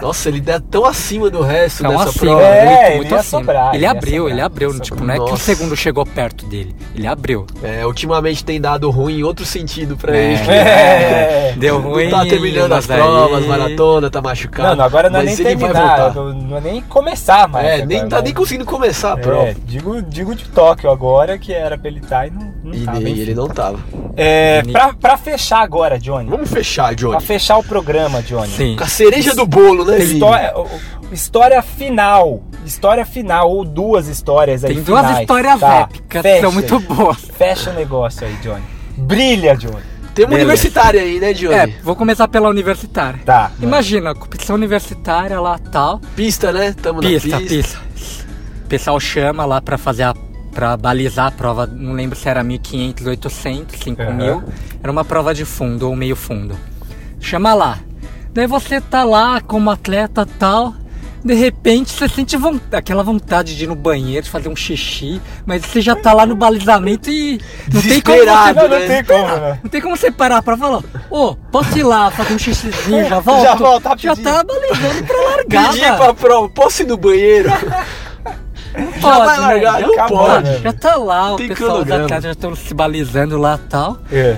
Nossa, 0.00 0.28
ele 0.28 0.40
dá 0.40 0.60
tão 0.60 0.84
acima 0.84 1.30
do 1.30 1.40
resto 1.42 1.80
Então 1.80 1.92
dessa 1.92 2.08
assim, 2.10 2.18
prova. 2.20 2.42
É, 2.42 2.64
muito, 2.66 2.82
ele 2.86 2.96
muito 2.96 3.10
ia 3.14 3.20
acima. 3.20 3.40
sobrar, 3.40 3.68
ele 3.68 3.76
ele 3.76 3.86
abriu, 3.86 4.16
sobrar, 4.22 4.32
ele 4.32 4.40
abriu. 4.40 4.72
ia 4.74 4.80
Tipo, 4.80 4.98
sobrar. 4.98 5.16
não 5.18 5.24
é 5.24 5.28
que 5.28 5.34
o 5.34 5.36
segundo 5.38 5.76
chegou 5.76 6.04
perto 6.06 6.46
dele. 6.46 6.74
Ele 6.94 7.06
abriu. 7.06 7.46
É, 7.62 7.86
ultimamente 7.86 8.44
tem 8.44 8.60
dado 8.60 8.90
ruim 8.90 9.18
em 9.20 9.22
outro 9.22 9.44
sentido 9.44 9.96
pra 9.96 10.16
É. 10.16 10.32
ele. 10.32 10.42
É. 10.52 11.54
Deu 11.56 11.80
Não 11.80 11.90
ruim. 11.90 12.08
tá 12.10 12.24
terminando 12.24 12.72
as 12.72 12.86
mas 12.86 12.98
provas, 12.98 13.42
aí- 13.42 13.48
maratona, 13.48 14.10
tá 14.10 14.20
machucado. 14.22 14.68
Não, 14.70 14.76
não, 14.76 14.84
agora 14.84 15.10
não 15.10 15.20
é 15.20 15.24
nem 15.24 15.32
mas 15.36 15.40
ele 15.40 15.56
vai 15.56 15.70
terminar, 15.72 15.96
voltar. 16.12 16.14
não, 16.14 16.34
não 16.34 16.56
é 16.56 16.60
nem 16.60 16.80
começar 16.82 17.48
mais. 17.48 17.66
É, 17.66 17.72
agora, 17.74 17.86
nem 17.86 18.08
tá 18.08 18.16
né? 18.16 18.22
nem 18.22 18.34
conseguindo 18.34 18.64
começar 18.64 19.14
a 19.14 19.18
É, 19.18 19.22
prova. 19.22 19.54
digo, 19.64 20.02
digo 20.02 20.34
de 20.34 20.44
Tóquio 20.46 20.90
agora, 20.90 21.38
que 21.38 21.52
era 21.52 21.76
pra 21.78 21.88
ele 21.88 22.00
estar 22.00 22.26
e 22.26 22.30
não, 22.30 22.52
não 22.64 22.74
E 22.74 22.80
tava, 22.84 23.00
nem- 23.00 23.12
enfim. 23.12 23.22
ele 23.22 23.34
não 23.34 23.48
tava. 23.48 23.78
É, 24.16 24.62
pra, 24.70 24.92
pra 24.94 25.16
fechar 25.16 25.60
agora, 25.62 25.98
Johnny. 25.98 26.28
Vamos 26.28 26.50
fechar, 26.50 26.86
Pra 26.88 26.94
Johnny. 26.94 27.20
fechar 27.22 27.56
o 27.58 27.62
programa, 27.64 28.22
Johnny. 28.22 28.48
Sim. 28.48 28.76
Com 28.76 28.84
a 28.84 28.88
cereja 28.88 29.34
do 29.34 29.46
bolo, 29.46 29.61
né, 29.84 29.96
Vini? 29.98 30.14
História, 30.14 30.54
história 31.12 31.62
final. 31.62 32.42
História 32.64 33.04
final, 33.04 33.50
ou 33.50 33.64
duas 33.64 34.06
histórias 34.06 34.64
aí 34.64 34.74
Tem 34.74 34.82
duas 34.84 35.00
finais, 35.00 35.20
histórias 35.20 35.60
tá? 35.60 35.74
épicas, 35.80 36.22
Fecha 36.22 36.40
são 36.42 36.52
muito 36.52 36.78
boas. 36.80 37.18
Fecha 37.36 37.70
o 37.70 37.74
negócio 37.74 38.26
aí, 38.26 38.34
Johnny. 38.42 38.62
Brilha, 38.96 39.56
Johnny. 39.56 39.82
Tem 40.14 40.24
uma 40.26 40.30
Beleza. 40.30 40.44
universitária 40.50 41.00
aí, 41.02 41.18
né, 41.18 41.32
Johnny? 41.32 41.54
É, 41.54 41.66
vou 41.82 41.96
começar 41.96 42.28
pela 42.28 42.48
universitária. 42.48 43.18
Tá. 43.24 43.50
Imagina, 43.60 44.14
competição 44.14 44.54
universitária 44.56 45.40
lá 45.40 45.58
tal. 45.58 46.00
Pista, 46.14 46.52
né? 46.52 46.72
Tamo 46.80 47.00
Pista, 47.00 47.28
na 47.30 47.38
pista. 47.38 47.78
pista. 47.94 48.24
O 48.64 48.68
pessoal 48.68 49.00
chama 49.00 49.44
lá 49.44 49.60
pra 49.60 49.76
fazer 49.78 50.04
a. 50.04 50.14
pra 50.54 50.76
balizar 50.76 51.26
a 51.28 51.30
prova, 51.30 51.66
não 51.66 51.94
lembro 51.94 52.16
se 52.16 52.28
era 52.28 52.44
1500, 52.44 53.06
800, 53.06 53.80
5000. 53.80 54.32
Aham. 54.34 54.44
Era 54.82 54.92
uma 54.92 55.04
prova 55.04 55.34
de 55.34 55.44
fundo 55.44 55.88
ou 55.88 55.96
meio 55.96 56.14
fundo. 56.14 56.56
Chama 57.18 57.54
lá. 57.54 57.78
Daí 58.32 58.46
você 58.46 58.80
tá 58.80 59.04
lá 59.04 59.40
como 59.40 59.70
atleta 59.70 60.26
tal. 60.38 60.74
De 61.24 61.34
repente 61.34 61.92
você 61.92 62.08
sente 62.08 62.36
von- 62.36 62.58
aquela 62.72 63.04
vontade 63.04 63.56
de 63.56 63.62
ir 63.62 63.68
no 63.68 63.76
banheiro, 63.76 64.24
de 64.24 64.30
fazer 64.30 64.48
um 64.48 64.56
xixi, 64.56 65.22
mas 65.46 65.62
você 65.64 65.80
já 65.80 65.94
tá 65.94 66.12
lá 66.12 66.26
no 66.26 66.34
balizamento 66.34 67.08
e 67.08 67.40
não 67.72 67.80
tem 67.80 68.00
como 68.00 68.16
você, 68.18 68.24
Desesperado, 68.24 68.54
Não, 68.58 68.68
não 68.68 68.78
né? 68.80 68.86
tem 68.88 69.04
como, 69.04 69.28
né? 69.28 69.60
não 69.62 69.70
tem 69.70 69.80
como 69.80 69.96
você 69.96 70.10
parar 70.10 70.42
pra 70.42 70.56
falar, 70.56 70.82
ô, 71.08 71.36
posso 71.52 71.78
ir 71.78 71.84
lá 71.84 72.10
fazer 72.10 72.34
um 72.34 72.38
xixizinho, 72.40 73.08
já 73.08 73.20
volto? 73.22 73.42
Já 73.44 73.54
volta 73.54 73.96
Já 73.98 74.08
rapidinho. 74.10 74.24
tá 74.36 74.42
balizando 74.44 75.04
pra 75.06 75.16
largada. 75.30 75.68
Pedir 75.74 75.96
pra 75.96 76.14
prova, 76.14 76.48
posso 76.48 76.82
ir 76.82 76.86
no 76.86 76.96
banheiro? 76.96 77.50
Pode, 79.00 79.26
vai 79.26 79.38
largar, 79.38 79.80
né? 79.80 79.86
não 79.86 79.94
Já 79.94 80.06
pode. 80.08 80.44
tá, 80.50 80.58
Já 80.58 80.72
tá 80.72 80.96
lá, 80.96 81.34
o 81.34 81.36
Tem 81.36 81.48
pessoal, 81.48 81.68
os 81.70 81.74
cronograma. 81.84 82.04
atletas 82.04 82.24
já 82.24 82.30
estão 82.32 82.56
se 82.56 82.72
balizando 82.74 83.36
lá 83.38 83.60
e 83.62 83.68
tal. 83.68 83.98
É. 84.10 84.36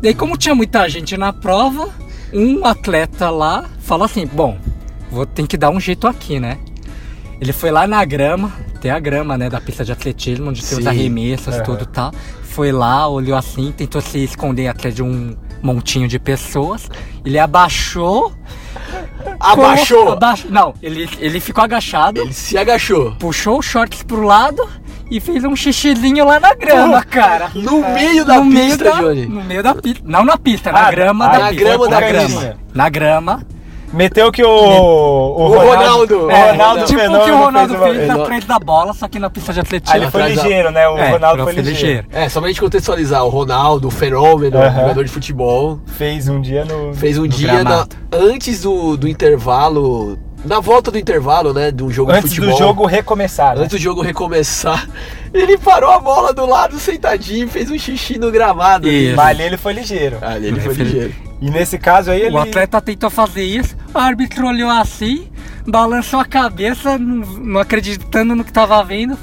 Daí, 0.00 0.14
como 0.14 0.36
tinha 0.38 0.54
muita 0.54 0.88
gente 0.88 1.16
na 1.16 1.32
prova, 1.32 1.88
um 2.32 2.64
atleta 2.64 3.30
lá 3.30 3.64
falou 3.80 4.04
assim, 4.04 4.26
bom, 4.26 4.58
vou 5.10 5.26
ter 5.26 5.46
que 5.46 5.56
dar 5.56 5.70
um 5.70 5.80
jeito 5.80 6.06
aqui, 6.06 6.38
né? 6.40 6.58
Ele 7.40 7.52
foi 7.52 7.70
lá 7.70 7.86
na 7.86 8.04
grama, 8.04 8.52
tem 8.80 8.90
a 8.90 8.98
grama, 9.00 9.36
né, 9.36 9.50
da 9.50 9.60
pista 9.60 9.84
de 9.84 9.90
atletismo, 9.92 10.50
onde 10.50 10.64
tem 10.64 10.78
os 10.78 10.86
arremessos, 10.86 11.54
Aham. 11.54 11.62
tudo 11.64 11.86
tal. 11.86 12.12
Foi 12.42 12.70
lá, 12.70 13.08
olhou 13.08 13.36
assim, 13.36 13.72
tentou 13.72 14.00
se 14.00 14.22
esconder 14.22 14.68
atrás 14.68 14.94
de 14.94 15.02
um 15.02 15.36
montinho 15.62 16.06
de 16.06 16.18
pessoas. 16.18 16.88
Ele 17.24 17.38
abaixou. 17.38 18.32
Abaixou. 19.40 20.12
Abaixo, 20.12 20.46
não, 20.50 20.74
ele, 20.82 21.08
ele 21.18 21.40
ficou 21.40 21.62
agachado 21.62 22.20
Ele 22.20 22.32
se 22.32 22.56
agachou. 22.58 23.12
puxou 23.18 23.58
os 23.58 23.66
shorts 23.66 24.02
pro 24.02 24.22
lado 24.22 24.68
e 25.16 25.20
fez 25.20 25.44
um 25.44 25.54
xixizinho 25.54 26.24
lá 26.24 26.40
na 26.40 26.54
grama, 26.54 27.02
cara. 27.04 27.50
No 27.54 27.80
meio 27.92 28.24
da 28.24 28.36
no 28.38 28.44
meio 28.44 28.68
pista, 28.70 28.84
da, 28.84 28.90
Johnny. 29.00 29.26
No 29.26 29.42
meio 29.44 29.62
da 29.62 29.74
pista. 29.74 30.00
Não 30.04 30.24
na 30.24 30.36
pista, 30.38 30.72
na 30.72 30.86
Ah, 30.86 30.90
grama 30.90 31.26
ah, 31.26 31.28
da 31.32 31.38
na 31.38 31.48
pista. 31.50 31.64
grama 31.64 31.88
da 31.88 32.00
na 32.00 32.06
pista. 32.06 32.40
grama. 32.40 32.56
Na 32.74 32.88
grama. 32.88 33.46
Meteu 33.94 34.32
que 34.32 34.42
o, 34.42 34.48
o, 34.48 35.42
O 35.42 35.48
Ronaldo. 35.58 36.24
o 36.24 36.30
É, 36.30 36.52
Ronaldo 36.52 36.84
tipo 36.86 36.98
o 36.98 37.24
que 37.24 37.30
o 37.30 37.36
Ronaldo 37.36 37.74
fez 37.74 37.84
uma- 37.84 37.94
fez 37.94 38.08
na 38.08 38.24
frente 38.24 38.46
da 38.46 38.58
bola, 38.58 38.94
só 38.94 39.06
que 39.06 39.18
na 39.18 39.28
pista 39.28 39.52
de 39.52 39.60
atletismo. 39.60 39.94
Ele 39.98 40.10
foi 40.10 40.22
ligeiro, 40.30 40.70
né? 40.70 40.88
O 40.88 40.96
É, 40.96 41.10
Ronaldo 41.10 41.44
foi 41.44 41.52
foi 41.52 41.62
ligeiro. 41.62 42.06
É, 42.10 42.26
só 42.26 42.40
pra 42.40 42.48
gente 42.48 42.58
contextualizar, 42.62 43.22
o 43.22 43.28
Ronaldo, 43.28 43.88
o 43.88 43.90
fenômeno, 43.90 44.56
Aham. 44.56 44.80
jogador 44.80 45.04
de 45.04 45.10
futebol, 45.10 45.78
Fez 45.84 46.26
um 46.26 46.40
dia 46.40 46.64
no. 46.64 46.94
fez 46.94 47.18
um 47.18 47.22
No 47.22 47.28
dia 47.28 47.62
na- 47.62 47.86
antes 48.10 48.62
do, 48.62 48.96
do 48.96 49.06
intervalo, 49.06 50.18
na 50.44 50.60
volta 50.60 50.90
do 50.90 50.98
intervalo, 50.98 51.52
né, 51.52 51.70
de 51.70 51.82
um 51.82 51.90
jogo 51.90 52.10
Antes 52.12 52.30
de 52.30 52.36
futebol. 52.36 52.58
do 52.58 52.58
jogo 52.58 52.86
recomeçar. 52.86 53.54
né? 53.56 53.62
Antes 53.62 53.78
do 53.78 53.82
jogo 53.82 54.02
recomeçar, 54.02 54.88
ele 55.32 55.56
parou 55.58 55.90
a 55.90 55.98
bola 55.98 56.32
do 56.32 56.44
lado 56.46 56.78
sentadinho 56.78 57.46
e 57.46 57.48
fez 57.48 57.70
um 57.70 57.78
xixi 57.78 58.18
no 58.18 58.30
gramado. 58.30 58.88
Isso. 58.88 59.16
Mas 59.16 59.28
ali 59.28 59.42
ele 59.42 59.56
foi 59.56 59.72
ligeiro. 59.72 60.18
Ah, 60.20 60.36
ele 60.36 60.60
foi 60.60 60.74
ligeiro. 60.74 61.14
E 61.40 61.50
nesse 61.50 61.78
caso 61.78 62.10
aí 62.10 62.22
ele. 62.22 62.34
O 62.36 62.38
atleta 62.38 62.80
tentou 62.80 63.10
fazer 63.10 63.44
isso, 63.44 63.76
o 63.92 63.98
árbitro 63.98 64.46
olhou 64.46 64.70
assim, 64.70 65.28
balançou 65.66 66.20
a 66.20 66.24
cabeça, 66.24 66.98
não, 66.98 67.26
não 67.38 67.60
acreditando 67.60 68.34
no 68.36 68.44
que 68.44 68.52
tava 68.52 68.82
vendo, 68.84 69.18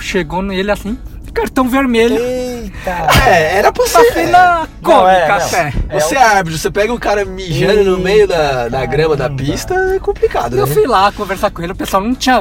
chegou 0.00 0.42
nele 0.42 0.70
assim, 0.70 0.96
cartão 1.36 1.68
vermelho. 1.68 2.16
Eita! 2.16 3.06
É, 3.28 3.58
era 3.58 3.70
pra 3.70 3.86
ser. 3.86 4.26
na 4.28 4.60
Não, 4.60 4.68
Kombi, 4.82 5.10
é, 5.10 5.20
não. 5.20 5.26
café. 5.28 5.72
É 5.88 6.00
Você 6.00 6.14
é 6.16 6.22
árbitro, 6.22 6.58
você 6.58 6.70
pega 6.70 6.92
um 6.92 6.98
cara 6.98 7.24
mijando 7.24 7.84
no 7.84 7.98
meio 7.98 8.26
da, 8.26 8.68
da 8.68 8.86
grama 8.86 9.14
da 9.14 9.28
pista, 9.28 9.74
é 9.94 9.98
complicado, 9.98 10.56
Eu 10.56 10.66
né? 10.66 10.72
fui 10.72 10.86
lá 10.86 11.12
conversar 11.12 11.50
com 11.50 11.62
ele, 11.62 11.72
o 11.72 11.76
pessoal 11.76 12.02
não 12.02 12.14
tinha. 12.14 12.40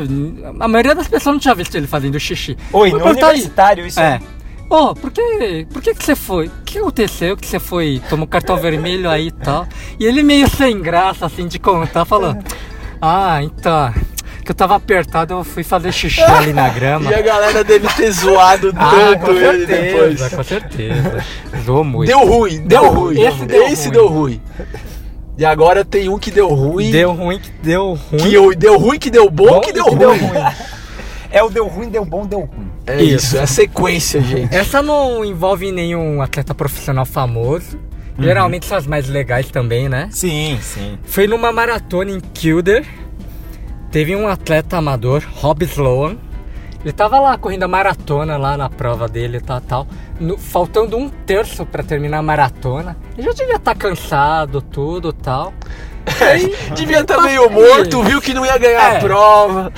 A 0.60 0.68
maioria 0.68 0.96
das 0.96 1.08
pessoas 1.08 1.34
não 1.36 1.40
tinha 1.40 1.54
visto 1.54 1.76
ele 1.76 1.88
fazendo 1.88 2.20
xixi. 2.20 2.58
Oi, 2.72 2.92
no 2.92 3.06
universitário 3.06 3.86
isso 3.86 4.00
É. 4.00 4.20
Ô, 4.70 4.96
por 4.96 5.12
que, 5.12 5.68
por 5.72 5.82
que 5.82 5.94
que 5.94 6.04
você 6.04 6.16
foi? 6.16 6.48
O 6.48 6.52
que 6.66 6.80
aconteceu 6.80 7.38
que 7.38 7.46
você 7.46 7.60
foi, 7.60 8.02
tomou 8.10 8.26
cartão 8.26 8.58
vermelho 8.58 9.10
aí 9.10 9.28
e 9.28 9.32
tal? 9.32 9.68
E 10.00 10.06
ele 10.06 10.24
meio 10.24 10.50
sem 10.50 10.82
graça, 10.82 11.26
assim, 11.26 11.48
de 11.48 11.60
contar, 11.60 12.06
falou... 12.06 12.36
Ah, 13.02 13.44
então... 13.44 13.94
Que 14.46 14.52
eu 14.52 14.56
tava 14.56 14.76
apertado, 14.76 15.34
eu 15.34 15.44
fui 15.44 15.64
fazer 15.64 15.92
xixi 15.92 16.22
ali 16.22 16.54
na 16.54 16.70
grama. 16.70 17.10
E 17.12 17.14
a 17.16 17.22
galera 17.22 17.64
deve 17.64 17.88
ter 17.96 18.12
zoado 18.12 18.72
Ah, 18.78 18.92
tanto 18.92 19.26
com 19.26 19.32
ele 19.32 19.66
certeza, 19.66 19.82
depois. 19.82 20.34
com 20.36 20.44
certeza. 20.44 21.26
Zoou 21.66 21.84
muito. 21.84 22.08
Deu 22.08 22.20
ruim, 22.26 22.60
deu, 22.62 22.82
Deu 22.82 22.92
ruim. 22.92 23.22
esse 23.22 23.46
deu 23.46 23.64
Esse 23.68 23.84
ruim. 23.88 23.92
deu 23.92 24.08
ruim. 24.08 24.42
E 25.38 25.44
agora 25.44 25.84
tem 25.84 26.08
um 26.10 26.20
que 26.20 26.30
deu 26.32 26.48
ruim. 26.50 26.92
Deu 26.92 27.12
ruim, 27.12 27.40
que 27.40 27.50
deu 27.64 27.94
ruim. 27.96 28.22
Que 28.22 28.34
eu- 28.36 28.56
deu 28.56 28.78
ruim, 28.78 29.00
que 29.00 29.10
deu 29.10 29.30
bom, 29.30 29.48
Bom 29.48 29.62
que 29.62 29.74
deu 29.74 29.84
que 29.86 29.90
ruim. 29.90 30.00
deu 30.00 30.10
ruim. 30.16 30.44
É 31.32 31.44
o 31.44 31.50
deu 31.50 31.68
ruim, 31.68 31.90
deu 31.90 32.06
bom, 32.06 32.26
deu 32.26 32.42
ruim. 32.42 32.72
É 32.88 33.02
Isso. 33.04 33.26
isso, 33.26 33.38
é 33.38 33.42
a 33.42 33.48
sequência, 33.48 34.22
gente. 34.22 34.56
Essa 34.56 34.82
não 34.82 35.26
envolve 35.26 35.72
nenhum 35.72 36.22
atleta 36.22 36.54
profissional 36.54 37.06
famoso. 37.06 37.80
Geralmente 38.18 38.66
são 38.68 38.78
as 38.78 38.88
mais 38.88 39.10
legais 39.10 39.50
também, 39.50 39.90
né? 39.90 40.08
Sim, 40.12 40.58
sim. 40.62 40.98
Foi 41.04 41.28
numa 41.28 41.52
maratona 41.52 42.12
em 42.12 42.20
Kilder. 42.22 42.86
Teve 43.96 44.14
um 44.14 44.28
atleta 44.28 44.76
amador, 44.76 45.24
Rob 45.36 45.64
Sloan. 45.64 46.18
Ele 46.84 46.92
tava 46.92 47.18
lá 47.18 47.38
correndo 47.38 47.64
a 47.64 47.68
maratona 47.70 48.36
lá 48.36 48.58
na 48.58 48.70
prova 48.70 49.08
dele 49.08 49.38
e 49.38 49.40
tal, 49.40 49.62
tal. 49.62 49.88
No- 50.20 50.38
faltando 50.38 50.98
um 50.98 51.08
terço 51.08 51.66
pra 51.66 51.82
terminar 51.82 52.18
a 52.18 52.22
maratona. 52.22 52.98
Ele 53.18 53.26
já 53.26 53.32
devia 53.32 53.56
estar 53.56 53.74
cansado, 53.74 54.62
tudo 54.62 55.14
tal. 55.14 55.54
Aí, 56.20 56.54
Devia 56.76 57.00
estar 57.00 57.22
meio 57.22 57.50
morto, 57.50 58.04
viu 58.04 58.20
que 58.20 58.34
não 58.34 58.46
ia 58.46 58.58
ganhar 58.58 58.96
É. 58.96 58.98
a 58.98 59.00
prova. 59.00 59.72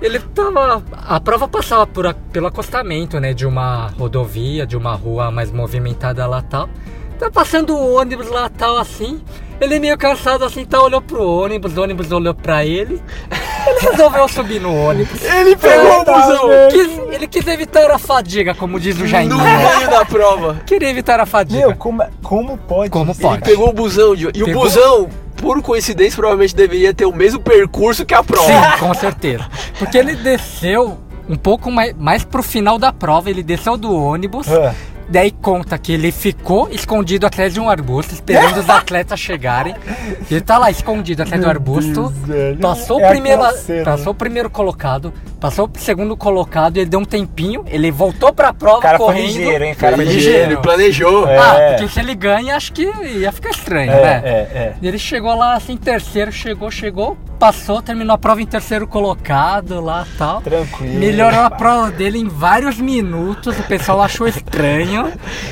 Ele 0.00 0.18
tava. 0.18 0.82
A 1.06 1.20
prova 1.20 1.46
passava 1.46 1.86
por, 1.86 2.04
a- 2.04 2.14
pelo 2.32 2.48
acostamento, 2.48 3.20
né? 3.20 3.32
De 3.32 3.46
uma 3.46 3.86
rodovia, 3.96 4.66
de 4.66 4.76
uma 4.76 4.92
rua 4.96 5.30
mais 5.30 5.52
movimentada 5.52 6.26
lá 6.26 6.42
tal. 6.42 6.68
Tá 7.16 7.30
passando 7.30 7.76
o 7.76 7.94
ônibus 7.94 8.28
lá 8.28 8.48
tal 8.48 8.76
assim. 8.76 9.22
Ele 9.60 9.78
meio 9.78 9.96
cansado 9.96 10.44
assim, 10.44 10.64
tá, 10.64 10.82
olhou 10.82 11.00
pro 11.00 11.22
ônibus, 11.24 11.76
o 11.76 11.82
ônibus 11.82 12.10
olhou 12.10 12.34
pra 12.34 12.64
ele. 12.66 13.00
Ele 13.66 13.80
resolveu 13.90 14.28
subir 14.28 14.60
no 14.60 14.74
ônibus. 14.74 15.22
Ele 15.22 15.56
pegou 15.56 16.00
o 16.00 16.04
busão 16.04 16.48
Quis- 16.70 17.00
ele 17.14 17.26
quis 17.26 17.46
evitar 17.46 17.90
a 17.90 17.98
fadiga, 17.98 18.54
como 18.54 18.78
diz 18.80 18.98
o 18.98 19.06
Jair. 19.06 19.28
no 19.28 19.38
meio 19.38 19.88
da 19.90 20.04
prova. 20.04 20.56
Queria 20.66 20.88
evitar 20.90 21.20
a 21.20 21.26
fadiga. 21.26 21.68
Meu, 21.68 21.76
como, 21.76 22.02
como 22.22 22.56
pode? 22.58 22.90
Como 22.90 23.14
pode? 23.14 23.34
Ele 23.36 23.42
pegou 23.44 23.68
o 23.68 23.72
busão, 23.72 24.14
de... 24.14 24.24
e 24.34 24.42
o 24.42 24.46
Pegou. 24.46 24.62
busão, 24.64 25.08
por 25.36 25.60
coincidência, 25.62 26.16
provavelmente 26.16 26.54
deveria 26.54 26.92
ter 26.94 27.04
o 27.06 27.12
mesmo 27.12 27.40
percurso 27.40 28.04
que 28.04 28.14
a 28.14 28.22
prova. 28.22 28.46
Sim, 28.48 28.78
com 28.80 28.94
certeza. 28.94 29.46
Porque 29.78 29.96
ele 29.98 30.14
desceu 30.16 30.98
um 31.28 31.36
pouco 31.36 31.70
mais, 31.70 31.94
mais 31.96 32.24
pro 32.24 32.42
final 32.42 32.78
da 32.78 32.92
prova, 32.92 33.30
ele 33.30 33.42
desceu 33.42 33.76
do 33.76 33.94
ônibus. 33.94 34.46
Ah. 34.50 34.74
Daí 35.12 35.30
conta 35.30 35.76
que 35.76 35.92
ele 35.92 36.10
ficou 36.10 36.68
escondido 36.70 37.26
atrás 37.26 37.52
de 37.52 37.60
um 37.60 37.68
arbusto, 37.68 38.14
esperando 38.14 38.56
os 38.58 38.68
atletas 38.70 39.20
chegarem. 39.20 39.74
Ele 40.30 40.40
tá 40.40 40.56
lá 40.56 40.70
escondido 40.70 41.22
atrás 41.22 41.40
do 41.40 41.48
arbusto. 41.48 42.08
Deus. 42.26 42.58
Passou, 42.58 42.98
É 43.00 43.06
o 43.06 43.10
primeiro, 43.10 43.42
passou 43.84 44.12
o 44.12 44.14
primeiro 44.14 44.48
colocado, 44.48 45.12
passou 45.38 45.66
o 45.72 45.78
segundo 45.78 46.16
colocado, 46.16 46.78
ele 46.78 46.86
deu 46.88 46.98
um 47.00 47.04
tempinho, 47.04 47.62
ele 47.68 47.90
voltou 47.90 48.32
pra 48.32 48.52
prova 48.54 48.78
O 48.78 48.80
cara 48.80 48.96
foi 48.96 49.06
correndo. 49.06 49.26
ligeiro, 49.26 49.64
hein? 49.64 49.74
Cara 49.74 49.96
Foi 49.96 50.04
foi 50.06 50.14
ligeiro, 50.14 50.32
ligeiro. 50.38 50.52
ele 50.54 50.62
planejou. 50.62 51.28
É. 51.28 51.38
Ah, 51.38 51.74
porque 51.76 51.88
se 51.92 52.00
ele 52.00 52.14
ganha, 52.14 52.56
acho 52.56 52.72
que 52.72 52.82
ia 52.82 53.30
ficar 53.32 53.50
estranho, 53.50 53.92
É, 53.92 54.02
né? 54.02 54.22
é, 54.24 54.30
é. 54.30 54.74
E 54.80 54.88
Ele 54.88 54.98
chegou 54.98 55.34
lá 55.34 55.54
assim, 55.54 55.76
terceiro, 55.76 56.32
chegou, 56.32 56.70
chegou, 56.70 57.16
passou, 57.38 57.82
terminou 57.82 58.14
a 58.14 58.18
prova 58.18 58.40
em 58.40 58.46
terceiro 58.46 58.86
colocado 58.86 59.80
lá 59.80 60.06
tal. 60.16 60.40
Tranquilo. 60.40 60.94
Melhorou 60.98 61.40
a 61.40 61.50
prova 61.50 61.90
dele 61.90 62.18
em 62.18 62.28
vários 62.28 62.78
minutos, 62.78 63.58
o 63.58 63.62
pessoal 63.64 64.00
achou 64.00 64.26
estranho, 64.26 65.01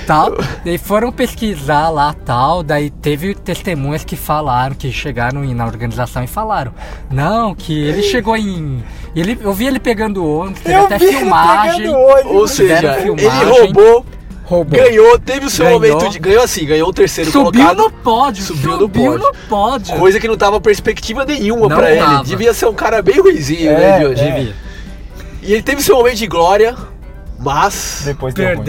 tal. 0.07 0.33
Daí 0.65 0.79
foram 0.79 1.11
pesquisar 1.13 1.89
lá, 1.89 2.15
tal. 2.25 2.63
Daí 2.63 2.91
teve 2.91 3.35
testemunhas 3.35 4.05
que 4.05 4.17
falaram, 4.17 4.75
que 4.75 4.91
chegaram 4.93 5.43
na 5.55 5.67
organização 5.67 6.23
e 6.23 6.27
falaram, 6.27 6.73
não, 7.11 7.55
que 7.55 7.73
ele 7.83 8.03
chegou 8.03 8.37
em. 8.37 8.83
Ele, 9.15 9.39
eu 9.43 9.53
vi 9.53 9.67
ele 9.67 9.81
pegando 9.81 10.25
ônibus, 10.25 10.61
teve 10.61 10.75
Eu 10.77 10.85
até 10.85 10.99
filmagem. 10.99 11.89
Ou 12.27 12.47
seja, 12.49 12.77
Fizeram 12.77 12.95
ele 12.95 13.03
filmagem. 13.03 13.49
roubou, 13.61 14.07
Roubou. 14.45 14.81
ganhou, 14.81 15.19
teve 15.19 15.47
o 15.47 15.51
seu 15.51 15.65
Ganhou. 15.65 15.81
momento 15.81 16.09
de. 16.11 16.19
Ganhou 16.19 16.43
assim, 16.45 16.65
ganhou 16.67 16.89
o 16.89 16.93
terceiro 16.93 17.31
Subiu 17.31 17.51
colocado. 17.63 17.77
no 17.79 17.91
pódio, 17.91 18.43
Subiu 18.45 18.79
subiu, 18.79 19.13
no 19.13 19.19
no 19.19 19.35
pódio. 19.49 19.97
Coisa 19.97 20.19
que 20.21 20.27
não 20.29 20.37
tava 20.37 20.61
perspectiva 20.61 21.25
nenhuma 21.25 21.69
Não 21.69 21.77
pra 21.77 21.91
ele. 21.93 22.25
Devia 22.25 22.53
ser 22.55 22.67
um 22.67 22.75
cara 22.75 23.01
bem 23.03 23.21
ruizinho, 23.21 23.71
É, 23.71 23.75
né, 23.79 23.99
Diogo? 23.99 24.15
é. 24.21 24.25
Devia. 24.33 24.55
E 25.43 25.53
ele 25.55 25.63
teve 25.63 25.83
seu 25.83 25.97
momento 25.97 26.17
de 26.17 26.27
glória, 26.27 26.77
mas 27.39 28.03
Depois 28.05 28.35
deu 28.35 28.55
ruim. 28.57 28.65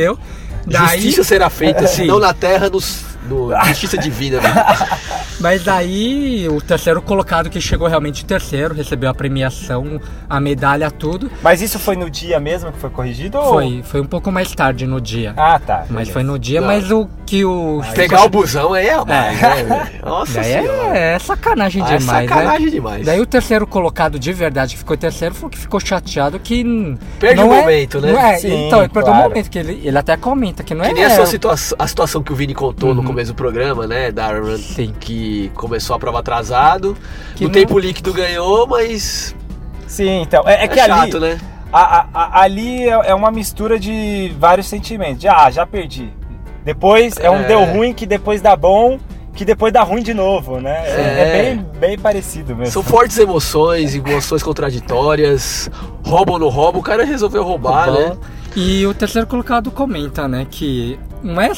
Daí, 0.66 1.02
justiça 1.02 1.24
será 1.24 1.50
feita, 1.50 1.88
Sim. 1.88 2.06
não 2.06 2.20
na 2.20 2.34
terra, 2.34 2.70
nos, 2.70 3.04
no, 3.32 3.66
justiça 3.68 3.98
divina. 3.98 4.40
Né? 4.42 4.50
Mas 5.40 5.64
daí 5.64 6.48
o 6.50 6.62
terceiro 6.62 7.02
colocado 7.02 7.50
que 7.50 7.60
chegou 7.60 7.88
realmente 7.88 8.24
em 8.24 8.26
terceiro, 8.28 8.76
recebeu 8.76 9.10
a 9.10 9.14
premiação, 9.14 10.00
a 10.30 10.40
medalha, 10.40 10.92
tudo. 10.92 11.32
Mas 11.42 11.62
isso 11.62 11.80
foi 11.80 11.96
no 11.96 12.10
dia 12.10 12.40
mesmo 12.40 12.72
que 12.72 12.78
foi 12.78 12.90
corrigido? 12.92 13.38
ou- 13.40 13.54
Foi, 13.54 13.82
foi 13.84 14.02
um 14.02 14.06
pouco 14.06 14.32
mais 14.32 14.54
tarde 14.54 14.86
no 14.86 15.02
dia. 15.02 15.34
Ah, 15.36 15.60
tá. 15.60 15.80
mas 15.90 15.90
beleza. 15.90 16.12
foi 16.14 16.24
no 16.24 16.38
dia, 16.38 16.62
Não. 16.62 16.68
mas 16.68 16.92
o 16.92 17.08
que 17.26 17.44
o. 17.44 17.82
Pegar 17.96 18.24
o 18.26 18.30
busão 18.30 18.74
aí 18.74 18.88
é 18.88 19.04
mais, 19.04 19.42
né? 19.42 19.92
Nossa 20.06 20.34
Daí 20.42 20.44
senhora. 20.62 20.98
é, 20.98 21.14
é 21.16 21.20
sacanagem 21.20 21.82
Ah, 21.82 21.94
é 21.94 21.98
demais, 21.98 22.30
sacanagem 22.30 22.66
né? 22.66 22.72
demais. 22.72 23.06
Daí 23.06 23.20
o 23.22 23.26
terceiro 23.26 23.66
colocado 23.66 24.20
de 24.20 24.32
verdade 24.34 24.74
que 24.74 24.80
ficou 24.80 24.96
terceiro 24.98 25.34
foi 25.34 25.50
que 25.50 25.58
ficou 25.58 25.80
chateado 25.80 26.40
que. 26.40 26.64
Perde 27.20 27.42
o 27.42 27.52
é- 27.54 27.62
momento, 27.62 28.00
né? 28.02 28.12
Não 28.12 28.20
é, 28.20 28.38
Sim, 28.38 28.68
então, 28.68 28.80
ele 28.80 28.90
perdeu 28.90 29.12
o 29.12 29.16
claro. 29.16 29.30
momento, 29.30 29.50
que 29.50 29.58
ele, 29.58 29.82
ele 29.84 29.98
até 29.98 30.16
comenta 30.18 30.64
que 30.64 30.74
não 30.76 30.84
Que 30.86 30.92
é. 30.92 30.94
nem 30.94 31.04
a, 31.06 31.10
sua 31.10 31.26
situa 31.26 31.54
a 31.80 31.88
situação 31.88 32.22
que 32.22 32.32
o 32.32 32.36
Vini 32.36 32.54
contou 32.54 32.94
no 32.94 33.02
Uhum. 33.02 33.08
começo 33.08 33.21
do 33.28 33.36
programa, 33.36 33.86
né? 33.88 34.12
Da 34.12 34.32
Ironman, 34.32 34.58
Sim. 34.58 34.94
que 35.00 35.52
começou 35.56 35.96
a 35.96 36.00
prova 36.00 36.20
atrasado. 36.20 36.96
Que 37.36 37.44
no 37.44 37.50
não- 37.50 37.54
tempo 37.54 37.78
líquido 37.80 38.14
ganhou, 38.14 38.68
mas 38.68 39.36
Sim, 39.88 40.22
então. 40.22 40.44
É, 40.48 40.62
é 40.62 40.64
é, 40.66 40.68
que 40.68 40.76
chato, 40.80 41.18
ali. 41.18 41.20
né? 41.20 41.40
a- 41.74 42.00
a- 42.00 42.08
a- 42.14 42.42
ali 42.42 42.84
é, 42.88 42.92
é 43.10 43.14
uma 43.16 43.32
mistura 43.32 43.80
de 43.80 44.34
vários 44.40 44.68
sentimentos. 44.68 45.22
Já, 45.22 45.50
já 45.52 45.66
perdi. 45.66 46.10
Depois 46.64 47.16
é 47.18 47.30
um 47.30 47.38
É. 47.42 47.44
deu 47.48 47.64
ruim 47.64 47.94
que 47.94 48.06
depois 48.06 48.42
dá 48.42 48.56
bom, 48.56 49.00
que 49.34 49.44
depois 49.46 49.72
dá 49.74 49.82
ruim 49.82 50.04
de 50.04 50.14
novo, 50.14 50.60
né? 50.60 50.84
É, 50.86 50.92
É. 50.92 51.20
é 51.20 51.56
bem, 51.56 51.66
bem 51.80 51.98
parecido 52.00 52.56
mesmo. 52.56 52.72
São 52.72 52.84
fortes 52.84 53.18
emoções, 53.18 53.96
emoções 53.96 54.44
contraditórias. 54.44 55.70
Rouba 56.06 56.34
ou 56.34 56.40
não 56.40 56.50
rouba, 56.50 56.78
o 56.80 56.84
cara 56.84 57.04
resolveu 57.06 57.44
roubar, 57.44 57.92
né? 57.92 58.18
E 58.56 58.86
o 58.86 58.94
terceiro 58.94 59.26
colocado 59.26 59.72
comenta, 59.72 60.28
né, 60.28 60.46
que 60.52 61.00
não 61.24 61.40
é. 61.42 61.52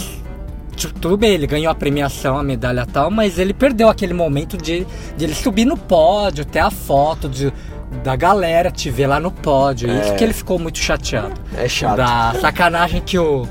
Tipo, 0.75 0.99
Tudo 0.99 1.17
bem, 1.17 1.31
ele 1.31 1.47
ganhou 1.47 1.71
a 1.71 1.75
premiação, 1.75 2.37
a 2.37 2.43
medalha 2.43 2.85
tal, 2.85 3.09
mas 3.11 3.37
ele 3.39 3.53
perdeu 3.53 3.89
aquele 3.89 4.13
momento 4.13 4.57
de, 4.57 4.85
de 5.17 5.25
ele 5.25 5.33
subir 5.35 5.65
no 5.65 5.77
pódio, 5.77 6.43
ter 6.45 6.59
a 6.59 6.71
foto 6.71 7.27
de, 7.29 7.51
da 8.03 8.15
galera 8.15 8.71
te 8.71 8.89
ver 8.89 9.07
lá 9.07 9.19
no 9.19 9.31
pódio. 9.31 9.89
É. 9.89 10.01
Isso 10.01 10.15
que 10.15 10.23
ele 10.23 10.33
ficou 10.33 10.57
muito 10.59 10.77
chateado. 10.79 11.39
É 11.57 11.67
chato. 11.67 11.97
Da 11.97 12.33
sacanagem 12.41 13.01
que 13.01 13.17
o 13.17 13.47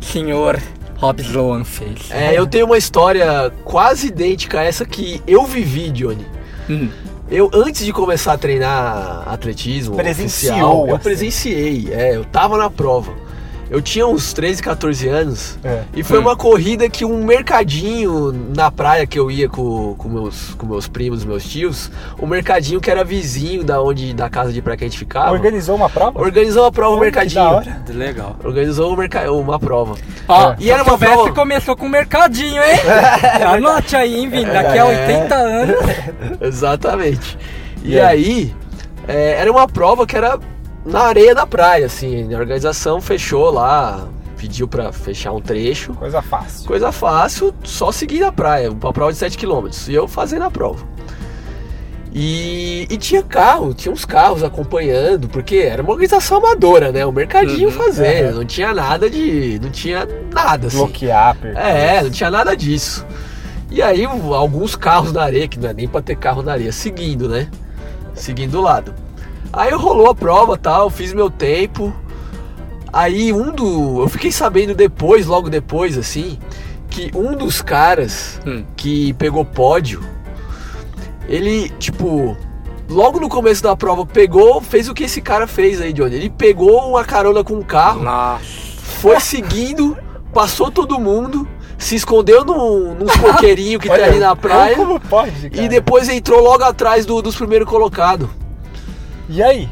senhor 0.00 0.60
Rob 0.96 1.20
Sloan 1.22 1.64
fez. 1.64 2.10
É, 2.10 2.38
eu 2.38 2.46
tenho 2.46 2.66
uma 2.66 2.78
história 2.78 3.52
quase 3.64 4.08
idêntica 4.08 4.60
a 4.60 4.64
essa 4.64 4.84
que 4.84 5.22
eu 5.26 5.44
vivi, 5.44 5.90
Johnny. 5.90 6.26
Hum, 6.70 6.88
Eu, 7.30 7.50
antes 7.52 7.84
de 7.84 7.92
começar 7.92 8.32
a 8.34 8.38
treinar 8.38 9.24
atletismo 9.28 9.96
Presenciou, 9.96 10.52
oficial, 10.54 10.86
eu 10.88 10.94
assim. 10.94 11.02
presenciei, 11.02 11.88
é, 11.92 12.16
eu 12.16 12.24
tava 12.24 12.56
na 12.56 12.70
prova. 12.70 13.12
Eu 13.68 13.82
tinha 13.82 14.06
uns 14.06 14.32
13, 14.32 14.62
14 14.62 15.08
anos 15.08 15.58
É. 15.64 15.82
e 15.94 16.02
foi 16.04 16.18
uma 16.18 16.36
corrida 16.36 16.88
que 16.88 17.04
um 17.04 17.24
mercadinho 17.24 18.32
na 18.54 18.70
praia 18.70 19.06
que 19.06 19.18
eu 19.18 19.28
ia 19.30 19.48
com, 19.48 19.94
com, 19.98 20.08
meus, 20.08 20.54
com 20.54 20.66
meus 20.66 20.86
primos, 20.86 21.24
meus 21.24 21.44
tios, 21.44 21.90
um 22.20 22.26
mercadinho 22.26 22.80
que 22.80 22.88
era 22.90 23.02
vizinho 23.02 23.64
da 23.64 23.82
onde 23.82 24.14
da 24.14 24.30
casa 24.30 24.52
de 24.52 24.62
praia 24.62 24.76
que 24.76 24.84
a 24.84 24.86
gente 24.86 24.98
ficava, 24.98 25.32
Organizou 25.32 25.74
uma 25.74 25.90
prova? 25.90 26.20
organizou 26.20 26.62
uma 26.64 26.70
prova 26.72 26.90
Olha, 26.92 26.98
que 26.98 27.04
mercadinho. 27.16 27.42
da 27.44 27.50
hora. 27.50 27.82
Legal. 27.88 28.36
Organizou 28.44 28.92
um 28.92 28.96
merca- 28.96 29.32
uma 29.32 29.58
prova. 29.58 29.96
Ó, 30.28 30.54
E 30.60 30.70
era 30.70 30.84
uma 30.84 30.94
o 30.94 30.98
prova- 30.98 31.32
começou 31.32 31.76
com 31.76 31.88
mercadinho, 31.88 32.62
hein? 32.62 32.78
Anote 33.52 33.96
aí, 33.96 34.14
hein, 34.20 34.28
Vini? 34.28 34.44
Daqui 34.46 34.78
a 34.78 34.86
É. 34.86 35.06
80 35.06 35.34
anos. 35.34 35.76
Exatamente. 36.40 37.36
E, 37.82 37.98
aí? 37.98 38.06
aí, 38.08 38.54
é, 39.08 39.40
era 39.40 39.50
uma 39.50 39.66
prova 39.66 40.06
que 40.06 40.16
era 40.16 40.38
na 40.86 41.00
areia 41.02 41.34
da 41.34 41.46
praia, 41.46 41.86
assim. 41.86 42.32
A 42.34 42.38
organização 42.38 43.00
fechou 43.00 43.50
lá, 43.50 44.06
pediu 44.38 44.66
pra 44.68 44.92
fechar 44.92 45.32
um 45.32 45.40
trecho. 45.40 45.92
Coisa 45.94 46.22
fácil. 46.22 46.66
Coisa 46.66 46.92
fácil, 46.92 47.52
só 47.64 47.90
seguir 47.92 48.20
na 48.20 48.30
praia, 48.32 48.70
uma 48.70 48.92
prova 48.92 49.12
de 49.12 49.18
7 49.18 49.36
km. 49.36 49.68
E 49.88 49.94
eu 49.94 50.06
fazendo 50.06 50.44
a 50.44 50.50
prova. 50.50 50.84
E, 52.18 52.86
e 52.88 52.96
tinha 52.96 53.22
carro, 53.22 53.74
tinha 53.74 53.92
uns 53.92 54.06
carros 54.06 54.42
acompanhando, 54.42 55.28
porque 55.28 55.56
era 55.56 55.82
uma 55.82 55.92
organização 55.92 56.38
amadora, 56.38 56.90
né? 56.90 57.04
O 57.04 57.12
mercadinho 57.12 57.68
Uhum. 57.68 57.74
fazendo, 57.74 58.28
É. 58.28 58.32
não 58.32 58.44
tinha 58.44 58.72
nada 58.72 59.10
de. 59.10 59.58
não 59.62 59.68
tinha 59.70 60.08
nada 60.32 60.68
assim. 60.68 60.78
Bloquear, 60.78 61.36
percurso. 61.36 61.66
É, 61.66 62.02
não 62.02 62.10
tinha 62.10 62.30
nada 62.30 62.56
disso. 62.56 63.04
E 63.70 63.82
aí 63.82 64.06
o- 64.06 64.32
alguns 64.32 64.74
carros 64.76 65.12
na 65.12 65.24
areia, 65.24 65.46
que 65.46 65.58
não 65.58 65.68
é 65.68 65.74
nem 65.74 65.86
pra 65.86 66.00
ter 66.00 66.16
carro 66.16 66.42
na 66.42 66.52
areia, 66.52 66.72
seguindo, 66.72 67.28
né? 67.28 67.48
Seguindo 68.14 68.52
do 68.52 68.62
lado. 68.62 68.94
Aí 69.52 69.72
rolou 69.72 70.08
a 70.10 70.14
prova 70.14 70.56
tal, 70.56 70.90
fiz 70.90 71.12
meu 71.12 71.30
tempo. 71.30 71.92
Aí 72.92 73.32
um 73.32 73.50
do. 73.52 74.02
Eu 74.02 74.08
fiquei 74.08 74.30
sabendo 74.32 74.74
depois, 74.74 75.26
logo 75.26 75.48
depois, 75.50 75.96
assim, 75.98 76.38
que 76.90 77.10
um 77.14 77.34
dos 77.36 77.60
caras 77.62 78.40
Hum. 78.46 78.64
que 78.76 79.12
pegou 79.14 79.44
pódio, 79.44 80.02
ele, 81.28 81.68
tipo, 81.78 82.36
logo 82.88 83.18
no 83.20 83.28
começo 83.28 83.62
da 83.62 83.74
prova, 83.76 84.06
pegou, 84.06 84.60
fez 84.60 84.88
o 84.88 84.94
que 84.94 85.04
esse 85.04 85.20
cara 85.20 85.46
fez 85.46 85.80
aí, 85.80 85.92
Johnny. 85.92 86.14
Ele 86.14 86.30
pegou 86.30 86.88
uma 86.90 87.04
carona 87.04 87.42
com 87.42 87.54
um 87.54 87.62
carro 87.62 88.02
Nossa. 88.02 88.44
foi 89.00 89.20
seguindo, 89.20 89.96
passou 90.32 90.70
todo 90.70 90.98
mundo, 90.98 91.46
se 91.76 91.96
escondeu 91.96 92.44
num, 92.44 92.94
num 92.94 93.06
coqueirinho 93.20 93.78
que 93.80 93.88
tem 93.88 93.96
Olha, 93.98 94.06
ali 94.06 94.18
na 94.18 94.34
praia 94.36 94.76
Como 94.76 94.98
pode, 95.00 95.50
cara? 95.50 95.62
e 95.62 95.68
depois 95.68 96.08
entrou 96.08 96.40
logo 96.42 96.62
atrás 96.64 97.04
do- 97.04 97.20
dos 97.20 97.36
primeiros 97.36 97.68
colocados. 97.68 98.28
E 99.28 99.42
aí? 99.42 99.68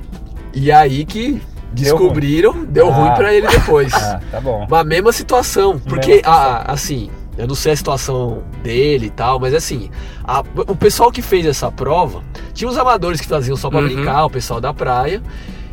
E 0.53 0.71
aí 0.71 1.05
que 1.05 1.41
descobriram, 1.73 2.65
deu 2.65 2.89
ruim, 2.91 3.09
Ah. 3.09 3.13
pra 3.15 3.35
ele 3.35 3.47
depois. 3.49 3.93
Ah, 3.95 4.21
tá 4.31 4.41
bom. 4.41 4.67
Mas 4.69 4.87
mesma 4.87 5.13
situação, 5.13 5.79
porque 5.79 6.09
Mesma 6.17 6.17
situação. 6.33 6.53
a- 6.53 6.73
assim, 6.73 7.11
eu 7.37 7.47
não 7.49 7.55
sei 7.55 7.73
a 7.73 7.77
situação 7.77 8.43
dele 8.63 9.07
e 9.07 9.11
tal, 9.11 9.41
mas 9.41 9.53
assim, 9.55 9.91
a- 10.23 10.43
o 10.69 10.77
pessoal 10.77 11.11
que 11.11 11.21
fez 11.21 11.45
essa 11.47 11.71
prova, 11.71 12.23
tinha 12.53 12.71
os 12.71 12.79
amadores 12.79 13.21
que 13.21 13.27
faziam 13.27 13.57
só 13.57 13.69
pra 13.71 13.81
Uhum. 13.81 13.87
brincar, 13.87 14.25
o 14.25 14.31
pessoal 14.31 14.61
da 14.61 14.73
praia, 14.73 15.21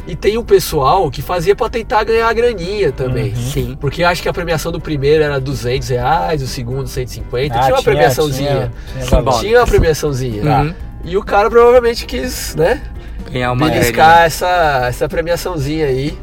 e 0.08 0.16
tem 0.16 0.36
um 0.40 0.44
pessoal 0.44 1.12
que 1.12 1.22
fazia 1.22 1.56
pra 1.56 1.70
tentar 1.70 2.03
ganhar 2.03 2.28
a 2.28 2.34
graninha 2.34 2.91
também. 2.91 3.30
Uhum. 3.30 3.36
Sim. 3.36 3.78
Porque 3.80 4.03
acho 4.03 4.24
que 4.24 4.28
a 4.30 4.34
premiação 4.34 4.72
do 4.72 4.80
primeiro 4.80 5.24
era 5.24 5.40
200 5.40 5.88
reais, 5.90 6.41
o 6.41 6.48
segundo 6.48 6.88
150. 6.88 7.56
Ah, 7.56 7.62
tinha 7.62 7.76
uma 7.76 7.84
premiaçãozinha. 7.84 8.72
Tinha, 8.95 9.08
tinha. 9.22 9.34
Tinha 9.40 9.60
uma 9.60 9.68
premiaçãozinha. 9.68 10.44
Tá. 10.44 10.62
Uhum. 10.64 10.74
E 11.03 11.18
o 11.18 11.24
cara 11.24 11.49
provavelmente 11.49 12.06
quis, 12.08 12.56
né, 12.56 12.82
Ganhar 13.32 13.52
uma 13.52 13.70
beliscar 13.70 14.24
essa, 14.24 14.86
essa 14.88 15.08
premiaçãozinha 15.08 15.86
aí. 15.86 16.18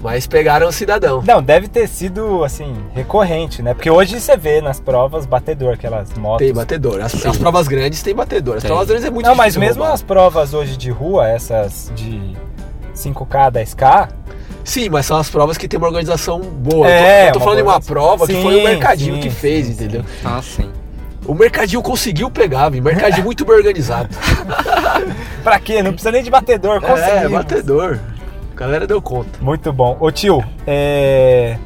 Mas 0.00 0.28
pegaram 0.28 0.68
o 0.68 0.72
cidadão. 0.72 1.22
Não, 1.26 1.42
deve 1.42 1.66
ter 1.66 1.88
sido, 1.88 2.44
assim, 2.44 2.72
recorrente, 2.94 3.62
né? 3.62 3.74
Porque 3.74 3.90
hoje 3.90 4.20
você 4.20 4.36
vê 4.36 4.60
nas 4.60 4.78
provas 4.78 5.26
batedor, 5.26 5.74
aquelas 5.74 6.14
motos. 6.14 6.46
Tem 6.46 6.54
batedor. 6.54 7.00
As, 7.00 7.26
as 7.26 7.36
provas 7.36 7.66
grandes 7.66 8.00
tem 8.00 8.14
batedor. 8.14 8.58
As 8.58 8.62
Tem. 8.62 8.68
provas 8.68 8.86
grandes 8.86 9.04
é 9.04 9.10
muito 9.10 9.26
Não, 9.26 9.34
mas 9.34 9.56
mesmo 9.56 9.82
roubar. 9.82 9.94
as 9.94 10.02
provas 10.02 10.54
hoje 10.54 10.76
de 10.76 10.88
rua, 10.90 11.28
essas 11.28 11.90
de 11.96 12.36
5K, 12.94 13.50
10K, 13.50 14.08
Sim, 14.68 14.90
mas 14.90 15.06
são 15.06 15.16
as 15.16 15.30
provas 15.30 15.56
que 15.56 15.66
tem 15.66 15.78
uma 15.78 15.86
organização 15.86 16.40
boa. 16.40 16.86
É, 16.86 17.22
eu 17.22 17.24
tô, 17.24 17.28
eu 17.28 17.32
tô 17.32 17.38
uma 17.38 17.44
falando 17.44 17.56
de 17.56 17.62
uma 17.62 17.80
prova 17.80 18.26
que 18.26 18.34
foi 18.34 18.54
Sim, 18.54 18.60
o 18.60 18.64
mercadinho 18.64 19.14
sim, 19.14 19.20
que 19.20 19.30
fez, 19.30 19.66
sim, 19.66 19.72
entendeu? 19.72 20.04
Ah, 20.22 20.42
sim. 20.42 20.70
O 21.28 21.34
mercadinho 21.34 21.82
conseguiu 21.82 22.30
pegar, 22.30 22.70
viu? 22.70 22.82
mercadinho 22.82 23.24
muito 23.24 23.44
bem 23.44 23.54
organizado. 23.56 24.08
pra 25.44 25.60
quê? 25.60 25.82
Não 25.82 25.92
precisa 25.92 26.10
nem 26.10 26.22
de 26.22 26.30
batedor, 26.30 26.76
é, 26.76 26.80
conseguimos. 26.80 27.32
batedor. 27.32 27.98
A 28.56 28.58
galera 28.58 28.86
deu 28.86 29.00
conta. 29.00 29.38
Muito 29.40 29.72
bom. 29.72 29.96
Ô 30.00 30.10
tio, 30.10 30.42
é... 30.66 31.56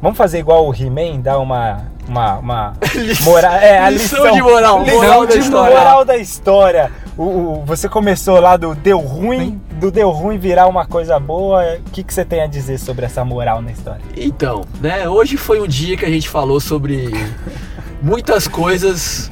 vamos 0.00 0.16
fazer 0.18 0.38
igual 0.38 0.66
o 0.68 0.74
He-Man, 0.74 1.20
dar 1.20 1.38
uma... 1.38 1.86
Uma, 2.08 2.38
uma 2.38 2.72
moral, 3.20 3.52
é, 3.56 3.78
a 3.80 3.90
Lição 3.90 4.20
lição, 4.24 4.34
de 4.34 4.40
moral, 4.50 4.82
lição 4.82 4.96
moral 5.02 5.26
da 5.26 5.32
de 5.34 5.38
história. 5.40 5.76
moral 5.76 6.04
da 6.06 6.16
história. 6.16 6.90
O, 7.18 7.22
o- 7.22 7.62
você 7.66 7.86
começou 7.86 8.40
lá 8.40 8.56
do 8.56 8.74
deu 8.74 8.98
ruim, 8.98 9.60
do 9.72 9.90
deu 9.90 10.08
ruim 10.08 10.38
virar 10.38 10.66
uma 10.68 10.86
coisa 10.86 11.20
boa. 11.20 11.62
O 11.86 11.90
que, 11.90 12.02
que 12.02 12.14
você 12.14 12.24
tem 12.24 12.40
a 12.40 12.46
dizer 12.46 12.78
sobre 12.78 13.04
essa 13.04 13.22
moral 13.26 13.60
na 13.60 13.72
história? 13.72 14.00
Então, 14.16 14.62
né, 14.80 15.06
hoje 15.06 15.36
foi 15.36 15.60
um 15.60 15.66
dia 15.68 15.98
que 15.98 16.04
a 16.06 16.08
gente 16.08 16.30
falou 16.30 16.58
sobre 16.60 17.10
muitas 18.02 18.46
coisas 18.46 19.30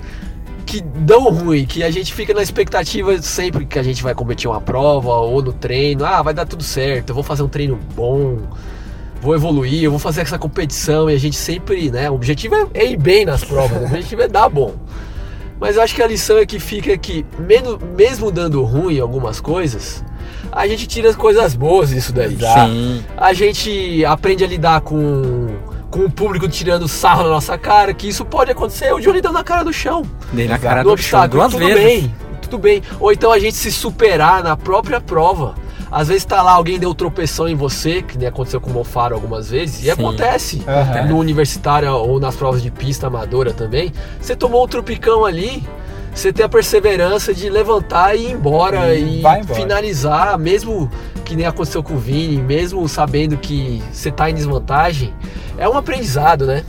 que 0.64 0.80
dão 0.80 1.30
ruim, 1.30 1.64
que 1.64 1.84
a 1.84 1.90
gente 1.90 2.12
fica 2.12 2.34
na 2.34 2.42
expectativa 2.42 3.20
sempre 3.22 3.64
que 3.64 3.78
a 3.78 3.82
gente 3.82 4.02
vai 4.02 4.14
competir 4.14 4.50
uma 4.50 4.60
prova 4.60 5.14
ou 5.14 5.40
no 5.40 5.52
treino, 5.52 6.04
ah, 6.04 6.20
vai 6.22 6.34
dar 6.34 6.44
tudo 6.44 6.64
certo, 6.64 7.10
eu 7.10 7.14
vou 7.14 7.22
fazer 7.22 7.44
um 7.44 7.48
treino 7.48 7.78
bom, 7.94 8.38
vou 9.22 9.34
evoluir, 9.34 9.84
eu 9.84 9.90
vou 9.90 10.00
fazer 10.00 10.22
essa 10.22 10.38
competição 10.38 11.08
e 11.08 11.14
a 11.14 11.18
gente 11.18 11.36
sempre, 11.36 11.90
né, 11.90 12.10
o 12.10 12.14
objetivo 12.14 12.68
é, 12.74 12.84
ir 12.84 12.96
bem 12.96 13.24
nas 13.24 13.44
provas, 13.44 13.80
o 13.80 13.84
objetivo 13.86 14.22
é 14.22 14.28
dar 14.28 14.48
bom. 14.48 14.74
Mas 15.58 15.76
eu 15.76 15.82
acho 15.82 15.94
que 15.94 16.02
a 16.02 16.06
lição 16.06 16.36
é 16.36 16.44
que 16.44 16.58
fica 16.58 16.96
que, 16.98 17.24
mesmo, 17.38 17.78
mesmo 17.96 18.30
dando 18.30 18.62
ruim 18.62 18.96
em 18.96 19.00
algumas 19.00 19.40
coisas, 19.40 20.04
a 20.52 20.66
gente 20.66 20.86
tira 20.86 21.08
as 21.08 21.16
coisas 21.16 21.54
boas 21.54 21.90
disso 21.90 22.12
daí. 22.12 22.36
Sim. 22.36 23.02
a 23.16 23.32
gente 23.32 24.04
aprende 24.04 24.44
a 24.44 24.46
lidar 24.46 24.80
com, 24.82 25.48
com 25.96 26.04
o 26.04 26.10
público 26.10 26.46
tirando 26.46 26.86
sarro 26.86 27.22
na 27.22 27.30
nossa 27.30 27.56
cara, 27.56 27.94
que 27.94 28.06
isso 28.06 28.22
pode 28.24 28.50
acontecer. 28.50 28.92
O 28.92 29.00
Johnny 29.00 29.22
deu 29.22 29.32
na 29.32 29.42
cara 29.42 29.64
do 29.64 29.72
chão, 29.72 30.02
Dei 30.32 30.46
na 30.46 30.58
cara 30.58 30.84
no 30.84 30.90
do 30.90 30.96
chão 31.02 31.20
obstáculo. 31.20 31.40
duas 31.40 31.52
tudo 31.52 31.66
vezes. 31.66 31.82
bem, 32.02 32.14
tudo 32.42 32.58
bem. 32.58 32.82
Ou 33.00 33.12
então 33.12 33.32
a 33.32 33.38
gente 33.38 33.56
se 33.56 33.72
superar 33.72 34.42
na 34.44 34.56
própria 34.56 35.00
prova. 35.00 35.54
Às 35.90 36.08
vezes 36.08 36.24
tá 36.24 36.42
lá, 36.42 36.52
alguém 36.52 36.78
deu 36.78 36.92
tropeção 36.94 37.48
em 37.48 37.54
você, 37.54 38.02
que 38.02 38.18
nem 38.18 38.26
aconteceu 38.28 38.60
com 38.60 38.68
o 38.70 38.72
Mofaro 38.74 39.14
algumas 39.14 39.50
vezes, 39.50 39.78
e 39.80 39.84
Sim. 39.84 39.90
acontece. 39.92 40.62
Aham. 40.68 41.06
No 41.06 41.16
universitário 41.16 41.90
ou 41.94 42.20
nas 42.20 42.34
provas 42.36 42.60
de 42.62 42.70
pista 42.70 43.06
amadora 43.06 43.52
também. 43.54 43.92
Você 44.20 44.36
tomou 44.36 44.64
um 44.64 44.68
tropicão 44.68 45.24
ali, 45.24 45.62
você 46.16 46.32
tem 46.32 46.44
a 46.46 46.48
perseverança 46.48 47.34
de 47.34 47.50
levantar 47.50 48.16
e 48.16 48.28
ir 48.28 48.32
embora 48.32 48.96
E 48.96 49.04
e 49.04 49.18
embora. 49.18 49.44
finalizar, 49.44 50.38
mesmo 50.38 50.90
que 51.24 51.36
nem 51.36 51.44
aconteceu 51.44 51.82
com 51.82 51.94
o 51.94 51.98
Vini, 51.98 52.38
mesmo 52.38 52.88
sabendo 52.88 53.36
que 53.36 53.82
você 53.92 54.10
tá 54.10 54.30
em 54.30 54.34
desvantagem, 54.34 55.12
é 55.58 55.68
um 55.68 55.76
aprendizado, 55.76 56.46
né? 56.46 56.64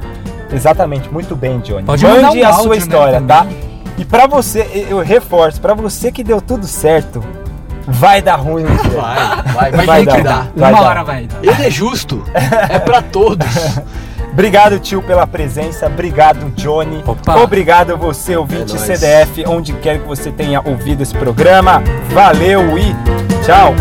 Exatamente, 0.51 1.12
muito 1.12 1.36
bem, 1.36 1.59
Johnny. 1.60 1.85
Pode 1.85 2.02
Mande 2.06 2.39
um 2.39 2.44
a 2.44 2.48
áudio, 2.48 2.62
sua 2.62 2.70
né, 2.70 2.77
história, 2.78 3.20
tá? 3.20 3.39
também. 3.40 3.59
E 3.98 4.05
pra 4.05 4.27
você, 4.27 4.86
eu 4.89 4.98
reforço, 5.01 5.60
pra 5.60 5.74
você 5.74 6.10
que 6.10 6.24
deu 6.24 6.40
tudo 6.40 6.66
certo, 6.66 7.23
vai 7.86 8.23
dar 8.23 8.36
ruim 8.36 8.65
dia. 8.65 8.78
Vai, 9.52 9.52
vai, 9.52 9.70
vai, 9.73 9.86
Vai 9.86 10.06
ter 10.06 10.16
que 10.16 10.23
dar. 10.23 10.44
dar. 10.44 10.51
Vai 10.56 10.73
uma 10.73 10.81
dar. 10.82 10.89
hora 10.89 11.05
vai. 11.05 11.27
dar. 11.27 11.36
Ele 11.43 11.66
é 11.66 11.70
justo. 11.70 12.23
É 12.70 12.78
pra 12.78 13.02
todos. 13.02 13.47
Obrigado, 14.32 14.78
tio, 14.78 15.02
pela 15.02 15.27
presença. 15.27 15.86
Obrigado, 15.86 16.51
Johnny. 16.55 17.02
Opa. 17.05 17.36
Obrigado 17.40 17.97
você, 17.97 18.36
ouvinte 18.36 18.77
É. 18.77 18.78
CDF, 18.78 19.44
onde 19.48 19.73
quer 19.74 19.98
que 19.98 20.06
você 20.06 20.31
tenha 20.31 20.60
ouvido 20.65 21.02
esse 21.02 21.15
programa. 21.15 21.82
Valeu 22.15 22.78
e 22.78 22.94
tchau. 23.44 23.74